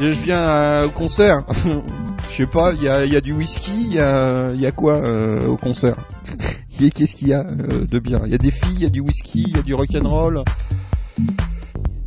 Je 0.00 0.06
viens 0.06 0.50
euh, 0.50 0.86
au 0.86 0.90
concert. 0.90 1.44
Je 2.30 2.36
sais 2.36 2.46
pas, 2.46 2.72
il 2.72 2.82
y 2.82 2.88
a, 2.88 3.20
du 3.20 3.32
whisky, 3.32 3.90
il 3.90 3.92
y 3.92 4.00
a, 4.00 4.72
quoi 4.72 4.98
au 5.46 5.56
concert? 5.56 5.96
Qu'est-ce 6.78 7.14
qu'il 7.14 7.28
y 7.28 7.34
a 7.34 7.44
de 7.44 7.98
bien? 7.98 8.22
Il 8.24 8.32
y 8.32 8.34
a 8.34 8.38
des 8.38 8.50
filles, 8.50 8.76
il 8.76 8.82
y 8.82 8.86
a 8.86 8.88
du 8.88 9.00
whisky, 9.00 9.44
il 9.46 9.56
y 9.56 9.58
a 9.58 9.62
du 9.62 9.74
rock'n'roll. 9.74 10.42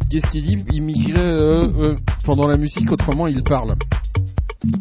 Qu'est-ce 0.10 0.28
qu'il 0.28 0.44
dit 0.44 0.64
Il 0.72 0.84
migrait 0.84 1.20
euh, 1.20 1.68
euh, 1.78 1.96
pendant 2.24 2.48
la 2.48 2.58
musique, 2.58 2.92
autrement 2.92 3.28
il 3.28 3.44
parle. 3.44 3.76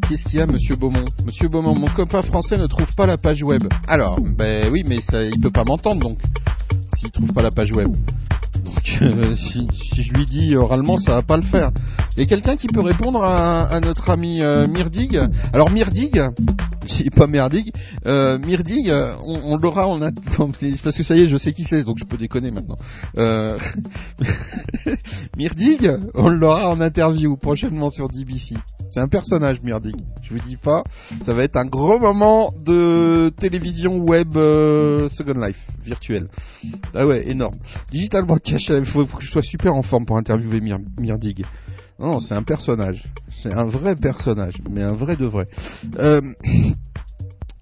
Qu'est-ce 0.09 0.25
qu'il 0.25 0.39
y 0.39 0.43
a, 0.43 0.47
Monsieur 0.47 0.77
Beaumont? 0.77 1.05
Monsieur 1.25 1.49
Beaumont, 1.49 1.75
mon 1.75 1.89
copain 1.89 2.23
français 2.23 2.57
ne 2.57 2.67
trouve 2.67 2.93
pas 2.95 3.07
la 3.07 3.19
page 3.19 3.43
web. 3.43 3.65
Alors, 3.87 4.19
ben 4.21 4.71
oui, 4.73 4.85
mais 4.87 5.01
ça, 5.01 5.23
il 5.23 5.39
peut 5.41 5.51
pas 5.51 5.65
m'entendre 5.65 6.01
donc. 6.01 6.19
S'il 6.97 7.11
trouve 7.11 7.33
pas 7.33 7.43
la 7.43 7.51
page 7.51 7.73
web. 7.73 7.95
Donc, 8.65 8.99
euh, 9.03 9.35
si, 9.35 9.69
je 9.95 10.13
lui 10.13 10.27
dis 10.27 10.57
oralement, 10.57 10.97
ça 10.97 11.15
va 11.15 11.23
pas 11.23 11.37
le 11.37 11.43
faire. 11.43 11.71
Il 12.17 12.21
y 12.21 12.23
a 12.23 12.27
quelqu'un 12.27 12.57
qui 12.57 12.69
peut 12.69 12.81
répondre 12.81 13.23
à, 13.23 13.79
notre 13.81 14.11
ami 14.11 14.41
euh, 14.43 14.67
Mirdig. 14.67 15.21
Alors 15.53 15.71
Mirdig, 15.71 16.19
c'est 16.89 17.11
pas 17.11 17.27
Merdig, 17.27 17.73
euh, 18.07 18.39
Mirdig, 18.39 18.91
euh, 18.91 19.15
on, 19.25 19.53
on 19.53 19.57
l'aura 19.57 19.87
en 19.87 20.01
attendant, 20.03 20.53
parce 20.83 20.97
que 20.97 21.03
ça 21.03 21.15
y 21.15 21.23
est, 21.23 21.27
je 21.27 21.37
sais 21.37 21.53
qui 21.53 21.65
c'est, 21.65 21.83
donc 21.85 21.99
je 21.99 22.05
peux 22.05 22.17
déconner 22.17 22.51
maintenant. 22.51 22.79
Euh, 23.17 23.59
Mirdig, 25.37 25.91
on 26.15 26.29
l'aura 26.29 26.69
en 26.69 26.81
interview 26.81 27.37
prochainement 27.37 27.91
sur 27.91 28.09
DBC. 28.09 28.55
C'est 28.89 29.01
un 29.01 29.09
personnage, 29.09 29.61
Mirdig. 29.63 29.97
Je 30.23 30.33
vous 30.35 30.41
dis 30.41 30.57
pas, 30.57 30.85
ça 31.23 31.33
va 31.33 31.43
être 31.43 31.57
un 31.57 31.67
gros 31.67 31.99
moment 31.99 32.53
de 32.65 33.31
télévision 33.39 33.99
web 33.99 34.37
euh, 34.37 35.09
Second 35.09 35.41
Life 35.41 35.61
virtuel. 35.85 36.29
Ah 36.95 37.07
ouais, 37.07 37.29
énorme. 37.29 37.57
Digital 37.91 38.25
Broadcast, 38.25 38.73
il 38.77 38.85
faut, 38.85 39.05
que 39.05 39.21
je 39.23 39.31
sois 39.31 39.43
super 39.43 39.75
en 39.75 39.83
forme 39.83 40.07
pour 40.07 40.17
interviewer 40.17 40.61
Mir- 40.61 40.85
Mirdig. 41.01 41.45
Non, 41.99 42.19
c'est 42.19 42.35
un 42.35 42.43
personnage. 42.43 43.05
C'est 43.43 43.53
un 43.53 43.65
vrai 43.65 43.97
personnage, 43.97 44.55
mais 44.71 44.83
un 44.83 44.93
vrai 44.93 45.17
de 45.17 45.27
vrai. 45.27 45.49
Euh... 45.99 46.21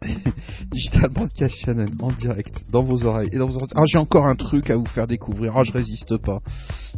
Digital 0.73 1.09
Broadcast 1.11 1.55
Channel 1.57 1.89
en 2.01 2.11
direct 2.13 2.65
dans 2.71 2.83
vos 2.83 3.05
oreilles 3.05 3.29
et 3.33 3.39
dans 3.39 3.47
vos. 3.47 3.59
Ah, 3.75 3.83
j'ai 3.87 3.99
encore 3.99 4.27
un 4.27 4.37
truc 4.37 4.71
à 4.71 4.77
vous 4.77 4.87
faire 4.87 5.07
découvrir. 5.07 5.53
Ah, 5.57 5.63
je 5.63 5.73
résiste 5.73 6.17
pas. 6.19 6.41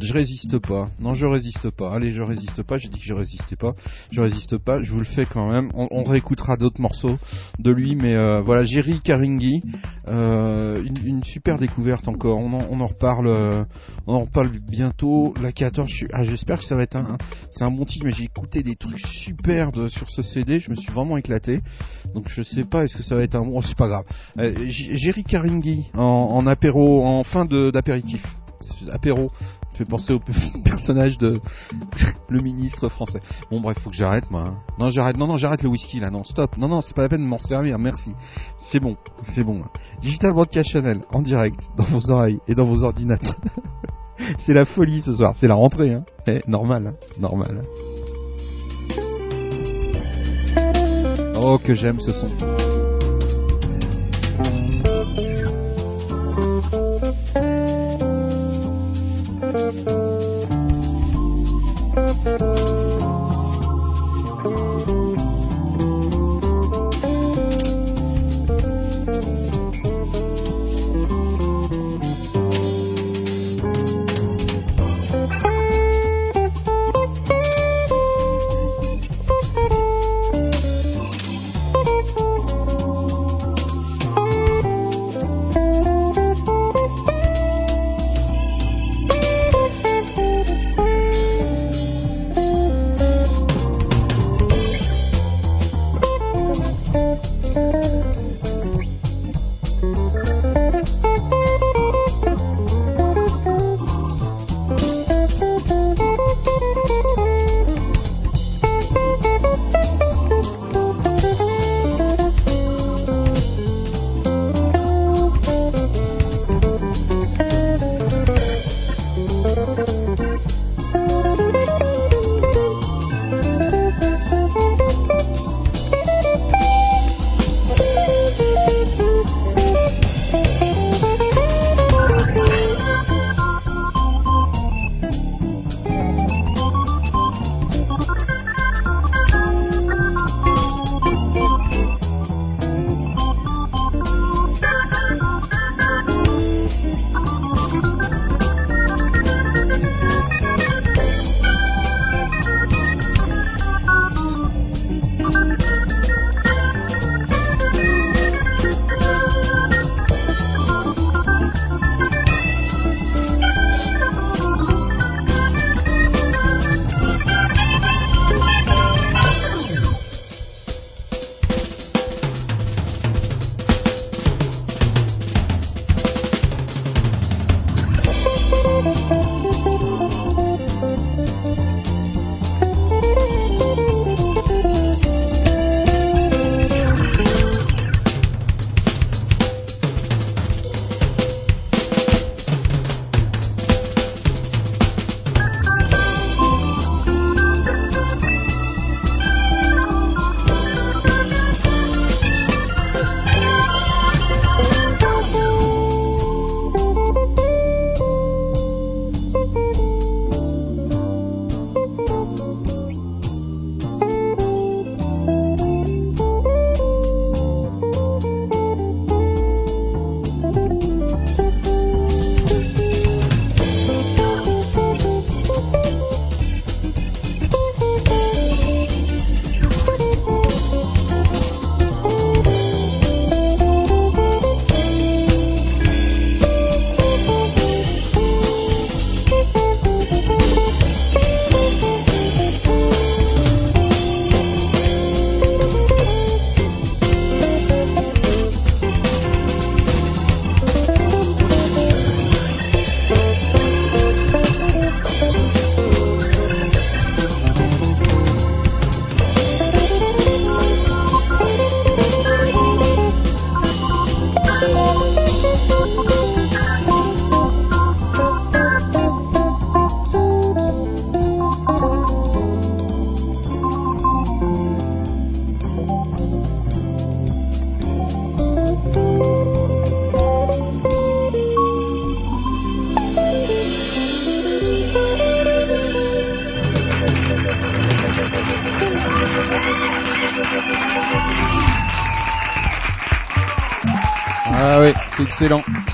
Je 0.00 0.12
résiste 0.12 0.58
pas. 0.58 0.88
Non, 1.00 1.14
je 1.14 1.26
résiste 1.26 1.70
pas. 1.70 1.94
Allez, 1.94 2.10
je 2.12 2.22
résiste 2.22 2.62
pas. 2.62 2.78
J'ai 2.78 2.88
dit 2.88 2.98
que 2.98 3.04
je 3.04 3.14
résistais 3.14 3.56
pas. 3.56 3.74
Je 4.10 4.20
résiste 4.20 4.58
pas. 4.58 4.82
Je 4.82 4.92
vous 4.92 4.98
le 4.98 5.04
fais 5.04 5.26
quand 5.26 5.50
même. 5.50 5.70
On, 5.74 6.04
réécoutera 6.04 6.56
d'autres 6.56 6.80
morceaux 6.80 7.16
de 7.58 7.70
lui, 7.70 7.96
mais 7.96 8.14
euh, 8.14 8.40
voilà, 8.40 8.64
Jerry 8.64 9.00
Karingi, 9.00 9.62
euh, 10.08 10.82
une, 11.04 11.24
super 11.24 11.58
découverte 11.58 12.08
encore. 12.08 12.38
On 12.38 12.52
en, 12.52 12.86
reparle. 12.86 13.26
euh, 13.26 13.64
on 14.06 14.14
en 14.14 14.20
reparle 14.20 14.50
bientôt. 14.68 15.34
La 15.40 15.52
14. 15.52 15.88
je 15.88 15.94
suis- 15.94 16.08
ah, 16.12 16.22
j'espère 16.22 16.58
que 16.58 16.64
ça 16.64 16.76
va 16.76 16.82
être 16.82 16.96
un. 16.96 17.16
un- 17.60 17.70
bon 17.70 17.84
titre, 17.84 18.04
mais 18.04 18.12
j'ai 18.12 18.24
écouté 18.24 18.62
des 18.62 18.76
trucs 18.76 19.00
super 19.00 19.72
de- 19.72 19.88
sur 19.88 20.08
ce 20.08 20.22
CD. 20.22 20.60
Je 20.60 20.70
me 20.70 20.76
suis 20.76 20.92
vraiment 20.92 21.16
éclaté. 21.16 21.60
Donc 22.14 22.28
je 22.28 22.42
sais 22.42 22.64
pas. 22.64 22.84
Est-ce 22.84 22.95
que 22.96 23.02
ça 23.02 23.14
va 23.14 23.22
être 23.22 23.34
un 23.34 23.44
bon. 23.44 23.60
c'est 23.62 23.76
pas 23.76 23.88
grave. 23.88 24.04
Euh, 24.38 24.54
Jerry 24.68 25.24
Karingi 25.24 25.90
en, 25.94 26.46
apéro, 26.46 27.04
en 27.06 27.22
fin 27.24 27.44
d'apéritif. 27.44 28.24
Apéro. 28.90 29.30
Fait 29.74 29.84
penser 29.84 30.14
au 30.14 30.20
personnage 30.64 31.18
de 31.18 31.38
le 32.30 32.40
ministre 32.40 32.88
français. 32.88 33.20
Bon 33.50 33.60
bref, 33.60 33.78
faut 33.78 33.90
que 33.90 33.96
j'arrête 33.96 34.30
moi. 34.30 34.46
hein. 34.48 34.58
Non, 34.78 34.88
j'arrête. 34.88 35.18
Non 35.18 35.26
non, 35.26 35.36
j'arrête 35.36 35.62
le 35.62 35.68
whisky 35.68 36.00
là. 36.00 36.08
Non, 36.10 36.24
stop. 36.24 36.56
Non 36.56 36.66
non, 36.66 36.80
c'est 36.80 36.96
pas 36.96 37.02
la 37.02 37.10
peine 37.10 37.20
de 37.22 37.28
m'en 37.28 37.38
servir. 37.38 37.78
Merci. 37.78 38.12
C'est 38.70 38.80
bon, 38.80 38.96
c'est 39.34 39.44
bon. 39.44 39.62
Digital 40.00 40.32
Broadcast 40.32 40.70
Channel 40.70 41.00
en 41.12 41.20
direct 41.20 41.68
dans 41.76 41.84
vos 41.84 42.10
oreilles 42.10 42.38
et 42.48 42.54
dans 42.54 42.64
vos 42.64 42.84
ordinateurs. 42.84 43.36
c'est 44.38 44.54
la 44.54 44.64
folie 44.64 45.02
ce 45.02 45.12
soir. 45.12 45.34
C'est 45.36 45.48
la 45.48 45.54
rentrée 45.56 45.92
hein. 45.92 46.04
Eh, 46.26 46.40
normal, 46.48 46.86
hein. 46.86 46.94
normal. 47.20 47.62
Oh 51.38 51.58
que 51.58 51.74
j'aime 51.74 52.00
ce 52.00 52.12
son. 52.12 52.28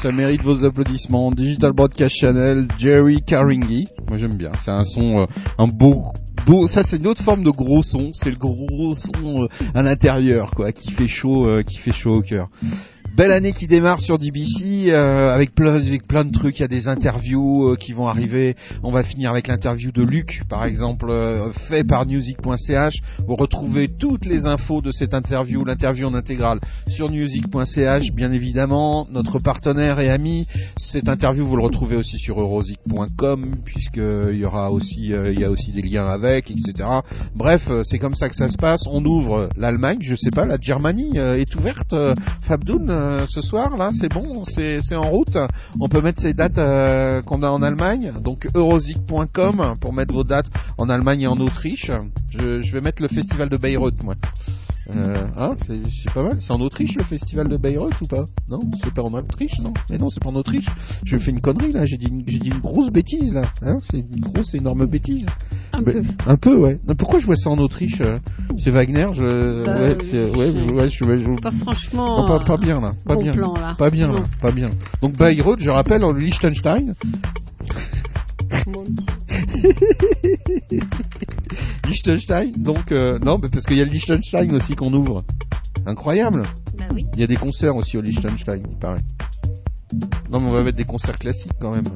Ça 0.02 0.10
mérite 0.10 0.42
vos 0.42 0.64
applaudissements. 0.64 1.30
Digital 1.30 1.72
Broadcast 1.72 2.16
Channel, 2.16 2.66
Jerry 2.76 3.22
Caringi. 3.22 3.86
Moi 4.08 4.18
j'aime 4.18 4.34
bien, 4.34 4.50
c'est 4.64 4.72
un 4.72 4.82
son, 4.82 5.20
euh, 5.20 5.24
un 5.58 5.68
beau, 5.68 6.06
beau. 6.44 6.66
Ça 6.66 6.82
c'est 6.82 6.96
une 6.96 7.06
autre 7.06 7.22
forme 7.22 7.44
de 7.44 7.50
gros 7.50 7.84
son. 7.84 8.10
C'est 8.12 8.30
le 8.30 8.36
gros 8.36 8.94
son 8.94 9.44
euh, 9.44 9.48
à 9.74 9.82
l'intérieur, 9.82 10.50
quoi, 10.56 10.72
qui 10.72 10.90
fait 10.90 11.06
chaud, 11.06 11.46
euh, 11.46 11.62
qui 11.62 11.76
fait 11.78 11.92
chaud 11.92 12.14
au 12.14 12.20
cœur. 12.20 12.48
Belle 13.14 13.32
année 13.32 13.52
qui 13.52 13.66
démarre 13.66 14.00
sur 14.00 14.16
DBC 14.18 14.90
euh, 14.90 15.30
avec 15.30 15.54
plein 15.54 15.74
avec 15.74 16.06
plein 16.06 16.24
de 16.24 16.32
trucs. 16.32 16.58
Il 16.58 16.62
y 16.62 16.64
a 16.64 16.68
des 16.68 16.88
interviews 16.88 17.72
euh, 17.72 17.76
qui 17.76 17.92
vont 17.92 18.08
arriver. 18.08 18.56
On 18.82 18.90
va 18.90 19.02
finir 19.02 19.30
avec 19.30 19.48
l'interview 19.48 19.92
de 19.92 20.02
Luc, 20.02 20.42
par 20.48 20.64
exemple, 20.64 21.10
euh, 21.10 21.50
fait 21.52 21.84
par 21.84 22.06
Music.ch. 22.06 22.94
Vous 23.26 23.36
retrouvez 23.36 23.88
toutes 23.88 24.24
les 24.24 24.46
infos 24.46 24.80
de 24.80 24.90
cette 24.90 25.12
interview, 25.12 25.62
l'interview 25.62 26.06
en 26.08 26.14
intégrale 26.14 26.58
sur 26.88 27.10
Music.ch, 27.10 28.12
bien 28.12 28.32
évidemment. 28.32 29.06
Notre 29.10 29.38
partenaire 29.38 30.00
et 30.00 30.08
ami. 30.08 30.46
Cette 30.78 31.08
interview, 31.08 31.44
vous 31.44 31.56
le 31.56 31.64
retrouvez 31.64 31.96
aussi 31.96 32.16
sur 32.18 32.40
Eurosic.com, 32.40 33.56
puisque 33.62 33.96
il 33.98 34.38
y 34.38 34.44
aura 34.46 34.70
euh, 34.72 35.32
il 35.32 35.38
y 35.38 35.44
a 35.44 35.50
aussi 35.50 35.72
des 35.72 35.82
liens 35.82 36.06
avec, 36.06 36.50
etc. 36.50 36.88
Bref, 37.34 37.68
euh, 37.70 37.82
c'est 37.84 37.98
comme 37.98 38.14
ça 38.14 38.30
que 38.30 38.36
ça 38.36 38.48
se 38.48 38.56
passe. 38.56 38.86
On 38.90 39.04
ouvre 39.04 39.50
l'Allemagne, 39.56 39.98
je 40.00 40.14
sais 40.14 40.30
pas, 40.30 40.46
la 40.46 40.56
Germanie 40.58 41.18
euh, 41.18 41.38
est 41.38 41.54
ouverte. 41.56 41.92
euh, 41.92 42.14
Fabdoun, 42.40 42.90
euh, 43.02 43.26
ce 43.26 43.40
soir, 43.40 43.76
là, 43.76 43.90
c'est 43.98 44.08
bon, 44.08 44.44
c'est 44.44 44.94
en 44.94 45.10
route. 45.10 45.36
On 45.80 45.88
peut 45.88 46.00
mettre 46.00 46.20
ces 46.20 46.34
dates 46.34 46.58
euh, 46.58 47.22
qu'on 47.22 47.42
a 47.42 47.50
en 47.50 47.62
Allemagne. 47.62 48.12
Donc 48.20 48.48
eurosic.com 48.54 49.76
pour 49.80 49.92
mettre 49.92 50.14
vos 50.14 50.24
dates 50.24 50.50
en 50.78 50.88
Allemagne 50.88 51.22
et 51.22 51.26
en 51.26 51.36
Autriche. 51.36 51.90
Je, 52.30 52.60
je 52.62 52.72
vais 52.72 52.80
mettre 52.80 53.02
le 53.02 53.08
festival 53.08 53.48
de 53.48 53.56
Bayreuth, 53.56 54.02
moi. 54.02 54.14
Euh, 54.90 55.14
hein, 55.36 55.54
c'est 55.68 56.12
pas 56.12 56.24
mal. 56.24 56.36
C'est 56.40 56.52
en 56.52 56.60
Autriche 56.60 56.96
le 56.96 57.04
festival 57.04 57.46
de 57.48 57.56
Bayreuth 57.56 58.00
ou 58.00 58.06
pas? 58.06 58.24
Non, 58.48 58.58
c'est 58.82 58.92
pas 58.92 59.02
en 59.02 59.12
Autriche, 59.14 59.60
non. 59.60 59.72
Mais 59.88 59.96
non, 59.96 60.10
c'est 60.10 60.20
pas 60.20 60.30
en 60.30 60.34
Autriche. 60.34 60.66
Je 61.04 61.16
fais 61.18 61.30
une 61.30 61.40
connerie 61.40 61.70
là. 61.70 61.86
J'ai 61.86 61.98
dit, 61.98 62.08
une- 62.08 62.24
j'ai 62.26 62.40
dit 62.40 62.48
une 62.48 62.58
grosse 62.58 62.90
bêtise 62.90 63.32
là. 63.32 63.42
Hein 63.62 63.78
c'est 63.90 63.98
une 63.98 64.20
grosse, 64.20 64.54
énorme 64.54 64.86
bêtise. 64.86 65.24
Un 65.72 65.82
Mais- 65.82 65.92
peu. 65.92 66.02
Un 66.26 66.36
peu, 66.36 66.56
ouais. 66.56 66.80
Pourquoi 66.98 67.20
je 67.20 67.26
vois 67.26 67.36
ça 67.36 67.50
en 67.50 67.58
Autriche 67.58 68.00
euh, 68.00 68.18
C'est 68.58 68.70
Wagner. 68.70 69.06
Je, 69.14 69.64
Bah, 69.64 69.82
ouais, 69.82 69.94
ouais, 69.94 70.04
je- 70.58 71.04
ouais, 71.04 71.18
je, 71.18 71.24
je- 71.36 71.40
Pas 71.40 71.52
franchement. 71.52 72.18
non, 72.22 72.26
pas, 72.26 72.40
pas 72.44 72.56
bien 72.56 72.80
là, 72.80 72.92
pas 73.06 73.14
bon 73.14 73.22
bien, 73.22 73.32
plan, 73.32 73.54
là. 73.54 73.74
pas 73.78 73.90
bien, 73.90 74.08
là, 74.12 74.24
pas 74.40 74.50
bien. 74.50 74.70
Donc 75.00 75.16
Bayreuth, 75.16 75.60
je 75.60 75.70
rappelle, 75.70 76.02
en 76.04 76.12
Liechtenstein. 76.12 76.94
Bon. 78.66 78.84
Liechtenstein, 81.86 82.52
donc 82.56 82.92
euh, 82.92 83.18
non, 83.18 83.38
parce 83.38 83.64
qu'il 83.64 83.76
y 83.76 83.80
a 83.80 83.84
le 83.84 83.90
Liechtenstein 83.90 84.52
aussi 84.54 84.74
qu'on 84.74 84.92
ouvre. 84.92 85.24
Incroyable. 85.86 86.42
Bah 86.78 86.84
oui. 86.92 87.06
Il 87.14 87.20
y 87.20 87.24
a 87.24 87.26
des 87.26 87.36
concerts 87.36 87.76
aussi 87.76 87.96
au 87.96 88.00
Liechtenstein, 88.00 88.62
il 88.70 88.78
paraît. 88.78 89.00
Non, 90.30 90.40
mais 90.40 90.48
on 90.48 90.52
va 90.52 90.62
mettre 90.62 90.78
des 90.78 90.84
concerts 90.84 91.18
classiques 91.18 91.52
quand 91.60 91.74
même. 91.74 91.88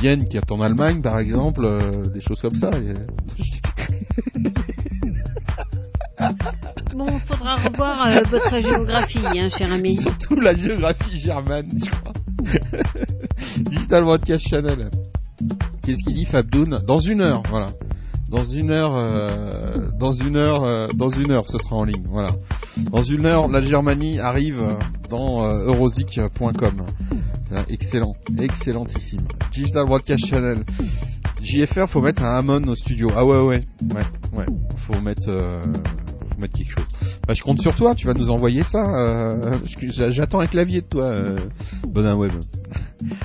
Vienne 0.00 0.28
qui 0.28 0.36
est 0.36 0.52
en 0.52 0.60
Allemagne, 0.60 1.02
par 1.02 1.18
exemple, 1.18 1.64
euh, 1.64 2.06
des 2.06 2.20
choses 2.20 2.40
comme 2.40 2.54
ça. 2.54 2.70
Bon, 6.94 7.18
faudra 7.20 7.56
revoir 7.56 8.06
euh, 8.06 8.20
votre 8.30 8.60
géographie, 8.60 9.38
hein, 9.38 9.48
cher 9.48 9.72
ami. 9.72 9.96
Surtout 9.96 10.36
la 10.36 10.52
géographie 10.52 11.18
germane, 11.18 11.70
je 11.74 11.90
crois. 11.90 12.12
Digital 13.58 14.04
Broadcast 14.04 14.46
Channel. 14.46 14.90
Qu'est-ce 15.82 16.02
qu'il 16.02 16.14
dit 16.14 16.26
Fabdoun 16.26 16.82
Dans 16.86 16.98
une 16.98 17.22
heure, 17.22 17.42
voilà. 17.48 17.68
Dans 18.30 18.44
une 18.44 18.70
heure, 18.70 18.94
euh, 18.94 19.88
dans 19.98 20.12
une 20.12 20.36
heure, 20.36 20.62
euh, 20.62 20.86
dans 20.94 21.08
une 21.08 21.32
heure, 21.32 21.48
ce 21.48 21.58
sera 21.58 21.74
en 21.74 21.84
ligne, 21.84 22.04
voilà. 22.08 22.36
Dans 22.92 23.02
une 23.02 23.26
heure, 23.26 23.48
la 23.48 23.60
Germanie 23.60 24.20
arrive 24.20 24.62
dans 25.08 25.44
euh, 25.44 25.66
eurosic.com. 25.66 26.86
Excellent, 27.68 28.14
excellentissime. 28.38 29.26
Digital 29.52 29.84
Broadcast 29.86 30.26
Channel. 30.26 30.64
JFR, 31.42 31.88
faut 31.88 32.00
mettre 32.00 32.22
un 32.22 32.38
Hammond 32.38 32.62
au 32.68 32.74
studio. 32.76 33.10
Ah 33.16 33.24
ouais, 33.24 33.40
ouais, 33.40 33.64
ouais, 33.82 34.02
ouais. 34.38 34.46
Faut 34.86 35.00
mettre, 35.00 35.28
euh, 35.28 35.60
mettre 36.40 36.56
quelque 36.58 36.72
chose. 36.72 36.84
Bah, 37.26 37.34
je 37.34 37.42
compte 37.42 37.60
sur 37.60 37.74
toi. 37.76 37.94
Tu 37.94 38.06
vas 38.06 38.14
nous 38.14 38.30
envoyer 38.30 38.62
ça. 38.62 38.82
euh, 38.82 39.58
J'attends 40.10 40.40
un 40.40 40.46
clavier 40.46 40.80
de 40.80 40.86
toi, 40.86 41.04
euh, 41.04 41.36
Bonin 41.86 42.16
Web. 42.16 42.32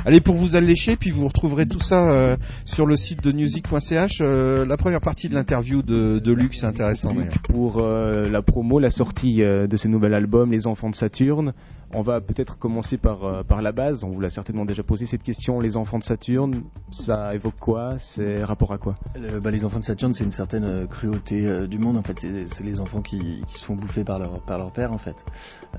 Allez, 0.06 0.22
pour 0.22 0.36
vous 0.36 0.56
allécher, 0.56 0.96
puis 0.96 1.12
vous 1.12 1.28
retrouverez 1.28 1.66
tout 1.66 1.80
ça 1.82 2.10
euh, 2.10 2.38
sur 2.66 2.86
le 2.86 2.96
site 2.98 3.24
de 3.24 3.32
music.ch. 3.32 4.20
Euh, 4.22 4.66
la 4.66 4.78
première 4.78 5.02
partie 5.02 5.28
de 5.30 5.34
l'interview 5.36 5.82
de, 5.82 6.20
de 6.20 6.32
Luc, 6.34 6.56
c'est 6.56 6.66
intéressant. 6.66 7.14
Luc, 7.14 7.38
pour 7.50 7.80
euh, 7.80 8.24
la 8.30 8.42
promo, 8.42 8.80
la 8.80 8.90
sortie 8.90 9.42
euh, 9.44 9.68
de 9.68 9.76
ce 9.78 9.88
nouvel 9.88 10.14
album, 10.14 10.52
Les 10.52 10.68
Enfants 10.68 10.90
de 10.90 10.96
Saturne. 10.96 11.54
On 11.94 12.02
va 12.02 12.20
peut-être 12.20 12.58
commencer 12.58 12.98
par, 12.98 13.24
euh, 13.24 13.44
par 13.44 13.62
la 13.62 13.72
base. 13.72 14.04
On 14.04 14.10
vous 14.10 14.20
l'a 14.20 14.30
certainement 14.30 14.66
déjà 14.66 14.84
posé 14.84 15.06
cette 15.06 15.24
question. 15.24 15.60
Les 15.60 15.78
Enfants 15.78 16.00
de 16.00 16.04
Saturne, 16.04 16.64
ça 16.92 17.34
évoque 17.34 17.58
quoi? 17.60 17.96
C'est 18.00 18.44
rapport 18.44 18.74
à 18.74 18.78
quoi? 18.78 18.96
Le- 19.16 19.40
bah, 19.40 19.52
les 19.52 19.64
enfants 19.64 19.80
de 19.80 19.86
Saturne, 19.86 20.14
c'est 20.14 20.24
une 20.26 20.32
certaine 20.32 20.64
euh, 20.66 20.88
cruauté 20.88 21.46
euh, 21.48 21.68
du 21.68 21.78
monde. 21.80 21.96
En 21.98 22.02
fait, 22.04 22.20
c'est 22.20 22.64
les 22.64 22.80
enfants 22.82 23.02
qui, 23.02 23.44
qui 23.48 23.60
se 23.60 23.66
font 23.66 23.76
bouffer 23.76 24.04
par 24.04 24.20
leur 24.20 24.42
par 24.42 24.58
leur 24.58 24.72
père. 24.72 24.92
En 24.92 24.98
fait, 24.98 25.24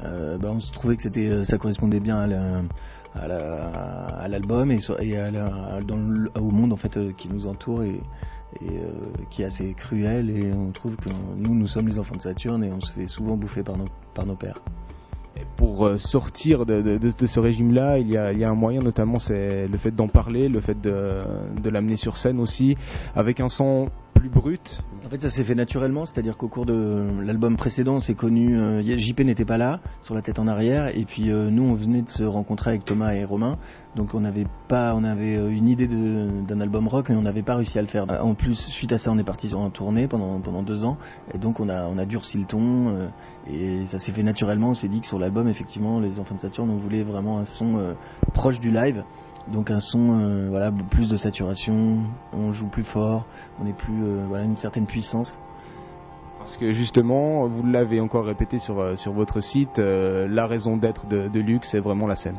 Euh, 0.05 0.39
bah, 0.39 0.49
on 0.53 0.61
se 0.61 0.73
trouvait 0.73 0.97
que 0.97 1.03
c'était 1.03 1.29
euh, 1.29 1.43
ça 1.43 1.59
correspondait 1.59 2.01
bien 2.01 2.17
à 2.19 2.27
la- 2.27 2.63
à 3.15 3.27
la- 3.29 3.67
à 4.25 4.29
l'album 4.29 4.71
et, 4.71 4.79
au 6.39 6.51
monde 6.51 6.73
en 6.73 6.77
fait 6.77 6.97
euh, 6.97 7.13
qui 7.13 7.29
nous 7.29 7.47
entoure 7.47 7.83
et, 7.83 8.01
euh, 8.63 8.91
qui 9.31 9.43
est 9.43 9.47
assez 9.47 9.75
cruel. 9.75 10.31
Et 10.31 10.53
on 10.53 10.71
trouve 10.71 10.97
que 10.97 11.09
nous, 11.37 11.55
nous 11.55 11.67
sommes 11.67 11.89
les 11.89 11.99
enfants 11.99 12.17
de 12.17 12.23
Saturne 12.23 12.63
et 12.65 12.73
on 12.73 12.81
se 12.81 12.93
fait 12.93 13.07
souvent 13.07 13.37
bouffer 13.37 13.63
par 13.63 13.77
nos 13.77 13.87
par 14.15 14.25
nos 14.27 14.37
pères. 14.37 14.61
Pour 15.57 15.87
euh, 15.87 15.97
sortir 15.99 16.67
de, 16.67 16.99
ce 17.27 17.41
régime-là, 17.41 17.99
il 17.99 18.09
y, 18.09 18.17
a, 18.17 18.33
il 18.33 18.39
y 18.39 18.45
a 18.45 18.51
un 18.51 18.55
moyen, 18.55 18.81
notamment, 18.81 19.19
c'est 19.19 19.69
le 19.69 19.79
fait 19.79 19.91
d'en 19.91 20.09
parler, 20.09 20.49
le 20.49 20.61
fait 20.61 20.81
de 20.81 21.69
l'amener 21.69 21.97
sur 21.97 22.17
scène 22.17 22.41
aussi, 22.41 22.77
avec 23.15 23.41
un 23.41 23.49
son 23.49 23.91
plus 24.29 24.41
brut. 24.41 24.83
En 25.05 25.09
fait, 25.09 25.21
ça 25.21 25.31
s'est 25.31 25.45
fait 25.45 25.55
naturellement, 25.55 26.07
c'est-à-dire 26.07 26.37
qu'au 26.37 26.49
cours 26.49 26.67
de 26.67 27.07
l'album 27.23 27.57
précédent, 27.57 28.01
c'est 28.01 28.15
connu. 28.15 28.59
euh, 28.59 28.83
JP 28.83 29.21
n'était 29.21 29.45
pas 29.45 29.57
là, 29.57 29.81
sur 30.03 30.15
la 30.15 30.23
tête 30.23 30.39
en 30.39 30.47
arrière, 30.47 30.97
et 30.97 31.05
puis 31.05 31.31
euh, 31.31 31.51
nous, 31.51 31.63
on 31.63 31.75
venait 31.75 32.03
de 32.03 32.09
se 32.09 32.25
rencontrer 32.25 32.71
avec 32.71 32.85
Thomas 32.85 33.13
et 33.13 33.25
Romain, 33.25 33.59
donc 33.95 34.15
on 34.15 34.21
n'avait 34.21 34.47
pas, 34.69 34.95
on 34.95 35.05
avait 35.05 35.37
euh, 35.37 35.49
une 35.49 35.69
idée 35.69 35.87
d'un 35.87 36.61
album 36.61 36.89
rock, 36.89 37.09
mais 37.09 37.17
on 37.17 37.23
n'avait 37.23 37.43
pas 37.43 37.57
réussi 37.57 37.79
à 37.79 37.83
le 37.83 37.89
faire. 37.89 38.07
En 38.25 38.35
plus, 38.35 38.55
suite 38.55 38.93
à 38.93 38.99
ça, 38.99 39.11
on 39.11 39.19
est 39.19 39.25
parti 39.25 39.55
en 39.55 39.71
tournée 39.71 40.09
pendant 40.09 40.41
pendant 40.41 40.63
deux 40.63 40.85
ans, 40.85 40.97
et 41.35 41.39
donc 41.39 41.61
on 41.61 41.69
a 41.69 42.07
durci 42.07 42.39
le 42.39 42.47
ton, 42.47 42.89
euh, 42.89 43.09
et 43.49 43.87
ça 43.87 43.99
s'est 43.99 44.13
fait 44.13 44.23
naturellement. 44.23 44.71
On 44.71 44.75
s'est 44.75 44.89
dit 44.89 45.01
que 45.01 45.07
sur 45.07 45.19
l'album, 45.19 45.49
effectivement, 45.49 46.01
les 46.01 46.21
Enfants 46.21 46.35
de 46.35 46.41
Saturne, 46.41 46.71
on 46.71 46.77
voulait 46.77 47.03
vraiment 47.03 47.39
un 47.39 47.45
son 47.45 47.79
euh, 47.79 47.95
proche 48.35 48.61
du 48.61 48.71
live. 48.71 49.05
Donc 49.53 49.71
un 49.71 49.81
son, 49.81 50.21
euh, 50.21 50.49
voilà, 50.49 50.73
plus 50.73 51.09
de 51.09 51.17
saturation, 51.17 51.99
on 52.33 52.53
joue 52.53 52.69
plus 52.69 52.83
fort, 52.85 53.25
on 53.63 53.67
est 53.67 53.77
plus, 53.77 54.05
euh, 54.05 54.25
voilà, 54.29 54.45
une 54.45 54.57
certaine 54.57 54.87
puissance. 54.87 55.39
Parce 56.39 56.57
que 56.57 56.73
justement, 56.73 57.47
vous 57.47 57.65
l'avez 57.65 58.01
encore 58.01 58.25
répété 58.25 58.59
sur, 58.59 58.81
euh, 58.81 58.97
sur 58.97 59.13
votre 59.13 59.41
site, 59.41 59.79
euh, 59.79 60.27
la 60.29 60.47
raison 60.47 60.77
d'être 60.77 61.07
de, 61.07 61.29
de 61.29 61.41
Luc, 61.41 61.65
c'est 61.65 61.81
vraiment 61.81 62.07
la 62.07 62.17
scène. 62.17 62.39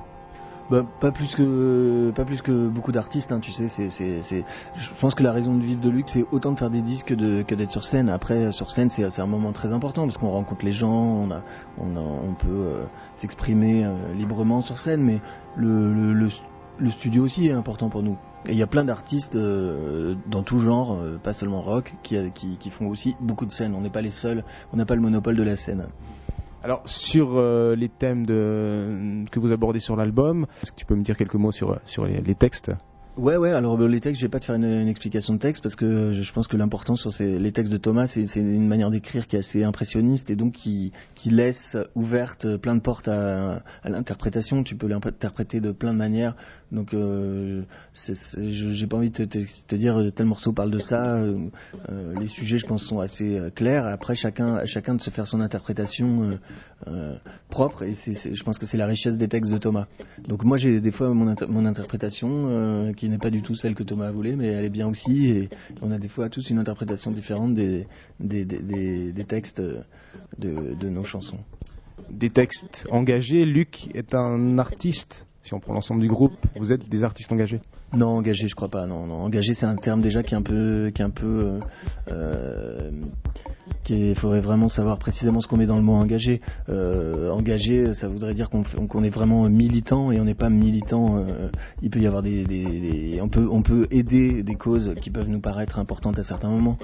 Bah, 0.70 0.84
pas 1.00 1.12
plus 1.12 1.34
que 1.34 2.12
pas 2.14 2.26
plus 2.26 2.42
que 2.42 2.68
beaucoup 2.68 2.92
d'artistes, 2.92 3.32
hein, 3.32 3.40
tu 3.40 3.52
sais. 3.52 3.70
C'est, 3.70 3.88
c'est, 3.90 4.22
c'est, 4.22 4.44
je 4.76 4.90
pense 5.00 5.16
que 5.16 5.24
la 5.24 5.32
raison 5.32 5.56
de 5.56 5.62
vivre 5.62 5.80
de 5.80 5.90
Luc, 5.90 6.10
c'est 6.10 6.26
autant 6.34 6.52
de 6.52 6.60
faire 6.60 6.70
des 6.70 6.82
disques 6.82 7.08
que, 7.08 7.14
de, 7.14 7.42
que 7.44 7.56
d'être 7.56 7.72
sur 7.72 7.86
scène. 7.86 8.10
Après, 8.10 8.52
sur 8.52 8.70
scène, 8.70 8.90
c'est, 8.90 9.10
c'est 9.10 9.22
un 9.22 9.28
moment 9.28 9.54
très 9.54 9.72
important 9.72 10.04
parce 10.04 10.18
qu'on 10.18 10.30
rencontre 10.30 10.66
les 10.66 10.74
gens, 10.74 10.92
on 10.92 11.32
a, 11.32 11.42
on, 11.78 11.96
a, 11.96 12.02
on 12.02 12.34
peut 12.34 12.50
euh, 12.50 12.84
s'exprimer 13.16 13.86
euh, 13.86 14.14
librement 14.14 14.60
sur 14.60 14.78
scène, 14.78 15.02
mais 15.02 15.22
le, 15.56 15.94
le, 15.94 16.12
le, 16.12 16.28
le 16.80 16.90
studio 16.90 17.24
aussi 17.24 17.48
est 17.48 17.52
important 17.52 17.90
pour 17.90 18.04
nous. 18.04 18.18
Et 18.48 18.52
il 18.52 18.58
y 18.58 18.64
a 18.64 18.68
plein 18.68 18.86
d'artistes 18.86 19.36
euh, 19.36 20.16
dans 20.28 20.44
tout 20.44 20.60
genre, 20.60 20.94
euh, 21.00 21.18
pas 21.18 21.34
seulement 21.34 21.62
rock, 21.62 21.94
qui, 22.04 22.18
a- 22.18 22.30
qui, 22.30 22.58
qui 22.58 22.70
font 22.70 22.88
aussi 22.88 23.16
beaucoup 23.20 23.46
de 23.46 23.52
scènes. 23.52 23.74
On 23.76 23.82
n'est 23.82 23.90
pas 23.90 24.02
les 24.02 24.12
seuls, 24.12 24.44
on 24.74 24.78
n'a 24.78 24.86
pas 24.86 24.96
le 24.96 25.02
monopole 25.02 25.36
de 25.36 25.44
la 25.44 25.56
scène. 25.56 25.86
Alors, 26.64 26.82
sur 26.86 27.38
euh, 27.38 27.76
les 27.76 27.90
thèmes 27.90 28.26
de, 28.26 29.26
que 29.32 29.40
vous 29.40 29.52
abordez 29.52 29.80
sur 29.80 29.96
l'album, 29.96 30.46
est-ce 30.62 30.72
que 30.72 30.78
tu 30.78 30.86
peux 30.86 30.96
me 30.96 31.04
dire 31.04 31.16
quelques 31.18 31.36
mots 31.36 31.52
sur, 31.52 31.80
sur 31.86 32.06
les 32.06 32.36
textes? 32.36 32.72
Ouais, 33.18 33.36
ouais, 33.36 33.50
alors 33.52 33.82
euh, 33.82 33.88
les 33.88 34.00
textes, 34.00 34.22
je 34.22 34.28
vais 34.28 34.30
pas 34.30 34.40
te 34.40 34.46
faire 34.46 34.54
une, 34.54 34.88
explication 34.88 35.34
de 35.34 35.40
texte 35.40 35.64
parce 35.64 35.76
que 35.76 36.12
je, 36.12 36.22
je 36.22 36.34
pense 36.34 36.48
que 36.48 36.56
l'important 36.56 36.96
sur 36.96 37.12
ces, 37.12 37.40
les 37.40 37.52
textes 37.52 37.74
de 37.74 37.78
Thomas, 37.80 38.06
c'est 38.06 38.36
une 38.36 38.68
manière 38.68 38.92
d'écrire 38.92 39.26
qui 39.26 39.36
est 39.36 39.40
assez 39.40 39.64
impressionniste 39.64 40.30
et 40.30 40.36
donc 40.36 40.54
qui, 40.54 40.92
qui 41.16 41.32
laisse 41.32 41.76
ouverte 41.96 42.58
plein 42.58 42.76
de 42.76 42.80
portes 42.80 43.08
à, 43.08 43.64
l'interprétation. 43.84 44.64
Tu 44.64 44.76
peux 44.76 44.88
l'interpréter 44.88 45.60
de 45.60 45.72
plein 45.72 45.94
de 45.94 45.98
manières. 45.98 46.36
Donc, 46.72 46.94
euh, 46.94 47.64
j'ai 47.96 48.88
pas 48.88 48.98
envie 48.98 49.10
de 49.10 49.26
te, 49.26 49.76
dire 49.76 49.98
euh, 49.98 50.12
tel 50.12 50.26
morceau 50.26 50.52
parle 50.52 50.70
de 50.70 50.80
ça. 50.80 51.16
euh, 51.16 51.48
euh, 51.90 52.14
les 52.20 52.28
sujets, 52.28 52.58
je 52.58 52.68
pense, 52.68 52.84
sont 52.84 53.00
assez 53.00 53.38
euh, 53.38 53.50
clairs. 53.50 53.86
Après, 53.88 54.16
chacun, 54.16 54.66
chacun 54.66 54.96
de 54.96 55.02
se 55.02 55.10
faire 55.10 55.26
son 55.26 55.40
interprétation 55.40 56.24
euh, 56.24 56.36
euh, 56.88 57.16
propre 57.50 57.84
et 57.84 57.94
je 57.94 58.44
pense 58.44 58.60
que 58.60 58.66
c'est 58.66 58.78
la 58.78 58.86
richesse 58.86 59.18
des 59.18 59.28
textes 59.28 59.52
de 59.52 59.58
Thomas. 59.58 59.88
Donc 60.28 60.44
moi, 60.44 60.58
j'ai 60.58 60.82
des 60.82 60.92
fois 60.92 61.14
mon, 61.14 61.34
mon 61.48 61.66
interprétation 61.66 62.50
euh, 62.50 62.92
n'est 63.10 63.18
pas 63.18 63.30
du 63.30 63.42
tout 63.42 63.56
celle 63.56 63.76
que 63.76 63.84
Thomas 63.84 64.12
voulait, 64.12 64.36
mais 64.36 64.48
elle 64.48 64.66
est 64.66 64.70
bien 64.70 64.88
aussi. 64.88 65.28
Et 65.28 65.50
on 65.82 65.92
a 65.92 65.98
des 66.00 66.08
fois 66.08 66.30
tous 66.30 66.50
une 66.50 66.60
interprétation 66.60 67.12
différente 67.12 67.54
des, 67.56 67.88
des, 68.20 68.46
des, 68.46 68.60
des- 68.60 69.12
des 69.12 69.24
textes 69.26 69.62
de, 69.62 70.76
de 70.80 70.90
nos 70.90 71.04
chansons. 71.04 71.40
des 72.10 72.30
textes 72.30 72.88
engagés. 72.92 73.46
Luc 73.46 73.90
est 73.96 74.14
un 74.16 74.58
artiste. 74.60 75.26
Si 75.48 75.54
on 75.54 75.62
prend 75.62 75.74
l'ensemble 75.74 76.02
du 76.02 76.10
groupe, 76.10 76.34
vous 76.60 76.74
êtes 76.74 76.90
des 76.90 77.06
artistes 77.06 77.32
engagés. 77.32 77.62
Non, 77.94 78.08
engagé, 78.18 78.50
je 78.50 78.56
crois 78.56 78.68
pas. 78.68 78.86
Non, 78.86 79.10
engagé, 79.10 79.54
c'est 79.54 79.66
un 79.66 79.78
terme 79.78 80.02
déjà 80.02 80.22
qui 80.22 80.34
est 80.34 80.38
un 80.38 80.42
peu, 80.42 80.54
euh, 80.54 81.60
euh, 82.12 82.92
qui 83.86 84.10
est- 84.10 84.14
faudrait 84.14 84.42
vraiment 84.42 84.68
savoir 84.68 84.98
précisément 84.98 85.40
ce 85.40 85.48
qu'on 85.48 85.56
met 85.56 85.66
dans 85.66 85.78
le 85.78 85.84
mot 85.84 85.94
engagé. 85.94 86.42
Euh, 86.68 87.30
engagé, 87.30 87.94
ça 87.94 88.10
voudrait 88.10 88.34
dire 88.34 88.50
qu'on 88.50 89.04
est 89.04 89.10
vraiment 89.10 89.48
militant 89.48 90.12
et 90.12 90.20
on 90.20 90.26
n'est 90.26 90.34
pas 90.34 90.50
militant. 90.50 91.24
il 91.82 91.90
peut 91.92 92.00
y 92.00 92.08
avoir 92.08 92.24
des, 92.24 93.18
on 93.22 93.30
peut, 93.30 93.48
on 93.50 93.62
peut 93.62 93.88
aider 93.90 94.44
des 94.44 94.56
causes 94.56 94.92
qui 95.02 95.12
peuvent 95.12 95.30
nous 95.30 95.40
paraître 95.40 95.80
importantes 95.80 96.20
à 96.20 96.24
certains 96.24 96.50
moments. 96.50 96.78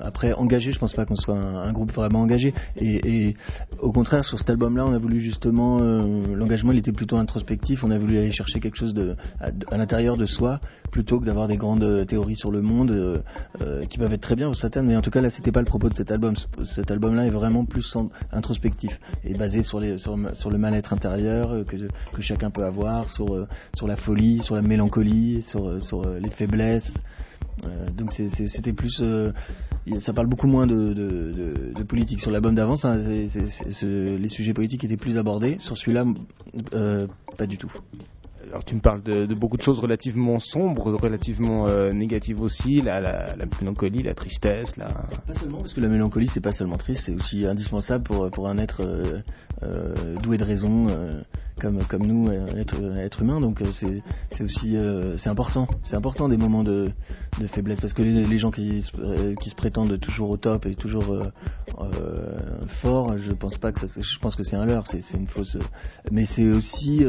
Après, 0.00 0.32
engagé, 0.32 0.72
je 0.72 0.78
pense 0.78 0.94
pas 0.94 1.04
qu'on 1.04 1.16
soit 1.16 1.36
un, 1.36 1.72
groupe 1.74 1.92
vraiment 1.92 2.20
engagé. 2.20 2.54
Et, 2.80 3.34
au 3.82 3.92
contraire, 3.92 4.24
sur 4.24 4.38
cet 4.38 4.48
album-là, 4.48 4.86
on 4.86 4.94
a 4.94 4.98
voulu 4.98 5.20
justement, 5.20 5.78
l'engagement, 5.80 6.72
il 6.72 6.78
était 6.78 6.92
plutôt 6.92 7.16
introspectif. 7.18 7.65
On 7.82 7.90
a 7.90 7.98
voulu 7.98 8.18
aller 8.18 8.30
chercher 8.30 8.60
quelque 8.60 8.76
chose 8.76 8.94
à, 9.40 9.76
l'intérieur 9.76 10.16
de 10.16 10.26
soi, 10.26 10.60
plutôt 10.90 11.18
que 11.18 11.24
d'avoir 11.24 11.48
des 11.48 11.56
grandes 11.56 11.82
euh, 11.82 12.04
théories 12.04 12.36
sur 12.36 12.50
le 12.50 12.62
monde 12.62 12.90
euh, 12.92 13.18
euh, 13.60 13.84
qui 13.84 13.98
peuvent 13.98 14.12
être 14.12 14.20
très 14.20 14.36
bien 14.36 14.48
au 14.48 14.54
Satan. 14.54 14.82
Mais 14.82 14.96
en 14.96 15.02
tout 15.02 15.10
cas, 15.10 15.20
là, 15.20 15.30
c'était 15.30 15.52
pas 15.52 15.60
le 15.60 15.66
propos 15.66 15.88
de 15.88 15.94
cet 15.94 16.10
album. 16.10 16.36
Ce- 16.36 16.46
Cet 16.64 16.90
album-là 16.90 17.26
est 17.26 17.30
vraiment 17.30 17.64
plus 17.64 17.96
introspectif 18.32 18.98
et 19.24 19.34
basé 19.34 19.62
sur, 19.62 19.80
le 19.80 20.58
mal-être 20.58 20.92
intérieur 20.92 21.64
que, 21.64 21.76
chacun 22.20 22.50
peut 22.50 22.64
avoir, 22.64 23.10
sur, 23.10 23.46
la 23.86 23.96
folie, 23.96 24.42
sur 24.42 24.54
la 24.54 24.62
mélancolie, 24.62 25.42
sur, 25.42 25.70
les 26.20 26.30
faiblesses. 26.30 26.92
Donc 27.96 28.12
c'était 28.12 28.72
plus, 28.72 29.02
ça 30.00 30.12
parle 30.12 30.26
beaucoup 30.28 30.46
moins 30.48 30.66
de, 30.66 30.74
de, 30.74 31.32
de- 31.32 31.74
de 31.74 31.82
politique 31.84 32.20
sur 32.20 32.30
l'album 32.30 32.54
d'avant. 32.54 32.76
c'est- 32.76 33.82
les 33.84 34.28
sujets 34.28 34.52
politiques 34.52 34.84
étaient 34.84 34.96
plus 34.96 35.16
abordés. 35.18 35.56
Sur 35.58 35.76
celui-là, 35.76 36.04
euh, 36.74 37.06
pas 37.36 37.46
du 37.46 37.56
tout. 37.58 37.70
Alors 38.48 38.64
tu 38.64 38.74
me 38.76 38.80
parles 38.80 39.02
de, 39.02 39.26
de 39.26 39.34
beaucoup 39.34 39.56
de 39.56 39.62
choses 39.62 39.80
relativement 39.80 40.38
sombres, 40.38 40.92
relativement 40.94 41.66
euh, 41.66 41.90
négatives 41.92 42.40
aussi, 42.40 42.80
la, 42.80 43.00
la, 43.00 43.34
la 43.34 43.46
mélancolie, 43.60 44.02
la 44.04 44.14
tristesse, 44.14 44.76
la... 44.76 44.88
Pas 45.26 45.32
seulement 45.34 45.58
parce 45.58 45.74
que 45.74 45.80
la 45.80 45.88
mélancolie 45.88 46.28
c'est 46.28 46.40
pas 46.40 46.52
seulement 46.52 46.76
triste, 46.76 47.04
c'est 47.06 47.14
aussi 47.14 47.44
indispensable 47.44 48.04
pour 48.04 48.30
pour 48.30 48.48
un 48.48 48.58
être 48.58 48.82
euh, 48.84 49.20
euh, 49.64 50.16
doué 50.22 50.36
de 50.36 50.44
raison 50.44 50.86
comme 51.60 51.82
comme 51.84 52.06
nous 52.06 52.28
euh, 52.28 52.44
être 52.56 52.76
être 52.98 53.22
humain. 53.22 53.40
Donc 53.40 53.62
euh, 53.62 53.66
c'est 54.30 54.44
aussi 54.44 54.76
euh, 54.76 55.16
c'est 55.16 55.30
important, 55.30 55.66
c'est 55.84 55.96
important 55.96 56.28
des 56.28 56.36
moments 56.36 56.62
de 56.62 56.90
de 57.40 57.46
faiblesse 57.46 57.80
parce 57.80 57.92
que 57.92 58.02
les, 58.02 58.38
gens 58.38 58.50
qui 58.50 58.82
qui 59.40 59.50
se 59.50 59.54
prétendent 59.54 59.98
toujours 60.00 60.30
au 60.30 60.36
top 60.36 60.66
et 60.66 60.74
toujours 60.74 61.12
euh, 61.14 62.34
forts, 62.80 63.18
je 63.18 63.32
pense 63.32 63.58
pas 63.58 63.72
que 63.72 63.86
ça, 63.86 64.00
je 64.00 64.18
pense 64.18 64.36
que 64.36 64.42
c'est 64.42 64.56
un 64.56 64.64
leurre, 64.64 64.84
c'est 64.86 65.00
une 65.16 65.26
fausse. 65.26 65.58
Mais 66.10 66.24
c'est 66.24 66.48
aussi 66.48 67.04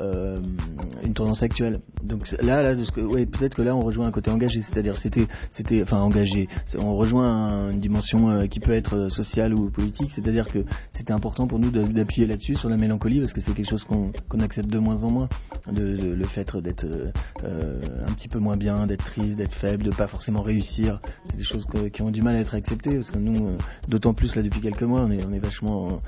une 0.00 1.14
tendance 1.14 1.42
actuelle. 1.42 1.80
Donc 2.04 2.30
là, 2.40 2.62
là, 2.62 2.74
ouais, 3.08 3.26
peut-être 3.26 3.56
que 3.56 3.62
là, 3.62 3.74
on 3.74 3.80
rejoint 3.80 4.06
un 4.06 4.12
côté 4.12 4.30
engagé, 4.30 4.62
c'est-à-dire 4.62 4.96
c'était, 4.96 5.26
c'était, 5.50 5.82
enfin 5.82 5.98
engagé. 5.98 6.48
On 6.78 6.94
rejoint 6.96 7.28
un- 7.28 7.70
une 7.72 7.80
dimension 7.80 8.46
qui 8.46 8.60
peut 8.60 8.72
être 8.72 9.08
sociale 9.08 9.54
ou 9.54 9.70
politique, 9.70 10.10
c'est-à-dire 10.12 10.46
que 10.48 10.64
c'était 10.92 11.12
important 11.12 11.48
pour 11.48 11.58
nous 11.58 11.70
d'appuyer 11.70 12.26
là-dessus 12.28 12.54
sur 12.54 12.68
la 12.68 12.76
mélancolie 12.76 13.18
parce 13.18 13.32
que 13.32 13.40
c'est 13.40 13.54
quelque 13.54 13.67
chose 13.68 13.84
qu'on 13.84 14.40
accepte 14.40 14.70
de 14.70 14.78
moins 14.78 15.04
en 15.04 15.10
moins, 15.10 15.28
le 15.72 16.24
fait 16.24 16.56
d'être 16.56 16.84
euh, 16.84 17.10
euh, 17.44 17.80
un 18.06 18.12
petit 18.12 18.28
peu 18.28 18.38
moins 18.38 18.56
bien, 18.56 18.86
d'être 18.86 19.04
triste, 19.04 19.38
d'être 19.38 19.54
faible, 19.54 19.84
de 19.84 19.90
pas 19.90 20.06
forcément 20.06 20.42
réussir. 20.42 21.00
C'est 21.24 21.36
des 21.36 21.44
choses 21.44 21.66
qui 21.92 22.02
ont 22.02 22.10
du 22.10 22.22
mal 22.22 22.36
à 22.36 22.40
être 22.40 22.54
acceptées 22.54 22.94
parce 22.94 23.10
que 23.10 23.18
nous, 23.18 23.48
euh, 23.48 23.58
d'autant 23.88 24.14
plus 24.14 24.34
là 24.36 24.42
depuis 24.42 24.60
quelques 24.60 24.82
mois, 24.82 25.02
on 25.02 25.10
est, 25.10 25.38
vachement, 25.38 26.00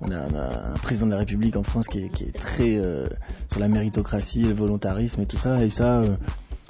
on 0.00 0.10
a, 0.10 0.18
un 0.18 0.74
président 0.74 1.06
de 1.06 1.12
la 1.12 1.18
République 1.18 1.56
en 1.56 1.62
France 1.62 1.86
qui 1.88 1.98
est, 1.98 2.32
très 2.32 2.80
sur 3.48 3.60
la 3.60 3.68
méritocratie, 3.68 4.42
le 4.42 4.54
volontarisme 4.54 5.22
et 5.22 5.26
tout 5.26 5.38
ça, 5.38 5.62
et 5.62 5.68
ça, 5.68 6.02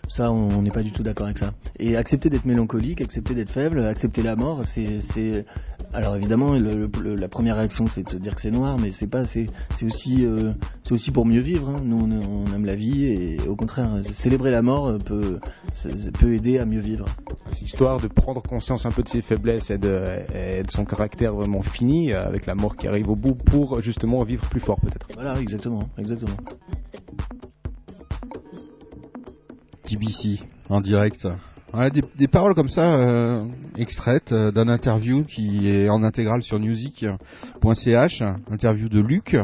ça, 0.08 0.30
on 0.30 0.62
n'est 0.62 0.70
pas 0.70 0.82
du 0.82 0.92
tout 0.92 1.02
d'accord 1.02 1.26
avec 1.26 1.38
ça. 1.38 1.52
Et 1.78 1.96
accepter 1.96 2.30
d'être 2.30 2.44
mélancolique, 2.44 3.00
accepter 3.00 3.34
d'être 3.34 3.50
faible, 3.50 3.80
accepter 3.84 4.22
la 4.22 4.36
mort, 4.36 4.62
c'est, 4.64 5.44
alors 5.92 6.16
évidemment, 6.16 6.52
le- 6.54 6.88
le- 7.02 7.14
la 7.14 7.28
première 7.28 7.56
réaction, 7.56 7.86
c'est 7.86 8.02
de 8.02 8.08
se 8.10 8.16
dire 8.16 8.34
que 8.34 8.40
c'est 8.40 8.50
noir, 8.50 8.78
mais 8.78 8.90
c'est 8.90 9.06
pas, 9.06 9.24
c'est, 9.24 9.46
c'est 9.76 9.86
aussi, 9.86 10.24
euh, 10.26 10.52
c'est 10.84 10.92
aussi 10.92 11.10
pour 11.10 11.24
mieux 11.24 11.40
vivre. 11.40 11.70
hein. 11.70 11.80
Nous, 11.82 11.96
on, 11.96 12.44
on 12.50 12.54
aime 12.54 12.64
la 12.66 12.74
vie, 12.74 13.04
et 13.04 13.46
au 13.48 13.56
contraire, 13.56 14.00
célébrer 14.12 14.50
la 14.50 14.62
mort 14.62 14.98
peut, 14.98 15.38
ça- 15.72 15.96
ça 15.96 16.10
peut 16.12 16.34
aider 16.34 16.58
à 16.58 16.66
mieux 16.66 16.80
vivre. 16.80 17.06
histoire 17.62 18.00
de 18.00 18.08
prendre 18.08 18.42
conscience 18.42 18.84
un 18.84 18.90
peu 18.90 19.02
de 19.02 19.08
ses 19.08 19.22
faiblesses 19.22 19.70
et 19.70 19.78
de, 19.78 20.04
et 20.34 20.62
de 20.62 20.70
son 20.70 20.84
caractère 20.84 21.32
vraiment 21.32 21.62
fini, 21.62 22.12
euh, 22.12 22.26
avec 22.26 22.44
la 22.46 22.54
mort 22.54 22.76
qui 22.76 22.86
arrive 22.88 23.08
au 23.08 23.16
bout, 23.16 23.34
pour 23.34 23.80
justement 23.80 24.22
vivre 24.24 24.46
plus 24.50 24.60
fort 24.60 24.78
peut-être. 24.80 25.06
Voilà, 25.14 25.40
exactement, 25.40 25.88
exactement. 25.96 26.36
TBC 29.84 30.40
en 30.68 30.80
direct. 30.80 31.26
Voilà, 31.72 31.90
des, 31.90 32.28
paroles 32.28 32.54
comme 32.54 32.68
ça, 32.68 32.94
euh, 32.94 33.40
extraites 33.76 34.32
euh, 34.32 34.52
d'un 34.52 34.68
interview 34.68 35.24
qui 35.24 35.68
est 35.68 35.88
en 35.88 36.02
intégrale 36.02 36.42
sur 36.42 36.58
music.ch, 36.58 38.22
interview 38.50 38.88
de 38.88 39.00
Luc. 39.00 39.36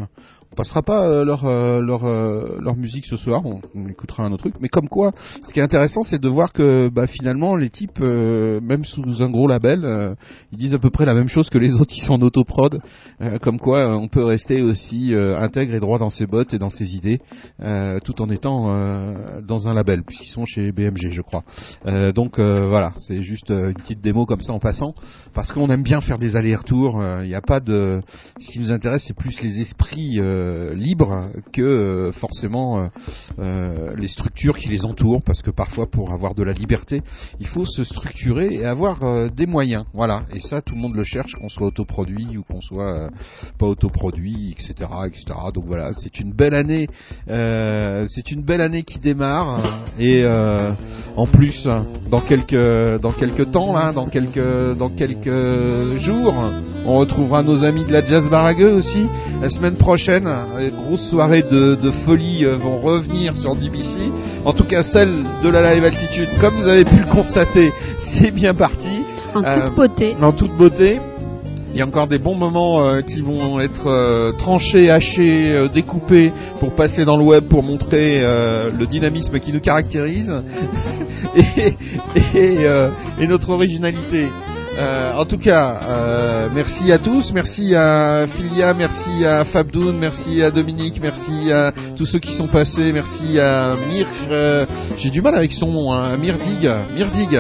On 0.53 0.55
passera 0.55 0.83
pas 0.83 1.09
euh, 1.09 1.25
leur, 1.25 1.47
euh, 1.47 1.81
leur, 1.81 2.05
euh, 2.05 2.59
leur 2.61 2.77
musique 2.77 3.07
ce 3.07 3.17
soir, 3.17 3.43
on, 3.47 3.89
écoutera 3.89 4.23
un 4.25 4.33
autre 4.33 4.43
truc. 4.43 4.57
Mais 4.61 4.69
comme 4.69 4.87
quoi, 4.87 5.13
ce 5.43 5.51
qui 5.51 5.61
est 5.61 5.63
intéressant, 5.63 6.03
c'est 6.03 6.21
de 6.21 6.29
voir 6.29 6.53
que 6.53 6.91
bah, 6.91 7.07
finalement, 7.07 7.57
les 7.57 7.71
types, 7.71 8.01
euh, 8.03 8.61
même 8.61 8.85
sous 8.85 9.23
un 9.23 9.31
gros 9.31 9.49
label, 9.49 9.87
euh, 9.87 10.15
ils 10.53 10.59
disent 10.59 10.75
à 10.75 10.79
peu 10.79 10.91
près 10.91 11.07
la 11.07 11.15
même 11.15 11.29
chose 11.29 11.49
que 11.49 11.57
les 11.57 11.73
autres 11.81 11.87
qui 11.87 12.01
sont 12.01 12.13
en 12.15 12.21
autoprod. 12.21 12.81
Euh, 13.23 13.39
comme 13.39 13.59
quoi, 13.59 13.97
on 13.97 14.09
peut 14.09 14.25
rester 14.25 14.61
aussi 14.61 15.15
intègre 15.15 15.75
et 15.75 15.81
droit 15.81 15.99
dans 15.99 16.11
ses 16.11 16.27
bottes 16.27 16.53
et 16.53 16.59
dans 16.59 16.69
ses 16.69 16.97
idées, 16.97 17.21
tout 18.05 18.21
en 18.21 18.29
étant 18.29 19.41
dans 19.41 19.69
un 19.69 19.75
label, 19.75 20.03
puisqu'ils 20.03 20.31
sont 20.31 20.45
chez 20.45 20.71
BMG, 20.73 21.11
je 21.11 21.23
crois. 21.23 21.45
Donc 22.15 22.39
voilà, 22.39 22.93
c'est 22.99 23.23
juste 23.23 23.51
une 23.51 23.75
petite 23.75 24.01
démo 24.01 24.27
comme 24.27 24.41
ça 24.41 24.53
en 24.53 24.59
passant, 24.59 24.95
parce 25.35 25.53
qu'on 25.53 25.69
aime 25.71 25.83
bien 25.83 26.01
faire 26.01 26.19
des 26.19 26.37
allers-retours. 26.37 27.03
Il 27.23 27.29
n'y 27.29 27.35
a 27.35 27.41
pas 27.41 27.61
de, 27.61 28.01
ce 28.39 28.51
qui 28.51 28.61
nous 28.61 28.73
intéresse, 28.73 29.05
c'est 29.07 29.17
plus 29.17 29.41
les 29.43 29.61
esprits 29.61 30.19
euh, 30.19 30.42
libres 30.75 31.29
que 31.53 31.63
euh, 31.63 32.13
forcément 32.13 32.79
euh, 32.79 32.87
euh, 33.39 33.95
les 33.97 34.09
structures 34.09 34.57
qui 34.57 34.69
les 34.69 34.85
entourent, 34.85 35.23
parce 35.23 35.43
que 35.43 35.51
parfois 35.51 35.87
pour 35.87 36.13
avoir 36.13 36.35
de 36.35 36.43
la 36.43 36.53
liberté, 36.53 37.03
il 37.41 37.47
faut 37.47 37.65
se 37.65 37.85
structurer 37.85 38.55
et 38.55 38.65
avoir 38.65 39.03
euh, 39.03 39.29
des 39.29 39.47
moyens. 39.47 39.85
Voilà, 39.93 40.23
et 40.35 40.41
ça 40.41 40.61
tout 40.61 40.75
le 40.75 40.81
monde 40.81 40.95
le 40.95 41.05
cherche, 41.05 41.35
qu'on 41.35 41.49
soit 41.49 41.67
autoproduit 41.67 42.37
ou 42.37 42.43
qu'on 42.43 42.61
soit 42.61 43.05
euh, 43.05 43.09
pas 43.59 43.67
autoproduit, 43.67 44.53
etc., 44.53 44.91
etc. 45.07 45.25
Donc 45.55 45.65
voilà, 45.67 45.93
c'est 45.93 46.21
une 46.21 46.33
belle 46.33 46.55
année, 46.55 46.89
euh, 47.29 48.07
c'est 48.09 48.31
une 48.31 48.43
belle 48.43 48.61
année 48.61 48.83
qui 48.83 48.99
démarre 48.99 49.85
et 49.99 50.23
euh, 50.25 50.73
en 51.17 51.27
plus 51.27 51.69
dans 52.11 52.21
quelques 52.21 53.01
dans 53.01 53.13
quelques 53.13 53.51
temps 53.51 53.73
là, 53.73 53.93
dans 53.93 54.07
quelques 54.07 54.77
dans 54.77 54.89
quelques 54.89 55.99
jours, 55.99 56.35
on 56.87 56.97
retrouvera 56.97 57.43
nos 57.43 57.65
amis 57.65 57.85
de 57.85 57.93
la 57.93 58.03
Jazz 58.03 58.29
Baragueux 58.29 58.73
aussi 58.73 59.07
la 59.41 59.51
semaine 59.51 59.77
prochaine. 59.77 60.32
Les 60.59 60.71
grosses 60.71 61.09
soirées 61.09 61.43
de, 61.43 61.75
de 61.75 61.91
folie 61.91 62.45
euh, 62.45 62.57
vont 62.57 62.79
revenir 62.79 63.35
sur 63.35 63.55
DBC. 63.55 63.97
En 64.45 64.53
tout 64.53 64.65
cas, 64.65 64.83
celle 64.83 65.15
de 65.43 65.49
la 65.49 65.75
Live 65.75 65.85
Altitude, 65.85 66.29
comme 66.41 66.55
vous 66.55 66.69
avez 66.69 66.85
pu 66.85 66.97
le 66.97 67.07
constater, 67.07 67.73
c'est 67.99 68.31
bien 68.31 68.55
parti. 68.55 68.89
En 69.35 69.43
Euh, 69.45 69.67
toute 69.67 69.75
beauté. 69.75 70.15
En 70.21 70.33
toute 70.33 70.57
beauté. 70.57 71.01
Il 71.75 71.79
y 71.79 71.81
a 71.81 71.87
encore 71.87 72.07
des 72.07 72.19
bons 72.19 72.35
moments 72.35 72.87
euh, 72.87 73.01
qui 73.01 73.23
vont 73.23 73.59
être 73.59 73.87
euh, 73.87 74.33
tranchés, 74.33 74.91
hachés, 74.91 75.55
euh, 75.57 75.69
découpés 75.69 76.31
pour 76.61 76.73
passer 76.73 77.07
dans 77.07 77.17
le 77.17 77.25
web 77.25 77.45
pour 77.45 77.63
montrer 77.63 78.21
le 78.21 78.87
dynamisme 78.87 79.39
qui 79.41 79.53
nous 79.53 79.61
caractérise 79.61 80.31
et, 81.37 81.75
et, 82.35 82.57
et 83.19 83.27
notre 83.27 83.51
originalité. 83.51 84.27
Euh, 84.79 85.13
en 85.15 85.27
tout 85.27 85.37
cas, 85.37 85.81
euh, 85.83 86.49
merci 86.55 86.93
à 86.93 86.99
tous, 86.99 87.33
merci 87.35 87.75
à 87.75 88.27
Filia, 88.27 88.73
merci 88.73 89.25
à 89.27 89.45
Fabdoun, 89.45 89.99
merci 89.99 90.43
à 90.43 90.51
Dominique, 90.51 90.99
merci 91.03 91.53
à 91.53 91.73
tous 91.97 92.07
ceux 92.07 92.19
qui 92.19 92.33
sont 92.33 92.47
passés, 92.47 92.91
merci 92.91 93.39
à 93.39 93.77
Mir, 93.91 94.07
euh, 94.31 94.65
j'ai 94.97 95.11
du 95.11 95.21
mal 95.21 95.35
avec 95.35 95.53
son 95.53 95.67
nom, 95.67 95.93
hein, 95.93 96.17
Mirdig, 96.17 96.71
Mirdig. 96.95 97.39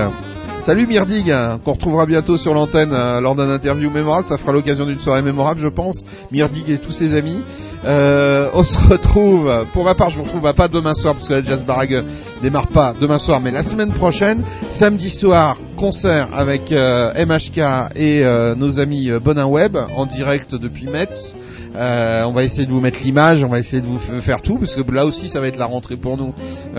Salut 0.65 0.87
Mirdig, 0.87 1.33
qu'on 1.65 1.73
retrouvera 1.73 2.07
bientôt 2.07 2.37
sur 2.37 2.55
l'antenne 2.55 2.93
lors 3.19 3.35
d'un 3.35 3.51
interview 3.51 3.91
mémorable. 3.91 4.25
Ça 4.29 4.39
fera 4.39 4.53
l'occasion 4.53 4.87
d'une 4.87 5.01
soirée 5.01 5.23
mémorable, 5.23 5.59
je 5.61 5.67
pense. 5.67 6.05
Mirdig 6.31 6.71
et 6.71 6.79
tous 6.79 6.93
ses 6.93 7.17
amis. 7.17 7.43
Euh, 7.85 8.49
on 8.55 8.63
se 8.63 8.79
retrouve. 8.79 9.67
Pour 9.73 9.85
ma 9.85 9.95
part, 9.95 10.11
je 10.11 10.19
vous 10.19 10.25
retrouve 10.25 10.53
pas 10.53 10.69
demain 10.69 10.95
soir 10.95 11.15
parce 11.15 11.29
que 11.29 11.35
la 11.35 11.41
Jazz 11.43 11.65
Barague 11.65 12.05
démarre 12.41 12.69
pas 12.69 12.95
demain 12.99 13.19
soir, 13.19 13.41
mais 13.41 13.51
la 13.51 13.63
semaine 13.63 13.93
prochaine, 13.93 14.43
samedi 14.71 15.11
soir, 15.11 15.57
concert 15.77 16.29
avec 16.33 16.71
euh, 16.71 17.13
MHK 17.27 17.59
et 17.97 18.23
euh, 18.23 18.55
nos 18.55 18.79
amis 18.79 19.11
euh, 19.11 19.19
Bonin 19.19 19.47
Web 19.47 19.77
en 19.97 20.07
direct 20.07 20.55
depuis 20.55 20.87
Metz. 20.87 21.35
Euh, 21.75 22.25
on 22.25 22.33
va 22.33 22.45
essayer 22.45 22.67
de 22.67 22.71
vous 22.71 22.81
mettre 22.81 22.99
l'image, 23.03 23.43
on 23.43 23.49
va 23.49 23.59
essayer 23.59 23.81
de 23.81 23.87
vous 23.87 23.99
faire 24.21 24.43
tout, 24.43 24.59
parce 24.59 24.75
que 24.77 24.93
là 24.93 25.07
aussi 25.07 25.31
ça 25.31 25.41
va 25.41 25.49
être 25.49 25.57
la 25.57 25.65
rentrée 25.65 25.97
pour 25.97 26.19
nous, 26.19 26.35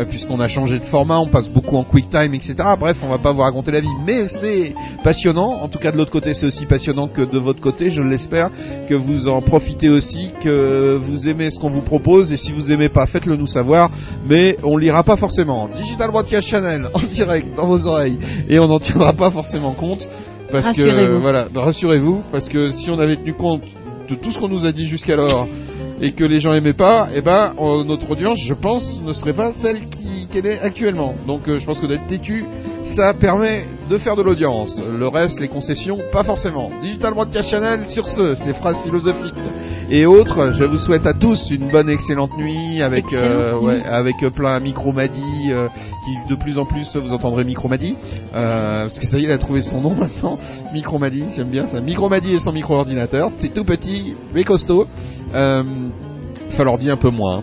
puisqu'on 0.08 0.40
a 0.40 0.48
changé 0.48 0.78
de 0.78 0.86
format, 0.86 1.18
on 1.18 1.26
passe 1.26 1.50
beaucoup 1.50 1.78
en 1.78 1.84
quick 1.84 2.12
time, 2.12 2.36
etc. 2.36 2.56
Bref, 2.80 2.98
on 3.02 3.08
va 3.08 3.18
pas 3.18 3.32
vous 3.32 3.42
raconter 3.42 3.72
la 3.72 3.80
vie, 3.80 3.88
mais 4.06 4.28
c'est 4.28 4.76
passionnant. 5.04 5.64
En 5.64 5.68
tout 5.68 5.80
cas 5.80 5.92
de 5.92 5.98
l'autre 5.98 6.12
côté, 6.12 6.36
c'est 6.36 6.46
aussi 6.46 6.68
passionnant 6.68 7.08
que 7.08 7.24
de 7.24 7.40
votre 7.40 7.60
côté, 7.60 7.90
je 7.90 8.04
l'espère, 8.04 8.52
que 8.88 8.94
vous 8.94 9.28
en 9.28 9.42
profitez 9.42 9.90
aussi, 9.90 10.30
que 10.44 10.93
vous 10.96 11.28
aimez 11.28 11.50
ce 11.50 11.60
qu'on 11.60 11.70
vous 11.70 11.82
propose, 11.82 12.32
et 12.32 12.38
si 12.38 12.52
vous 12.52 12.72
aimez 12.72 12.90
pas, 12.90 13.06
faites-le 13.06 13.36
nous 13.36 13.48
savoir, 13.48 13.90
mais 14.28 14.58
on 14.64 14.78
lira 14.78 15.04
pas 15.04 15.16
forcément. 15.16 15.70
Digital 15.76 16.12
Broadcast 16.12 16.48
Channel 16.48 16.88
en 16.94 17.04
direct 17.04 17.56
dans 17.56 17.66
vos 17.66 17.86
oreilles, 17.86 18.18
et 18.50 18.60
on 18.60 18.68
n'en 18.68 18.80
tiendra 18.80 19.14
pas 19.14 19.30
forcément 19.30 19.72
compte. 19.72 20.08
Parce 20.52 20.78
que 20.78 21.18
voilà, 21.18 21.48
bah, 21.52 21.62
rassurez-vous, 21.64 22.24
parce 22.32 22.48
que 22.48 22.70
si 22.70 22.92
on 22.92 23.00
avait 23.00 23.16
tenu 23.16 23.34
compte 23.34 23.64
de 24.08 24.16
tout 24.16 24.32
ce 24.32 24.38
qu'on 24.38 24.50
nous 24.50 24.66
a 24.66 24.72
dit 24.72 24.86
jusqu'alors 24.86 25.48
et 26.04 26.12
que 26.12 26.26
les 26.26 26.42
gens 26.42 26.52
aimaient 26.52 26.74
pas, 26.74 27.08
eh 27.14 27.22
ben 27.22 27.54
euh, 27.58 27.86
notre 27.86 28.12
audience, 28.12 28.38
je 28.38 28.54
pense, 28.54 29.00
ne 29.02 29.14
serait 29.14 29.32
pas 29.32 29.54
celle 29.54 29.88
qui 29.88 30.28
qu'elle 30.30 30.46
est 30.46 30.60
actuellement. 30.60 31.14
Donc 31.26 31.48
euh, 31.48 31.58
je 31.58 31.66
pense 31.66 31.80
que 31.80 31.86
d'être 31.88 32.06
têtu, 32.08 32.44
ça 32.84 33.14
permet 33.14 33.64
de 33.90 33.98
faire 33.98 34.18
de 34.18 34.22
l'audience. 34.22 34.82
Le 35.00 35.08
reste, 35.08 35.40
les 35.40 35.48
concessions, 35.48 35.98
pas 36.12 36.26
forcément. 36.26 36.70
Digital 36.82 37.14
Broadcast 37.14 37.50
Channel, 37.50 37.88
sur 37.88 38.06
ce, 38.06 38.34
ces 38.36 38.52
phrases 38.52 38.82
philosophiques 38.82 39.34
et 39.90 40.06
autres, 40.06 40.52
je 40.54 40.64
vous 40.64 40.78
souhaite 40.78 41.06
à 41.06 41.14
tous 41.14 41.52
une 41.52 41.70
bonne 41.70 41.90
excellente 41.90 42.36
nuit 42.38 42.82
avec 42.82 43.06
euh, 43.14 43.18
Excellente 43.18 43.64
ouais, 43.64 43.76
nuit. 43.76 43.84
avec 43.86 44.24
euh, 44.24 44.30
plein 44.30 44.60
micromadi 44.60 45.52
euh, 45.52 45.68
qui 46.06 46.34
de 46.34 46.36
plus 46.40 46.58
en 46.58 46.66
plus 46.66 46.96
vous 46.96 47.14
entendrez 47.14 47.44
micromadi 47.44 47.96
euh, 48.34 48.84
parce 48.84 48.98
que 48.98 49.06
ça 49.06 49.18
y 49.20 49.22
est, 49.22 49.26
il 49.26 49.32
a 49.32 49.38
trouvé 49.38 49.62
son 49.62 49.82
nom 49.82 49.94
maintenant. 50.00 50.40
Micromadi, 50.74 51.26
j'aime 51.36 51.50
bien 51.50 51.66
ça. 51.66 51.82
Micromadi 51.82 52.34
et 52.34 52.40
son 52.40 52.54
micro-ordinateur, 52.54 53.32
c'est 53.40 53.54
tout 53.54 53.66
petit 53.66 54.16
mais 54.34 54.44
costaud. 54.44 54.88
Ça 56.56 56.64
leur 56.64 56.78
dit 56.78 56.92
un 56.92 56.98
peu 56.98 57.10
moins. 57.10 57.42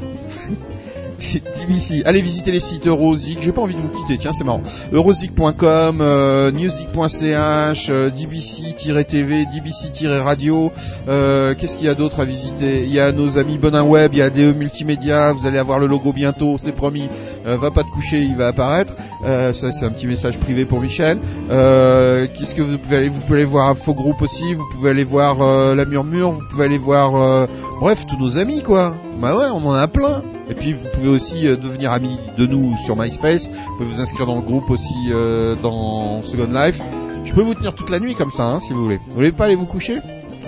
DBC. 1.20 2.02
Allez 2.06 2.22
visiter 2.22 2.50
les 2.50 2.60
sites 2.60 2.86
Eurosic. 2.86 3.38
J'ai 3.42 3.52
pas 3.52 3.60
envie 3.60 3.74
de 3.74 3.80
vous 3.80 3.88
quitter, 3.88 4.16
tiens, 4.18 4.32
c'est 4.32 4.44
marrant. 4.44 4.62
Eurosic.com, 4.92 6.00
euh, 6.00 6.50
music.ch, 6.52 7.88
euh, 7.90 8.10
DBC-TV, 8.10 9.46
DBC-radio. 9.46 10.72
Euh, 11.08 11.54
Qu'est-ce 11.54 11.76
qu'il 11.76 11.86
y 11.86 11.90
a 11.90 11.94
d'autre 11.94 12.20
à 12.20 12.24
visiter? 12.24 12.82
Il 12.84 12.92
y 12.92 13.00
a 13.00 13.12
nos 13.12 13.36
amis 13.38 13.58
Bonin 13.58 13.82
Web, 13.82 14.12
il 14.14 14.18
y 14.18 14.22
a 14.22 14.30
DE 14.30 14.52
Multimédia. 14.52 15.32
Vous 15.32 15.46
allez 15.46 15.58
avoir 15.58 15.78
le 15.78 15.86
logo 15.86 16.12
bientôt, 16.12 16.56
c'est 16.58 16.72
promis. 16.72 17.08
Euh, 17.46 17.56
va 17.56 17.70
pas 17.70 17.82
te 17.82 17.90
coucher, 17.90 18.18
il 18.18 18.36
va 18.36 18.48
apparaître. 18.48 18.94
Euh, 19.26 19.52
ça, 19.52 19.72
c'est 19.72 19.84
un 19.84 19.90
petit 19.90 20.06
message 20.06 20.38
privé 20.38 20.64
pour 20.64 20.80
Michel. 20.80 21.18
Qu'est-ce 21.48 22.54
que 22.54 22.62
vous 22.62 22.78
pouvez 22.78 22.96
aller 22.96 23.08
Vous 23.08 23.20
pouvez 23.20 23.40
aller 23.40 23.44
voir 23.44 23.74
Group 23.90 24.22
aussi. 24.22 24.54
Vous 24.54 24.64
pouvez 24.72 24.90
aller 24.90 25.04
voir 25.04 25.74
La 25.74 25.84
Murmure. 25.84 26.30
Vous 26.30 26.48
pouvez 26.50 26.64
aller 26.64 26.78
voir, 26.78 27.46
bref, 27.80 28.06
tous 28.06 28.16
nos 28.16 28.36
amis, 28.38 28.62
quoi. 28.62 28.94
Bah 29.20 29.36
ouais, 29.36 29.46
on 29.52 29.66
en 29.66 29.72
a 29.74 29.86
plein. 29.88 30.22
Et 30.48 30.54
puis 30.54 30.72
vous 30.72 30.86
pouvez 30.94 31.08
aussi 31.08 31.46
euh, 31.46 31.56
devenir 31.56 31.92
ami 31.92 32.18
de 32.38 32.46
nous 32.46 32.74
sur 32.86 32.96
MySpace. 32.96 33.48
Vous 33.48 33.76
pouvez 33.78 33.94
vous 33.94 34.00
inscrire 34.00 34.26
dans 34.26 34.36
le 34.36 34.40
groupe 34.42 34.70
aussi 34.70 35.10
euh, 35.12 35.54
dans 35.62 36.22
Second 36.22 36.48
Life. 36.52 36.80
Je 37.24 37.32
peux 37.34 37.42
vous 37.42 37.54
tenir 37.54 37.74
toute 37.74 37.90
la 37.90 38.00
nuit 38.00 38.14
comme 38.14 38.30
ça, 38.32 38.44
hein, 38.44 38.60
si 38.60 38.72
vous 38.72 38.82
voulez. 38.84 38.98
Vous 39.08 39.14
voulez 39.14 39.32
pas 39.32 39.44
aller 39.44 39.54
vous 39.54 39.66
coucher? 39.66 39.98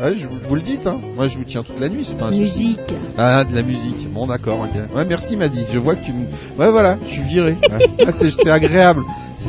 Ouais, 0.03 0.15
je, 0.17 0.27
vous- 0.27 0.39
je 0.43 0.49
vous 0.49 0.55
le 0.55 0.63
dites, 0.63 0.87
hein. 0.87 0.99
Moi, 1.15 1.29
je 1.29 1.37
vous 1.39 1.45
tiens 1.45 1.63
toute 1.63 1.79
la 1.79 1.89
nuit, 1.89 2.05
c'est 2.05 2.17
pas 2.19 2.27
un 2.27 2.33
souci. 2.33 2.41
Musique. 2.41 2.81
Ah, 3.19 3.45
de 3.45 3.55
la 3.55 3.63
musique. 3.63 4.11
Bon, 4.13 4.27
d'accord. 4.27 4.61
ok. 4.61 4.97
Ouais, 4.97 5.05
merci, 5.07 5.37
Maddy. 5.37 5.61
Je 5.73 5.79
vois 5.79 5.95
que 5.95 6.05
tu 6.05 6.13
me. 6.13 6.23
Ouais, 6.59 6.71
voilà, 6.71 6.97
je 7.07 7.13
suis 7.13 7.23
viré. 7.23 7.53
Ouais. 7.71 7.87
Ah, 8.07 8.11
c'est 8.13 8.31
c'est 8.31 8.51
agréable. 8.51 9.03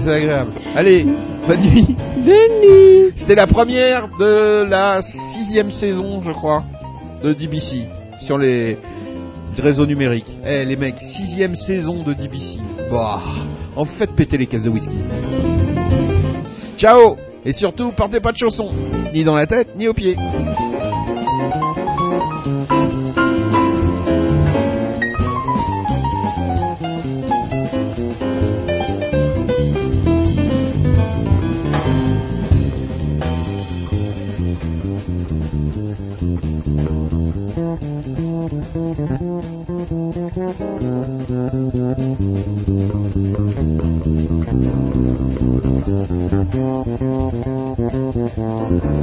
C'est 0.03 0.11
agréable. 0.11 0.52
Allez, 0.76 1.06
bonne 1.48 1.61
nuit. 1.61 1.95
Bonne 2.18 2.61
nuit. 2.61 3.14
C'était 3.16 3.35
la 3.35 3.48
première 3.48 4.10
de 4.19 4.64
la 4.69 5.02
sixième 5.02 5.72
saison, 5.72 6.22
je 6.24 6.32
crois, 6.32 6.64
de 7.24 7.32
DBC 7.34 7.88
sur 8.19 8.38
les 8.38 8.77
réseaux 9.60 9.86
numériques. 9.86 10.32
Eh, 10.46 10.66
les 10.66 10.76
mecs, 10.76 11.00
sixième 11.00 11.56
saison 11.56 12.04
de 12.04 12.14
DBC. 12.14 12.60
Bah, 12.92 13.22
en 13.76 13.86
fait, 13.86 14.10
péter 14.12 14.38
les 14.38 14.48
caisses 14.48 14.64
de 14.64 14.70
whisky. 14.70 14.98
Ciao 16.78 17.18
Et 17.46 17.54
surtout, 17.54 17.92
portez 17.92 18.20
pas 18.20 18.32
de 18.32 18.38
chaussons, 18.38 18.72
ni 19.14 19.24
dans 19.24 19.36
la 19.36 19.48
tête, 19.48 19.76
ni 19.76 19.88
aux 19.88 19.94
pieds. 19.94 20.16
Mm-hmm. 48.74 49.03